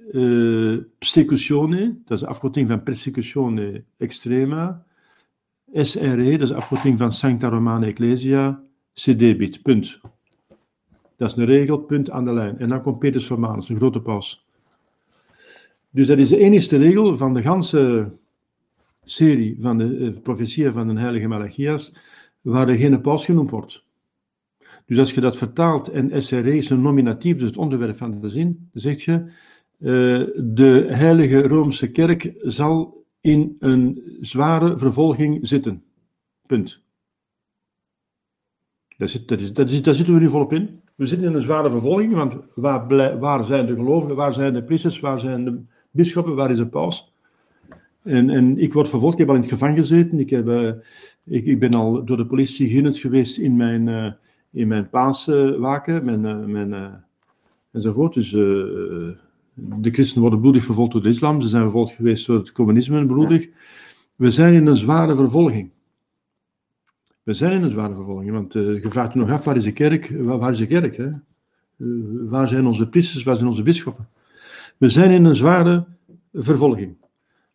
persecutione, 0.99 1.99
dat 2.05 2.16
is 2.16 2.20
de 2.20 2.26
afkorting 2.26 2.68
van 2.68 2.82
persecutione 2.82 3.84
extrema, 3.97 4.84
SRE, 5.72 6.30
dat 6.30 6.41
is 6.41 6.49
de 6.49 6.55
afkorting 6.55 6.99
van 6.99 7.12
Sancta 7.12 7.49
Romana 7.49 7.86
Ecclesia, 7.86 8.62
cedebit, 8.93 9.62
punt. 9.62 10.01
Dat 11.16 11.30
is 11.30 11.36
een 11.36 11.45
regel, 11.45 11.78
punt 11.78 12.11
aan 12.11 12.24
de 12.24 12.32
lijn. 12.32 12.59
En 12.59 12.68
dan 12.68 12.82
komt 12.82 12.99
Petrus 12.99 13.28
Romanus, 13.28 13.68
een 13.68 13.76
grote 13.76 14.01
paus. 14.01 14.47
Dus 15.91 16.07
dat 16.07 16.18
is 16.18 16.28
de 16.28 16.39
enige 16.39 16.76
regel 16.76 17.16
van 17.16 17.34
de 17.34 17.43
ganse 17.43 18.12
serie 19.03 19.59
van 19.61 19.78
de 19.78 19.84
uh, 19.84 20.20
profetieën 20.22 20.72
van 20.72 20.89
de 20.89 21.01
heilige 21.01 21.26
Malachias, 21.26 21.95
waar 22.41 22.68
er 22.68 22.76
geen 22.76 23.01
paus 23.01 23.24
genoemd 23.24 23.51
wordt. 23.51 23.86
Dus 24.89 24.99
als 24.99 25.12
je 25.12 25.20
dat 25.20 25.36
vertaalt 25.36 25.89
en 25.89 26.22
SRE 26.22 26.57
is 26.57 26.70
een 26.70 26.82
nominatief, 26.82 27.36
dus 27.36 27.49
het 27.49 27.57
onderwerp 27.57 27.97
van 27.97 28.20
de 28.20 28.28
zin, 28.28 28.68
dan 28.72 28.82
zeg 28.82 29.05
je, 29.05 29.24
uh, 29.78 30.26
de 30.36 30.86
heilige 30.89 31.43
Roomse 31.43 31.91
kerk 31.91 32.34
zal 32.39 33.05
in 33.20 33.57
een 33.59 34.03
zware 34.20 34.78
vervolging 34.78 35.47
zitten. 35.47 35.82
Punt. 36.47 36.82
Daar, 38.97 39.09
zit, 39.09 39.28
zitten 39.70 40.14
we 40.14 40.20
nu 40.20 40.28
volop 40.28 40.53
in. 40.53 40.80
We 40.95 41.07
zitten 41.07 41.28
in 41.28 41.34
een 41.34 41.41
zware 41.41 41.70
vervolging, 41.70 42.14
want 42.14 42.36
waar, 42.55 43.18
waar 43.18 43.45
zijn 43.45 43.66
de 43.66 43.74
gelovigen, 43.74 44.16
waar 44.16 44.34
zijn 44.34 44.53
de 44.53 44.64
priesters, 44.64 45.01
waar 45.01 45.20
zijn 45.20 45.45
de 45.45 45.62
bisschoppen, 45.91 46.34
waar 46.34 46.51
is 46.51 46.59
de 46.59 46.66
paus? 46.66 47.12
En, 48.03 48.30
en 48.30 48.59
ik 48.59 48.72
word 48.72 48.89
vervolgd, 48.89 49.12
ik 49.12 49.20
heb 49.20 49.28
al 49.28 49.34
in 49.34 49.41
het 49.41 49.51
gevangen 49.51 49.76
gezeten, 49.76 50.18
ik, 50.18 50.30
heb, 50.30 50.47
uh, 50.49 50.72
ik, 51.24 51.45
ik, 51.47 51.59
ben 51.59 51.74
al 51.74 52.05
door 52.05 52.16
de 52.16 52.26
politie 52.26 52.68
gehinderd 52.68 52.99
geweest 52.99 53.39
in 53.39 53.57
mijn, 53.57 53.86
uh, 53.86 54.12
in 54.51 54.68
mijn 54.68 54.88
paaswaken, 54.88 56.05
mijn, 56.05 56.24
uh, 56.24 56.44
mijn, 56.44 57.05
enzovoort. 57.72 58.14
Dus 58.14 58.30
de 58.30 59.90
christenen 59.90 60.20
worden 60.20 60.40
bloedig 60.40 60.64
vervolgd 60.64 60.92
door 60.92 61.03
de 61.03 61.09
islam, 61.09 61.40
ze 61.40 61.49
zijn 61.49 61.62
vervolgd 61.62 61.92
geweest 61.92 62.26
door 62.26 62.36
het 62.36 62.53
communisme 62.53 63.07
bloedig. 63.07 63.49
We 64.16 64.30
zijn 64.30 64.55
in 64.55 64.66
een 64.66 64.76
zware 64.76 65.16
vervolging. 65.16 65.70
We 67.22 67.34
zijn 67.34 67.53
in 67.53 67.62
een 67.62 67.70
zware 67.70 67.94
vervolging, 67.94 68.30
want 68.30 68.55
uh, 68.55 68.82
je 68.82 68.88
vraagt 68.90 69.14
u 69.14 69.18
nog 69.18 69.30
af, 69.30 69.44
waar 69.44 69.57
is 69.57 69.64
de 69.64 69.72
kerk? 69.72 70.11
Waar, 70.18 70.38
waar 70.38 70.51
is 70.51 70.59
de 70.59 70.66
kerk? 70.66 70.96
Hè? 70.96 71.09
Uh, 71.76 72.30
waar 72.30 72.49
zijn 72.49 72.66
onze 72.66 72.88
priesters, 72.88 73.24
waar 73.24 73.36
zijn 73.36 73.49
onze 73.49 73.62
bisschoppen? 73.62 74.09
We 74.76 74.88
zijn 74.88 75.11
in 75.11 75.24
een 75.24 75.36
zware 75.36 75.86
vervolging. 76.32 76.96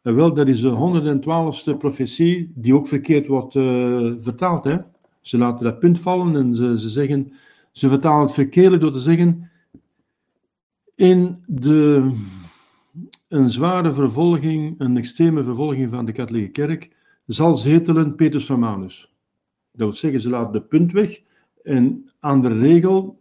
En 0.01 0.15
wel, 0.15 0.33
dat 0.33 0.47
is 0.47 0.61
de 0.61 1.21
112ste 1.23 1.77
profetie, 1.77 2.51
die 2.55 2.75
ook 2.75 2.87
verkeerd 2.87 3.27
wordt 3.27 3.55
uh, 3.55 4.13
vertaald. 4.21 4.63
Hè? 4.63 4.77
Ze 5.23 5.37
laten 5.37 5.63
dat 5.63 5.79
punt 5.79 5.99
vallen 5.99 6.35
en 6.35 6.55
ze, 6.55 6.79
ze 6.79 6.89
zeggen, 6.89 7.33
ze 7.71 7.89
vertalen 7.89 8.21
het 8.21 8.33
verkeerd 8.33 8.81
door 8.81 8.91
te 8.91 8.99
zeggen, 8.99 9.51
in 10.95 11.43
de, 11.47 12.11
een 13.27 13.49
zware 13.49 13.93
vervolging, 13.93 14.75
een 14.77 14.97
extreme 14.97 15.43
vervolging 15.43 15.89
van 15.89 16.05
de 16.05 16.11
katholieke 16.11 16.51
kerk, 16.51 16.89
zal 17.25 17.55
zetelen 17.55 18.15
Petrus 18.15 18.47
Romanus. 18.47 19.13
Dat 19.71 19.81
wil 19.81 19.93
zeggen, 19.93 20.21
ze 20.21 20.29
laten 20.29 20.53
de 20.53 20.61
punt 20.61 20.91
weg 20.91 21.21
en 21.63 22.09
aan 22.19 22.41
de 22.41 22.57
regel, 22.57 23.17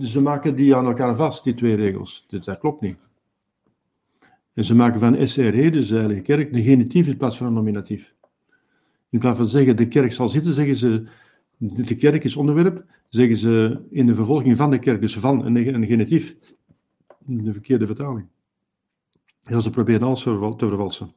ze 0.00 0.20
maken 0.20 0.54
die 0.54 0.76
aan 0.76 0.86
elkaar 0.86 1.16
vast, 1.16 1.44
die 1.44 1.54
twee 1.54 1.74
regels. 1.74 2.24
Dus 2.28 2.44
dat 2.44 2.58
klopt 2.58 2.80
niet. 2.80 2.98
En 4.52 4.64
ze 4.64 4.74
maken 4.74 5.00
van 5.00 5.28
SRE, 5.28 5.70
dus 5.70 5.88
de 5.88 5.96
Heilige 5.96 6.20
Kerk, 6.20 6.52
de 6.52 6.62
genitief 6.62 7.06
in 7.06 7.16
plaats 7.16 7.36
van 7.36 7.46
een 7.46 7.52
nominatief. 7.52 8.14
In 9.10 9.18
plaats 9.18 9.36
van 9.36 9.48
zeggen 9.48 9.76
de 9.76 9.88
kerk 9.88 10.12
zal 10.12 10.28
zitten, 10.28 10.52
zeggen 10.52 10.76
ze 10.76 11.04
de 11.60 11.96
kerk 11.96 12.24
is 12.24 12.36
onderwerp, 12.36 12.84
zeggen 13.08 13.36
ze 13.36 13.80
in 13.90 14.06
de 14.06 14.14
vervolging 14.14 14.56
van 14.56 14.70
de 14.70 14.78
kerk, 14.78 15.00
dus 15.00 15.18
van 15.18 15.44
een, 15.44 15.86
genitief. 15.86 16.36
De 17.18 17.52
verkeerde 17.52 17.86
vertaling. 17.86 18.26
Ja, 19.42 19.60
ze 19.60 19.70
proberen 19.70 20.02
alles 20.02 20.22
te 20.22 20.56
vervalsen. 20.56 21.12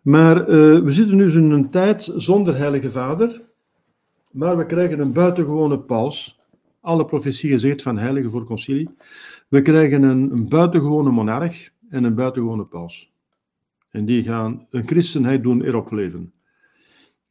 Maar 0.00 0.40
uh, 0.40 0.46
we 0.82 0.92
zitten 0.92 1.16
nu 1.16 1.32
in 1.32 1.50
een 1.50 1.70
tijd 1.70 2.12
zonder 2.16 2.56
Heilige 2.56 2.90
Vader, 2.90 3.42
maar 4.30 4.56
we 4.56 4.66
krijgen 4.66 5.00
een 5.00 5.12
buitengewone 5.12 5.78
paus. 5.78 6.40
Alle 6.80 7.04
profetieën 7.04 7.58
zegt 7.58 7.82
van 7.82 7.98
heilige 7.98 8.30
voor 8.30 8.44
concilie. 8.44 8.90
We 9.48 9.62
krijgen 9.62 10.02
een, 10.02 10.30
een 10.30 10.48
buitengewone 10.48 11.10
monarch 11.10 11.70
en 11.88 12.04
een 12.04 12.14
buitengewone 12.14 12.64
paus. 12.64 13.12
En 13.90 14.04
die 14.04 14.22
gaan 14.22 14.66
een 14.70 14.86
christenheid 14.86 15.42
doen 15.42 15.62
erop 15.62 15.90
leven. 15.90 16.32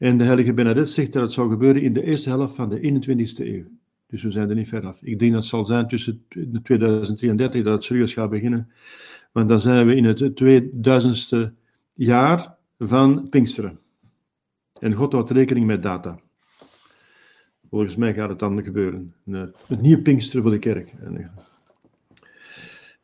En 0.01 0.17
de 0.17 0.23
heilige 0.23 0.53
Benedet 0.53 0.89
zegt 0.89 1.13
dat 1.13 1.21
het 1.21 1.31
zou 1.31 1.49
gebeuren 1.49 1.81
in 1.81 1.93
de 1.93 2.03
eerste 2.03 2.29
helft 2.29 2.55
van 2.55 2.69
de 2.69 2.79
21ste 2.79 3.45
eeuw. 3.45 3.65
Dus 4.07 4.23
we 4.23 4.31
zijn 4.31 4.49
er 4.49 4.55
niet 4.55 4.67
ver 4.67 4.85
af. 4.87 5.01
Ik 5.01 5.19
denk 5.19 5.31
dat 5.31 5.41
het 5.41 5.49
zal 5.49 5.65
zijn 5.65 5.87
tussen 5.87 6.25
2033 6.63 7.63
dat 7.63 7.73
het 7.73 7.83
serieus 7.83 8.13
gaat 8.13 8.29
beginnen. 8.29 8.71
Want 9.31 9.49
dan 9.49 9.59
zijn 9.59 9.87
we 9.87 9.95
in 9.95 10.03
het 10.03 10.41
2000ste 10.43 11.53
jaar 11.93 12.55
van 12.79 13.29
Pinksteren. 13.29 13.79
En 14.79 14.93
God 14.93 15.11
houdt 15.11 15.29
rekening 15.29 15.65
met 15.65 15.83
data. 15.83 16.19
Volgens 17.69 17.95
mij 17.95 18.13
gaat 18.13 18.29
het 18.29 18.39
dan 18.39 18.63
gebeuren. 18.63 19.13
Het 19.67 19.81
nieuwe 19.81 20.01
Pinksteren 20.01 20.41
voor 20.41 20.51
de 20.51 20.59
kerk. 20.59 20.93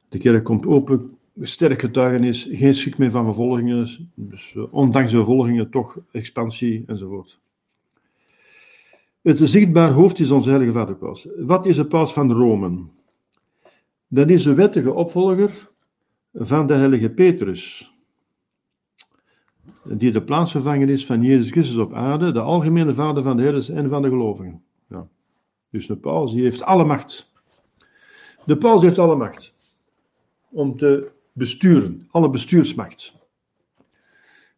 De 0.10 0.18
kerk 0.18 0.44
komt 0.44 0.66
open, 0.66 1.18
sterk 1.42 1.80
getuigenis, 1.80 2.48
geen 2.52 2.74
schrik 2.74 2.98
meer 2.98 3.12
van 3.12 3.24
vervolgingen. 3.24 4.12
Dus 4.16 4.54
eh, 4.56 4.74
ondanks 4.74 5.12
de 5.12 5.18
vervolgingen 5.18 5.70
toch 5.70 5.98
expansie 6.12 6.84
enzovoort. 6.88 7.40
Het 9.22 9.40
zichtbaar 9.40 9.92
hoofd 9.92 10.20
is 10.20 10.32
onze 10.32 10.50
heilige 10.50 10.72
vader 10.72 10.96
Paus. 10.96 11.28
Wat 11.38 11.66
is 11.66 11.76
de 11.76 11.86
paus 11.86 12.14
van 12.14 12.32
Rome? 12.32 12.86
Dat 14.08 14.30
is 14.30 14.44
de 14.44 14.54
wettige 14.54 14.94
opvolger 14.94 15.70
van 16.34 16.68
de 16.68 16.74
heilige 16.74 17.10
Petrus 17.10 17.92
die 19.84 20.12
de 20.12 20.24
plaatsvervanger 20.24 20.90
is 20.90 21.06
van 21.06 21.24
Jezus 21.24 21.52
Christus 21.52 21.78
op 21.78 21.94
aarde, 21.94 22.32
de 22.32 22.40
algemene 22.40 22.94
vader 22.94 23.24
van 23.24 23.38
de 23.38 23.44
herders 23.44 23.70
en 23.70 23.90
van 23.90 24.02
de 24.02 24.10
gelovigen. 24.10 24.64
Ja. 24.90 25.08
Dus 25.70 25.88
de 25.88 25.96
paus 25.96 26.32
die 26.32 26.44
heeft 26.44 26.64
alle 26.64 26.86
macht. 26.86 27.32
De 28.46 28.58
paus 28.58 28.82
heeft 28.82 29.00
alle 29.00 29.16
macht 29.16 29.54
om 30.50 30.78
te 30.78 31.12
besturen, 31.38 32.08
alle 32.12 32.30
bestuursmacht. 32.30 33.16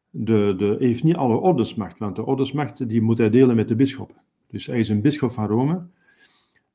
De, 0.09 0.53
de, 0.57 0.65
hij 0.65 0.87
heeft 0.87 1.03
niet 1.03 1.15
alle 1.15 1.35
ordensmacht, 1.35 1.97
want 1.97 2.15
de 2.15 2.25
ordensmacht 2.25 2.89
die 2.89 3.01
moet 3.01 3.17
hij 3.17 3.29
delen 3.29 3.55
met 3.55 3.67
de 3.67 3.75
bisschoppen. 3.75 4.15
Dus 4.47 4.65
hij 4.65 4.79
is 4.79 4.89
een 4.89 5.01
bisschop 5.01 5.31
van 5.31 5.47
Rome. 5.47 5.81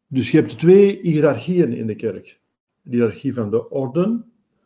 Dus 0.07 0.31
je 0.31 0.37
hebt 0.37 0.59
twee 0.59 0.99
hiërarchieën 1.03 1.73
in 1.73 1.87
de 1.87 1.95
kerk. 1.95 2.41
De 2.83 2.97
hiërarchie 2.97 3.35
van 3.35 3.51
de 3.51 3.71
orden, 3.71 4.25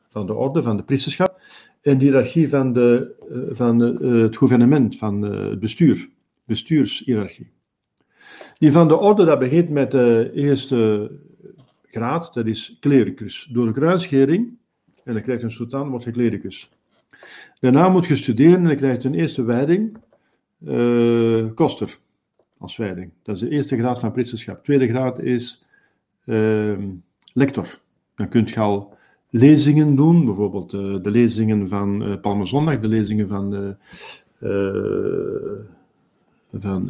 van 0.08 0.26
de 0.26 0.34
orde, 0.34 0.62
van 0.62 0.76
de 0.76 0.82
priesterschap, 0.82 1.40
en 1.80 1.98
de 1.98 2.04
hiërarchie 2.04 2.48
van, 2.48 2.72
de, 2.72 3.14
eh, 3.30 3.56
van 3.56 3.82
eh, 3.82 4.22
het 4.22 4.36
gouvernement, 4.36 4.96
van 4.96 5.26
eh, 5.26 5.48
het 5.48 5.60
bestuur, 5.60 6.08
bestuurshierarchie. 6.44 7.50
Die 8.58 8.72
van 8.72 8.88
de 8.88 8.98
orde, 8.98 9.24
dat 9.24 9.38
begint 9.38 9.68
met 9.68 9.90
de 9.90 10.30
eerste 10.34 11.10
graad, 11.90 12.34
dat 12.34 12.46
is 12.46 12.76
clericus. 12.80 13.48
Door 13.52 13.66
de 13.66 13.72
kruisschering, 13.72 14.57
en 15.08 15.14
dan 15.14 15.22
krijgt 15.22 15.42
een 15.42 15.50
sultan, 15.50 15.88
wordt 15.90 16.04
je 16.04 16.10
clericus. 16.10 16.70
Daarna 17.60 17.88
moet 17.88 18.06
je 18.06 18.16
studeren 18.16 18.56
en 18.56 18.64
dan 18.64 18.76
krijg 18.76 19.02
je 19.02 19.08
een 19.08 19.14
eerste 19.14 19.42
wijding, 19.42 19.96
uh, 20.64 21.46
koster, 21.54 21.98
als 22.58 22.76
wijding. 22.76 23.10
Dat 23.22 23.34
is 23.34 23.40
de 23.40 23.48
eerste 23.48 23.76
graad 23.76 24.00
van 24.00 24.12
priesterschap. 24.12 24.64
Tweede 24.64 24.88
graad 24.88 25.20
is 25.20 25.64
uh, 26.24 26.78
lector. 27.32 27.78
Dan 28.14 28.28
kun 28.28 28.46
je 28.46 28.60
al 28.60 28.96
lezingen 29.30 29.94
doen, 29.94 30.24
bijvoorbeeld 30.24 30.72
uh, 30.72 31.02
de 31.02 31.10
lezingen 31.10 31.68
van 31.68 32.02
uh, 32.02 32.20
Palmezondag, 32.20 32.78
de 32.78 32.88
lezingen 32.88 33.28
van, 33.28 33.76
van 36.52 36.86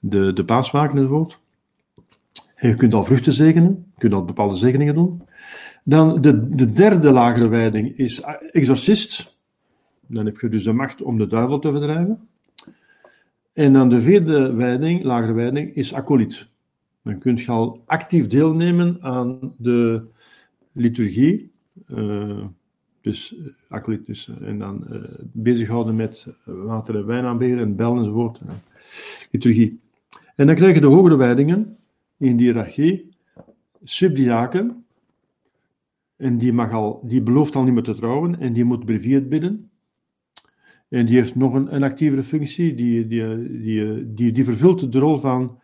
de, 0.00 0.32
de 0.32 0.44
paaswaken 0.46 0.96
enzovoort. 0.96 1.40
En 2.54 2.68
je 2.68 2.74
kunt 2.74 2.94
al 2.94 3.04
vruchten 3.04 3.32
zegenen, 3.32 3.84
je 3.94 4.00
kunt 4.00 4.12
al 4.12 4.24
bepaalde 4.24 4.56
zegeningen 4.56 4.94
doen. 4.94 5.22
Dan 5.84 6.20
de, 6.20 6.48
de 6.48 6.72
derde 6.72 7.10
lagere 7.10 7.48
wijding 7.48 7.96
is 7.96 8.20
exorcist. 8.50 9.36
Dan 10.06 10.26
heb 10.26 10.38
je 10.38 10.48
dus 10.48 10.64
de 10.64 10.72
macht 10.72 11.02
om 11.02 11.18
de 11.18 11.26
duivel 11.26 11.58
te 11.58 11.70
verdrijven. 11.70 12.28
En 13.52 13.72
dan 13.72 13.88
de 13.88 14.02
vierde 14.02 14.52
wijding, 14.52 15.02
lagere 15.02 15.32
wijding, 15.32 15.74
is 15.74 15.94
acoliet. 15.94 16.46
Dan 17.02 17.18
kun 17.18 17.36
je 17.36 17.50
al 17.50 17.82
actief 17.86 18.26
deelnemen 18.26 18.98
aan 19.00 19.54
de 19.56 20.02
liturgie, 20.72 21.50
uh, 21.86 22.44
dus 23.00 23.36
eh, 23.36 23.44
acolytus, 23.68 24.30
en 24.40 24.58
dan 24.58 24.86
uh, 24.90 25.02
bezighouden 25.32 25.96
met 25.96 26.26
water 26.44 26.96
en 26.96 27.06
wijn 27.06 27.58
en 27.58 27.76
bel 27.76 27.96
enzovoort, 27.96 28.40
liturgie. 29.30 29.80
En 30.36 30.46
dan 30.46 30.54
krijg 30.54 30.74
je 30.74 30.80
de 30.80 30.86
hogere 30.86 31.16
wijdingen 31.16 31.76
in 32.16 32.36
die 32.36 32.46
hiërarchie, 32.46 33.16
subdiaken, 33.84 34.84
En 36.18 36.38
die, 36.38 36.52
mag 36.52 36.72
al, 36.72 37.00
die 37.04 37.22
belooft 37.22 37.56
al 37.56 37.62
niet 37.62 37.74
meer 37.74 37.82
te 37.82 37.94
trouwen 37.94 38.38
en 38.40 38.52
die 38.52 38.64
moet 38.64 38.84
breviert 38.84 39.28
bidden. 39.28 39.70
En 40.88 41.06
die 41.06 41.16
heeft 41.16 41.34
nog 41.34 41.54
een, 41.54 41.74
een 41.74 41.82
actievere 41.82 42.22
functie, 42.22 42.74
die, 42.74 43.06
die, 43.06 43.60
die, 43.60 44.14
die, 44.14 44.32
die 44.32 44.44
vervult 44.44 44.92
de 44.92 44.98
rol 44.98 45.18
van 45.18 45.60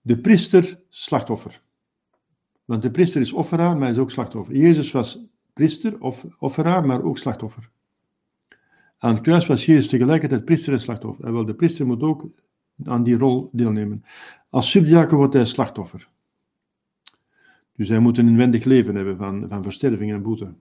de 0.00 0.18
priester-slachtoffer. 0.18 1.62
Want 2.64 2.82
de 2.82 2.90
priester 2.90 3.20
is 3.20 3.32
offeraar, 3.32 3.72
maar 3.72 3.82
hij 3.82 3.90
is 3.90 3.98
ook 3.98 4.10
slachtoffer. 4.10 4.56
Jezus 4.56 4.90
was 4.90 5.26
priester, 5.52 6.00
of, 6.00 6.26
offeraar, 6.38 6.86
maar 6.86 7.02
ook 7.02 7.18
slachtoffer. 7.18 7.70
Aan 8.98 9.14
het 9.14 9.22
kruis 9.22 9.46
was 9.46 9.64
Jezus 9.64 9.88
tegelijkertijd 9.88 10.44
priester 10.44 10.72
en 10.72 10.80
slachtoffer. 10.80 11.24
En 11.24 11.32
wel, 11.32 11.44
de 11.44 11.54
priester 11.54 11.86
moet 11.86 12.02
ook 12.02 12.28
aan 12.84 13.02
die 13.02 13.16
rol 13.16 13.48
deelnemen. 13.52 14.04
Als 14.50 14.70
subdiaken 14.70 15.16
wordt 15.16 15.34
hij 15.34 15.44
slachtoffer. 15.44 16.08
Dus 17.80 17.88
hij 17.88 17.98
moet 17.98 18.18
een 18.18 18.28
inwendig 18.28 18.64
leven 18.64 18.94
hebben 18.94 19.16
van, 19.16 19.46
van 19.48 19.62
versterving 19.62 20.12
en 20.12 20.22
boete. 20.22 20.52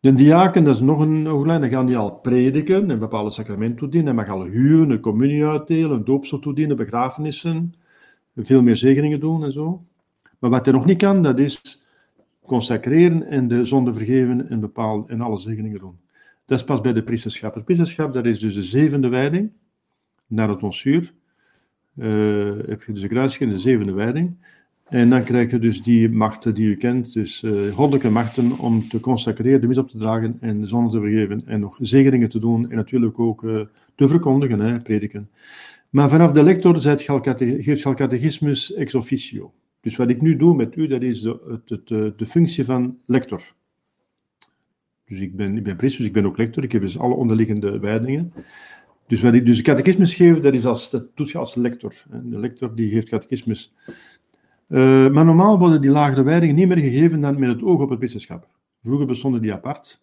De 0.00 0.12
diaken, 0.12 0.64
dat 0.64 0.74
is 0.74 0.80
nog 0.80 1.00
een 1.00 1.28
overlijn, 1.28 1.60
dan 1.60 1.70
gaan 1.70 1.86
die 1.86 1.96
al 1.96 2.10
prediken, 2.10 2.90
een 2.90 2.98
bepaalde 2.98 3.30
sacrament 3.30 3.78
toedienen. 3.78 4.16
Hij 4.16 4.26
mag 4.26 4.34
al 4.34 4.44
huwen, 4.44 4.90
een 4.90 5.00
communie 5.00 5.46
uitdelen, 5.46 5.90
een 5.90 6.04
doopsel 6.04 6.38
toedienen, 6.38 6.76
begrafenissen, 6.76 7.72
veel 8.36 8.62
meer 8.62 8.76
zegeningen 8.76 9.20
doen 9.20 9.44
en 9.44 9.52
zo. 9.52 9.84
Maar 10.38 10.50
wat 10.50 10.64
hij 10.64 10.74
nog 10.74 10.84
niet 10.84 10.98
kan, 10.98 11.22
dat 11.22 11.38
is 11.38 11.84
consacreren 12.46 13.22
en 13.22 13.48
de 13.48 13.64
zonde 13.64 13.92
vergeven 13.92 14.48
en, 14.48 14.60
bepaalde, 14.60 15.12
en 15.12 15.20
alle 15.20 15.38
zegeningen 15.38 15.78
doen. 15.78 15.98
Dat 16.44 16.58
is 16.58 16.64
pas 16.64 16.80
bij 16.80 16.92
de 16.92 17.02
priesterschap. 17.02 17.54
Het 17.54 17.64
priesterschap, 17.64 18.12
dat 18.12 18.26
is 18.26 18.38
dus 18.38 18.54
de 18.54 18.62
zevende 18.62 19.08
wijding 19.08 19.50
naar 20.26 20.48
het 20.48 20.62
onsuur. 20.62 21.12
Uh, 21.96 22.52
heb 22.66 22.82
je 22.82 22.92
dus 22.92 23.00
de 23.00 23.08
kruising 23.08 23.50
de 23.50 23.58
zevende 23.58 23.92
wijding. 23.92 24.36
En 24.90 25.10
dan 25.10 25.24
krijg 25.24 25.50
je 25.50 25.58
dus 25.58 25.82
die 25.82 26.08
machten 26.08 26.54
die 26.54 26.66
u 26.66 26.76
kent, 26.76 27.12
dus 27.12 27.42
uh, 27.42 27.72
goddelijke 27.72 28.10
machten 28.10 28.58
om 28.58 28.88
te 28.88 29.00
consacreren, 29.00 29.60
de 29.60 29.66
mis 29.66 29.78
op 29.78 29.88
te 29.88 29.98
dragen 29.98 30.36
en 30.40 30.60
de 30.60 30.66
zonde 30.66 30.90
te 30.90 31.00
vergeven 31.00 31.42
en 31.46 31.60
nog 31.60 31.78
zegeningen 31.80 32.28
te 32.28 32.38
doen 32.38 32.70
en 32.70 32.76
natuurlijk 32.76 33.18
ook 33.18 33.42
uh, 33.42 33.60
te 33.94 34.08
verkondigen, 34.08 34.60
hè, 34.60 34.80
prediken. 34.80 35.30
Maar 35.90 36.08
vanaf 36.08 36.32
de 36.32 36.42
lector 36.42 36.80
geeft 36.80 37.82
je 37.82 37.94
catechismus 37.94 38.74
ex 38.74 38.94
officio. 38.94 39.52
Dus 39.80 39.96
wat 39.96 40.10
ik 40.10 40.20
nu 40.20 40.36
doe 40.36 40.54
met 40.56 40.76
u, 40.76 40.86
dat 40.86 41.02
is 41.02 41.20
de, 41.20 41.60
de, 41.84 42.12
de 42.16 42.26
functie 42.26 42.64
van 42.64 42.98
lector. 43.06 43.42
Dus 45.06 45.20
ik 45.20 45.36
ben, 45.36 45.56
ik 45.56 45.62
ben 45.62 45.76
dus 45.76 46.00
ik 46.00 46.12
ben 46.12 46.26
ook 46.26 46.38
lector. 46.38 46.64
Ik 46.64 46.72
heb 46.72 46.82
dus 46.82 46.98
alle 46.98 47.14
onderliggende 47.14 47.78
wijdingen. 47.78 48.32
Dus 49.06 49.20
wat 49.20 49.34
ik 49.34 49.46
dus 49.46 49.62
catechismus 49.62 50.14
geef, 50.14 50.38
dat, 50.38 50.54
is 50.54 50.66
als, 50.66 50.90
dat 50.90 51.16
doet 51.16 51.30
je 51.30 51.38
als 51.38 51.54
lector. 51.54 51.94
De 52.22 52.38
lector 52.38 52.74
die 52.74 52.90
geeft 52.90 53.08
catechismus. 53.08 53.72
Uh, 54.70 55.10
maar 55.10 55.24
normaal 55.24 55.58
worden 55.58 55.80
die 55.80 55.90
lagere 55.90 56.22
wijdingen 56.22 56.54
niet 56.54 56.68
meer 56.68 56.78
gegeven 56.78 57.20
dan 57.20 57.38
met 57.38 57.48
het 57.48 57.62
oog 57.62 57.80
op 57.80 57.90
het 57.90 57.98
bisschop. 57.98 58.46
Vroeger 58.82 59.06
bestonden 59.06 59.42
die 59.42 59.52
apart. 59.52 60.00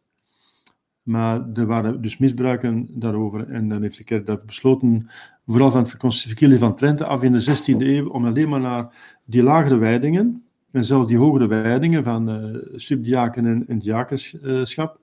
Maar 1.04 1.50
er 1.54 1.66
waren 1.66 2.02
dus 2.02 2.18
misbruiken 2.18 2.88
daarover. 2.90 3.50
En 3.50 3.70
dan 3.70 3.82
heeft 3.82 3.98
de 3.98 4.04
kerk 4.04 4.26
dat 4.26 4.46
besloten, 4.46 5.10
vooral 5.46 5.72
van 5.72 5.84
het 5.84 5.98
concilie 5.98 6.58
van 6.58 6.76
Trente 6.76 7.06
af 7.06 7.24
in 7.24 7.32
de 7.32 7.44
16e 7.44 7.78
eeuw, 7.78 8.08
om 8.10 8.26
alleen 8.26 8.50
maar 8.50 8.60
naar 8.60 9.20
die 9.26 9.44
lagere 9.44 9.78
wijdingen, 9.78 10.44
en 10.72 10.84
zelfs 10.84 11.08
die 11.08 11.18
hogere 11.18 11.48
wijdingen 11.48 12.04
van 12.04 12.30
uh, 12.30 12.58
subdiaken 12.76 13.46
en, 13.46 13.68
en 13.68 13.80
diakenschap, 13.80 15.00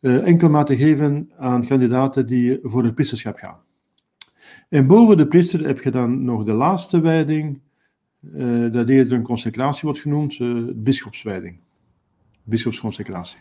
uh, 0.00 0.26
enkel 0.26 0.50
maar 0.50 0.64
te 0.64 0.76
geven 0.76 1.30
aan 1.38 1.66
kandidaten 1.66 2.26
die 2.26 2.58
voor 2.62 2.84
het 2.84 2.94
priesterschap 2.94 3.38
gaan. 3.38 3.58
En 4.68 4.86
boven 4.86 5.16
de 5.16 5.26
priester 5.26 5.66
heb 5.66 5.80
je 5.80 5.90
dan 5.90 6.24
nog 6.24 6.44
de 6.44 6.52
laatste 6.52 7.00
wijding, 7.00 7.60
uh, 8.20 8.72
dat 8.72 8.88
eerder 8.88 9.12
een 9.12 9.22
consecratie 9.22 9.82
wordt 9.82 10.00
genoemd, 10.00 10.38
uh, 10.38 10.64
bischopswijding. 10.74 11.58
Bischopsconsecratie. 12.42 13.38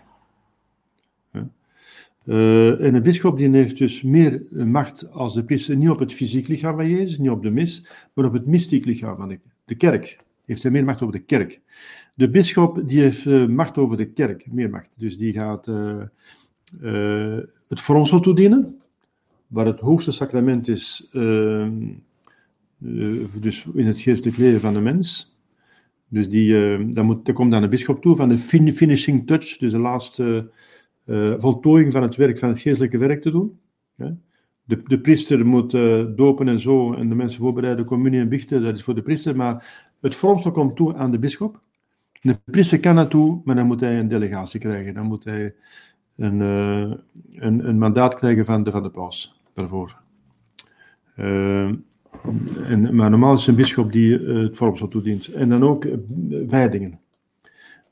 Uh, 2.25 2.85
en 2.85 2.95
een 2.95 3.01
bischop 3.01 3.37
die 3.37 3.49
heeft 3.49 3.77
dus 3.77 4.01
meer 4.01 4.43
macht 4.51 5.11
als 5.11 5.33
de 5.33 5.43
priester, 5.43 5.75
niet 5.75 5.89
op 5.89 5.99
het 5.99 6.13
fysiek 6.13 6.47
lichaam 6.47 6.75
van 6.75 6.89
Jezus, 6.89 7.17
niet 7.17 7.29
op 7.29 7.43
de 7.43 7.49
mis, 7.49 7.87
maar 8.13 8.25
op 8.25 8.33
het 8.33 8.45
mystiek 8.45 8.85
lichaam 8.85 9.15
van 9.15 9.27
de, 9.27 9.39
de 9.65 9.75
kerk. 9.75 10.19
Heeft 10.45 10.63
hij 10.63 10.71
meer 10.71 10.83
macht 10.83 11.01
over 11.01 11.13
de 11.13 11.23
kerk. 11.23 11.61
De 12.13 12.29
bischop 12.29 12.87
die 12.87 13.01
heeft 13.01 13.25
macht 13.47 13.77
over 13.77 13.97
de 13.97 14.05
kerk, 14.05 14.51
meer 14.51 14.69
macht. 14.69 14.93
Dus 14.97 15.17
die 15.17 15.33
gaat 15.33 15.67
uh, 15.67 17.37
het 17.67 17.81
vormsel 17.81 18.19
toedienen, 18.19 18.81
waar 19.47 19.65
het 19.65 19.79
hoogste 19.79 20.11
sacrament 20.11 20.67
is, 20.67 21.09
ehm, 21.13 21.93
dus 23.39 23.65
in 23.73 23.87
het 23.87 23.99
geestelijk 23.99 24.37
leven 24.37 24.59
van 24.59 24.73
de 24.73 24.81
mens. 24.81 25.35
Dus 26.07 26.29
die, 26.29 26.77
dat, 26.93 27.03
moet, 27.03 27.25
dat 27.25 27.35
komt 27.35 27.53
aan 27.53 27.61
de 27.61 27.67
bischop 27.67 28.01
toe 28.01 28.15
van 28.15 28.29
de 28.29 28.37
finishing 28.37 29.27
touch, 29.27 29.57
dus 29.57 29.71
de 29.71 29.77
laatste 29.79 30.51
uh, 31.05 31.33
voltooiing 31.37 31.91
van 31.91 32.01
het 32.01 32.15
werk, 32.15 32.37
van 32.37 32.49
het 32.49 32.59
geestelijke 32.59 32.97
werk 32.97 33.21
te 33.21 33.31
doen. 33.31 33.59
De, 34.63 34.83
de 34.83 34.99
priester 34.99 35.45
moet 35.45 35.71
dopen 36.15 36.47
en 36.47 36.59
zo, 36.59 36.93
en 36.93 37.09
de 37.09 37.15
mensen 37.15 37.39
voorbereiden, 37.39 37.85
communie 37.85 38.19
en 38.19 38.29
bichten, 38.29 38.63
dat 38.63 38.75
is 38.75 38.83
voor 38.83 38.95
de 38.95 39.01
priester, 39.01 39.35
maar 39.35 39.87
het 40.01 40.15
vormsel 40.15 40.51
komt 40.51 40.75
toe 40.75 40.95
aan 40.95 41.11
de 41.11 41.19
bischop. 41.19 41.61
De 42.21 42.39
priester 42.45 42.79
kan 42.79 42.95
naartoe, 42.95 43.41
maar 43.43 43.55
dan 43.55 43.67
moet 43.67 43.79
hij 43.79 43.99
een 43.99 44.07
delegatie 44.07 44.59
krijgen, 44.59 44.93
dan 44.93 45.05
moet 45.05 45.23
hij 45.23 45.55
een, 46.15 46.39
een, 46.39 47.67
een, 47.67 47.77
mandaat 47.77 48.15
krijgen 48.15 48.45
van 48.45 48.63
de, 48.63 48.71
van 48.71 48.83
de 48.83 48.89
paus 48.89 49.41
daarvoor. 49.53 49.97
En, 52.63 52.95
maar 52.95 53.09
normaal 53.09 53.33
is 53.33 53.39
het 53.39 53.49
een 53.49 53.55
bischop 53.55 53.91
die 53.91 54.19
het 54.19 54.57
vormsel 54.57 54.87
toedient. 54.87 55.27
En 55.27 55.49
dan 55.49 55.63
ook 55.63 55.87
wijdingen. 56.47 56.99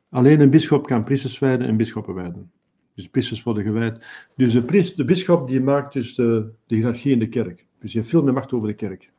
Alleen 0.09 0.39
een 0.39 0.49
bischop 0.49 0.86
kan 0.86 1.03
priesters 1.03 1.39
wijden 1.39 1.67
en 1.67 1.78
bisschoppen 1.78 2.13
wijden. 2.13 2.51
Dus 2.95 3.09
priesters 3.09 3.43
worden 3.43 3.63
gewijd. 3.63 4.05
Dus 4.36 4.53
de, 4.53 4.63
priest, 4.63 4.97
de 4.97 5.05
bischop 5.05 5.47
die 5.47 5.61
maakt 5.61 5.93
dus 5.93 6.15
de, 6.15 6.49
de 6.67 6.76
hiërarchie 6.76 7.11
in 7.11 7.19
de 7.19 7.30
kerk. 7.30 7.65
Dus 7.80 7.93
hij 7.93 8.01
heeft 8.01 8.09
veel 8.09 8.23
meer 8.23 8.34
macht 8.34 8.53
over 8.53 8.67
de 8.67 8.73
kerk. 8.73 9.11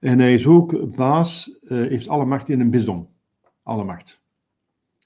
En 0.00 0.18
hij 0.18 0.34
is 0.34 0.46
ook 0.46 0.96
baas, 0.96 1.58
uh, 1.62 1.88
heeft 1.88 2.08
alle 2.08 2.24
macht 2.24 2.48
in 2.48 2.60
een 2.60 2.70
bisdom. 2.70 3.08
Alle 3.62 3.84
macht. 3.84 4.20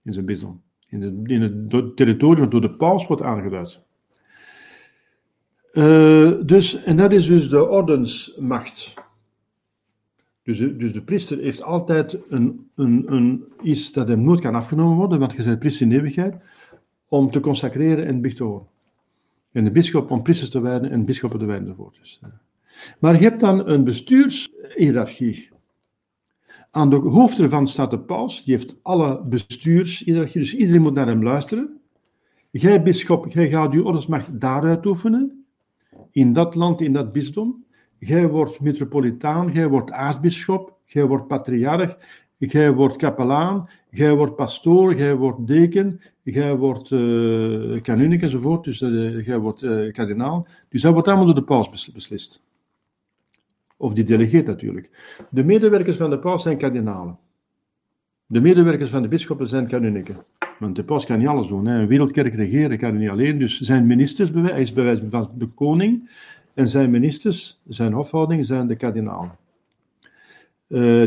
In 0.03 0.13
zijn 0.13 0.27
bisdom. 0.27 0.63
In, 0.89 1.27
in 1.27 1.43
het 1.43 1.97
territorium 1.97 2.41
dat 2.41 2.51
door 2.51 2.61
de 2.61 2.77
paus 2.77 3.07
wordt 3.07 3.23
aangeduid. 3.23 3.81
Uh, 5.73 6.33
dus, 6.43 6.83
en 6.83 6.97
dat 6.97 7.13
is 7.13 7.27
dus 7.27 7.49
de 7.49 7.69
ordensmacht. 7.69 8.95
Dus 10.43 10.59
de, 10.59 10.77
dus 10.77 10.93
de 10.93 11.03
priester 11.03 11.39
heeft 11.39 11.63
altijd 11.63 12.19
een, 12.29 12.69
een, 12.75 13.13
een, 13.13 13.45
iets 13.63 13.93
dat 13.93 14.09
hem 14.09 14.23
nooit 14.23 14.41
kan 14.41 14.55
afgenomen 14.55 14.97
worden, 14.97 15.19
want 15.19 15.33
je 15.33 15.43
bent 15.43 15.59
priester 15.59 15.87
in 15.87 15.93
eeuwigheid 15.93 16.35
om 17.09 17.31
te 17.31 17.41
consacreren 17.41 18.07
en 18.07 18.21
bicht 18.21 18.37
te 18.37 18.45
horen. 18.45 18.67
En 19.53 19.65
de 19.65 19.71
bischop 19.71 20.11
om 20.11 20.23
priesters 20.23 20.51
te 20.51 20.61
wijden 20.61 20.91
en 20.91 21.05
bisschoppen 21.05 21.39
te 21.39 21.45
wijden 21.45 21.69
enzovoort. 21.69 21.97
Dus, 22.01 22.21
eh. 22.23 22.29
maar 22.99 23.15
je 23.15 23.23
hebt 23.23 23.41
dan 23.41 23.69
een 23.69 23.85
bestuurshierarchie. 23.85 25.49
Aan 26.71 26.91
de 26.91 26.97
hoofd 26.97 27.41
ervan 27.41 27.67
staat 27.67 27.91
de 27.91 27.99
paus, 27.99 28.45
die 28.45 28.57
heeft 28.57 28.77
alle 28.83 29.23
bestuurshierarchie, 29.23 30.41
dus 30.41 30.55
iedereen 30.55 30.81
moet 30.81 30.95
naar 30.95 31.07
hem 31.07 31.23
luisteren. 31.23 31.81
Jij, 32.51 32.83
bischop, 32.83 33.29
jij 33.29 33.49
gaat 33.49 33.73
je 33.73 33.85
ordensmacht 33.85 34.41
daaruit 34.41 34.87
oefenen, 34.87 35.45
in 36.11 36.33
dat 36.33 36.55
land, 36.55 36.81
in 36.81 36.93
dat 36.93 37.13
bisdom. 37.13 37.65
Jij 38.01 38.29
wordt 38.29 38.61
metropolitaan, 38.61 39.53
jij 39.53 39.69
wordt 39.69 39.93
aartsbisschop, 39.93 40.79
jij 40.85 41.05
wordt 41.05 41.27
patriarch, 41.27 41.97
jij 42.37 42.73
wordt 42.73 42.97
kapelaan, 42.97 43.69
jij 43.91 44.15
wordt 44.15 44.37
pastoor, 44.37 44.95
jij 44.97 45.15
wordt 45.17 45.47
deken, 45.47 46.01
jij 46.23 46.57
wordt 46.57 46.91
uh, 46.91 47.81
kanunnik 47.81 48.23
enzovoort, 48.23 48.65
dus 48.65 48.81
uh, 48.81 49.27
jij 49.27 49.39
wordt 49.39 49.63
uh, 49.63 49.93
kardinaal. 49.93 50.47
Dus 50.69 50.83
dat 50.83 50.93
wordt 50.93 51.09
allemaal 51.09 51.27
door 51.27 51.35
de 51.35 51.43
paus 51.43 51.91
beslist. 51.93 52.43
Of 53.77 53.93
die 53.93 54.05
delegeert 54.05 54.47
natuurlijk. 54.47 54.91
De 55.31 55.45
medewerkers 55.45 55.97
van 55.97 56.11
de 56.11 56.19
paus 56.19 56.43
zijn 56.43 56.59
kardinalen. 56.59 57.19
De 58.27 58.41
medewerkers 58.41 58.91
van 58.91 59.03
de 59.03 59.09
bisschoppen 59.09 59.49
zijn 59.49 59.67
kanunniken. 59.69 60.25
Want 60.59 60.77
de 60.77 60.85
paus 60.85 61.07
kan 61.07 61.19
niet 61.19 61.29
alles 61.29 61.49
doen. 61.49 61.67
Hè. 61.67 61.79
Een 61.81 61.87
wereldkerk 61.87 62.35
regeren 62.35 62.79
kan 62.79 62.91
hij 62.91 62.99
niet 62.99 63.09
alleen. 63.09 63.39
Dus 63.39 63.61
zijn 63.61 63.87
ministers, 63.87 64.31
hij 64.33 64.61
is 64.61 64.73
bewijs 64.73 65.01
van 65.09 65.31
de 65.35 65.47
koning. 65.47 66.11
En 66.55 66.69
zijn 66.69 66.91
ministers, 66.91 67.61
zijn 67.69 67.93
hofhouding, 67.93 68.47
zijn 68.47 68.67
de 68.67 68.77
kardinalen. 68.77 69.39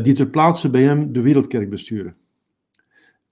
die 0.04 0.14
ter 0.14 0.28
plaatse 0.28 0.70
bij 0.70 0.84
hem 0.84 1.14
de 1.14 1.22
wereldkerk 1.22 1.70
besturen 1.70 2.16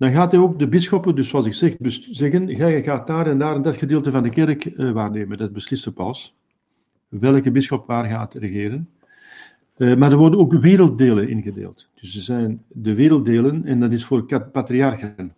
dan 0.02 0.12
gaat 0.12 0.32
hij 0.32 0.42
ook 0.42 0.60
de 0.60 0.68
bisschoppen, 0.68 1.16
dus 1.16 1.30
zoals 1.30 1.46
ik 1.46 1.54
zeg, 1.54 1.76
zeggen, 2.12 2.48
jij 2.48 2.84
gaat 2.84 3.08
daar 3.08 3.28
en 3.28 3.38
daar 3.38 3.56
en 3.56 3.62
dat 3.62 3.76
gedeelte 3.76 4.12
van 4.12 4.24
de 4.24 4.30
kerk 4.30 4.66
uh, 4.66 4.92
waarnemen. 4.92 5.38
Dat 5.38 5.54
beslist 5.54 5.84
de 5.84 5.92
paus. 5.92 6.36
Welke 7.08 7.52
bisschop 7.52 7.88
waar 7.88 8.10
gaat 8.10 8.34
regeren. 8.34 8.90
Uh, 9.78 9.96
maar 9.96 10.12
er 10.12 10.18
worden 10.18 10.40
ook 10.40 10.54
werelddelen 10.54 11.30
ingedeeld. 11.30 11.90
Dus 11.94 12.16
er 12.16 12.22
zijn 12.22 12.64
de 12.68 12.96
werelddelen, 12.96 13.66
en 13.66 13.80
dat 13.80 13.92
is 13.92 14.06
voor 14.06 14.42
patriarchen. 14.52 15.34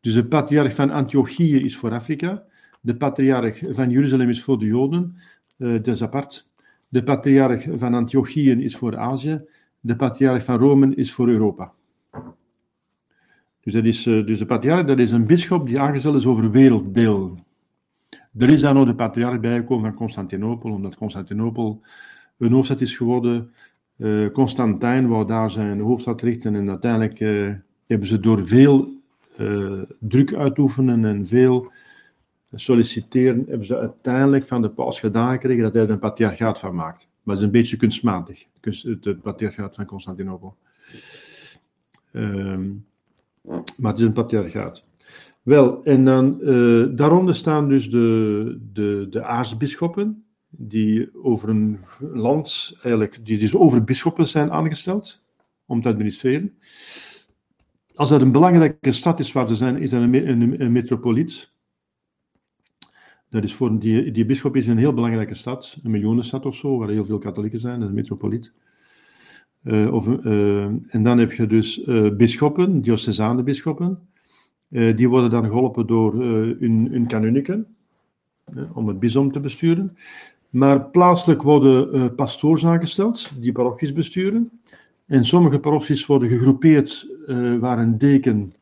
Dus 0.00 0.14
de 0.14 0.24
patriarch 0.24 0.74
van 0.74 0.90
Antiochië 0.90 1.64
is 1.64 1.76
voor 1.76 1.92
Afrika. 1.92 2.42
De 2.80 2.96
patriarch 2.96 3.62
van 3.70 3.90
Jeruzalem 3.90 4.28
is 4.28 4.42
voor 4.42 4.58
de 4.58 4.66
Joden. 4.66 5.16
Uh, 5.58 5.72
dat 5.72 5.86
is 5.86 6.02
apart. 6.02 6.48
De 6.88 7.02
patriarch 7.02 7.66
van 7.76 7.94
Antiochië 7.94 8.50
is 8.50 8.76
voor 8.76 8.96
Azië. 8.96 9.44
De 9.80 9.96
patriarch 9.96 10.44
van 10.44 10.58
Rome 10.58 10.94
is 10.94 11.12
voor 11.12 11.28
Europa. 11.28 11.72
Dus, 13.60 13.72
dat 13.72 13.84
is, 13.84 14.06
uh, 14.06 14.26
dus 14.26 14.38
de 14.38 14.46
patriarch 14.46 14.86
dat 14.86 14.98
is 14.98 15.12
een 15.12 15.26
bischop 15.26 15.68
die 15.68 15.80
aangesteld 15.80 16.14
is 16.14 16.26
over 16.26 16.50
werelddeel. 16.50 17.38
Er 18.38 18.48
is 18.48 18.60
daar 18.60 18.74
nog 18.74 18.86
de 18.86 18.94
patriarch 18.94 19.40
bijgekomen 19.40 19.88
van 19.88 19.98
Constantinopel, 19.98 20.70
omdat 20.70 20.96
Constantinopel 20.96 21.80
een 22.38 22.52
hoofdstad 22.52 22.80
is 22.80 22.96
geworden. 22.96 23.50
Uh, 23.96 24.30
Constantijn 24.30 25.08
wou 25.08 25.26
daar 25.26 25.50
zijn 25.50 25.80
hoofdstad 25.80 26.22
richten 26.22 26.54
en 26.54 26.68
uiteindelijk 26.68 27.18
hebben 27.86 28.08
ze 28.08 28.20
door 28.20 28.46
veel 28.46 28.94
druk 29.98 30.34
uitoefenen 30.34 31.04
en 31.04 31.26
veel 31.26 31.72
solliciteren, 32.54 33.44
hebben 33.48 33.66
ze 33.66 33.78
uiteindelijk 33.78 34.44
van 34.44 34.62
de 34.62 34.70
paus 34.70 35.00
gedaan 35.00 35.32
gekregen 35.32 35.62
dat 35.62 35.72
hij 35.72 35.82
er 35.82 35.90
een 35.90 35.98
patriarchaat 35.98 36.58
van 36.58 36.74
maakt. 36.74 37.08
Maar 37.22 37.34
het 37.34 37.38
is 37.38 37.50
een 37.50 37.58
beetje 37.60 37.76
kunstmatig, 37.76 38.46
het 38.60 39.22
patriarchaat 39.22 39.74
van 39.74 39.84
Constantinopel. 39.84 40.56
Um, 42.12 42.86
maar 43.76 43.90
het 43.90 44.00
is 44.00 44.06
een 44.06 44.12
patriarchaat. 44.12 44.84
Wel, 45.42 45.84
en 45.84 46.04
dan 46.04 46.38
uh, 46.40 46.86
daaronder 46.96 47.34
staan 47.34 47.68
dus 47.68 47.90
de, 47.90 48.58
de, 48.72 49.06
de 49.10 49.24
aartsbisschoppen, 49.24 50.24
die 50.48 51.08
over 51.22 51.48
een 51.48 51.78
land, 51.98 52.76
eigenlijk, 52.82 53.26
die 53.26 53.38
dus 53.38 53.54
over 53.54 53.84
bisschoppen 53.84 54.28
zijn 54.28 54.50
aangesteld 54.50 55.22
om 55.66 55.80
te 55.80 55.88
administreren. 55.88 56.58
Als 57.94 58.08
dat 58.08 58.22
een 58.22 58.32
belangrijke 58.32 58.92
stad 58.92 59.20
is 59.20 59.32
waar 59.32 59.48
ze 59.48 59.54
zijn, 59.54 59.76
is 59.76 59.90
dat 59.90 60.02
een, 60.02 60.28
een, 60.28 60.60
een 60.60 60.72
metropoliet. 60.72 61.54
Dat 63.36 63.44
is 63.44 63.54
voor 63.54 63.78
die, 63.78 64.10
die 64.10 64.26
is 64.26 64.66
een 64.66 64.78
heel 64.78 64.94
belangrijke 64.94 65.34
stad, 65.34 65.78
een 65.82 65.90
miljoenenstad 65.90 66.46
of 66.46 66.54
zo, 66.54 66.78
waar 66.78 66.88
heel 66.88 67.04
veel 67.04 67.18
katholieken 67.18 67.60
zijn, 67.60 67.74
dat 67.74 67.82
is 67.82 67.88
een 67.88 67.94
metropoliet. 67.94 68.52
Uh, 69.64 69.94
of, 69.94 70.06
uh, 70.06 70.64
en 70.64 71.02
dan 71.02 71.18
heb 71.18 71.32
je 71.32 71.46
dus 71.46 71.78
uh, 71.86 72.16
bisschoppen, 72.16 72.80
diocesane 72.80 73.42
bisschoppen. 73.42 73.98
die 74.68 75.08
worden 75.08 75.30
dan 75.30 75.44
geholpen 75.44 75.86
door 75.86 76.14
hun, 76.14 76.88
hun 76.90 77.66
om 78.72 78.88
het 78.88 78.98
bisom 78.98 79.32
te 79.32 79.40
besturen. 79.40 79.96
Maar 80.50 80.90
plaatselijk 80.90 81.42
worden 81.42 82.14
pastoors 82.14 82.66
aangesteld, 82.66 83.32
die 83.40 83.52
parochies 83.52 83.92
besturen. 83.92 84.50
En 85.06 85.24
sommige 85.24 85.58
parochies 85.58 86.06
worden 86.06 86.28
gegroepeerd 86.28 87.08
waar 87.60 87.78
een 87.78 87.98
deken, 87.98 88.52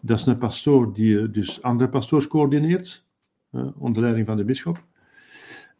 dat 0.00 0.18
is 0.18 0.26
een 0.26 0.38
pastoor 0.38 0.94
die 0.94 1.30
dus 1.30 1.62
andere 1.62 1.90
pastoors 1.90 2.26
coördineert 2.26 3.03
onder 3.78 4.02
leiding 4.02 4.26
van 4.26 4.36
de 4.36 4.44
bisschop. 4.44 4.82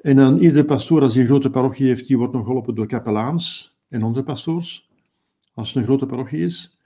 En 0.00 0.16
dan 0.16 0.36
iedere 0.36 0.64
pastoor, 0.64 1.02
als 1.02 1.12
hij 1.12 1.22
een 1.22 1.28
grote 1.28 1.50
parochie 1.50 1.86
heeft, 1.86 2.06
die 2.06 2.18
wordt 2.18 2.32
nog 2.32 2.44
geholpen 2.44 2.74
door 2.74 2.86
kapelaans 2.86 3.76
en 3.88 4.02
onderpastoors. 4.02 4.88
Als 5.54 5.68
het 5.68 5.76
een 5.76 5.84
grote 5.84 6.06
parochie 6.06 6.44
is, 6.44 6.78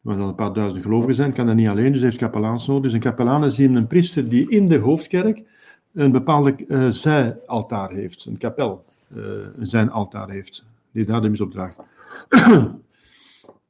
waar 0.00 0.16
dan 0.16 0.28
een 0.28 0.34
paar 0.34 0.52
duizend 0.52 0.82
gelovigen 0.82 1.14
zijn, 1.14 1.32
kan 1.32 1.46
dat 1.46 1.54
niet 1.54 1.68
alleen, 1.68 1.92
dus 1.92 2.02
heeft 2.02 2.16
kapelaans 2.16 2.66
nodig. 2.66 2.82
Dus 2.82 2.92
een 2.92 3.00
kapelaan 3.00 3.44
is 3.44 3.58
een 3.58 3.86
priester 3.86 4.28
die 4.28 4.50
in 4.50 4.66
de 4.66 4.78
hoofdkerk 4.78 5.42
een 5.92 6.12
bepaalde 6.12 6.54
uh, 6.68 6.88
zijaltaar 6.88 7.92
heeft, 7.92 8.24
een 8.24 8.38
kapel, 8.38 8.84
uh, 9.16 9.24
een 9.56 9.66
zijn 9.66 9.90
altaar 9.90 10.30
heeft, 10.30 10.64
die 10.92 11.04
daar 11.04 11.22
de 11.22 11.28
mis 11.28 11.40
op 11.40 11.50
draagt. 11.50 11.76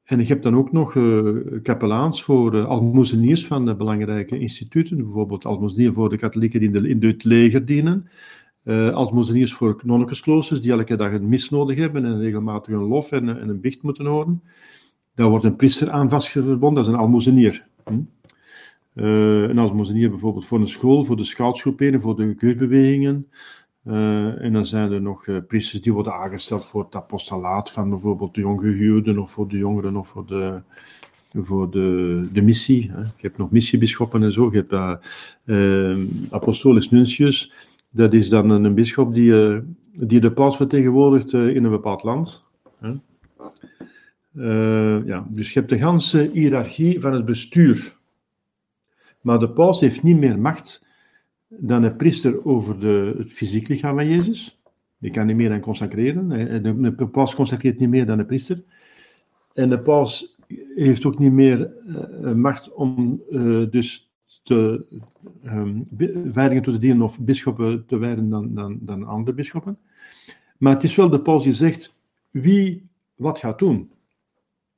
En 0.07 0.19
je 0.19 0.27
hebt 0.27 0.43
dan 0.43 0.57
ook 0.57 0.73
nog 0.73 0.95
uh, 0.95 1.62
kapelaans 1.62 2.23
voor 2.23 2.55
uh, 2.55 3.37
van 3.47 3.65
belangrijke 3.77 4.39
instituten, 4.39 4.97
bijvoorbeeld 4.97 5.45
almozenier 5.45 5.93
voor 5.93 6.11
de 6.11 6.16
katholieken 6.16 6.61
die 6.61 6.89
in, 6.89 7.03
het 7.03 7.24
leger 7.24 7.65
dienen, 7.65 8.09
uh, 8.65 9.07
voor 9.53 9.81
nonnekeskloosters 9.85 10.62
die 10.62 10.73
elke 10.73 10.97
dag 10.97 11.12
een 11.12 11.28
mis 11.28 11.51
nodig 11.51 11.77
hebben 11.77 12.05
en 12.05 12.20
regelmatig 12.20 12.74
een 12.74 12.87
lof 12.87 13.12
en, 13.12 13.41
en 13.41 13.49
een 13.49 13.61
bicht 13.61 13.83
moeten 13.83 14.07
horen. 14.07 14.43
Daar 15.15 15.28
wordt 15.28 15.45
een 15.45 15.57
priester 15.57 15.91
aan 15.91 16.11
vastgebonden, 16.11 16.74
dat 16.74 16.87
is 16.87 16.93
een 16.93 16.99
almozenier. 16.99 17.66
Hm? 17.85 18.01
een 18.95 19.59
almozenier 19.59 20.11
bijvoorbeeld 20.11 20.47
voor 20.47 20.61
een 20.61 20.69
school, 20.69 21.05
voor 21.05 21.16
de 21.16 21.24
scoutsgroeperingen, 21.24 22.01
voor 22.01 22.16
de 22.16 22.35
keurbewegingen. 22.35 23.27
Uh, 23.87 24.43
en 24.43 24.53
dan 24.53 24.67
zijn 24.67 24.93
er 24.93 25.01
nog 25.01 25.27
uh, 25.27 25.37
priesters 25.49 25.83
die 25.83 25.93
worden 25.93 26.15
aangesteld 26.15 26.65
voor 26.65 26.85
het 26.85 26.95
apostolaat 26.95 27.71
van 27.71 27.91
bijvoorbeeld 27.91 28.35
de 28.35 28.41
jonggehuwden 28.41 29.19
of 29.19 29.31
voor 29.31 29.49
de 29.49 29.57
jongeren 29.57 29.97
of 29.97 30.09
voor 30.09 30.27
de, 30.27 30.61
voor 31.35 31.71
de, 31.71 32.29
de 32.33 32.43
missie. 32.43 32.91
Hè. 32.91 33.01
Je 33.01 33.07
hebt 33.17 33.39
nog 33.39 33.51
missiebisschoppen 33.51 34.23
en 34.23 34.33
zo. 34.33 34.51
Je 34.53 34.65
hebt 34.67 35.07
uh, 35.45 36.07
apostolisch 36.31 36.91
nuncius. 36.91 37.53
Dat 37.91 38.15
is 38.15 38.29
dan 38.29 38.51
een, 38.51 38.65
een 38.65 38.75
bisschop 38.75 39.15
die, 39.15 39.61
die 39.93 40.21
de 40.21 40.33
paus 40.33 40.57
vertegenwoordigt 40.57 41.33
in 41.33 41.65
een 41.65 41.71
bepaald 41.71 42.03
land. 42.03 42.45
Hè. 42.79 42.93
ja, 45.05 45.27
dus 45.29 45.53
je 45.53 45.59
hebt 45.59 45.71
de 45.71 45.79
ganse 45.79 46.31
hiërarchie 46.33 47.01
van 47.01 47.13
het 47.13 47.25
bestuur. 47.25 47.97
Maar 49.21 49.39
de 49.39 49.51
paus 49.51 49.81
heeft 49.81 50.03
niet 50.03 50.19
meer 50.19 50.39
macht 50.39 50.86
dan 51.48 51.82
een 51.82 51.97
priester 51.97 52.44
over 52.44 52.81
de, 52.81 53.14
het 53.18 53.32
fysiek 53.32 53.68
lichaam 53.68 53.97
van 53.97 54.09
Jezus. 54.09 54.60
Die 54.98 55.10
kan 55.10 55.27
niet 55.27 55.36
meer 55.36 55.48
dan 55.48 55.60
consacreren. 55.60 56.28
De, 56.62 56.94
de 56.94 57.09
paus 57.09 57.35
consacreert 57.35 57.78
niet 57.78 57.89
meer 57.89 58.06
dan 58.06 58.18
een 58.18 58.27
priester. 58.27 58.62
En 59.52 59.68
de 59.68 59.81
paus 59.81 60.36
heeft 60.74 61.05
ook 61.05 61.18
niet 61.18 61.32
meer 61.32 61.73
uh, 61.86 62.32
macht 62.32 62.73
om 62.73 63.23
uh, 63.31 63.70
dus 63.70 64.10
te, 64.43 64.86
um, 65.44 65.86
wijdingen 66.32 66.62
te 66.62 66.78
dienen 66.78 67.02
of 67.02 67.20
bisschoppen 67.20 67.86
te 67.86 67.98
wijden 67.98 68.28
dan, 68.28 68.55
dan, 68.55 68.78
dan 68.81 69.05
andere 69.05 69.36
bisschoppen. 69.36 69.78
Maar 70.59 70.73
het 70.73 70.85
is 70.85 70.94
wel 70.94 71.10
de 71.10 71.20
paus 71.20 71.43
die 71.43 71.52
zegt 71.52 71.98
wie 72.31 72.89
wat 73.14 73.39
gaat 73.39 73.59
doen. 73.59 73.90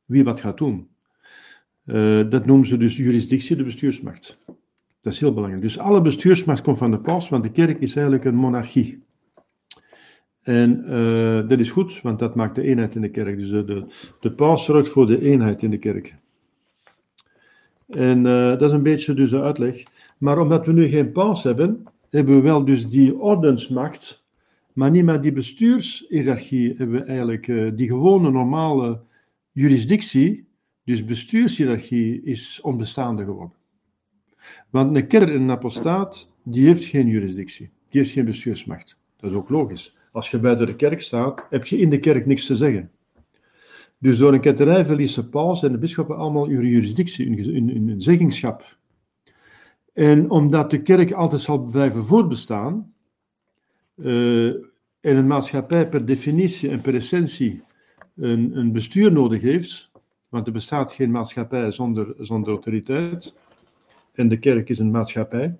Wie 0.05 0.25
wat 0.25 0.41
gaat 0.41 0.59
doen. 0.59 0.89
Dat 2.29 2.47
noemen 2.47 2.67
ze 2.67 2.77
dus 2.77 2.97
jurisdictie, 2.97 3.57
de 3.57 3.65
bestuursmacht. 3.65 4.39
Dat 5.01 5.13
is 5.13 5.21
heel 5.21 5.35
belangrijk. 5.35 5.63
Dus 5.63 5.79
alle 5.79 6.01
bestuursmacht 6.01 6.63
komt 6.63 6.79
van 6.79 6.91
de 6.91 7.01
paus, 7.01 7.29
want 7.29 7.43
de 7.43 7.51
kerk 7.51 7.81
is 7.81 7.97
eigenlijk 7.97 8.25
een 8.25 8.35
monarchie. 8.35 9.07
En 10.43 10.85
uh, 10.87 11.49
dat 11.49 11.59
is 11.59 11.71
goed, 11.71 12.01
want 12.03 12.19
dat 12.19 12.35
maakt 12.35 12.55
de 12.55 12.63
eenheid 12.63 12.95
in 12.95 13.01
de 13.01 13.11
kerk. 13.11 13.39
Dus 13.39 13.51
de, 13.51 13.85
de, 14.21 14.33
paus 14.33 14.65
zorgt 14.65 14.89
voor 14.89 15.07
de 15.07 15.21
eenheid 15.21 15.63
in 15.63 15.71
de 15.71 15.79
kerk. 15.79 16.15
En 17.89 18.19
uh, 18.25 18.49
dat 18.49 18.63
is 18.63 18.73
een 18.73 18.83
beetje 18.83 19.15
dus 19.15 19.31
de 19.31 19.41
uitleg. 19.41 19.83
Maar 20.19 20.39
omdat 20.39 20.67
we 20.67 20.73
nu 20.73 20.89
geen 20.89 21.13
paus 21.13 21.43
hebben, 21.43 21.85
hebben 22.11 22.35
we 22.37 22.41
wel 22.41 22.65
dus 22.65 22.87
die 22.87 23.19
ordensmacht, 23.19 24.25
maar 24.73 24.91
niet 24.91 25.05
meer 25.05 25.21
die 25.21 25.33
bestuurshierarchie 25.33 26.75
hebben 26.77 27.01
we 27.01 27.03
eigenlijk, 27.03 27.47
uh, 27.47 27.71
die 27.75 27.89
gewone 27.89 28.31
normale 28.31 29.01
jurisdictie, 29.53 30.49
dus 30.85 31.05
bestuurshierarchie 31.05 32.23
is 32.23 32.61
onbestaande 32.63 33.25
geworden. 33.25 33.58
Want 34.71 34.97
een 34.97 35.07
kerk 35.07 35.29
en 35.29 35.41
een 35.41 35.51
apostaat, 35.51 36.29
die 36.43 36.67
heeft 36.67 36.85
geen 36.85 37.07
jurisdictie. 37.07 37.71
Die 37.87 38.01
heeft 38.01 38.13
geen 38.13 38.25
bestuursmacht. 38.25 38.99
Dat 39.17 39.31
is 39.31 39.37
ook 39.37 39.49
logisch. 39.49 39.97
Als 40.13 40.31
je 40.31 40.39
buiten 40.39 40.67
de 40.67 40.77
kerk 40.77 41.01
staat, 41.01 41.45
heb 41.51 41.67
je 41.67 41.79
in 41.79 41.91
de 41.91 42.01
kerk 42.01 42.27
niks 42.27 42.47
te 42.47 42.57
zeggen. 42.57 42.91
Dus 43.99 44.19
door 44.19 44.33
een 44.33 44.41
ketterij 44.41 44.85
verliezen 44.85 45.29
paus 45.29 45.63
en 45.63 45.73
de 45.73 45.79
bisschoppen 45.79 46.17
allemaal 46.17 46.49
hun 46.49 46.67
jurisdictie, 46.67 47.45
hun, 47.53 47.95
zeggingschap. 48.03 48.77
En 49.93 50.31
omdat 50.31 50.71
de 50.71 50.83
kerk 50.83 51.13
altijd 51.13 51.41
zal 51.41 51.59
blijven 51.59 52.05
voortbestaan, 52.05 52.93
uh, 53.97 54.49
en 55.01 55.17
een 55.17 55.27
maatschappij 55.27 55.89
per 55.89 56.07
definitie 56.07 56.71
en 56.71 56.81
per 56.81 56.95
essentie 56.95 57.63
een, 58.17 58.57
een 58.57 58.73
bestuur 58.73 59.13
nodig 59.13 59.41
heeft, 59.41 59.91
want 60.29 60.47
er 60.47 60.53
bestaat 60.53 60.93
geen 60.93 61.11
maatschappij 61.11 61.71
zonder, 61.71 62.15
zonder 62.19 62.53
autoriteit, 62.53 63.37
en 64.19 64.29
de 64.29 64.39
kerk 64.39 64.69
is 64.69 64.79
een 64.79 64.91
maatschappij. 64.91 65.57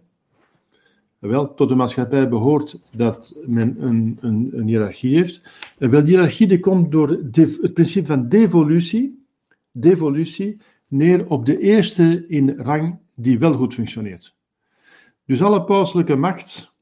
Wel, 1.19 1.55
tot 1.55 1.69
de 1.69 1.75
maatschappij 1.75 2.29
behoort 2.29 2.81
dat 2.97 3.37
men 3.47 3.83
een, 3.83 4.19
een, 4.21 4.51
een 4.53 4.67
hiërarchie 4.67 5.17
heeft. 5.17 5.51
En 5.79 5.91
wel, 5.91 6.05
die 6.05 6.11
hiërarchie 6.11 6.47
die 6.47 6.61
komt 6.61 6.91
door 6.91 7.09
het 7.09 7.73
principe 7.73 8.07
van 8.07 8.29
devolutie, 8.29 9.27
devolutie 9.73 10.61
neer 10.87 11.29
op 11.29 11.47
de 11.47 11.59
eerste 11.59 12.25
in 12.27 12.51
rang 12.51 12.99
die 13.15 13.39
wel 13.39 13.53
goed 13.55 13.75
functioneert. 13.75 14.37
Dus 15.25 15.43
alle 15.43 15.65
pauselijke 15.65 16.17
macht, 16.17 16.73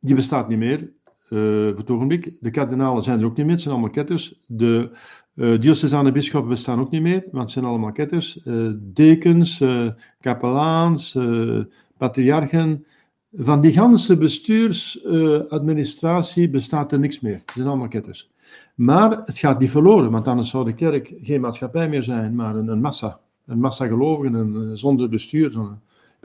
die 0.00 0.14
bestaat 0.14 0.48
niet 0.48 0.58
meer 0.58 0.92
uh, 1.30 1.76
het 1.76 1.90
ogenblik. 1.90 2.32
De 2.40 2.50
kardinalen 2.50 3.02
zijn 3.02 3.18
er 3.18 3.24
ook 3.24 3.36
niet 3.36 3.44
meer, 3.44 3.54
het 3.54 3.62
zijn 3.62 3.74
allemaal 3.74 3.92
ketters. 3.92 4.40
De 4.46 4.90
uh, 5.34 5.60
diocesane 5.60 6.12
bisschoppen 6.12 6.50
bestaan 6.50 6.80
ook 6.80 6.90
niet 6.90 7.02
meer, 7.02 7.24
want 7.30 7.42
het 7.42 7.50
zijn 7.50 7.64
allemaal 7.64 7.92
ketters. 7.92 8.40
Uh, 8.44 8.72
dekens, 8.78 9.64
kapelaans, 10.20 11.18
patriarchen. 11.96 12.86
Van 13.32 13.60
die 13.60 13.72
ganse 13.72 14.16
bestuursadministratie 14.16 16.50
bestaat 16.50 16.92
er 16.92 16.98
niks 16.98 17.20
meer. 17.20 17.34
Het 17.34 17.52
zijn 17.54 17.68
allemaal 17.68 17.88
ketters. 17.88 18.30
Maar 18.74 19.22
het 19.24 19.38
gaat 19.38 19.60
niet 19.60 19.70
verloren, 19.70 20.10
want 20.10 20.28
anders 20.28 20.50
zou 20.50 20.64
de 20.64 20.74
kerk 20.74 21.14
geen 21.22 21.40
maatschappij 21.40 21.88
meer 21.88 22.02
zijn, 22.02 22.34
maar 22.34 22.56
een, 22.56 22.68
een 22.68 22.80
massa. 22.80 23.20
Een 23.46 23.60
massa 23.60 23.86
gelovigen, 23.86 24.78
zonder 24.78 25.08
bestuur, 25.08 25.58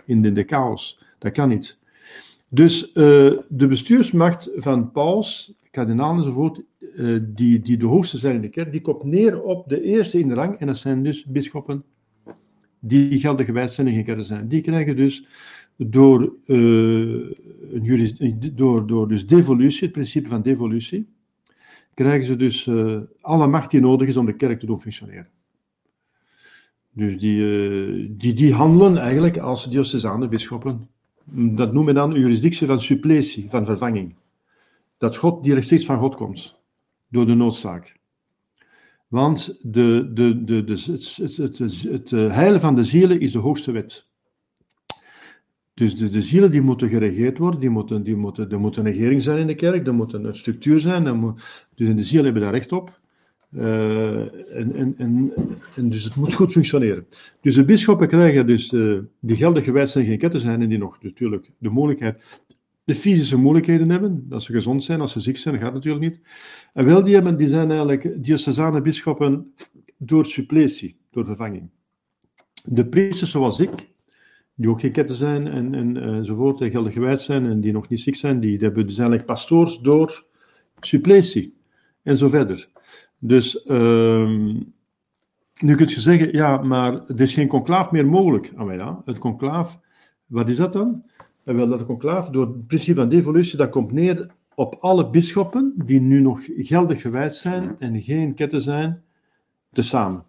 in 0.06 0.34
de 0.34 0.44
chaos. 0.44 1.02
Dat 1.20 1.32
kan 1.32 1.50
niet. 1.50 1.82
Dus 2.54 2.88
uh, 2.88 2.94
de 3.50 3.68
bestuursmacht 3.68 4.50
van 4.56 4.92
paus, 4.92 5.54
kardinaal 5.72 6.16
enzovoort, 6.16 6.62
uh, 6.80 7.20
die, 7.24 7.60
die 7.60 7.78
de 7.78 7.86
hoogste 7.86 8.18
zijn 8.18 8.36
in 8.36 8.42
de 8.42 8.50
kerk, 8.50 8.72
die 8.72 8.82
komt 8.82 9.04
neer 9.04 9.42
op 9.42 9.70
de 9.70 9.82
eerste 9.82 10.20
in 10.20 10.28
de 10.28 10.34
rang, 10.34 10.60
en 10.60 10.68
dat 10.68 10.78
zijn 10.78 11.04
dus 11.04 11.26
bisschoppen, 11.26 11.84
die 12.80 13.20
geldig 13.20 13.46
gewijd 13.46 13.74
zijn 13.74 13.90
geen 13.90 14.04
ketter 14.04 14.26
zijn, 14.26 14.48
die 14.48 14.62
krijgen 14.62 14.96
dus 14.96 15.26
door, 15.78 16.34
uh, 16.46 17.32
door, 18.54 18.88
door 18.88 19.08
dus 19.08 19.28
devolutie, 19.28 19.84
het 19.84 19.92
principe 19.92 20.30
van 20.30 20.42
devolutie, 20.42 21.08
krijgen 21.94 22.26
ze 22.26 22.36
dus 22.36 22.70
alle 23.22 23.48
macht 23.48 23.72
die 23.72 23.82
nodig 23.82 24.08
is 24.08 24.18
om 24.18 24.26
de 24.26 24.36
kerk 24.36 24.60
te 24.60 24.66
doen 24.66 24.82
functioneren. 24.82 25.28
Dus 26.92 27.18
die, 27.18 28.18
die, 28.18 28.34
die 28.34 28.54
handelen 28.54 28.98
eigenlijk 28.98 29.38
als 29.38 29.70
diocesane 29.70 30.28
bisschoppen. 30.28 30.88
Dat 31.32 31.74
noemen 31.74 31.94
we 31.94 32.00
dan 32.00 32.14
juridictie 32.14 32.68
van 32.68 32.82
suppletie, 32.82 33.50
van 33.50 33.66
vervanging. 33.66 34.16
Dat 34.98 35.16
God, 35.16 35.44
die 35.44 35.54
rechtstreeks 35.54 35.86
van 35.86 35.98
God 36.00 36.16
komt, 36.16 36.56
door 37.08 37.26
de 37.26 37.34
noodzaak. 37.34 37.96
Want 39.08 39.60
de, 39.62 40.12
de, 40.14 40.44
de, 40.44 40.64
de, 40.64 40.74
het, 40.74 41.16
het, 41.16 41.38
het, 41.38 41.58
het, 41.58 41.84
het 41.84 42.10
heilen 42.10 42.60
van 42.60 42.76
de 42.76 42.84
zielen 42.84 43.20
is 43.20 43.32
de 43.32 43.40
hoogste 43.40 43.72
wet. 43.72 44.08
Dus 45.74 45.98
de, 45.98 46.10
de 46.10 46.22
zielen 46.22 46.52
die 46.52 46.62
moeten 46.62 46.90
geregeerd 46.90 47.38
worden, 47.38 47.60
die 47.60 47.70
moeten, 47.70 48.04
die 48.04 48.16
moeten, 48.16 48.52
er 48.52 48.60
moet 48.60 48.78
een 48.78 48.84
regering 48.84 49.22
zijn 49.22 49.40
in 49.40 49.48
de 49.48 49.56
kerk, 49.56 49.88
er 49.88 49.94
moet 49.94 50.14
een 50.14 50.36
structuur 50.36 50.80
zijn, 50.80 51.18
moet, 51.18 51.68
dus 51.76 51.96
de 51.96 52.04
zielen 52.04 52.24
hebben 52.26 52.42
daar 52.42 52.54
recht 52.54 52.72
op. 52.72 53.02
Uh, 53.56 54.56
en, 54.56 54.76
en, 54.76 54.94
en, 54.98 55.34
en, 55.76 55.90
dus 55.90 56.04
het 56.04 56.16
moet 56.16 56.34
goed 56.34 56.52
functioneren. 56.52 57.06
Dus 57.42 57.56
de 57.56 57.66
bisschoppen 57.66 58.08
krijgen 58.08 58.48
dus, 58.48 58.72
uh, 58.72 59.00
die 59.20 59.36
geldig 59.36 59.64
gewijd 59.64 59.90
zijn, 59.90 60.06
geen 60.06 60.18
ketten 60.18 60.40
zijn 60.40 60.62
en 60.62 60.70
die 60.70 60.78
nog 60.78 60.98
natuurlijk 61.02 61.52
de 61.58 61.70
mogelijkheid, 61.70 62.42
de 62.84 62.96
fysische 62.96 63.38
moeilijkheden 63.38 63.90
hebben, 63.90 64.26
dat 64.30 64.44
ze 64.44 64.52
gezond 64.52 64.84
zijn, 64.84 65.02
als 65.02 65.12
ze 65.12 65.20
ziek 65.20 65.38
zijn, 65.38 65.58
gaat 65.58 65.74
natuurlijk 65.74 66.04
niet. 66.04 66.22
En 66.74 66.86
wel, 66.86 67.04
die, 67.04 67.14
hebben, 67.14 67.38
die 67.38 67.50
zijn 67.50 67.70
eigenlijk 67.70 68.24
diocesane 68.24 68.82
bisschoppen 68.82 69.54
door 69.98 70.26
suppletie, 70.26 70.98
door 71.12 71.26
vervanging. 71.26 71.70
De 72.64 72.88
priesters 72.88 73.32
zoals 73.32 73.60
ik, 73.60 73.92
die 74.56 74.70
ook 74.70 74.80
geen 74.80 74.92
ketten 74.92 75.16
zijn 75.16 75.48
en, 75.48 75.74
en 75.74 75.98
enzovoort, 75.98 76.62
en 76.62 76.72
geldig 76.72 76.94
gewijd 76.94 77.22
zijn 77.22 77.46
en 77.46 77.62
die 77.62 77.72
nog 77.72 77.88
niet 77.88 78.02
ziek 78.02 78.16
zijn, 78.16 78.40
die, 78.40 78.52
die 78.52 78.66
hebben 78.68 78.88
dus 78.88 78.98
eigenlijk 78.98 79.28
pastoors 79.28 79.80
door 79.80 80.26
suppletie 80.80 81.58
en 82.04 82.18
zo 82.18 82.30
verder. 82.30 82.70
Dus 83.26 83.70
um, 83.70 84.74
nu 85.60 85.76
kun 85.76 85.88
je 85.88 86.00
zeggen, 86.00 86.32
ja, 86.32 86.58
maar 86.58 86.94
er 86.94 87.22
is 87.22 87.34
geen 87.34 87.48
conclaaf 87.48 87.92
meer 87.92 88.08
mogelijk. 88.08 88.52
Ah, 88.56 88.76
ja, 88.76 89.02
het 89.06 89.18
conclaaf, 89.18 89.80
wat 90.26 90.50
is 90.50 90.58
dat 90.58 90.74
dan? 90.74 91.04
En 91.44 91.56
wel, 91.56 91.68
dat 91.68 91.86
conclaaf, 91.86 92.30
door 92.30 92.48
het 92.48 92.68
principe 92.68 93.00
van 93.00 93.10
devolutie, 93.10 93.58
dat 93.58 93.70
komt 93.70 93.92
neer 93.92 94.32
op 94.56 94.78
alle 94.80 95.10
bisschoppen 95.10 95.74
die 95.86 96.02
nu 96.02 96.20
nog 96.20 96.42
geldig 96.58 97.02
gewijd 97.02 97.36
zijn 97.36 97.76
en 97.80 98.02
geen 98.02 98.34
ketten 98.34 98.62
zijn, 98.62 99.02
tezamen. 99.72 100.24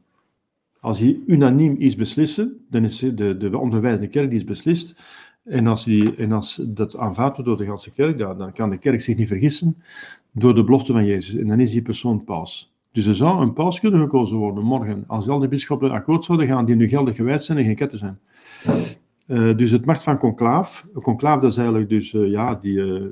Als 0.80 0.98
die 0.98 1.22
unaniem 1.26 1.76
iets 1.78 1.96
beslissen, 1.96 2.64
dan 2.70 2.84
is 2.84 2.98
de, 2.98 3.36
de 3.36 3.58
onderwijzende 3.58 4.08
kerk 4.08 4.30
die 4.30 4.38
is 4.38 4.44
beslist. 4.44 5.02
En 5.44 5.66
als, 5.66 5.84
die, 5.84 6.16
en 6.16 6.32
als 6.32 6.60
dat 6.66 6.96
aanvaard 6.96 7.32
wordt 7.32 7.48
door 7.48 7.58
de 7.58 7.66
ganse 7.66 7.92
kerk, 7.92 8.18
dan, 8.18 8.38
dan 8.38 8.52
kan 8.52 8.70
de 8.70 8.78
kerk 8.78 9.00
zich 9.00 9.16
niet 9.16 9.28
vergissen 9.28 9.82
door 10.32 10.54
de 10.54 10.64
belofte 10.64 10.92
van 10.92 11.04
Jezus. 11.04 11.34
En 11.34 11.46
dan 11.46 11.60
is 11.60 11.70
die 11.70 11.82
persoon 11.82 12.24
paus. 12.24 12.73
Dus 12.94 13.06
er 13.06 13.14
zou 13.14 13.42
een 13.42 13.52
paus 13.52 13.80
kunnen 13.80 14.00
gekozen 14.00 14.36
worden 14.36 14.64
morgen, 14.64 15.04
als 15.06 15.28
al 15.28 15.38
die 15.38 15.48
bisschoppen 15.48 15.90
akkoord 15.90 16.24
zouden 16.24 16.46
gaan 16.46 16.64
die 16.64 16.74
nu 16.74 16.88
geldig 16.88 17.16
gewijd 17.16 17.42
zijn 17.42 17.58
en 17.58 17.64
geen 17.64 17.74
ketten 17.74 17.98
zijn. 17.98 18.18
Uh, 19.26 19.56
dus 19.56 19.70
het 19.70 19.84
macht 19.84 20.02
van 20.02 20.18
conclaaf. 20.18 20.86
Conclaaf 21.02 21.40
dat 21.40 21.50
is 21.50 21.56
eigenlijk 21.56 21.88
dus 21.88 22.12
uh, 22.12 22.30
ja, 22.30 22.54
die, 22.54 22.78
uh, 22.78 23.02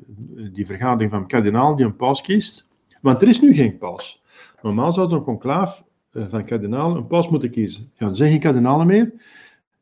die 0.52 0.66
vergadering 0.66 1.10
van 1.10 1.26
kardinaal 1.26 1.76
die 1.76 1.86
een 1.86 1.96
paus 1.96 2.20
kiest. 2.20 2.68
Want 3.00 3.22
er 3.22 3.28
is 3.28 3.40
nu 3.40 3.54
geen 3.54 3.78
paus. 3.78 4.22
Normaal 4.62 4.92
zou 4.92 5.12
een 5.12 5.22
conclaaf 5.22 5.84
van 6.12 6.44
kardinaal 6.44 6.96
een 6.96 7.06
paus 7.06 7.28
moeten 7.28 7.50
kiezen. 7.50 7.90
Ja, 7.94 8.08
er 8.08 8.16
zijn 8.16 8.30
geen 8.30 8.40
kardinalen 8.40 8.86
meer. 8.86 9.12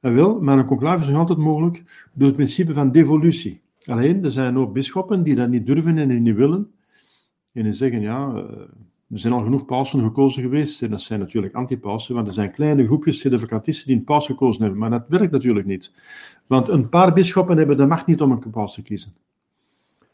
En 0.00 0.14
wel, 0.14 0.40
maar 0.40 0.58
een 0.58 0.66
conclaaf 0.66 1.00
is 1.00 1.08
nog 1.08 1.18
altijd 1.18 1.38
mogelijk 1.38 2.08
door 2.12 2.26
het 2.26 2.36
principe 2.36 2.74
van 2.74 2.92
devolutie. 2.92 3.60
Alleen, 3.84 4.24
er 4.24 4.32
zijn 4.32 4.58
ook 4.58 4.72
bisschoppen 4.72 5.22
die 5.22 5.34
dat 5.34 5.48
niet 5.48 5.66
durven 5.66 5.98
en 5.98 6.22
niet 6.22 6.36
willen. 6.36 6.70
En 7.52 7.62
die 7.62 7.72
zeggen, 7.72 8.00
ja, 8.00 8.44
er 9.10 9.18
zijn 9.18 9.32
al 9.32 9.42
genoeg 9.42 9.64
pausen 9.64 10.02
gekozen 10.02 10.42
geweest. 10.42 10.82
En 10.82 10.90
dat 10.90 11.00
zijn 11.00 11.20
natuurlijk 11.20 11.54
antipausen, 11.54 12.14
want 12.14 12.26
er 12.26 12.32
zijn 12.32 12.50
kleine 12.50 12.84
groepjes 12.84 13.18
sedevacantisten 13.18 13.86
die 13.86 13.96
een 13.96 14.04
paus 14.04 14.26
gekozen 14.26 14.62
hebben. 14.62 14.80
Maar 14.80 14.90
dat 14.90 15.04
werkt 15.08 15.32
natuurlijk 15.32 15.66
niet. 15.66 15.94
Want 16.46 16.68
een 16.68 16.88
paar 16.88 17.12
bisschoppen 17.12 17.56
hebben 17.56 17.76
de 17.76 17.86
macht 17.86 18.06
niet 18.06 18.20
om 18.20 18.30
een 18.30 18.50
paus 18.50 18.74
te 18.74 18.82
kiezen. 18.82 19.12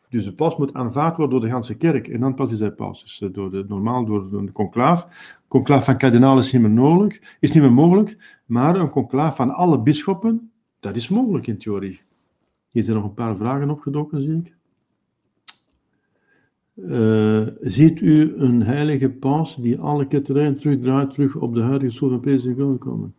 Dus 0.08 0.24
de 0.24 0.32
paus 0.32 0.56
moet 0.56 0.74
aanvaard 0.74 1.16
worden 1.16 1.40
door 1.40 1.48
de 1.48 1.54
hele 1.54 1.76
kerk. 1.76 2.08
En 2.08 2.20
dan 2.20 2.34
pas 2.34 2.52
is 2.52 2.60
hij 2.60 2.70
paus. 2.70 3.02
Dus 3.02 3.20
eh, 3.20 3.28
door 3.32 3.50
de, 3.50 3.64
normaal 3.68 4.04
door 4.04 4.44
de 4.44 4.52
conclaaf. 4.52 5.08
Conclaaf 5.48 5.84
van 5.84 5.98
kardinalen 5.98 6.42
is 6.42 6.52
niet 6.52 6.62
meer. 6.62 7.36
Is 7.40 7.52
niet 7.52 7.62
meer 7.62 7.72
mogelijk. 7.72 8.40
Maar 8.46 8.76
een 8.76 8.90
conclaaf 8.90 9.36
van 9.36 9.54
alle 9.54 9.82
bisschoppen, 9.82 10.50
dat 10.80 10.96
is 10.96 11.08
mogelijk 11.08 11.46
in 11.46 11.58
theorie. 11.58 12.00
Hier 12.70 12.82
zijn 12.82 12.96
nog 12.96 13.06
een 13.06 13.14
paar 13.14 13.36
vragen 13.36 13.70
opgedoken, 13.70 14.22
zie 14.22 14.36
ik. 14.36 14.55
Uh, 16.76 17.46
ziet 17.60 18.00
u 18.00 18.34
een 18.36 18.62
heilige 18.62 19.08
paus 19.08 19.56
die 19.56 19.78
alle 19.78 20.06
ketterijen 20.06 20.56
terugdraait 20.56 21.10
terug 21.14 21.36
op 21.36 21.54
de 21.54 21.60
huidige 21.60 21.92
soort 21.92 22.10
van 22.10 22.20
Petrus 22.20 22.78
komen? 22.78 23.14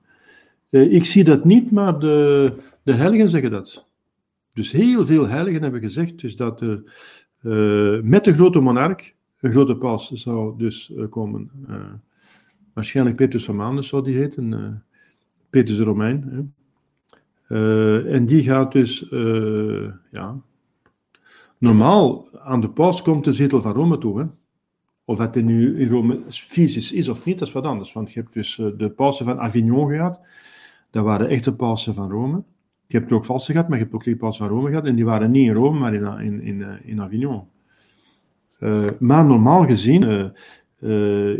Uh, 0.69 0.93
ik 0.93 1.05
zie 1.05 1.23
dat 1.23 1.45
niet, 1.45 1.71
maar 1.71 1.99
de, 1.99 2.53
de 2.83 2.93
heiligen 2.93 3.29
zeggen 3.29 3.51
dat. 3.51 3.85
Dus 4.53 4.71
heel 4.71 5.05
veel 5.05 5.27
heiligen 5.27 5.61
hebben 5.61 5.81
gezegd 5.81 6.21
dus 6.21 6.35
dat 6.35 6.61
uh, 6.61 8.01
met 8.01 8.23
de 8.23 8.33
grote 8.33 8.59
monarch 8.59 9.11
een 9.39 9.51
grote 9.51 9.75
paus 9.75 10.11
zou 10.11 10.57
dus 10.57 10.93
komen. 11.09 11.51
waarschijnlijk 12.73 13.15
Petrus 13.15 13.45
van 13.45 13.55
Maanden 13.55 13.83
zou 13.83 14.03
die 14.03 14.15
heten, 14.15 14.83
Petrus 15.49 15.77
de 15.77 15.83
Romein. 15.83 16.53
en 18.07 18.25
die 18.25 18.43
gaat 18.43 18.71
dus, 18.71 19.07
ja, 20.11 20.41
Normaal, 21.57 22.27
aan 22.39 22.61
de 22.61 22.69
paus 22.69 23.01
komt 23.01 23.23
de 23.23 23.33
zetel 23.33 23.61
van 23.61 23.73
Rome 23.73 23.97
toe. 23.97 24.19
Hè? 24.19 24.25
Of 25.05 25.17
het 25.17 25.35
nu 25.35 25.79
in 25.79 25.89
Rome 25.89 26.21
fysisch 26.29 26.91
is 26.91 27.09
of 27.09 27.25
niet, 27.25 27.39
dat 27.39 27.47
is 27.47 27.53
wat 27.53 27.63
anders. 27.63 27.93
Want 27.93 28.11
je 28.11 28.19
hebt 28.19 28.33
dus 28.33 28.59
eh, 28.59 28.67
de 28.77 28.89
pausen 28.89 29.25
van 29.25 29.39
Avignon 29.39 29.89
gehad. 29.89 30.21
Dat 30.91 31.03
waren 31.03 31.29
echte 31.29 31.55
pausen 31.55 31.93
van 31.93 32.09
Rome. 32.11 32.43
Je 32.87 32.97
hebt 32.97 33.09
er 33.09 33.15
ook 33.15 33.25
valse 33.25 33.51
gehad, 33.51 33.67
maar 33.67 33.77
je 33.77 33.83
hebt 33.83 33.95
ook 33.95 34.03
die 34.03 34.15
pausen 34.15 34.47
van 34.47 34.55
Rome 34.55 34.69
gehad. 34.69 34.85
En 34.85 34.95
die 34.95 35.05
waren 35.05 35.31
niet 35.31 35.47
in 35.47 35.53
Rome, 35.53 35.79
maar 35.79 35.93
in, 35.93 36.19
in, 36.19 36.41
in, 36.41 36.63
eh, 36.63 36.73
in 36.83 37.01
Avignon. 37.01 37.43
Maar 38.99 39.25
normaal 39.25 39.65
gezien 39.65 40.31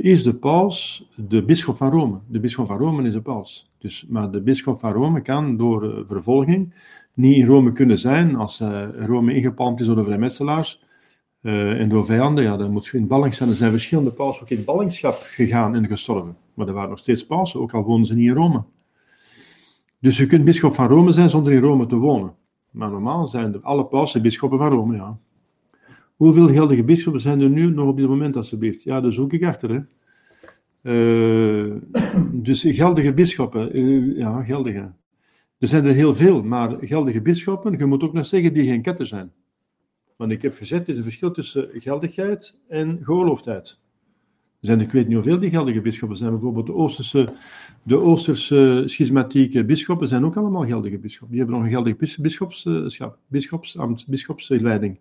is 0.01 0.23
de 0.23 0.35
paus 0.39 1.07
de 1.15 1.43
bisschop 1.43 1.77
van 1.77 1.91
Rome. 1.91 2.19
De 2.27 2.39
bisschop 2.39 2.67
van 2.67 2.77
Rome 2.77 3.07
is 3.07 3.13
de 3.13 3.21
paus. 3.21 3.71
Dus, 3.77 4.05
maar 4.09 4.31
de 4.31 4.41
bisschop 4.41 4.79
van 4.79 4.91
Rome 4.91 5.21
kan 5.21 5.57
door 5.57 6.05
vervolging 6.07 6.73
niet 7.13 7.35
in 7.35 7.45
Rome 7.45 7.71
kunnen 7.71 7.99
zijn 7.99 8.35
als 8.35 8.61
uh, 8.61 8.87
Rome 9.05 9.33
ingepalmd 9.33 9.79
is 9.79 9.85
door 9.85 9.95
de 9.95 10.03
vrijmetselaars 10.03 10.85
en 11.41 11.89
door 11.89 12.05
vijanden. 12.05 12.43
Ja, 12.43 12.57
dan 12.57 12.71
moet 12.71 12.85
je 12.85 12.97
in 12.97 13.07
ballingschap 13.07 13.37
zijn. 13.37 13.49
Er 13.49 13.55
zijn 13.55 13.71
verschillende 13.71 14.11
pausen 14.11 14.41
ook 14.41 14.49
in 14.49 14.63
ballingschap 14.63 15.15
gegaan 15.23 15.75
en 15.75 15.87
gestorven. 15.87 16.37
Maar 16.53 16.67
er 16.67 16.73
waren 16.73 16.89
nog 16.89 16.99
steeds 16.99 17.25
pausen, 17.25 17.59
ook 17.59 17.73
al 17.73 17.83
woonden 17.83 18.07
ze 18.07 18.15
niet 18.15 18.27
in 18.27 18.35
Rome. 18.35 18.63
Dus 19.99 20.17
je 20.17 20.25
kunt 20.25 20.45
bisschop 20.45 20.73
van 20.73 20.87
Rome 20.87 21.11
zijn 21.11 21.29
zonder 21.29 21.53
in 21.53 21.61
Rome 21.61 21.85
te 21.85 21.95
wonen. 21.95 22.35
Maar 22.71 22.89
normaal 22.89 23.27
zijn 23.27 23.53
er 23.53 23.61
alle 23.61 23.85
pausen 23.85 24.21
bisschoppen 24.21 24.59
van 24.59 24.69
Rome, 24.69 24.95
ja. 24.95 25.17
Hoeveel 26.17 26.47
geldige 26.47 26.83
bisschoppen 26.83 27.21
zijn 27.21 27.41
er 27.41 27.49
nu 27.49 27.69
nog 27.69 27.87
op 27.87 27.97
dit 27.97 28.07
moment, 28.07 28.35
alsjeblieft? 28.35 28.83
Ja, 28.83 29.01
daar 29.01 29.13
zoek 29.13 29.33
ik 29.33 29.43
achter, 29.43 29.69
hè. 29.69 29.79
Uh, 30.81 31.75
dus 32.31 32.65
geldige 32.67 33.13
bisschoppen, 33.13 33.77
uh, 33.77 34.17
ja, 34.17 34.43
geldige. 34.43 34.91
Er 35.59 35.67
zijn 35.67 35.85
er 35.85 35.93
heel 35.93 36.15
veel, 36.15 36.43
maar 36.43 36.77
geldige 36.81 37.21
bisschoppen, 37.21 37.77
je 37.77 37.85
moet 37.85 38.03
ook 38.03 38.13
nog 38.13 38.25
zeggen 38.25 38.53
die 38.53 38.67
geen 38.67 38.81
ketten 38.81 39.07
zijn. 39.07 39.31
Want 40.15 40.31
ik 40.31 40.41
heb 40.41 40.55
gezegd, 40.55 40.83
er 40.83 40.89
is 40.89 40.97
een 40.97 41.03
verschil 41.03 41.31
tussen 41.31 41.69
geldigheid 41.73 42.59
en 42.67 42.99
geoorloofdheid. 43.03 43.79
Er 44.59 44.65
zijn, 44.67 44.81
ik 44.81 44.91
weet 44.91 45.05
niet 45.05 45.15
hoeveel 45.15 45.39
die 45.39 45.49
geldige 45.49 45.81
bisschoppen 45.81 46.17
zijn. 46.17 46.31
Bijvoorbeeld 46.31 46.65
de 46.65 46.73
Oosterse, 46.73 47.33
de 47.83 47.97
Oosterse 47.97 48.83
schismatieke 48.85 49.65
bisschoppen 49.65 50.07
zijn 50.07 50.25
ook 50.25 50.35
allemaal 50.35 50.65
geldige 50.65 50.99
bisschoppen. 50.99 51.37
Die 51.37 51.39
hebben 51.39 51.55
nog 51.55 51.65
een 51.65 51.73
geldig 51.73 51.95
bisschopsambt, 53.27 54.07
bisschopsleiding. 54.07 54.99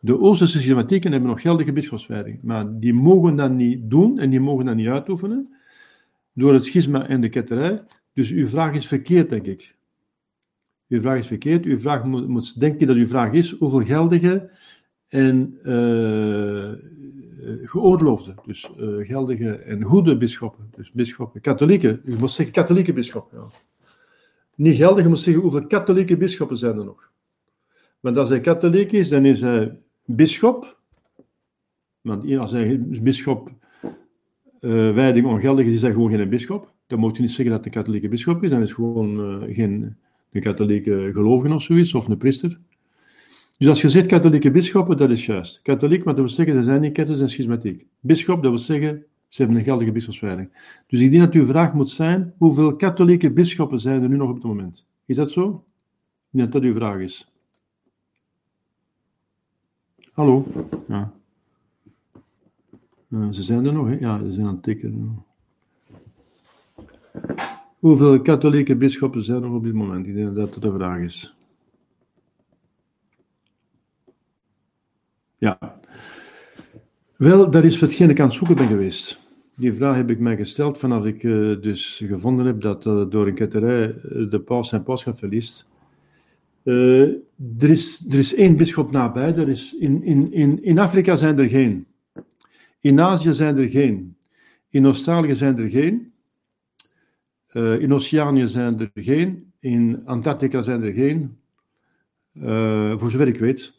De 0.00 0.18
Oosterse 0.18 0.58
schismatieken 0.58 1.12
hebben 1.12 1.30
nog 1.30 1.40
geldige 1.40 1.72
bisschopswijding. 1.72 2.42
Maar 2.42 2.78
die 2.78 2.94
mogen 2.94 3.36
dat 3.36 3.50
niet 3.50 3.90
doen 3.90 4.18
en 4.18 4.30
die 4.30 4.40
mogen 4.40 4.64
dat 4.64 4.74
niet 4.74 4.86
uitoefenen 4.86 5.54
door 6.32 6.52
het 6.52 6.64
schisma 6.64 7.08
en 7.08 7.20
de 7.20 7.28
ketterij. 7.28 7.82
Dus 8.12 8.30
uw 8.30 8.48
vraag 8.48 8.74
is 8.74 8.86
verkeerd, 8.86 9.30
denk 9.30 9.46
ik. 9.46 9.74
Uw 10.88 11.00
vraag 11.00 11.18
is 11.18 11.26
verkeerd. 11.26 11.64
Uw 11.64 11.78
vraag 11.78 12.04
moet, 12.04 12.28
moet 12.28 12.60
denken 12.60 12.86
dat 12.86 12.96
uw 12.96 13.06
vraag 13.06 13.32
is 13.32 13.50
hoeveel 13.50 13.84
geldige 13.84 14.50
en 15.08 15.58
uh, 15.62 16.72
geoorloofde, 17.64 18.34
dus 18.46 18.70
uh, 18.78 19.06
geldige 19.06 19.50
en 19.50 19.82
goede 19.82 20.16
bisschoppen, 20.16 20.70
dus 20.76 20.90
bisschoppen, 20.92 21.40
katholieke, 21.40 22.00
u 22.04 22.16
moet 22.18 22.30
zeggen 22.30 22.54
katholieke 22.54 22.92
bisschoppen, 22.92 23.38
ja. 23.38 23.46
Niet 24.54 24.76
geldige, 24.76 25.02
je 25.02 25.08
moet 25.08 25.20
zeggen 25.20 25.42
hoeveel 25.42 25.66
katholieke 25.66 26.16
bisschoppen 26.16 26.56
zijn 26.56 26.78
er 26.78 26.84
nog. 26.84 27.10
Want 28.00 28.16
als 28.16 28.28
hij 28.28 28.40
katholiek 28.40 28.92
is, 28.92 29.08
dan 29.08 29.24
is 29.24 29.40
hij 29.40 29.78
bisschop, 30.08 30.76
want 32.00 32.36
als 32.36 32.50
hij 32.50 32.80
bisschop 32.80 33.50
uh, 34.60 34.94
wijding 34.94 35.26
ongeldig 35.26 35.64
is, 35.64 35.72
is 35.72 35.82
hij 35.82 35.92
gewoon 35.92 36.10
geen 36.10 36.28
bisschop. 36.28 36.72
Dan 36.86 36.98
moet 36.98 37.16
je 37.16 37.22
niet 37.22 37.30
zeggen 37.30 37.54
dat 37.54 37.64
een 37.64 37.70
katholieke 37.70 38.08
bischop 38.08 38.42
is, 38.42 38.50
dan 38.50 38.62
is 38.62 38.72
gewoon 38.72 39.42
uh, 39.42 39.54
geen 39.54 39.96
een 40.32 40.40
katholieke 40.40 41.10
gelovige 41.12 41.54
of 41.54 41.62
zoiets, 41.62 41.94
of 41.94 42.08
een 42.08 42.16
priester. 42.16 42.58
Dus 43.58 43.68
als 43.68 43.80
je 43.80 43.88
zegt 43.88 44.06
katholieke 44.06 44.50
bisschoppen, 44.50 44.96
dat 44.96 45.10
is 45.10 45.26
juist. 45.26 45.62
Katholiek, 45.62 46.04
maar 46.04 46.14
dat 46.14 46.24
wil 46.24 46.34
zeggen, 46.34 46.54
ze 46.54 46.62
zijn 46.62 46.80
niet 46.80 46.92
ketters 46.92 47.18
en 47.18 47.28
schismatiek. 47.28 47.86
Bischop, 48.00 48.42
dat 48.42 48.50
wil 48.50 48.60
zeggen, 48.60 49.04
ze 49.28 49.42
hebben 49.42 49.58
een 49.58 49.64
geldige 49.64 49.92
bischopswijding. 49.92 50.50
Dus 50.86 51.00
ik 51.00 51.10
denk 51.10 51.22
dat 51.22 51.34
uw 51.34 51.46
vraag 51.46 51.74
moet 51.74 51.90
zijn, 51.90 52.34
hoeveel 52.36 52.76
katholieke 52.76 53.32
bisschoppen 53.32 53.80
zijn 53.80 54.02
er 54.02 54.08
nu 54.08 54.16
nog 54.16 54.28
op 54.28 54.34
het 54.34 54.44
moment? 54.44 54.86
Is 55.06 55.16
dat 55.16 55.30
zo? 55.30 55.64
Ik 56.30 56.38
denk 56.38 56.52
dat 56.52 56.62
dat 56.62 56.70
uw 56.70 56.74
vraag 56.74 57.00
is. 57.00 57.32
Hallo? 60.18 60.46
Ja. 60.88 61.12
Uh, 63.08 63.26
ze 63.30 63.42
zijn 63.42 63.66
er 63.66 63.72
nog, 63.72 63.86
hè? 63.86 63.98
Ja, 63.98 64.18
ze 64.24 64.32
zijn 64.32 64.46
aan 64.46 64.52
het 64.52 64.62
tikken. 64.62 65.24
Hoeveel 67.78 68.22
katholieke 68.22 68.76
bisschoppen 68.76 69.24
zijn 69.24 69.42
er 69.42 69.52
op 69.52 69.64
dit 69.64 69.72
moment? 69.74 70.06
Ik 70.06 70.14
denk 70.14 70.34
dat 70.34 70.52
dat 70.52 70.62
de 70.62 70.72
vraag 70.72 71.00
is. 71.00 71.36
Ja. 75.36 75.80
Wel, 77.16 77.50
dat 77.50 77.64
is 77.64 77.80
hetgeen 77.80 78.10
ik 78.10 78.20
aan 78.20 78.26
het 78.26 78.36
zoeken 78.36 78.56
ben 78.56 78.66
geweest. 78.66 79.20
Die 79.54 79.74
vraag 79.74 79.96
heb 79.96 80.10
ik 80.10 80.18
mij 80.18 80.36
gesteld 80.36 80.78
vanaf 80.78 81.04
ik 81.04 81.22
uh, 81.22 81.60
dus 81.62 82.02
gevonden 82.06 82.46
heb 82.46 82.60
dat 82.60 82.86
uh, 82.86 83.10
door 83.10 83.26
een 83.26 83.34
ketterij 83.34 83.86
uh, 83.86 84.30
de 84.30 84.40
paus 84.40 84.68
zijn 84.68 84.82
pausschap 84.82 85.18
verliest. 85.18 85.68
Er, 86.68 87.70
is, 87.70 88.04
er 88.08 88.18
is 88.18 88.34
één 88.34 88.56
bischop 88.56 88.90
nabij, 88.90 89.34
er 89.34 89.48
is 89.48 89.74
in, 89.74 90.02
in, 90.02 90.32
in, 90.32 90.62
in 90.62 90.78
Afrika 90.78 91.16
zijn 91.16 91.38
er 91.38 91.48
geen. 91.48 91.86
In 92.80 93.00
Azië 93.00 93.32
zijn 93.32 93.56
er 93.56 93.68
geen. 93.68 94.16
In 94.70 94.84
Australië 94.84 95.36
zijn 95.36 95.58
er 95.58 95.70
geen. 95.70 96.12
in 97.52 97.92
Oceanië 97.92 98.48
zijn 98.48 98.80
er 98.80 98.90
geen. 98.94 99.52
In 99.60 100.02
Antarctica 100.04 100.62
zijn 100.62 100.82
er 100.82 100.92
geen. 100.92 101.38
voor 102.98 103.10
zover 103.10 103.26
ik 103.26 103.38
weet. 103.38 103.76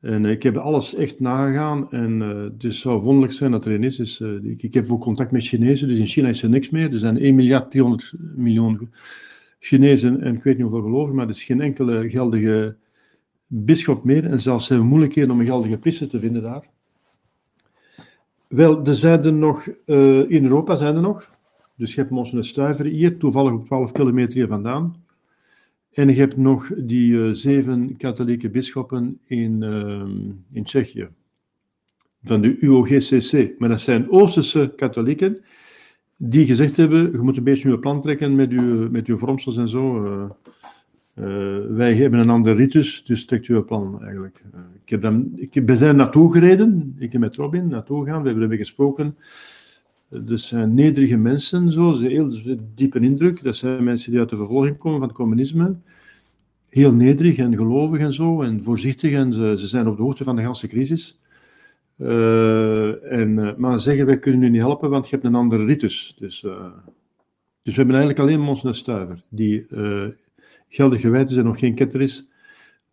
En 0.00 0.24
ik 0.24 0.42
heb 0.42 0.56
alles 0.56 0.94
echt 0.94 1.20
nagegaan 1.20 1.90
en 1.90 2.20
het 2.20 2.74
zou 2.74 3.00
wonderlijk 3.00 3.32
zijn 3.32 3.50
dat 3.50 3.64
er 3.64 3.72
een 3.72 3.84
is. 3.84 3.96
Dus, 3.96 4.20
ik, 4.20 4.62
ik, 4.62 4.74
heb 4.74 4.92
ook 4.92 5.00
contact 5.00 5.30
met 5.30 5.46
Chinezen, 5.46 5.88
dus 5.88 5.98
in 5.98 6.06
China 6.06 6.28
is 6.28 6.42
er 6.42 6.48
niks 6.48 6.70
meer. 6.70 6.92
Er 6.92 6.98
zijn 6.98 7.18
1 7.18 7.34
miljard 7.34 7.70
300 7.70 8.12
miljoen 8.36 8.90
Chinezen 9.62 10.20
en 10.20 10.34
ik 10.34 10.42
weet 10.42 10.54
niet 10.54 10.66
hoeveel 10.66 10.82
geloven, 10.82 11.14
maar 11.14 11.24
er 11.24 11.30
is 11.30 11.44
geen 11.44 11.60
enkele 11.60 12.10
geldige 12.10 12.76
bischop 13.46 14.04
meer. 14.04 14.24
En 14.24 14.40
zelfs 14.40 14.66
zijn 14.66 14.86
moeilijkheden 14.86 15.30
om 15.30 15.40
een 15.40 15.46
geldige 15.46 15.78
priester 15.78 16.08
te 16.08 16.20
vinden 16.20 16.42
daar. 16.42 16.68
Wel, 18.48 18.84
er 18.84 18.96
zijn 18.96 19.24
er 19.24 19.32
nog, 19.32 19.68
uh, 19.86 20.30
in 20.30 20.44
Europa 20.44 20.74
zijn 20.74 20.94
er 20.94 21.00
nog. 21.00 21.30
Dus 21.76 21.94
je 21.94 22.00
hebt 22.00 22.12
Monsignor 22.12 22.44
Stuiver 22.44 22.84
hier, 22.84 23.16
toevallig 23.16 23.52
op 23.52 23.66
12 23.66 23.92
kilometer 23.92 24.34
hier 24.34 24.46
vandaan. 24.46 25.04
En 25.90 26.08
je 26.08 26.14
hebt 26.14 26.36
nog 26.36 26.70
die 26.76 27.12
uh, 27.12 27.32
zeven 27.32 27.96
katholieke 27.96 28.50
bisschoppen 28.50 29.20
in, 29.24 29.62
uh, 29.62 30.02
in 30.52 30.64
Tsjechië, 30.64 31.08
van 32.22 32.40
de 32.40 32.56
UOGCC. 32.58 33.58
Maar 33.58 33.68
dat 33.68 33.80
zijn 33.80 34.10
Oosterse 34.10 34.72
katholieken 34.76 35.44
die 36.22 36.46
gezegd 36.46 36.76
hebben, 36.76 37.12
je 37.12 37.18
moet 37.18 37.36
een 37.36 37.44
beetje 37.44 37.70
je 37.70 37.78
plan 37.78 38.02
trekken 38.02 38.34
met 38.34 38.50
je, 38.50 38.88
met 38.90 39.10
vormsels 39.12 39.56
en 39.56 39.68
zo. 39.68 40.04
Uh, 40.04 41.66
wij 41.68 41.94
hebben 41.94 42.20
een 42.20 42.30
ander 42.30 42.56
ritus, 42.56 43.04
dus 43.04 43.24
trekt 43.24 43.46
uw 43.46 43.64
plan 43.64 44.02
eigenlijk. 44.02 44.42
ik 44.84 44.90
heb 44.90 45.02
dan, 45.02 45.32
ik, 45.36 45.62
we 45.66 45.76
zijn 45.76 45.96
naartoe 45.96 46.32
gereden, 46.32 46.96
ik 46.98 47.12
heb 47.12 47.20
met 47.20 47.36
Robin 47.36 47.68
naartoe 47.68 48.04
gegaan, 48.04 48.20
we 48.20 48.26
hebben 48.26 48.42
ermee 48.42 48.58
gesproken. 48.58 49.16
Dus 50.08 50.46
zijn 50.46 50.74
nederige 50.74 51.16
mensen, 51.16 51.72
zo, 51.72 51.98
heel 51.98 52.58
diepe 52.74 53.00
indruk. 53.00 53.42
Dat 53.42 53.56
zijn 53.56 53.84
mensen 53.84 54.10
die 54.10 54.20
uit 54.20 54.28
de 54.28 54.36
vervolging 54.36 54.78
komen 54.78 54.98
van 54.98 55.08
het 55.08 55.16
communisme. 55.16 55.76
Heel 56.68 56.94
nederig 56.94 57.36
en 57.36 57.56
gelovig 57.56 58.00
en 58.00 58.12
zo, 58.12 58.42
en 58.42 58.62
voorzichtig, 58.62 59.12
en 59.12 59.32
ze, 59.32 59.54
ze 59.58 59.66
zijn 59.66 59.88
op 59.88 59.96
de 59.96 60.02
hoogte 60.02 60.24
van 60.24 60.36
de 60.36 60.42
hele 60.42 60.68
crisis. 60.68 61.19
Uh, 62.00 63.12
en, 63.12 63.38
uh, 63.38 63.54
maar 63.56 63.78
zeggen, 63.78 64.06
wij 64.06 64.18
kunnen 64.18 64.42
u 64.42 64.48
niet 64.48 64.60
helpen, 64.60 64.90
want 64.90 65.08
je 65.08 65.14
hebt 65.14 65.26
een 65.26 65.34
andere 65.34 65.64
ritus. 65.64 66.14
Dus, 66.18 66.42
uh, 66.42 66.52
dus 67.62 67.74
we 67.74 67.82
hebben 67.82 67.96
eigenlijk 67.96 68.18
alleen 68.18 68.40
Monsignor 68.40 68.74
Stuiver, 68.74 69.22
die 69.28 69.66
geldig 70.68 71.00
gewijd 71.00 71.30
is 71.30 71.36
en 71.36 71.44
nog 71.44 71.58
geen 71.58 71.74
ketter 71.74 72.00
is. 72.00 72.28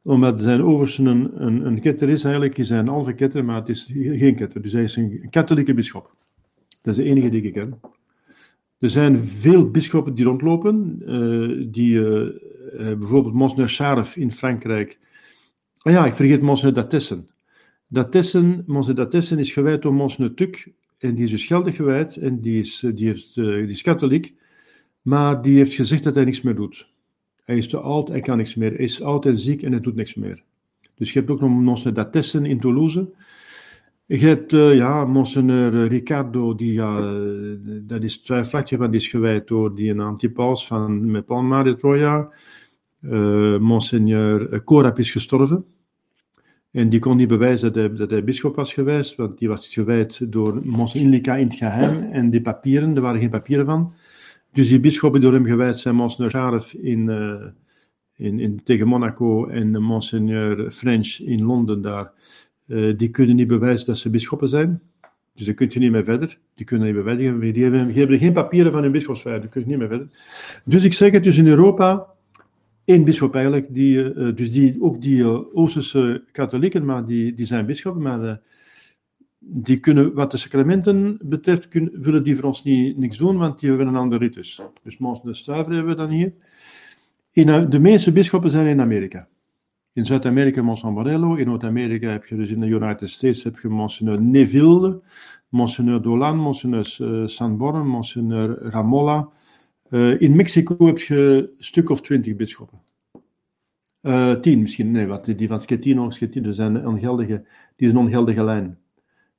Omdat 0.01 0.41
zijn 0.41 0.63
overste 0.63 1.03
een, 1.03 1.65
een, 1.65 1.81
ketter 1.81 2.09
is 2.09 2.23
eigenlijk, 2.23 2.57
is 2.57 2.69
een 2.69 2.87
halve 2.87 3.13
ketter, 3.13 3.45
maar 3.45 3.55
het 3.55 3.69
is 3.69 3.91
geen 3.93 4.35
ketter. 4.35 4.61
Dus 4.61 4.73
hij 4.73 4.83
is 4.83 4.95
een 4.95 5.27
katholieke 5.29 5.73
bischop. 5.73 6.15
Dat 6.81 6.97
is 6.97 7.03
de 7.03 7.09
enige 7.09 7.29
die 7.29 7.41
ik 7.41 7.53
ken. 7.53 7.79
Er 8.79 8.89
zijn 8.89 9.19
veel 9.19 9.71
bisschoppen 9.71 10.15
die 10.15 10.25
rondlopen, 10.25 11.01
uh, 11.05 11.67
die 11.71 11.95
uh, 11.95 12.29
bijvoorbeeld 12.73 13.33
Monseigneur 13.33 13.69
Charef 13.69 14.15
in 14.15 14.31
Frankrijk. 14.31 14.99
Ah 15.77 15.93
ja, 15.93 16.05
ik 16.05 16.13
vergeet 16.13 16.41
Monseigneur 16.41 16.83
Datessen. 16.83 17.27
Datessen, 17.87 18.63
Monseigneur 18.65 19.05
Datessen 19.05 19.39
is 19.39 19.51
gewijd 19.51 19.81
door 19.81 19.93
Monseigneur 19.93 20.33
Tuk, 20.33 20.71
en 20.97 21.15
die 21.15 21.25
is 21.25 21.31
dus 21.31 21.45
geldig 21.45 21.75
gewijd, 21.75 22.15
en 22.15 22.41
die 22.41 22.59
is, 22.59 22.85
die, 22.93 23.05
heeft, 23.05 23.35
die 23.35 23.67
is 23.67 23.81
katholiek, 23.81 24.33
maar 25.01 25.41
die 25.41 25.57
heeft 25.57 25.73
gezegd 25.73 26.03
dat 26.03 26.15
hij 26.15 26.23
niks 26.23 26.41
meer 26.41 26.55
doet. 26.55 26.87
Hij 27.43 27.57
is 27.57 27.67
te 27.67 27.79
oud, 27.79 28.07
hij 28.07 28.21
kan 28.21 28.37
niks 28.37 28.55
meer. 28.55 28.71
Hij 28.71 28.83
is 28.83 29.01
en 29.01 29.35
ziek 29.35 29.61
en 29.61 29.71
hij 29.71 29.81
doet 29.81 29.95
niks 29.95 30.15
meer. 30.15 30.43
Dus 30.95 31.13
je 31.13 31.19
hebt 31.19 31.31
ook 31.31 31.39
nog 31.39 31.49
Monseigneur 31.49 32.03
Datessen 32.03 32.45
in 32.45 32.59
Toulouse, 32.59 33.09
je 34.07 34.17
hebt, 34.17 34.53
uh, 34.53 34.75
ja, 34.75 35.05
Monseigneur 35.05 35.87
Ricardo, 35.87 36.55
die, 36.55 36.73
ja, 36.73 37.21
dat 37.81 38.03
is 38.03 38.17
twijfelachtig, 38.17 38.77
want 38.77 38.91
die 38.91 38.99
is 38.99 39.07
gewijd 39.07 39.47
door 39.47 39.75
die 39.75 39.89
een 39.89 39.99
antipaus 39.99 40.67
van 40.67 41.11
met 41.11 41.25
Palma 41.25 41.63
de 41.63 41.75
Troja. 41.75 42.29
Uh, 43.01 43.57
Monseigneur 43.57 44.61
is 44.95 45.11
gestorven. 45.11 45.65
En 46.71 46.89
die 46.89 46.99
kon 46.99 47.17
niet 47.17 47.27
bewijzen 47.27 47.73
dat 47.73 47.97
hij, 47.97 48.07
dat 48.07 48.25
bischop 48.25 48.55
was 48.55 48.73
geweest, 48.73 49.15
want 49.15 49.37
die 49.37 49.47
was 49.47 49.67
gewijd 49.67 50.31
door 50.31 50.61
Inlica 50.93 51.35
in 51.35 51.47
het 51.47 51.55
geheim. 51.57 52.11
En 52.11 52.29
die 52.29 52.41
papieren, 52.41 52.95
er 52.95 53.01
waren 53.01 53.19
geen 53.19 53.29
papieren 53.29 53.65
van. 53.65 53.93
Dus 54.53 54.69
die 54.69 54.79
bisschoppen 54.79 55.21
door 55.21 55.33
hem 55.33 55.45
gewijd 55.45 55.79
zijn 55.79 55.95
Monseigneur 55.95 56.31
Charef 56.31 56.73
in, 56.73 57.07
uh, 57.07 57.45
in, 58.15 58.39
in, 58.39 58.63
tegen 58.63 58.87
Monaco 58.87 59.47
en 59.47 59.81
Monseigneur 59.81 60.71
French 60.71 61.19
in 61.19 61.43
Londen 61.43 61.81
daar. 61.81 62.11
Uh, 62.67 62.97
die 62.97 63.09
kunnen 63.09 63.35
niet 63.35 63.47
bewijzen 63.47 63.85
dat 63.85 63.97
ze 63.97 64.09
bisschoppen 64.09 64.47
zijn. 64.47 64.81
Dus 65.35 65.45
daar 65.45 65.55
kun 65.55 65.67
je 65.69 65.79
niet 65.79 65.91
meer 65.91 66.03
verder. 66.03 66.37
Die 66.53 66.65
kunnen 66.65 66.87
niet 66.87 66.95
bewijzen. 66.95 67.39
Die 67.39 67.63
hebben, 67.63 67.87
die 67.87 67.99
hebben 67.99 68.19
geen 68.19 68.33
papieren 68.33 68.71
van 68.71 68.83
hun 68.83 68.91
bisschopsvijf. 68.91 69.39
Daar 69.41 69.49
kun 69.49 69.61
je 69.61 69.67
niet 69.67 69.77
meer 69.77 69.87
verder. 69.87 70.07
Dus 70.63 70.83
ik 70.83 70.93
zeg 70.93 71.11
het, 71.11 71.23
dus 71.23 71.37
in 71.37 71.47
Europa, 71.47 72.07
één 72.87 73.03
bisschop 73.03 73.35
eigenlijk, 73.35 73.73
die, 73.73 74.13
uh, 74.13 74.35
dus 74.35 74.51
die, 74.51 74.81
ook 74.81 75.01
die 75.01 75.17
uh, 75.17 75.39
Oosterse 75.53 76.23
katholieken, 76.31 76.85
maar 76.85 77.05
die, 77.05 77.33
die 77.33 77.45
zijn 77.45 77.65
bisschoppen, 77.65 78.01
maar 78.01 78.41
die 79.39 79.79
kunnen, 79.79 80.13
wat 80.13 80.31
de 80.31 80.37
sacramenten 80.37 81.19
betreft, 81.21 81.67
kunnen, 81.67 82.01
willen 82.01 82.23
die 82.23 82.35
voor 82.35 82.43
ons 82.43 82.63
niet, 82.63 82.97
niks 82.97 83.17
doen, 83.17 83.37
want 83.37 83.59
die 83.59 83.69
hebben 83.69 83.87
een 83.87 83.95
andere 83.95 84.23
ritus. 84.23 84.61
Dus 84.83 84.97
Monsignor 84.97 85.35
Stuiver 85.35 85.73
hebben 85.73 85.91
we 85.91 85.97
dan 85.97 86.09
hier. 86.09 86.33
In, 87.31 87.69
de 87.69 87.79
meeste 87.79 88.11
bisschoppen 88.11 88.51
zijn 88.51 88.67
in 88.67 88.81
Amerika. 88.81 89.27
In 89.93 90.05
Zuid-Amerika 90.05 90.61
Monsignor 90.61 90.93
Morello, 90.93 91.35
in 91.35 91.45
Noord-Amerika 91.45 92.09
heb 92.09 92.25
je 92.25 92.35
dus 92.35 92.49
in 92.49 92.59
de 92.59 92.67
United 92.67 93.09
States 93.09 93.43
heb 93.43 93.59
je 93.59 93.67
Monsignor 93.67 94.21
Neville, 94.21 95.01
Monsignor 95.49 96.01
Dolan, 96.01 96.37
Monsignor 96.37 96.85
Sanborn, 97.25 97.87
Monsignor 97.87 98.59
Ramolla. 98.61 99.29
Uh, 99.89 100.21
in 100.21 100.35
Mexico 100.35 100.85
heb 100.85 100.99
je 100.99 101.53
een 101.57 101.63
stuk 101.63 101.89
of 101.89 102.01
twintig 102.01 102.35
bisschoppen. 102.35 102.81
Uh, 104.01 104.33
tien 104.33 104.61
misschien, 104.61 104.91
nee, 104.91 105.05
wat, 105.05 105.25
die 105.25 105.47
van 105.47 105.61
Schettino, 105.61 106.09
Schettino 106.09 106.51
zijn 106.51 106.87
ongeldige, 106.87 107.45
die 107.75 107.87
is 107.87 107.93
een 107.93 107.99
ongeldige 107.99 108.43
lijn. 108.43 108.77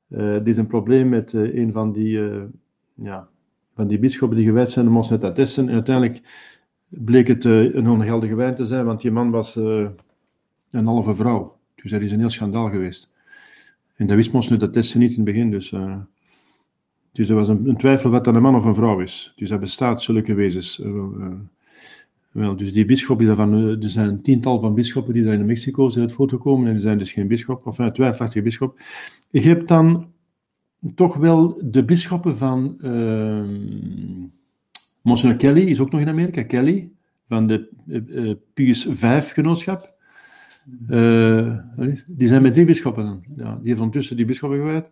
Uh, 0.08 0.38
die 0.38 0.52
is 0.52 0.56
een 0.56 0.66
probleem 0.66 1.08
met 1.08 1.32
een 1.32 1.72
van 1.72 1.92
die, 1.92 2.20
ja, 2.94 3.28
van 3.74 3.88
die 3.88 3.98
bisschoppen 3.98 4.36
die 4.36 4.46
gewijd 4.46 4.70
zijn, 4.70 4.84
de 4.84 4.90
Monsignor 4.90 5.20
Tatessen. 5.20 5.68
En 5.68 5.74
uiteindelijk 5.74 6.20
bleek 6.88 7.28
het 7.28 7.44
een 7.44 7.88
ongeldige 7.88 8.34
wijn 8.34 8.54
te 8.54 8.64
zijn, 8.64 8.84
want 8.84 9.00
die 9.00 9.10
man 9.10 9.30
was 9.30 9.56
een 9.56 10.86
halve 10.86 11.14
vrouw. 11.14 11.56
Dus 11.74 11.90
dat 11.90 12.00
is 12.00 12.12
een 12.12 12.18
heel 12.18 12.30
schandaal 12.30 12.70
geweest. 12.70 13.12
En 13.94 14.06
dat 14.06 14.16
wist 14.16 14.34
ons 14.34 14.48
nu 14.48 14.56
dat 14.56 14.72
testen 14.72 15.00
niet 15.00 15.10
in 15.10 15.16
het 15.16 15.24
begin. 15.24 15.50
Dus, 15.50 15.74
dus 17.12 17.28
er 17.28 17.34
was 17.34 17.48
een, 17.48 17.76
twijfel 17.76 18.10
wat 18.10 18.24
dat 18.24 18.34
een 18.34 18.42
man 18.42 18.54
of 18.54 18.64
een 18.64 18.74
vrouw 18.74 19.00
is. 19.00 19.32
Dus 19.36 19.48
dat 19.48 19.60
bestaat 19.60 20.02
zulke 20.02 20.34
wezens. 20.34 20.78
Uh, 20.78 21.04
wel, 22.32 22.56
dus 22.56 22.72
die 22.72 22.84
bisschop, 22.84 23.18
die 23.18 23.26
daarvan, 23.26 23.52
er 23.54 23.88
zijn 23.88 24.08
een 24.08 24.22
tiental 24.22 24.60
van 24.60 24.74
bisschoppen 24.74 25.14
die 25.14 25.24
daar 25.24 25.34
in 25.34 25.46
Mexico 25.46 25.88
zijn 25.88 26.10
voortgekomen 26.10 26.66
en 26.66 26.72
die 26.72 26.82
zijn 26.82 26.98
dus 26.98 27.12
geen 27.12 27.28
bisschop, 27.28 27.66
of 27.66 27.78
een 27.78 27.92
twijfelachtige 27.92 28.44
bisschop. 28.44 28.80
Je 29.30 29.40
hebt 29.40 29.68
dan 29.68 30.12
toch 30.94 31.16
wel 31.16 31.60
de 31.64 31.84
bisschoppen 31.84 32.36
van 32.36 32.78
uh, 32.80 33.44
Monsignor 35.02 35.36
Kelly, 35.36 35.60
is 35.60 35.80
ook 35.80 35.90
nog 35.90 36.00
in 36.00 36.08
Amerika, 36.08 36.42
Kelly, 36.42 36.90
van 37.28 37.46
de 37.46 37.68
uh, 37.86 38.34
Pius 38.54 38.86
V 38.90 39.32
genootschap. 39.32 39.96
Uh, 40.90 41.58
die 42.06 42.28
zijn 42.28 42.42
met 42.42 42.52
drie 42.52 42.66
bisschoppen. 42.66 43.22
Ja, 43.34 43.54
die 43.54 43.68
heeft 43.68 43.78
ondertussen 43.78 44.16
die 44.16 44.24
bisschoppen 44.24 44.58
gewijd. 44.58 44.90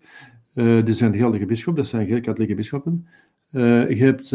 Uh, 0.56 0.84
die 0.84 0.94
zijn 0.94 1.12
de 1.12 1.18
geldige 1.18 1.46
bisschop, 1.46 1.76
dat 1.76 1.86
zijn 1.86 2.20
katholieke 2.20 2.54
bisschoppen. 2.54 3.06
Uh, 3.50 3.88
je 3.88 4.04
hebt 4.04 4.30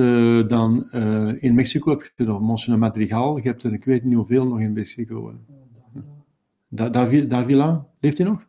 dan 0.50 0.92
in 1.40 1.56
Mexico 1.56 1.90
heb 1.90 2.12
je 2.16 2.24
nog 2.24 2.42
Monsignor 2.42 2.80
Madrigal. 2.80 3.38
Je 3.38 3.44
hebt 3.44 3.64
er, 3.64 3.74
ik 3.74 3.86
weet 3.86 4.04
niet 4.04 4.16
hoeveel 4.16 4.48
nog 4.48 4.60
in 4.60 4.74
Mexico. 4.74 5.34
Da 6.68 6.90
Davila, 7.28 7.88
leeft 8.00 8.18
hij 8.18 8.28
nog? 8.28 8.48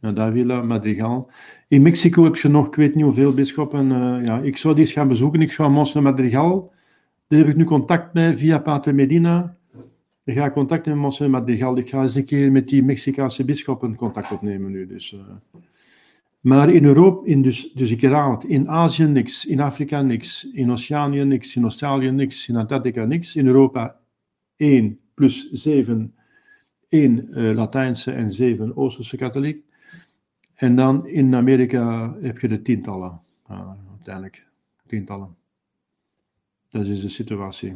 Ja, 0.00 0.12
Davila, 0.12 0.62
Madrigal. 0.62 1.30
In 1.68 1.82
Mexico 1.82 2.24
heb 2.24 2.36
je 2.36 2.48
nog, 2.48 2.66
ik 2.66 2.74
weet 2.74 2.94
niet 2.94 3.04
hoeveel 3.04 3.34
bisschoppen. 3.34 3.88
ja, 4.24 4.38
ik 4.38 4.56
zou 4.56 4.74
die 4.74 4.84
eens 4.84 4.92
gaan 4.92 5.08
bezoeken. 5.08 5.40
Ik 5.40 5.52
ga 5.52 5.68
Monsignor 5.68 6.02
Madrigal. 6.02 6.72
Daar 7.28 7.38
heb 7.38 7.48
ik 7.48 7.56
nu 7.56 7.64
contact 7.64 8.14
mee 8.14 8.36
via 8.36 8.58
Pater 8.58 8.94
Medina. 8.94 9.56
Ik 10.24 10.36
ga 10.36 10.50
contact 10.50 10.86
met 10.86 10.96
Monsieur 10.96 11.30
Madrigal. 11.30 11.76
Ik 11.76 11.88
ga 11.88 12.02
eens 12.02 12.14
een 12.14 12.24
keer 12.24 12.52
met 12.52 12.68
die 12.68 12.84
Mexicaanse 12.84 13.44
bisschoppen 13.44 13.94
contact 13.94 14.32
opnemen 14.32 14.70
nu. 14.70 14.86
Dus. 14.86 15.16
Maar 16.46 16.70
in 16.70 16.84
Europa, 16.84 17.26
in 17.26 17.42
dus, 17.42 17.72
dus 17.72 17.90
ik 17.90 18.00
herhaal 18.00 18.30
het, 18.30 18.44
in 18.44 18.68
Azië 18.68 19.04
niks, 19.04 19.46
in 19.46 19.60
Afrika 19.60 20.02
niks, 20.02 20.50
in 20.52 20.70
Oceanië 20.70 21.24
niks, 21.24 21.56
in 21.56 21.62
Australië 21.62 22.10
niks, 22.10 22.48
in 22.48 22.56
Antarctica 22.56 23.04
niks, 23.04 23.36
in 23.36 23.46
Europa 23.46 24.00
1 24.56 24.98
plus 25.14 25.50
7, 25.50 26.14
1 26.88 27.28
uh, 27.30 27.54
Latijnse 27.54 28.12
en 28.12 28.32
7 28.32 28.76
Oosterse 28.76 29.16
katholiek. 29.16 29.64
En 30.54 30.76
dan 30.76 31.06
in 31.06 31.34
Amerika 31.34 32.14
heb 32.20 32.38
je 32.38 32.48
de 32.48 32.62
tientallen, 32.62 33.20
uh, 33.50 33.70
uiteindelijk, 33.90 34.46
tientallen. 34.86 35.36
Dat 36.68 36.86
is 36.86 37.00
de 37.00 37.08
situatie. 37.08 37.74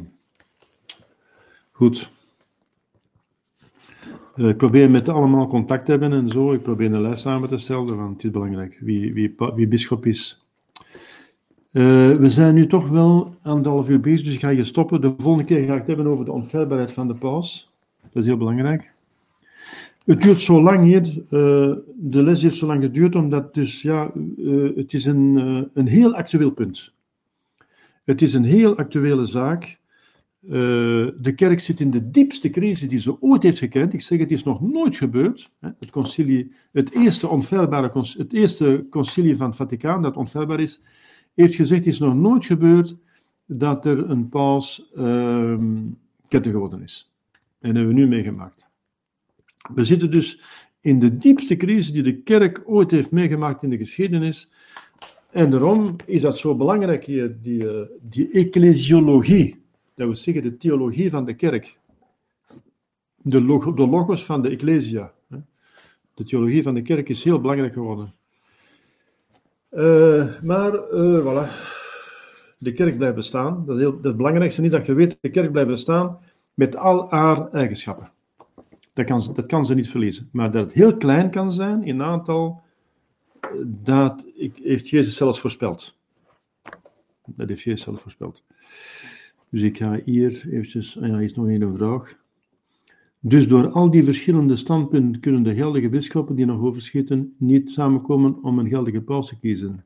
Goed. 1.71 2.11
Eh, 4.35 4.47
ik 4.47 4.57
probeer 4.57 4.89
met 4.89 5.09
allemaal 5.09 5.47
contact 5.47 5.85
te 5.85 5.91
hebben 5.91 6.11
en 6.13 6.29
zo. 6.29 6.53
Ik 6.53 6.61
probeer 6.61 6.93
een 6.93 7.01
lijst 7.01 7.21
samen 7.21 7.49
te 7.49 7.57
stellen, 7.57 7.97
want 7.97 8.13
het 8.13 8.23
is 8.23 8.31
belangrijk 8.31 8.77
wie, 8.79 9.13
wie, 9.13 9.35
wie 9.55 9.67
bischop 9.67 10.05
is. 10.05 10.45
Uh, 11.71 12.15
we 12.15 12.29
zijn 12.29 12.55
nu 12.55 12.67
toch 12.67 12.89
wel 12.89 13.35
anderhalf 13.41 13.89
uur 13.89 13.99
bezig, 13.99 14.25
dus 14.25 14.33
ik 14.33 14.39
ga 14.39 14.49
je 14.49 14.63
stoppen. 14.63 15.01
De 15.01 15.13
volgende 15.17 15.47
keer 15.47 15.65
ga 15.65 15.73
ik 15.73 15.77
het 15.77 15.87
hebben 15.87 16.07
over 16.07 16.25
de 16.25 16.31
onfeilbaarheid 16.31 16.91
van 16.91 17.07
de 17.07 17.13
paus. 17.13 17.71
Dat 18.01 18.21
is 18.23 18.25
heel 18.25 18.37
belangrijk. 18.37 18.91
Het 20.05 20.21
duurt 20.21 20.39
zo 20.39 20.61
lang 20.61 20.83
hier, 20.83 21.01
uh, 21.07 21.75
de 21.95 22.23
les 22.23 22.41
heeft 22.41 22.55
zo 22.55 22.65
lang 22.65 22.83
geduurd, 22.83 23.15
omdat 23.15 23.53
dus, 23.53 23.81
ja, 23.81 24.11
het 24.75 24.93
is 24.93 25.05
een, 25.05 25.35
een 25.73 25.87
heel 25.87 26.15
actueel 26.15 26.51
punt. 26.51 26.93
Het 28.03 28.21
is 28.21 28.33
een 28.33 28.43
heel 28.43 28.77
actuele 28.77 29.25
zaak. 29.25 29.79
Uh, 30.43 30.51
de 31.17 31.33
kerk 31.35 31.59
zit 31.59 31.79
in 31.79 31.91
de 31.91 32.09
diepste 32.09 32.49
crisis 32.49 32.87
die 32.87 32.99
ze 32.99 33.21
ooit 33.21 33.43
heeft 33.43 33.57
gekend. 33.57 33.93
Ik 33.93 34.01
zeg, 34.01 34.19
het 34.19 34.31
is 34.31 34.43
nog 34.43 34.61
nooit 34.61 34.95
gebeurd. 34.95 35.51
Het, 35.59 35.89
concilie, 35.89 36.51
het, 36.71 36.91
eerste 36.91 37.27
onfeilbare, 37.27 37.91
het 38.17 38.33
eerste 38.33 38.85
concilie 38.89 39.37
van 39.37 39.47
het 39.47 39.55
Vaticaan, 39.55 40.01
dat 40.01 40.17
onfeilbaar 40.17 40.59
is, 40.59 40.81
heeft 41.33 41.55
gezegd, 41.55 41.85
het 41.85 41.93
is 41.93 41.99
nog 41.99 42.15
nooit 42.15 42.45
gebeurd 42.45 42.95
dat 43.45 43.85
er 43.85 44.09
een 44.09 44.29
paus 44.29 44.91
uh, 44.95 45.57
geworden 46.29 46.81
is. 46.81 47.13
En 47.59 47.75
hebben 47.75 47.93
we 47.93 47.99
nu 47.99 48.07
meegemaakt. 48.07 48.67
We 49.75 49.85
zitten 49.85 50.11
dus 50.11 50.41
in 50.79 50.99
de 50.99 51.17
diepste 51.17 51.55
crisis 51.55 51.91
die 51.91 52.03
de 52.03 52.21
kerk 52.21 52.63
ooit 52.65 52.91
heeft 52.91 53.11
meegemaakt 53.11 53.63
in 53.63 53.69
de 53.69 53.77
geschiedenis. 53.77 54.51
En 55.29 55.51
daarom 55.51 55.95
is 56.05 56.21
dat 56.21 56.37
zo 56.37 56.55
belangrijk 56.55 57.05
hier, 57.05 57.37
die, 57.41 57.69
eh, 57.69 57.87
die 58.01 58.31
ecclesiologie 58.31 59.60
dat 59.95 60.05
wil 60.05 60.15
zeggen 60.15 60.43
de 60.43 60.57
theologie 60.57 61.09
van 61.09 61.25
de 61.25 61.33
kerk. 61.33 61.77
De, 63.15 63.41
log 63.41 63.73
de 63.73 63.87
logos 63.87 64.25
van 64.25 64.41
de 64.41 64.49
Ecclesia. 64.49 65.13
De 66.13 66.23
theologie 66.23 66.63
van 66.63 66.73
de 66.73 66.81
kerk 66.81 67.09
is 67.09 67.23
heel 67.23 67.41
belangrijk 67.41 67.73
geworden. 67.73 68.13
Uh, 69.71 70.41
maar, 70.41 70.73
uh, 70.73 71.25
voilà. 71.25 71.51
De 72.57 72.73
kerk 72.73 72.97
blijft 72.97 73.15
bestaan. 73.15 73.65
Dat 73.65 73.75
is 73.75 73.81
heel, 73.81 73.99
het 74.01 74.17
belangrijkste 74.17 74.63
is 74.63 74.71
dat 74.71 74.85
je 74.85 74.93
weet, 74.93 75.17
de 75.21 75.29
kerk 75.29 75.51
blijft 75.51 75.69
bestaan 75.69 76.19
met 76.53 76.75
al 76.75 77.09
haar 77.09 77.51
eigenschappen. 77.51 78.11
Dat 78.93 79.05
kan, 79.05 79.33
dat 79.33 79.45
kan 79.45 79.65
ze 79.65 79.73
niet 79.73 79.89
verliezen. 79.89 80.29
Maar 80.31 80.51
dat 80.51 80.63
het 80.63 80.73
heel 80.73 80.97
klein 80.97 81.31
kan 81.31 81.51
zijn 81.51 81.83
in 81.83 82.01
aantal, 82.01 82.61
dat 83.65 84.25
heeft 84.35 84.89
Jezus 84.89 85.15
zelfs 85.15 85.39
voorspeld. 85.39 85.97
Dat 87.25 87.49
heeft 87.49 87.61
Jezus 87.61 87.81
zelf 87.81 88.01
voorspeld. 88.01 88.43
Dus 89.51 89.61
ik 89.61 89.77
ga 89.77 89.99
hier 90.03 90.47
eventjes, 90.49 90.99
ah 91.01 91.07
ja, 91.07 91.19
is 91.19 91.33
nog 91.33 91.47
één 91.47 91.77
vraag. 91.77 92.19
Dus 93.19 93.47
door 93.47 93.69
al 93.69 93.91
die 93.91 94.03
verschillende 94.03 94.55
standpunten 94.55 95.21
kunnen 95.21 95.43
de 95.43 95.55
geldige 95.55 95.89
bisschoppen 95.89 96.35
die 96.35 96.45
nog 96.45 96.61
overschieten 96.61 97.35
niet 97.37 97.71
samenkomen 97.71 98.43
om 98.43 98.59
een 98.59 98.69
geldige 98.69 99.01
paus 99.01 99.27
te 99.27 99.39
kiezen. 99.39 99.85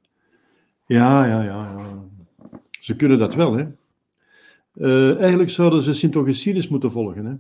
Ja, 0.86 1.26
ja, 1.26 1.44
ja, 1.44 1.72
ja. 1.72 2.04
Ze 2.80 2.96
kunnen 2.96 3.18
dat 3.18 3.36
wel, 3.36 3.54
hè. 3.54 3.66
Uh, 4.76 5.18
eigenlijk 5.20 5.50
zouden 5.50 5.84
ze 5.84 5.94
Sint 5.94 6.70
moeten 6.70 6.92
volgen, 6.92 7.26
hè. 7.26 7.36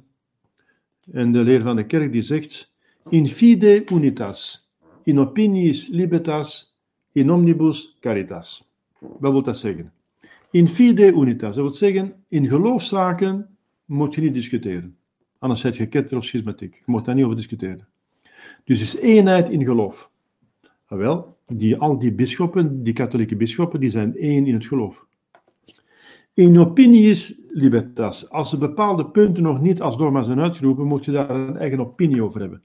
En 1.12 1.32
de 1.32 1.44
leer 1.44 1.62
van 1.62 1.76
de 1.76 1.86
kerk 1.86 2.12
die 2.12 2.22
zegt, 2.22 2.74
in 3.10 3.28
fide 3.28 3.84
unitas, 3.92 4.70
in 5.04 5.20
opiniis 5.20 5.88
libertas, 5.88 6.76
in 7.12 7.32
omnibus 7.32 7.98
caritas. 8.00 8.68
Wat 9.00 9.32
wil 9.32 9.42
dat 9.42 9.58
zeggen? 9.58 9.92
In 10.56 10.68
fide 10.68 11.12
unitas, 11.12 11.56
dat 11.56 11.64
wil 11.64 11.74
zeggen, 11.74 12.14
in 12.28 12.48
geloofszaken 12.48 13.58
moet 13.86 14.16
je 14.16 14.22
niet 14.22 14.34
discussiëren. 14.34 14.98
Anders 15.40 15.62
zet 15.62 15.78
je 15.78 15.88
ketter 15.88 16.18
of 16.18 16.24
schismatiek. 16.24 16.74
Je 16.76 16.84
moet 16.86 17.06
daar 17.06 17.16
niet 17.16 17.24
over 17.24 17.36
discussiëren. 17.36 17.88
Dus 18.64 18.82
is 18.82 18.96
eenheid 18.96 19.50
in 19.50 19.64
geloof. 19.64 20.12
Ah, 20.86 20.98
wel, 20.98 21.38
die, 21.48 21.78
al 21.78 22.00
die 22.00 22.14
bisschoppen, 22.14 22.84
die 22.84 22.94
katholieke 22.94 23.36
bisschoppen, 23.36 23.80
die 23.80 23.90
zijn 23.90 24.18
één 24.18 24.46
in 24.46 24.54
het 24.54 24.66
geloof. 24.66 25.06
In 26.34 26.60
opinies 26.60 27.42
libertas. 27.50 28.30
Als 28.30 28.52
er 28.52 28.58
bepaalde 28.58 29.06
punten 29.06 29.44
nog 29.44 29.62
niet 29.62 29.82
als 29.82 29.98
dogma 29.98 30.22
zijn 30.22 30.40
uitgeroepen, 30.40 30.86
moet 30.86 31.06
je 31.06 31.12
daar 31.12 31.30
een 31.30 31.58
eigen 31.58 31.80
opinie 31.80 32.24
over 32.24 32.40
hebben. 32.40 32.64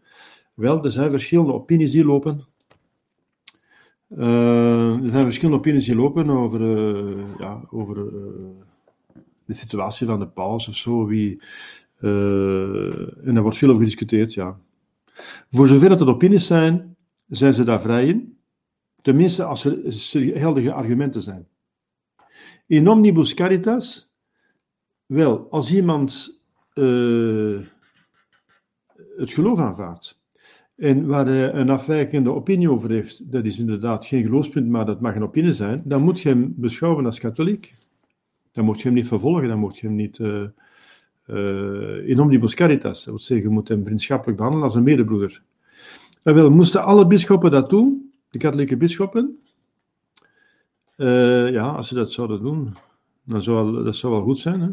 Wel, 0.55 0.85
er 0.85 0.91
zijn 0.91 1.11
verschillende 1.11 1.53
opinies 1.53 1.91
die 1.91 2.05
lopen. 2.05 2.47
Uh, 4.17 5.03
er 5.03 5.11
zijn 5.11 5.25
verschillende 5.25 5.59
opinies 5.59 5.85
die 5.85 5.97
lopen 5.97 6.31
over, 6.31 6.61
uh, 6.61 7.25
ja, 7.39 7.63
over 7.71 7.97
uh, 7.97 8.03
de 9.45 9.55
situatie 9.55 10.07
van 10.07 10.19
de 10.19 10.29
paus 10.29 10.69
of 10.69 10.75
zo. 10.75 11.07
Wie, 11.07 11.43
en 11.99 13.31
daar 13.35 13.43
wordt 13.43 13.59
veel 13.59 13.69
over 13.69 13.81
gediscuteerd, 13.81 14.35
ja. 14.35 14.61
Voor 15.51 15.67
zover 15.67 15.89
dat 15.89 16.01
het 16.01 16.09
opinies 16.09 16.47
zijn, 16.47 16.97
zijn 17.29 17.55
ze 17.55 17.65
daar 17.65 17.81
vrij 17.81 18.07
in. 18.07 18.39
Tenminste, 19.03 19.45
als 19.45 19.65
er 19.65 19.79
geldige 20.13 20.73
argumenten 20.73 21.23
zijn. 21.23 21.49
In 22.67 22.89
omnibus 22.89 23.35
caritas, 23.35 24.15
wel, 25.07 25.47
als 25.51 25.73
iemand 25.73 26.41
het 29.17 29.31
geloof 29.31 29.59
aanvaardt, 29.59 30.20
en 30.81 31.07
waar 31.07 31.27
hij 31.27 31.53
een 31.53 31.71
afwijkende 31.71 32.33
opinie 32.33 32.71
over 32.71 32.91
heeft, 32.91 33.33
dat 33.33 33.45
is 33.45 33.59
inderdaad 33.59 34.07
geen 34.07 34.23
geloofspunt, 34.23 34.69
maar 34.69 34.87
dat 34.87 35.01
mag 35.01 35.15
een 35.15 35.23
opinie 35.23 35.53
zijn, 35.53 35.83
dan 35.85 36.03
moet 36.03 36.21
je 36.21 36.29
hem 36.29 36.55
beschouwen 36.57 37.07
als 37.07 37.19
katholiek. 37.19 37.75
Dan 38.53 38.65
moet 38.65 38.81
je 38.81 38.85
hem 38.85 38.95
niet 38.95 39.09
vervolgen, 39.09 39.49
dan 39.49 39.59
moet 39.59 39.79
je 39.79 39.87
hem 39.87 39.97
niet 39.97 40.19
uh, 40.19 40.43
uh, 41.27 42.09
in 42.09 42.21
omnibus 42.21 42.55
caritas, 42.55 43.05
dat 43.05 43.15
wil 43.15 43.19
zeggen, 43.19 43.49
je 43.49 43.53
moet 43.53 43.69
hem 43.69 43.85
vriendschappelijk 43.85 44.37
behandelen 44.37 44.67
als 44.67 44.77
een 44.77 44.83
medebroeder. 44.83 45.43
En 46.23 46.35
wel, 46.35 46.51
moesten 46.51 46.85
alle 46.85 47.07
bisschoppen 47.07 47.51
dat 47.51 47.71
doen, 47.71 48.13
de 48.31 48.39
katholieke 48.39 48.77
bisschoppen? 48.77 49.39
Uh, 50.97 51.51
ja, 51.51 51.69
als 51.69 51.89
ze 51.89 51.95
dat 51.95 52.13
zouden 52.13 52.43
doen, 52.43 52.75
dan 53.25 53.43
zou 53.43 53.85
dat 53.85 53.97
zou 53.97 54.13
wel 54.13 54.23
goed 54.23 54.39
zijn. 54.39 54.61
Hè? 54.61 54.69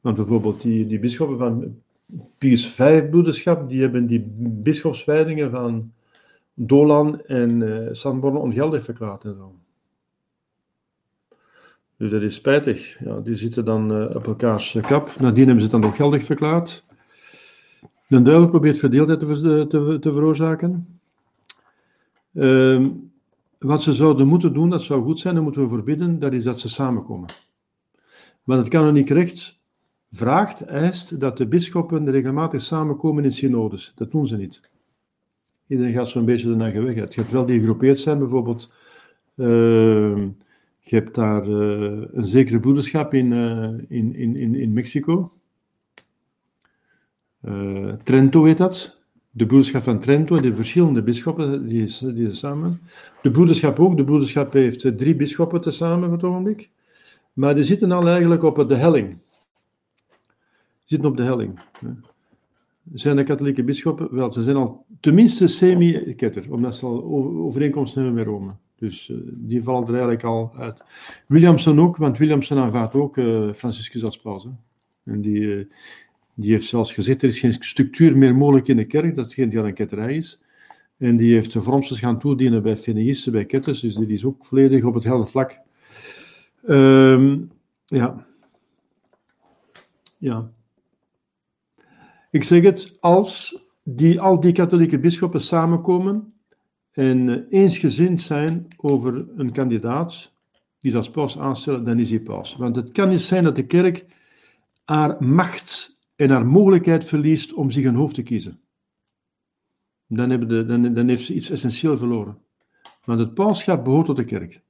Want 0.00 0.16
bijvoorbeeld 0.16 0.62
die, 0.62 0.86
die 0.86 1.16
van 1.16 1.76
Pius 2.38 2.68
V-broederschap, 2.68 3.68
die 3.68 3.80
hebben 3.80 4.06
die 4.06 4.24
bischopswijdingen 4.38 5.50
van 5.50 5.92
Dolan 6.54 7.20
en 7.20 7.60
uh, 7.60 7.88
San 7.92 8.20
Borno 8.20 8.38
ongeldig 8.38 8.84
verklaard 8.84 9.24
en 9.24 9.36
zo. 9.36 9.54
Dus 11.96 12.10
dat 12.10 12.22
is 12.22 12.34
spijtig. 12.34 13.04
Ja, 13.04 13.20
die 13.20 13.36
zitten 13.36 13.64
dan 13.64 13.92
uh, 13.92 14.16
op 14.16 14.26
elkaars 14.26 14.78
kap. 14.80 15.20
Nadien 15.20 15.46
hebben 15.46 15.64
ze 15.64 15.70
het 15.70 15.80
dan 15.80 15.80
nog 15.80 15.96
geldig 15.96 16.24
verklaard. 16.24 16.84
De 18.08 18.22
duivel 18.22 18.48
probeert 18.48 18.78
verdeeldheid 18.78 19.20
te, 19.20 19.66
te, 19.68 19.96
te 20.00 20.12
veroorzaken. 20.12 21.00
Uh, 22.32 22.86
wat 23.58 23.82
ze 23.82 23.92
zouden 23.92 24.26
moeten 24.26 24.52
doen, 24.52 24.70
dat 24.70 24.82
zou 24.82 25.02
goed 25.02 25.20
zijn, 25.20 25.34
dat 25.34 25.42
moeten 25.42 25.62
we 25.62 25.68
voorbidden, 25.68 26.18
dat 26.18 26.32
is 26.32 26.44
dat 26.44 26.60
ze 26.60 26.68
samenkomen. 26.68 27.28
Maar 28.44 28.56
dat 28.56 28.68
kan 28.68 28.84
er 28.84 28.92
niet 28.92 29.10
recht 29.10 29.60
vraagt, 30.12 30.60
eist 30.60 31.20
dat 31.20 31.36
de 31.36 31.46
bisschoppen 31.46 32.10
regelmatig 32.10 32.60
samenkomen 32.60 33.24
in 33.24 33.32
synodes. 33.32 33.92
Dat 33.94 34.10
doen 34.10 34.28
ze 34.28 34.36
niet. 34.36 34.60
Iedereen 35.66 35.92
gaat 35.92 36.08
zo'n 36.08 36.24
beetje 36.24 36.56
de 36.56 36.62
eigen 36.62 36.84
weg 36.84 36.94
Je 36.94 37.20
hebt 37.20 37.32
wel 37.32 37.46
die 37.46 37.58
gegroepeerd 37.58 37.98
zijn, 37.98 38.18
bijvoorbeeld. 38.18 38.72
Uh, 39.36 40.26
je 40.78 40.96
hebt 40.96 41.14
daar 41.14 41.48
uh, 41.48 42.02
een 42.12 42.26
zekere 42.26 42.60
broederschap 42.60 43.14
in, 43.14 43.32
uh, 43.32 43.62
in, 43.88 44.14
in, 44.14 44.36
in, 44.36 44.54
in 44.54 44.72
Mexico. 44.72 45.32
Eh, 47.46 47.92
Trento 48.04 48.44
heet 48.44 48.56
dat. 48.56 49.00
De 49.30 49.46
broederschap 49.46 49.82
van 49.82 49.98
Trento, 49.98 50.40
de 50.40 50.54
verschillende 50.54 51.02
bisschoppen 51.02 51.66
die, 51.66 52.14
die 52.14 52.32
samen. 52.32 52.80
De 53.22 53.30
broederschap 53.30 53.80
ook. 53.80 53.96
De 53.96 54.04
broederschap 54.04 54.52
heeft 54.52 54.84
eh, 54.84 54.92
drie 54.92 55.14
bisschoppen 55.14 55.60
tezamen 55.60 56.08
voor 56.08 56.16
het 56.16 56.26
ogenblik. 56.26 56.70
Maar 57.32 57.54
die 57.54 57.64
zitten 57.64 57.92
al 57.92 58.08
eigenlijk 58.08 58.42
op 58.42 58.68
de 58.68 58.76
helling. 58.76 59.18
Zitten 60.86 61.08
op 61.08 61.16
de 61.16 61.22
helling. 61.22 61.58
Zijn 62.92 63.16
de 63.16 63.22
katholieke 63.22 63.64
bisschoppen? 63.64 64.14
Wel, 64.14 64.32
ze 64.32 64.42
zijn 64.42 64.56
al 64.56 64.86
tenminste 65.00 65.46
semi-ketter, 65.46 66.52
omdat 66.52 66.76
ze 66.76 66.86
al 66.86 67.04
overeenkomsten 67.38 68.02
hebben 68.02 68.18
met 68.18 68.32
Rome. 68.32 68.54
Dus 68.76 69.10
eh, 69.10 69.16
die 69.22 69.62
vallen 69.62 69.82
er 69.82 69.92
eigenlijk 69.94 70.24
al 70.24 70.52
uit. 70.56 70.82
Williamson 71.26 71.80
ook, 71.80 71.96
want 71.96 72.18
Williamson 72.18 72.58
aanvaardt 72.58 72.94
ook 72.94 73.16
eh, 73.16 73.52
Franciscus 73.52 74.04
als 74.04 74.20
paus. 74.20 74.44
hè. 74.44 74.50
En 75.12 75.20
die, 75.20 75.56
eh, 75.56 75.64
die 76.34 76.52
heeft 76.52 76.66
zelfs 76.66 76.92
gezegd, 76.92 77.22
er 77.22 77.28
is 77.28 77.38
geen 77.38 77.52
structuur 77.52 78.16
meer 78.16 78.34
mogelijk 78.34 78.68
in 78.68 78.76
de 78.76 78.86
kerk, 78.86 79.14
dat 79.14 79.24
het 79.24 79.34
geen 79.34 79.48
die 79.48 79.58
al 79.58 79.66
een 79.66 79.74
ketterij 79.74 80.16
is. 80.16 80.42
En 80.96 81.16
die 81.16 81.34
heeft 81.34 81.52
vormsels 81.52 81.98
gaan 81.98 82.18
toedienen 82.18 82.62
bij 82.62 82.76
feneïsten, 82.76 83.32
bij 83.32 83.44
ketters, 83.44 83.80
dus 83.80 83.94
die 83.94 84.06
is 84.06 84.24
ook 84.24 84.44
volledig 84.44 84.84
op 84.84 84.94
het 84.94 85.04
helder 85.04 85.26
vlak. 85.28 85.58
Ehm, 86.66 87.38
ja. 87.84 88.26
Ja. 90.18 90.50
Ik 92.30 92.44
zeg 92.44 92.62
het, 92.62 92.96
als 93.00 93.60
die, 93.82 94.20
al 94.20 94.40
die 94.40 94.52
katholieke 94.52 94.98
bisschoppen 94.98 95.40
samenkomen 95.40 96.34
en 96.92 97.28
eh, 97.28 97.60
eensgezind 97.60 98.20
zijn 98.20 98.66
over 98.76 99.28
een 99.36 99.52
kandidaat 99.52 100.34
die 100.80 100.90
ze 100.90 100.96
als 100.96 101.10
paus 101.10 101.38
aanstellen, 101.38 101.84
dan 101.84 101.98
is 101.98 102.10
hij 102.10 102.20
paus. 102.20 102.56
Want 102.56 102.76
het 102.76 102.92
kan 102.92 103.08
niet 103.08 103.20
zijn 103.20 103.44
dat 103.44 103.56
de 103.56 103.66
kerk 103.66 104.06
haar 104.84 105.24
macht 105.24 106.00
en 106.16 106.30
haar 106.30 106.46
mogelijkheid 106.46 107.04
verliest 107.04 107.52
om 107.52 107.70
zich 107.70 107.84
een 107.84 107.94
hoofd 107.94 108.14
te 108.14 108.22
kiezen. 108.22 108.60
Dan, 110.06 110.30
hebben 110.30 110.48
de, 110.48 110.64
dan, 110.64 110.94
dan 110.94 111.08
heeft 111.08 111.24
ze 111.24 111.34
iets 111.34 111.50
essentieel 111.50 111.96
verloren. 111.96 112.38
Want 113.04 113.18
het 113.18 113.34
pauschap 113.34 113.84
behoort 113.84 114.06
tot 114.06 114.16
de 114.16 114.24
kerk. 114.24 114.62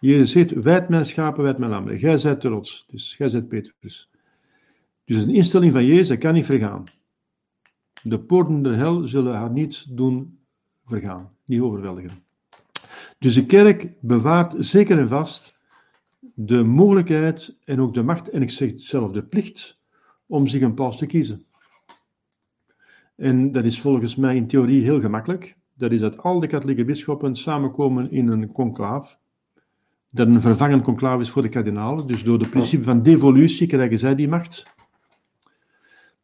Jezus 0.00 0.32
zegt, 0.32 0.52
wijd 0.52 0.88
mijn 0.88 1.06
schapen, 1.06 1.42
wijd 1.42 1.58
mijn 1.58 1.70
lammen. 1.70 1.98
Gij 1.98 2.16
zijt 2.16 2.42
de 2.42 2.48
rots, 2.48 2.86
dus 2.90 3.14
gij 3.14 3.28
zijt 3.28 3.48
Petrus. 3.48 4.10
Dus 5.12 5.22
een 5.22 5.34
instelling 5.34 5.72
van 5.72 5.84
Jezus, 5.84 6.18
kan 6.18 6.34
niet 6.34 6.44
vergaan. 6.44 6.82
De 8.02 8.18
poorten 8.20 8.62
der 8.62 8.76
hel 8.76 9.08
zullen 9.08 9.34
haar 9.34 9.50
niet 9.50 9.96
doen 9.96 10.38
vergaan, 10.86 11.30
niet 11.44 11.60
overweldigen. 11.60 12.24
Dus 13.18 13.34
de 13.34 13.46
kerk 13.46 13.92
bewaart 14.00 14.54
zeker 14.58 14.98
en 14.98 15.08
vast 15.08 15.58
de 16.34 16.62
mogelijkheid 16.62 17.58
en 17.64 17.80
ook 17.80 17.94
de 17.94 18.02
macht, 18.02 18.28
en 18.28 18.42
ik 18.42 18.50
zeg 18.50 18.72
zelf 18.76 19.10
de 19.10 19.22
plicht, 19.22 19.78
om 20.26 20.46
zich 20.46 20.62
een 20.62 20.74
paus 20.74 20.96
te 20.96 21.06
kiezen. 21.06 21.44
En 23.16 23.52
dat 23.52 23.64
is 23.64 23.80
volgens 23.80 24.16
mij 24.16 24.36
in 24.36 24.46
theorie 24.46 24.82
heel 24.82 25.00
gemakkelijk. 25.00 25.56
Dat 25.74 25.92
is 25.92 26.00
dat 26.00 26.18
al 26.18 26.40
de 26.40 26.46
katholieke 26.46 26.84
bisschoppen 26.84 27.36
samenkomen 27.36 28.10
in 28.10 28.28
een 28.28 28.52
conclaaf. 28.52 29.18
Dat 30.10 30.26
een 30.26 30.40
vervangend 30.40 30.82
conclaaf 30.82 31.20
is 31.20 31.30
voor 31.30 31.42
de 31.42 31.48
kardinalen. 31.48 32.06
Dus 32.06 32.24
door 32.24 32.38
het 32.38 32.50
principe 32.50 32.84
van 32.84 33.02
devolutie 33.02 33.66
krijgen 33.66 33.98
zij 33.98 34.14
die 34.14 34.28
macht. 34.28 34.80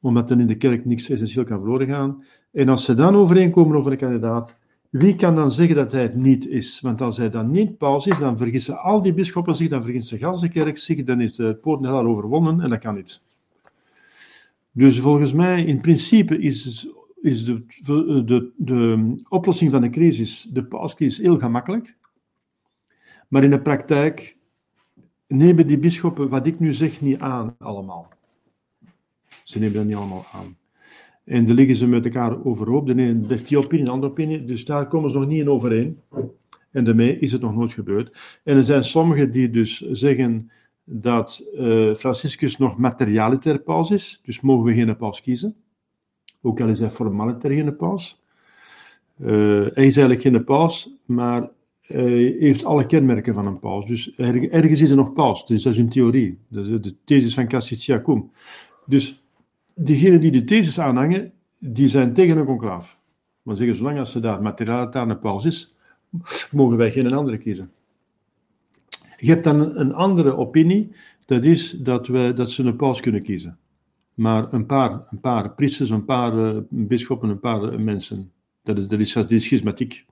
Omdat 0.01 0.31
er 0.31 0.41
in 0.41 0.47
de 0.47 0.57
kerk 0.57 0.85
niks 0.85 1.09
essentieel 1.11 1.45
kan 1.45 1.59
verloren 1.59 1.87
gaan. 1.87 2.25
En 2.53 2.69
als 2.69 2.85
ze 2.85 2.95
dan 2.95 3.15
overeenkomen 3.15 3.77
over 3.77 3.93
een 3.93 3.99
kandidaat, 3.99 4.57
wie 4.91 5.17
kan 5.17 5.35
dan 5.35 5.51
zeggen 5.51 5.77
dat 5.77 5.93
hij 5.93 6.03
het 6.03 6.15
niet 6.15 6.47
is? 6.47 6.81
Want 6.81 7.01
als 7.01 7.17
hij 7.17 7.31
dan 7.31 7.51
niet 7.51 7.79
paus 7.79 8.07
is, 8.07 8.19
dan 8.19 8.37
vergissen 8.37 8.79
al 8.79 9.03
die 9.03 9.15
bisschoppen 9.15 9.55
zich, 9.55 9.69
dan 9.69 9.83
vergist 9.83 10.11
de 10.11 10.19
ganse 10.19 10.49
kerk 10.49 10.79
zich, 10.79 11.05
dan 11.05 11.21
is 11.21 11.33
de 11.33 11.55
poort 11.55 11.87
al 11.87 12.07
overwonnen 12.07 12.61
en 12.61 12.69
dat 12.69 12.79
kan 12.79 12.95
niet. 12.95 13.21
Dus 14.73 15.01
volgens 15.01 15.33
mij, 15.33 15.65
in 15.65 15.81
principe, 15.81 16.39
is, 16.39 16.89
is 17.21 17.45
de, 17.45 17.65
de, 18.25 18.53
de 18.57 19.15
oplossing 19.29 19.71
van 19.71 19.81
de 19.81 19.91
crisis, 19.91 20.43
de 20.43 20.65
pauscrisis, 20.65 21.19
heel 21.19 21.39
gemakkelijk. 21.39 21.97
Maar 23.29 23.45
in 23.45 23.51
de 23.51 23.61
praktijk 23.61 24.37
nemen 25.27 25.67
die 25.67 25.79
bisschoppen 25.79 26.29
wat 26.29 26.47
ik 26.47 26.59
nu 26.59 26.75
zeg 26.75 27.01
niet 27.01 27.19
aan, 27.19 27.55
allemaal. 27.59 28.09
Ze 29.49 29.59
nemen 29.59 29.75
dat 29.75 29.85
niet 29.85 29.95
allemaal 29.95 30.25
aan. 30.33 30.57
En 31.25 31.45
dan 31.45 31.55
liggen 31.55 31.77
ze 31.77 31.87
met 31.87 32.05
elkaar 32.05 32.45
overhoop. 32.45 32.87
De 32.87 32.93
ene 32.93 33.25
heeft 33.27 33.49
die 33.49 33.59
opinie, 33.59 33.85
de 33.85 33.91
andere 33.91 34.13
opinie. 34.13 34.45
Dus 34.45 34.65
daar 34.65 34.89
komen 34.89 35.11
ze 35.11 35.17
nog 35.17 35.27
niet 35.27 35.41
in 35.41 35.51
overeen. 35.51 36.01
En 36.71 36.85
daarmee 36.85 37.19
is 37.19 37.33
het 37.33 37.41
nog 37.41 37.55
nooit 37.55 37.73
gebeurd. 37.73 38.17
En 38.45 38.57
er 38.57 38.65
zijn 38.65 38.85
sommigen 38.85 39.31
die 39.31 39.51
dus 39.51 39.81
zeggen 39.91 40.51
dat 40.85 41.51
uh, 41.55 41.95
Franciscus 41.95 42.57
nog 42.57 42.79
materialiter 42.79 43.61
paus 43.61 43.91
is. 43.91 44.21
Dus 44.25 44.41
mogen 44.41 44.65
we 44.65 44.75
geen 44.75 44.97
paus 44.97 45.21
kiezen. 45.21 45.55
Ook 46.43 46.61
al 46.61 46.69
is 46.69 46.81
hij 46.81 46.91
formaliter 46.91 47.51
geen 47.51 47.77
paus. 47.77 48.23
Uh, 49.21 49.29
hij 49.75 49.87
is 49.87 49.97
eigenlijk 49.97 50.23
geen 50.23 50.45
paus, 50.45 50.91
maar 51.07 51.51
hij 51.81 52.37
heeft 52.39 52.65
alle 52.65 52.87
kenmerken 52.87 53.35
van 53.35 53.47
een 53.47 53.59
paus. 53.59 53.87
Dus 53.87 54.15
ergens 54.17 54.81
is 54.81 54.91
er 54.91 54.97
nog 54.97 55.13
paus. 55.13 55.47
Dus 55.47 55.63
dat 55.63 55.73
is 55.73 55.79
een 55.79 55.89
theorie. 55.89 56.39
Dat 56.49 56.67
is 56.67 56.81
de 56.81 56.95
thesis 57.05 57.35
van 57.35 57.49
Cassiciacum. 57.49 58.31
Dus 58.87 59.23
diegenen 59.79 60.21
die 60.21 60.31
de 60.31 60.43
thesis 60.43 60.79
aanhangen, 60.79 61.33
die 61.59 61.89
zijn 61.89 62.13
tegen 62.15 62.37
een 62.37 62.45
conclaaf. 62.45 62.99
Maar 63.43 63.57
zeggen, 63.57 63.77
zolang 63.77 63.99
als 63.99 64.13
ze 64.13 64.21
daar 64.21 64.43
materialitair 64.43 65.09
een 65.09 65.19
paus 65.19 65.45
is, 65.45 65.75
mogen 66.51 66.77
wij 66.77 66.93
geen 66.93 67.13
andere 67.13 67.39
kiezen. 67.39 67.71
Je 69.17 69.29
hebt 69.29 69.45
dan 69.45 69.77
een 69.77 69.95
andere 69.95 70.37
opinie, 70.37 70.91
dat 71.27 71.45
is 71.45 71.71
dat, 71.71 72.07
wij, 72.07 72.35
dat 72.35 72.51
ze 72.51 72.63
een 72.63 72.77
paus 72.77 73.01
kunnen 73.01 73.23
kiezen. 73.23 73.59
Maar 74.15 74.53
een 74.53 74.67
paar, 74.67 75.07
een 75.11 75.21
paar 75.21 75.55
priesters, 75.55 75.91
een 75.91 76.05
paar 76.05 76.35
uh, 76.35 76.59
bisschoppen, 76.69 77.29
een 77.29 77.41
paar 77.41 77.73
uh, 77.73 77.79
mensen, 77.79 78.33
dat 78.63 78.79
is, 78.79 78.87
dat 78.87 79.01
is, 79.01 79.13
dat 79.13 79.31
is 79.31 79.45
schismatiek. 79.45 80.07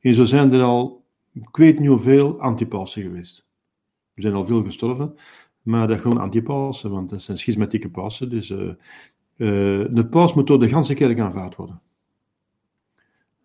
En 0.00 0.14
zo 0.14 0.24
zijn 0.24 0.52
er 0.52 0.62
al, 0.62 1.04
ik 1.32 1.56
weet 1.56 1.78
niet 1.78 1.88
hoeveel, 1.88 2.40
antipausen 2.40 3.02
geweest. 3.02 3.46
Er 4.14 4.22
zijn 4.22 4.34
al 4.34 4.46
veel 4.46 4.64
gestorven, 4.64 5.14
maar 5.66 5.88
dat 5.88 6.00
gewoon 6.00 6.20
antipausen, 6.20 6.90
want 6.90 7.10
dat 7.10 7.22
zijn 7.22 7.38
schismatieke 7.38 7.88
pausen. 7.88 8.30
Dus 8.30 8.48
de 9.36 10.06
paus 10.10 10.34
moet 10.34 10.46
door 10.46 10.58
de 10.58 10.68
ganse 10.68 10.94
kerk 10.94 11.20
aanvaard 11.20 11.56
worden. 11.56 11.80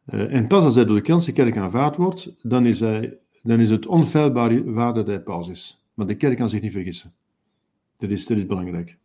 en 0.06 0.48
pas 0.48 0.64
als 0.64 0.76
hij 0.76 0.86
door 0.86 0.96
de 0.96 1.06
ganse 1.06 1.34
kerk 1.34 1.58
aanvaard 1.58 1.96
wordt, 1.96 2.36
dan 2.42 2.66
is, 2.66 2.80
hij, 2.80 3.18
dan 3.44 3.60
is 3.60 3.70
het 3.70 3.86
onfeilbaar 3.86 4.74
waar 4.74 4.94
dat 4.94 5.08
hij 5.08 5.22
paus 5.22 5.48
is. 5.48 5.86
Maar 5.94 6.08
de 6.08 6.16
kerk 6.16 6.38
kan 6.38 6.50
zich 6.50 6.62
niet 6.62 6.72
vergissen. 6.72 7.12
Dat 7.98 8.10
is, 8.10 8.26
dat 8.26 8.38
is 8.38 8.46
belangrijk. 8.46 8.98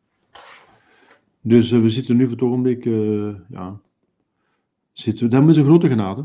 Dus 1.41 1.71
we 1.71 1.91
zitten 1.91 2.17
nu 2.17 2.23
voor 2.23 2.33
het 2.33 2.43
ogenblik, 2.43 2.85
ja, 3.49 3.81
zitten, 4.93 5.31
dat 5.31 5.49
is 5.49 5.57
een 5.57 5.65
grote 5.65 5.89
genade. 5.89 6.25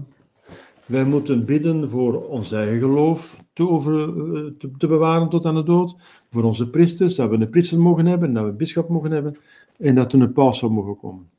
Wij 0.92 1.06
moeten 1.06 1.46
bidden 1.46 1.90
voor 1.90 2.28
ons 2.28 2.52
eigen 2.52 2.80
geloof 2.80 3.44
te, 3.54 3.70
over, 3.70 4.14
te, 4.58 4.72
te, 4.78 4.88
bewaren 4.88 5.30
tot 5.30 5.46
aan 5.46 5.56
de 5.56 5.64
dood. 5.64 5.96
Voor 6.30 6.44
onze 6.44 6.70
priesters, 6.70 7.16
dat 7.16 7.30
we 7.30 7.36
een 7.36 7.50
priester 7.50 7.80
mogen 7.80 8.06
hebben, 8.06 8.34
dat 8.34 8.44
we 8.44 8.50
een 8.50 8.58
bischop 8.58 8.90
mogen 8.90 9.12
hebben. 9.12 9.36
En 9.78 9.96
dat 9.96 10.14
er 10.14 10.22
een 10.22 10.34
paus 10.34 10.58
zou 10.60 10.72
mogen 10.72 10.98
komen. 10.98 11.30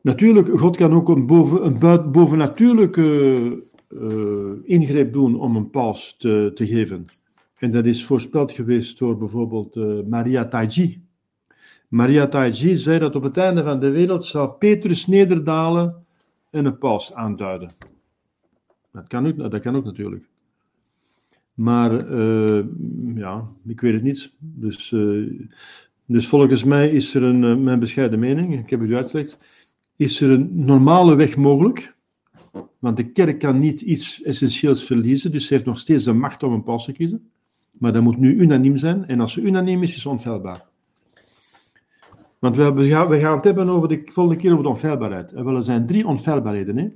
Natuurlijk, 0.00 0.58
God 0.58 0.76
kan 0.76 0.92
ook 0.92 1.08
een, 1.08 1.26
boven, 1.26 1.66
een 1.66 2.12
bovennatuurlijke 2.12 3.36
uh, 3.88 4.52
ingreep 4.62 5.12
doen 5.12 5.40
om 5.40 5.56
een 5.56 5.70
paus 5.70 6.16
te, 6.18 6.50
te, 6.54 6.66
geven. 6.66 7.04
En 7.58 7.70
dat 7.70 7.86
is 7.86 8.04
voorspeld 8.04 8.52
geweest 8.52 8.98
door 8.98 9.18
bijvoorbeeld 9.18 9.76
uh, 9.76 10.02
Maria 10.08 10.48
Taiji. 10.48 11.02
Maria 11.88 12.28
Taiji 12.28 12.76
zei 12.76 12.98
dat 12.98 13.14
op 13.14 13.22
het 13.22 13.36
einde 13.36 13.62
van 13.62 13.80
de 13.80 13.90
wereld 13.90 14.24
zou 14.24 14.50
Petrus 14.50 15.06
nederdalen 15.06 16.04
en 16.50 16.64
een 16.64 16.78
paus 16.78 17.14
aanduiden. 17.14 17.72
Dat 18.92 19.08
kan 19.08 19.26
ook, 19.26 19.50
dat 19.50 19.60
kan 19.60 19.76
ook 19.76 19.84
natuurlijk. 19.84 20.28
Maar 21.54 22.10
uh, 22.10 22.64
ja, 23.14 23.48
ik 23.66 23.80
weet 23.80 23.92
het 23.92 24.02
niet. 24.02 24.32
Dus, 24.38 24.90
uh, 24.90 25.40
dus 26.06 26.28
volgens 26.28 26.64
mij 26.64 26.90
is 26.90 27.14
er 27.14 27.22
een, 27.22 27.42
uh, 27.42 27.56
mijn 27.56 27.78
bescheiden 27.78 28.18
mening, 28.18 28.58
ik 28.58 28.70
heb 28.70 28.80
het 28.80 28.88
u 28.88 28.96
uitgelegd, 28.96 29.38
is 29.96 30.20
er 30.20 30.30
een 30.30 30.64
normale 30.64 31.14
weg 31.14 31.36
mogelijk. 31.36 31.94
Want 32.78 32.96
de 32.96 33.12
kerk 33.12 33.38
kan 33.38 33.58
niet 33.58 33.80
iets 33.80 34.22
essentieels 34.22 34.84
verliezen, 34.84 35.32
dus 35.32 35.46
ze 35.46 35.54
heeft 35.54 35.66
nog 35.66 35.78
steeds 35.78 36.04
de 36.04 36.12
macht 36.12 36.42
om 36.42 36.52
een 36.52 36.62
paus 36.62 36.84
te 36.84 36.92
kiezen. 36.92 37.30
Maar 37.70 37.92
dat 37.92 38.02
moet 38.02 38.18
nu 38.18 38.34
unaniem 38.34 38.78
zijn, 38.78 39.06
en 39.06 39.20
als 39.20 39.32
ze 39.32 39.40
unaniem 39.40 39.82
is, 39.82 39.90
is 39.90 39.96
het 39.96 40.12
onfeilbaar. 40.12 40.69
Want 42.40 42.56
we, 42.56 42.88
gaan, 42.88 43.34
het 43.34 43.44
hebben 43.44 43.68
over 43.68 43.88
de 43.88 44.02
volgende 44.04 44.40
keer 44.40 44.50
over 44.50 44.62
de 44.62 44.70
onfeilbaarheid. 44.70 45.32
En 45.32 45.46
er 45.46 45.62
zijn 45.62 45.86
drie 45.86 46.06
onfeilbaarheden. 46.06 46.76
Hè? 46.76 46.88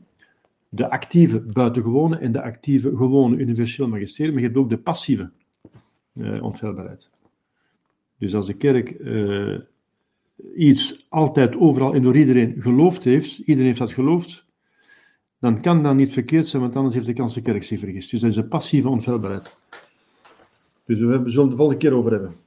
De 0.69 0.91
actieve 0.91 1.41
buitengewone 1.41 2.17
en 2.17 2.33
de 2.33 2.43
actieve 2.43 2.97
gewone 2.97 3.37
universeel 3.37 3.89
magisterie. 3.89 4.33
Maar 4.33 4.41
je 4.41 4.47
hebt 4.47 4.59
ook 4.59 4.69
de 4.69 4.79
passieve 4.79 5.31
uh, 6.15 6.43
onfeilbaarheid. 6.43 7.11
Dus 8.19 8.35
als 8.35 8.47
de 8.47 8.55
kerk 8.55 8.99
uh, 8.99 9.59
iets 10.57 11.07
altijd 11.09 11.57
overal 11.57 11.95
en 11.95 12.03
door 12.03 12.17
iedereen 12.17 12.57
geloofd 12.59 13.05
heeft, 13.05 13.39
iedereen 13.39 13.67
heeft 13.67 13.79
dat 13.79 13.93
geloofd, 13.93 14.47
dan 15.39 15.61
kan 15.61 15.83
dat 15.83 15.95
niet 15.95 16.13
verkeerd 16.13 16.47
zijn, 16.47 16.63
want 16.63 16.77
anders 16.77 16.95
heeft 16.95 17.07
de 17.07 17.13
kans 17.13 17.35
de 17.35 17.43
kerk 17.43 17.63
zich 17.63 17.79
vergist. 17.79 18.11
Dus 18.11 18.21
dat 18.21 18.31
is 18.31 18.37
een 18.37 18.49
passieve 18.49 18.89
onfeilbaarheid. 18.89 19.59
Dus 20.85 20.99
we 20.99 21.05
zullen 21.05 21.25
het 21.25 21.51
de 21.51 21.57
volgende 21.57 21.77
keer 21.77 21.93
over 21.93 22.11
hebben. 22.11 22.44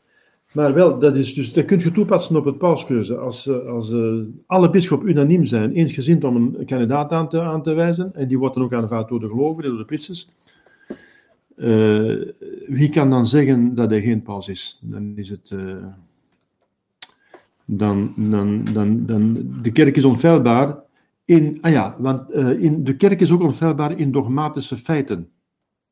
Maar 0.58 0.74
wel, 0.74 1.00
dat, 1.00 1.18
is 1.18 1.34
dus, 1.34 1.54
dat 1.54 1.66
kun 1.66 1.80
je 1.80 1.92
toepassen 1.92 2.36
op 2.36 2.46
het 2.46 2.58
pauskeuze. 2.58 3.18
Als, 3.18 3.48
eh, 3.48 3.68
als 3.68 3.92
uh, 3.92 4.24
alle 4.46 4.70
bisschoppen 4.70 5.10
unaniem 5.10 5.46
zijn, 5.46 5.72
eensgezind 5.72 6.24
om 6.24 6.36
een 6.36 6.66
kandidaat 6.66 7.12
aan 7.12 7.30
te, 7.30 7.42
aan 7.42 7.64
te 7.64 7.74
wijzen, 7.74 8.16
en 8.16 8.28
die 8.28 8.40
wordt 8.40 8.56
dan 8.56 8.64
ook 8.64 8.74
aanvaard 8.74 9.10
door 9.10 9.20
de 9.20 9.28
gelovigen, 9.28 9.70
door 9.70 9.80
de 9.80 9.86
priesters, 9.86 10.30
uh, 11.56 12.24
wie 12.68 12.90
kan 12.90 13.10
dan 13.10 13.26
zeggen 13.26 13.76
dat 13.76 13.90
hij 13.90 14.02
geen 14.02 14.22
paus 14.22 14.48
is? 14.48 14.80
Dan 14.82 15.12
is 15.16 15.30
het. 15.30 15.56
dan, 17.66 18.14
dan, 18.16 18.64
dan, 18.74 19.06
dan, 19.06 19.48
de 19.62 19.72
kerk 19.72 19.98
is 19.98 20.06
onfeilbaar 20.06 20.76
in. 21.26 21.58
Ah 21.62 21.72
ja, 21.72 21.96
want 22.00 22.32
in, 22.34 22.84
de 22.84 22.96
kerk 22.96 23.22
is 23.22 23.32
ook 23.32 23.42
onfeilbaar 23.42 24.00
in 24.00 24.12
dogmatische 24.12 24.78
feiten. 24.78 25.30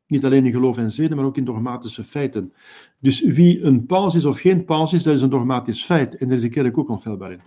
Niet 0.08 0.26
alleen 0.26 0.46
in 0.46 0.52
geloof 0.52 0.78
en 0.78 0.92
zeden, 0.92 1.18
maar 1.18 1.26
ook 1.26 1.38
in 1.38 1.46
dogmatische 1.46 2.04
feiten. 2.04 2.54
Dus 3.00 3.22
wie 3.22 3.62
een 3.62 3.86
paus 3.86 4.16
is 4.16 4.26
of 4.26 4.40
geen 4.40 4.66
paus 4.66 4.94
is, 4.94 5.04
dat 5.04 5.16
is 5.16 5.22
een 5.22 5.30
dogmatisch 5.30 5.86
feit. 5.86 6.16
En 6.16 6.28
daar 6.28 6.36
is 6.36 6.42
de 6.42 6.50
kerk 6.50 6.78
ook 6.78 6.90
onfeilbaar 6.90 7.32
in. 7.32 7.40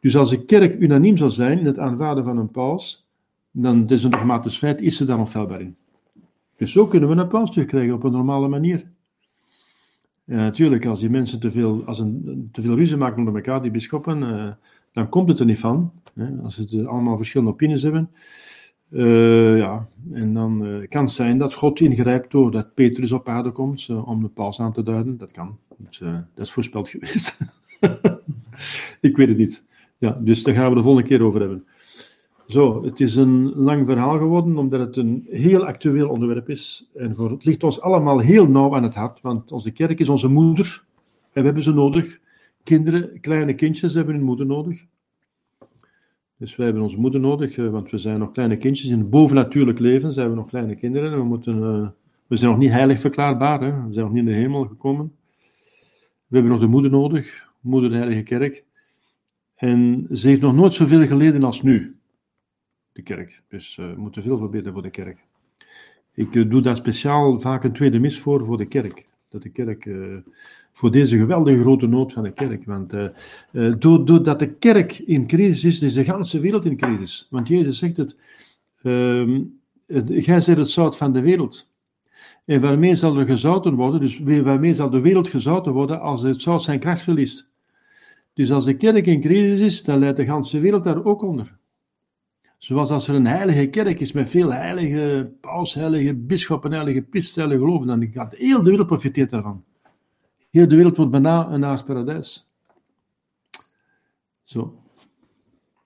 Dus 0.00 0.16
als 0.16 0.30
de 0.30 0.44
kerk 0.44 0.80
unaniem 0.80 1.16
zou 1.16 1.30
zijn 1.30 1.58
in 1.58 1.66
het 1.66 1.78
aanvaarden 1.78 2.24
van 2.24 2.36
een 2.36 2.50
paus, 2.50 3.06
dan 3.50 3.88
is 3.88 4.04
een 4.04 4.10
dogmatisch 4.10 4.58
feit, 4.58 4.80
is 4.80 4.96
ze 4.96 5.04
daar 5.04 5.18
onfeilbaar 5.18 5.60
in. 5.60 5.76
Dus 6.56 6.72
zo 6.72 6.86
kunnen 6.86 7.08
we 7.08 7.14
een 7.14 7.28
paus 7.28 7.50
terugkrijgen 7.50 7.94
op 7.94 8.04
een 8.04 8.12
normale 8.12 8.48
manier. 8.48 8.90
Ja, 10.24 10.36
natuurlijk, 10.36 10.86
als 10.86 11.00
die 11.00 11.10
mensen 11.10 11.40
te 11.40 11.50
veel, 11.50 11.82
als 11.86 11.98
een, 11.98 12.48
te 12.52 12.60
veel 12.60 12.74
ruzie 12.74 12.96
maken 12.96 13.18
onder 13.18 13.34
elkaar, 13.34 13.62
die 13.62 13.70
bisschoppen, 13.70 14.22
uh, 14.22 14.52
dan 14.92 15.08
komt 15.08 15.28
het 15.28 15.38
er 15.38 15.46
niet 15.46 15.58
van. 15.58 15.92
Hè, 16.14 16.42
als 16.42 16.66
ze 16.66 16.86
allemaal 16.86 17.16
verschillende 17.16 17.52
opinies 17.52 17.82
hebben. 17.82 18.10
Uh, 18.92 19.58
ja, 19.58 19.88
en 20.12 20.34
dan 20.34 20.66
uh, 20.66 20.88
kan 20.88 21.02
het 21.02 21.10
zijn 21.10 21.38
dat 21.38 21.54
God 21.54 21.80
ingrijpt 21.80 22.30
doordat 22.30 22.74
Petrus 22.74 23.12
op 23.12 23.28
aarde 23.28 23.50
komt 23.50 23.88
om 24.04 24.22
de 24.22 24.28
paus 24.28 24.60
aan 24.60 24.72
te 24.72 24.82
duiden. 24.82 25.18
Dat 25.18 25.30
kan. 25.30 25.58
Dat, 25.76 25.98
dat 26.34 26.44
is 26.46 26.52
voorspeld 26.52 26.88
geweest. 26.94 27.38
ik 29.00 29.16
weet 29.16 29.28
het 29.28 29.36
niet. 29.38 29.64
Ja, 29.98 30.18
dus 30.20 30.42
daar 30.42 30.54
gaan 30.54 30.68
we 30.68 30.74
de 30.74 30.82
volgende 30.82 31.08
keer 31.08 31.22
over 31.22 31.40
hebben. 31.40 31.64
Zo, 32.46 32.84
het 32.84 33.00
is 33.00 33.16
een 33.16 33.52
lang 33.54 33.86
verhaal 33.86 34.18
geworden, 34.18 34.58
omdat 34.58 34.80
het 34.80 34.96
een 34.96 35.26
heel 35.30 35.66
actueel 35.66 36.08
onderwerp 36.08 36.48
is. 36.48 36.90
En 36.94 37.14
voor, 37.14 37.30
het 37.30 37.44
ligt 37.44 37.62
ons 37.62 37.80
allemaal 37.80 38.18
heel 38.18 38.48
nauw 38.48 38.74
aan 38.74 38.82
het 38.82 38.94
hart, 38.94 39.20
want 39.20 39.52
onze 39.52 39.70
kerk 39.70 40.00
is 40.00 40.08
onze 40.08 40.28
moeder. 40.28 40.84
En 41.32 41.40
we 41.40 41.42
hebben 41.42 41.62
ze 41.62 41.72
nodig. 41.72 42.20
Kinderen, 42.62 43.20
kleine 43.20 43.54
kindjes 43.54 43.94
hebben 43.94 44.14
hun 44.14 44.24
moeder 44.24 44.46
nodig. 44.46 44.84
Dus 46.42 46.56
wij 46.56 46.64
hebben 46.64 46.82
onze 46.82 47.00
moeder 47.00 47.20
nodig, 47.20 47.56
eh, 47.56 47.70
want 47.70 47.90
we 47.90 47.98
zijn 47.98 48.18
nog 48.18 48.32
kleine 48.32 48.56
kindjes. 48.56 48.90
In 48.90 48.98
het 48.98 49.10
bovennatuurlijk 49.10 49.78
leven 49.78 50.12
zijn 50.12 50.28
we 50.28 50.34
nog 50.34 50.48
kleine 50.48 50.74
kinderen. 50.74 51.16
We, 51.16 51.24
moeten, 51.24 51.56
uh, 51.56 51.88
we 52.26 52.36
zijn 52.36 52.50
nog 52.50 52.60
niet 52.60 52.70
heilig 52.70 53.00
verklaarbaar, 53.00 53.60
hè? 53.60 53.86
we 53.86 53.92
zijn 53.92 54.04
nog 54.04 54.14
niet 54.14 54.26
in 54.26 54.32
de 54.32 54.38
hemel 54.38 54.64
gekomen. 54.64 55.16
We 56.26 56.34
hebben 56.36 56.50
nog 56.52 56.60
de 56.60 56.66
moeder 56.66 56.90
nodig, 56.90 57.52
moeder 57.60 57.90
de 57.90 57.96
Heilige 57.96 58.22
Kerk. 58.22 58.64
En 59.54 60.06
ze 60.10 60.28
heeft 60.28 60.40
nog 60.40 60.54
nooit 60.54 60.72
zoveel 60.72 61.06
geleden 61.06 61.42
als 61.42 61.62
nu, 61.62 61.96
de 62.92 63.02
kerk. 63.02 63.42
Dus 63.48 63.76
uh, 63.76 63.94
we 63.94 64.00
moeten 64.00 64.22
veel 64.22 64.38
verbeteren 64.38 64.72
voor 64.72 64.82
de 64.82 64.90
kerk. 64.90 65.18
Ik 66.14 66.32
doe 66.32 66.60
daar 66.60 66.76
speciaal 66.76 67.40
vaak 67.40 67.64
een 67.64 67.72
tweede 67.72 67.98
mis 67.98 68.20
voor, 68.20 68.44
voor 68.44 68.56
de 68.56 68.66
kerk. 68.66 69.06
Dat 69.28 69.42
de 69.42 69.50
kerk 69.50 69.84
voor 70.72 70.90
deze 70.90 71.18
geweldige 71.18 71.60
grote 71.60 71.86
nood 71.86 72.12
van 72.12 72.22
de 72.22 72.32
kerk. 72.32 72.64
Want 72.64 72.94
uh, 72.94 73.74
doordat 73.78 74.38
de 74.38 74.54
kerk 74.54 74.98
in 74.98 75.26
crisis 75.26 75.64
is, 75.64 75.82
is 75.82 75.94
de 75.94 76.04
hele 76.04 76.40
wereld 76.40 76.64
in 76.64 76.76
crisis. 76.76 77.26
Want 77.30 77.48
Jezus 77.48 77.78
zegt 77.78 77.96
het, 77.96 78.16
uh, 78.82 79.40
gij 80.06 80.40
zijt 80.40 80.58
het 80.58 80.70
zout 80.70 80.96
van 80.96 81.12
de 81.12 81.20
wereld. 81.20 81.70
En 82.44 82.60
waarmee 82.60 82.96
zal 82.96 83.16
er 83.16 83.26
gezouten 83.26 83.74
worden, 83.74 84.00
dus 84.00 84.18
waarmee 84.18 84.74
zal 84.74 84.90
de 84.90 85.00
wereld 85.00 85.28
gezouten 85.28 85.72
worden 85.72 86.00
als 86.00 86.22
het 86.22 86.42
zout 86.42 86.62
zijn 86.62 86.78
kracht 86.78 87.02
verliest. 87.02 87.50
Dus 88.34 88.52
als 88.52 88.64
de 88.64 88.76
kerk 88.76 89.06
in 89.06 89.20
crisis 89.20 89.60
is, 89.60 89.82
dan 89.82 89.98
leidt 89.98 90.16
de 90.16 90.24
hele 90.24 90.60
wereld 90.60 90.84
daar 90.84 91.04
ook 91.04 91.22
onder. 91.22 91.56
Zoals 92.58 92.90
als 92.90 93.08
er 93.08 93.14
een 93.14 93.26
heilige 93.26 93.66
kerk 93.66 94.00
is 94.00 94.12
met 94.12 94.28
veel 94.28 94.52
heilige 94.52 95.32
paus, 95.40 95.74
heilige 95.74 96.14
bisschoppen, 96.14 96.72
heilige 96.72 97.02
heilige 97.02 97.58
geloven, 97.58 97.86
dan 97.86 98.10
gaat 98.12 98.34
heel 98.34 98.62
de 98.62 98.70
wereld 98.70 98.86
profiteert 98.86 99.30
daarvan. 99.30 99.64
Heel 100.52 100.68
de 100.68 100.76
wereld 100.76 100.96
wordt 100.96 101.10
bijna 101.10 101.50
een 101.50 101.60
naast 101.60 101.84
paradijs. 101.84 102.50
Zo. 104.42 104.78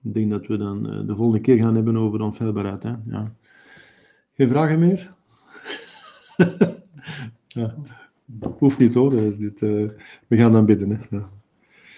Ik 0.03 0.13
denk 0.13 0.29
dat 0.29 0.47
we 0.47 0.57
dan 0.57 0.93
uh, 0.93 1.07
de 1.07 1.15
volgende 1.15 1.41
keer 1.41 1.63
gaan 1.63 1.75
hebben 1.75 1.97
over 1.97 2.21
onfeilbaarheid. 2.21 2.83
Hè? 2.83 2.93
Ja. 3.05 3.35
Geen 4.33 4.47
vragen 4.47 4.79
meer? 4.79 5.13
ja. 7.47 7.75
Hoeft 8.57 8.77
niet 8.77 8.93
hoor. 8.93 9.11
Dit, 9.37 9.61
uh, 9.61 9.89
we 10.27 10.37
gaan 10.37 10.51
dan 10.51 10.65
bidden. 10.65 10.89
Hè? 10.89 11.17
Ja. 11.17 11.29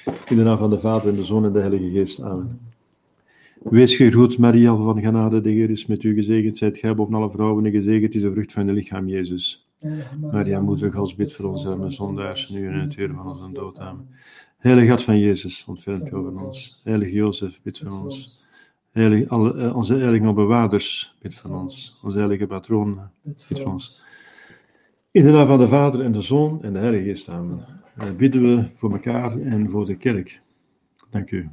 In 0.06 0.36
de 0.36 0.44
naam 0.44 0.58
van 0.58 0.70
de 0.70 0.80
Vader 0.80 1.10
en 1.10 1.16
de 1.16 1.26
Zoon 1.26 1.46
en 1.46 1.54
de 1.54 1.60
Heilige 1.60 1.90
Geest. 1.90 2.22
Amen. 2.22 2.60
Wees 3.64 3.96
gegroet, 3.96 4.38
Maria 4.38 4.76
van 4.76 5.02
genade, 5.02 5.42
de 5.42 5.50
Heer 5.50 5.70
is 5.70 5.86
met 5.86 6.04
u 6.04 6.14
gezegend. 6.14 6.58
Zijt 6.58 6.78
gij 6.78 6.96
boven 6.96 7.14
alle 7.14 7.32
vrouwen 7.32 7.66
en 7.66 7.72
gezegend 7.72 8.16
is 8.16 8.22
de 8.22 8.32
vrucht 8.32 8.52
van 8.52 8.66
je 8.66 8.74
lichaam, 8.74 9.08
Jezus. 9.08 9.69
Maria, 10.32 10.60
moeder 10.60 10.92
Gods, 10.92 11.16
bid 11.16 11.34
voor 11.34 11.46
ons 11.46 11.66
arme 11.66 11.92
zondaars, 11.92 12.50
nu 12.50 12.68
en 12.68 12.74
in 12.74 12.80
het 12.80 12.98
uur 12.98 13.14
van 13.14 13.28
onze 13.28 13.52
dood. 13.52 13.80
Amen. 13.80 14.10
Heilige 14.58 14.90
God 14.90 15.04
van 15.04 15.20
Jezus, 15.20 15.66
ontfermt 15.68 16.12
u 16.12 16.16
over 16.16 16.46
ons. 16.46 16.82
Heilige 16.84 17.12
Jozef, 17.12 17.60
bid 17.62 17.78
voor 17.78 18.04
ons. 18.04 18.46
Heilige, 18.92 19.30
alle, 19.30 19.54
uh, 19.54 19.76
onze 19.76 19.96
heilige 19.96 20.34
bewaarders, 20.34 21.16
bid 21.22 21.36
voor 21.36 21.52
ons. 21.52 22.00
Onze 22.04 22.18
heilige 22.18 22.48
patroon, 22.48 23.00
bid 23.48 23.60
voor 23.60 23.72
ons. 23.72 24.04
In 25.12 25.24
de 25.24 25.32
naam 25.32 25.48
van 25.48 25.60
de 25.60 25.68
Vader 25.68 26.02
en 26.02 26.12
de 26.12 26.22
Zoon 26.22 26.64
en 26.64 26.74
de 26.74 26.80
Heilige 26.80 27.04
Geest, 27.04 27.30
amen. 27.30 27.66
Uh, 27.98 28.12
bidden 28.12 28.42
we 28.42 28.70
voor 28.76 28.92
elkaar 28.92 29.40
en 29.40 29.70
voor 29.70 29.86
de 29.86 29.96
kerk. 29.96 30.42
Dank 31.10 31.32
u. 31.32 31.50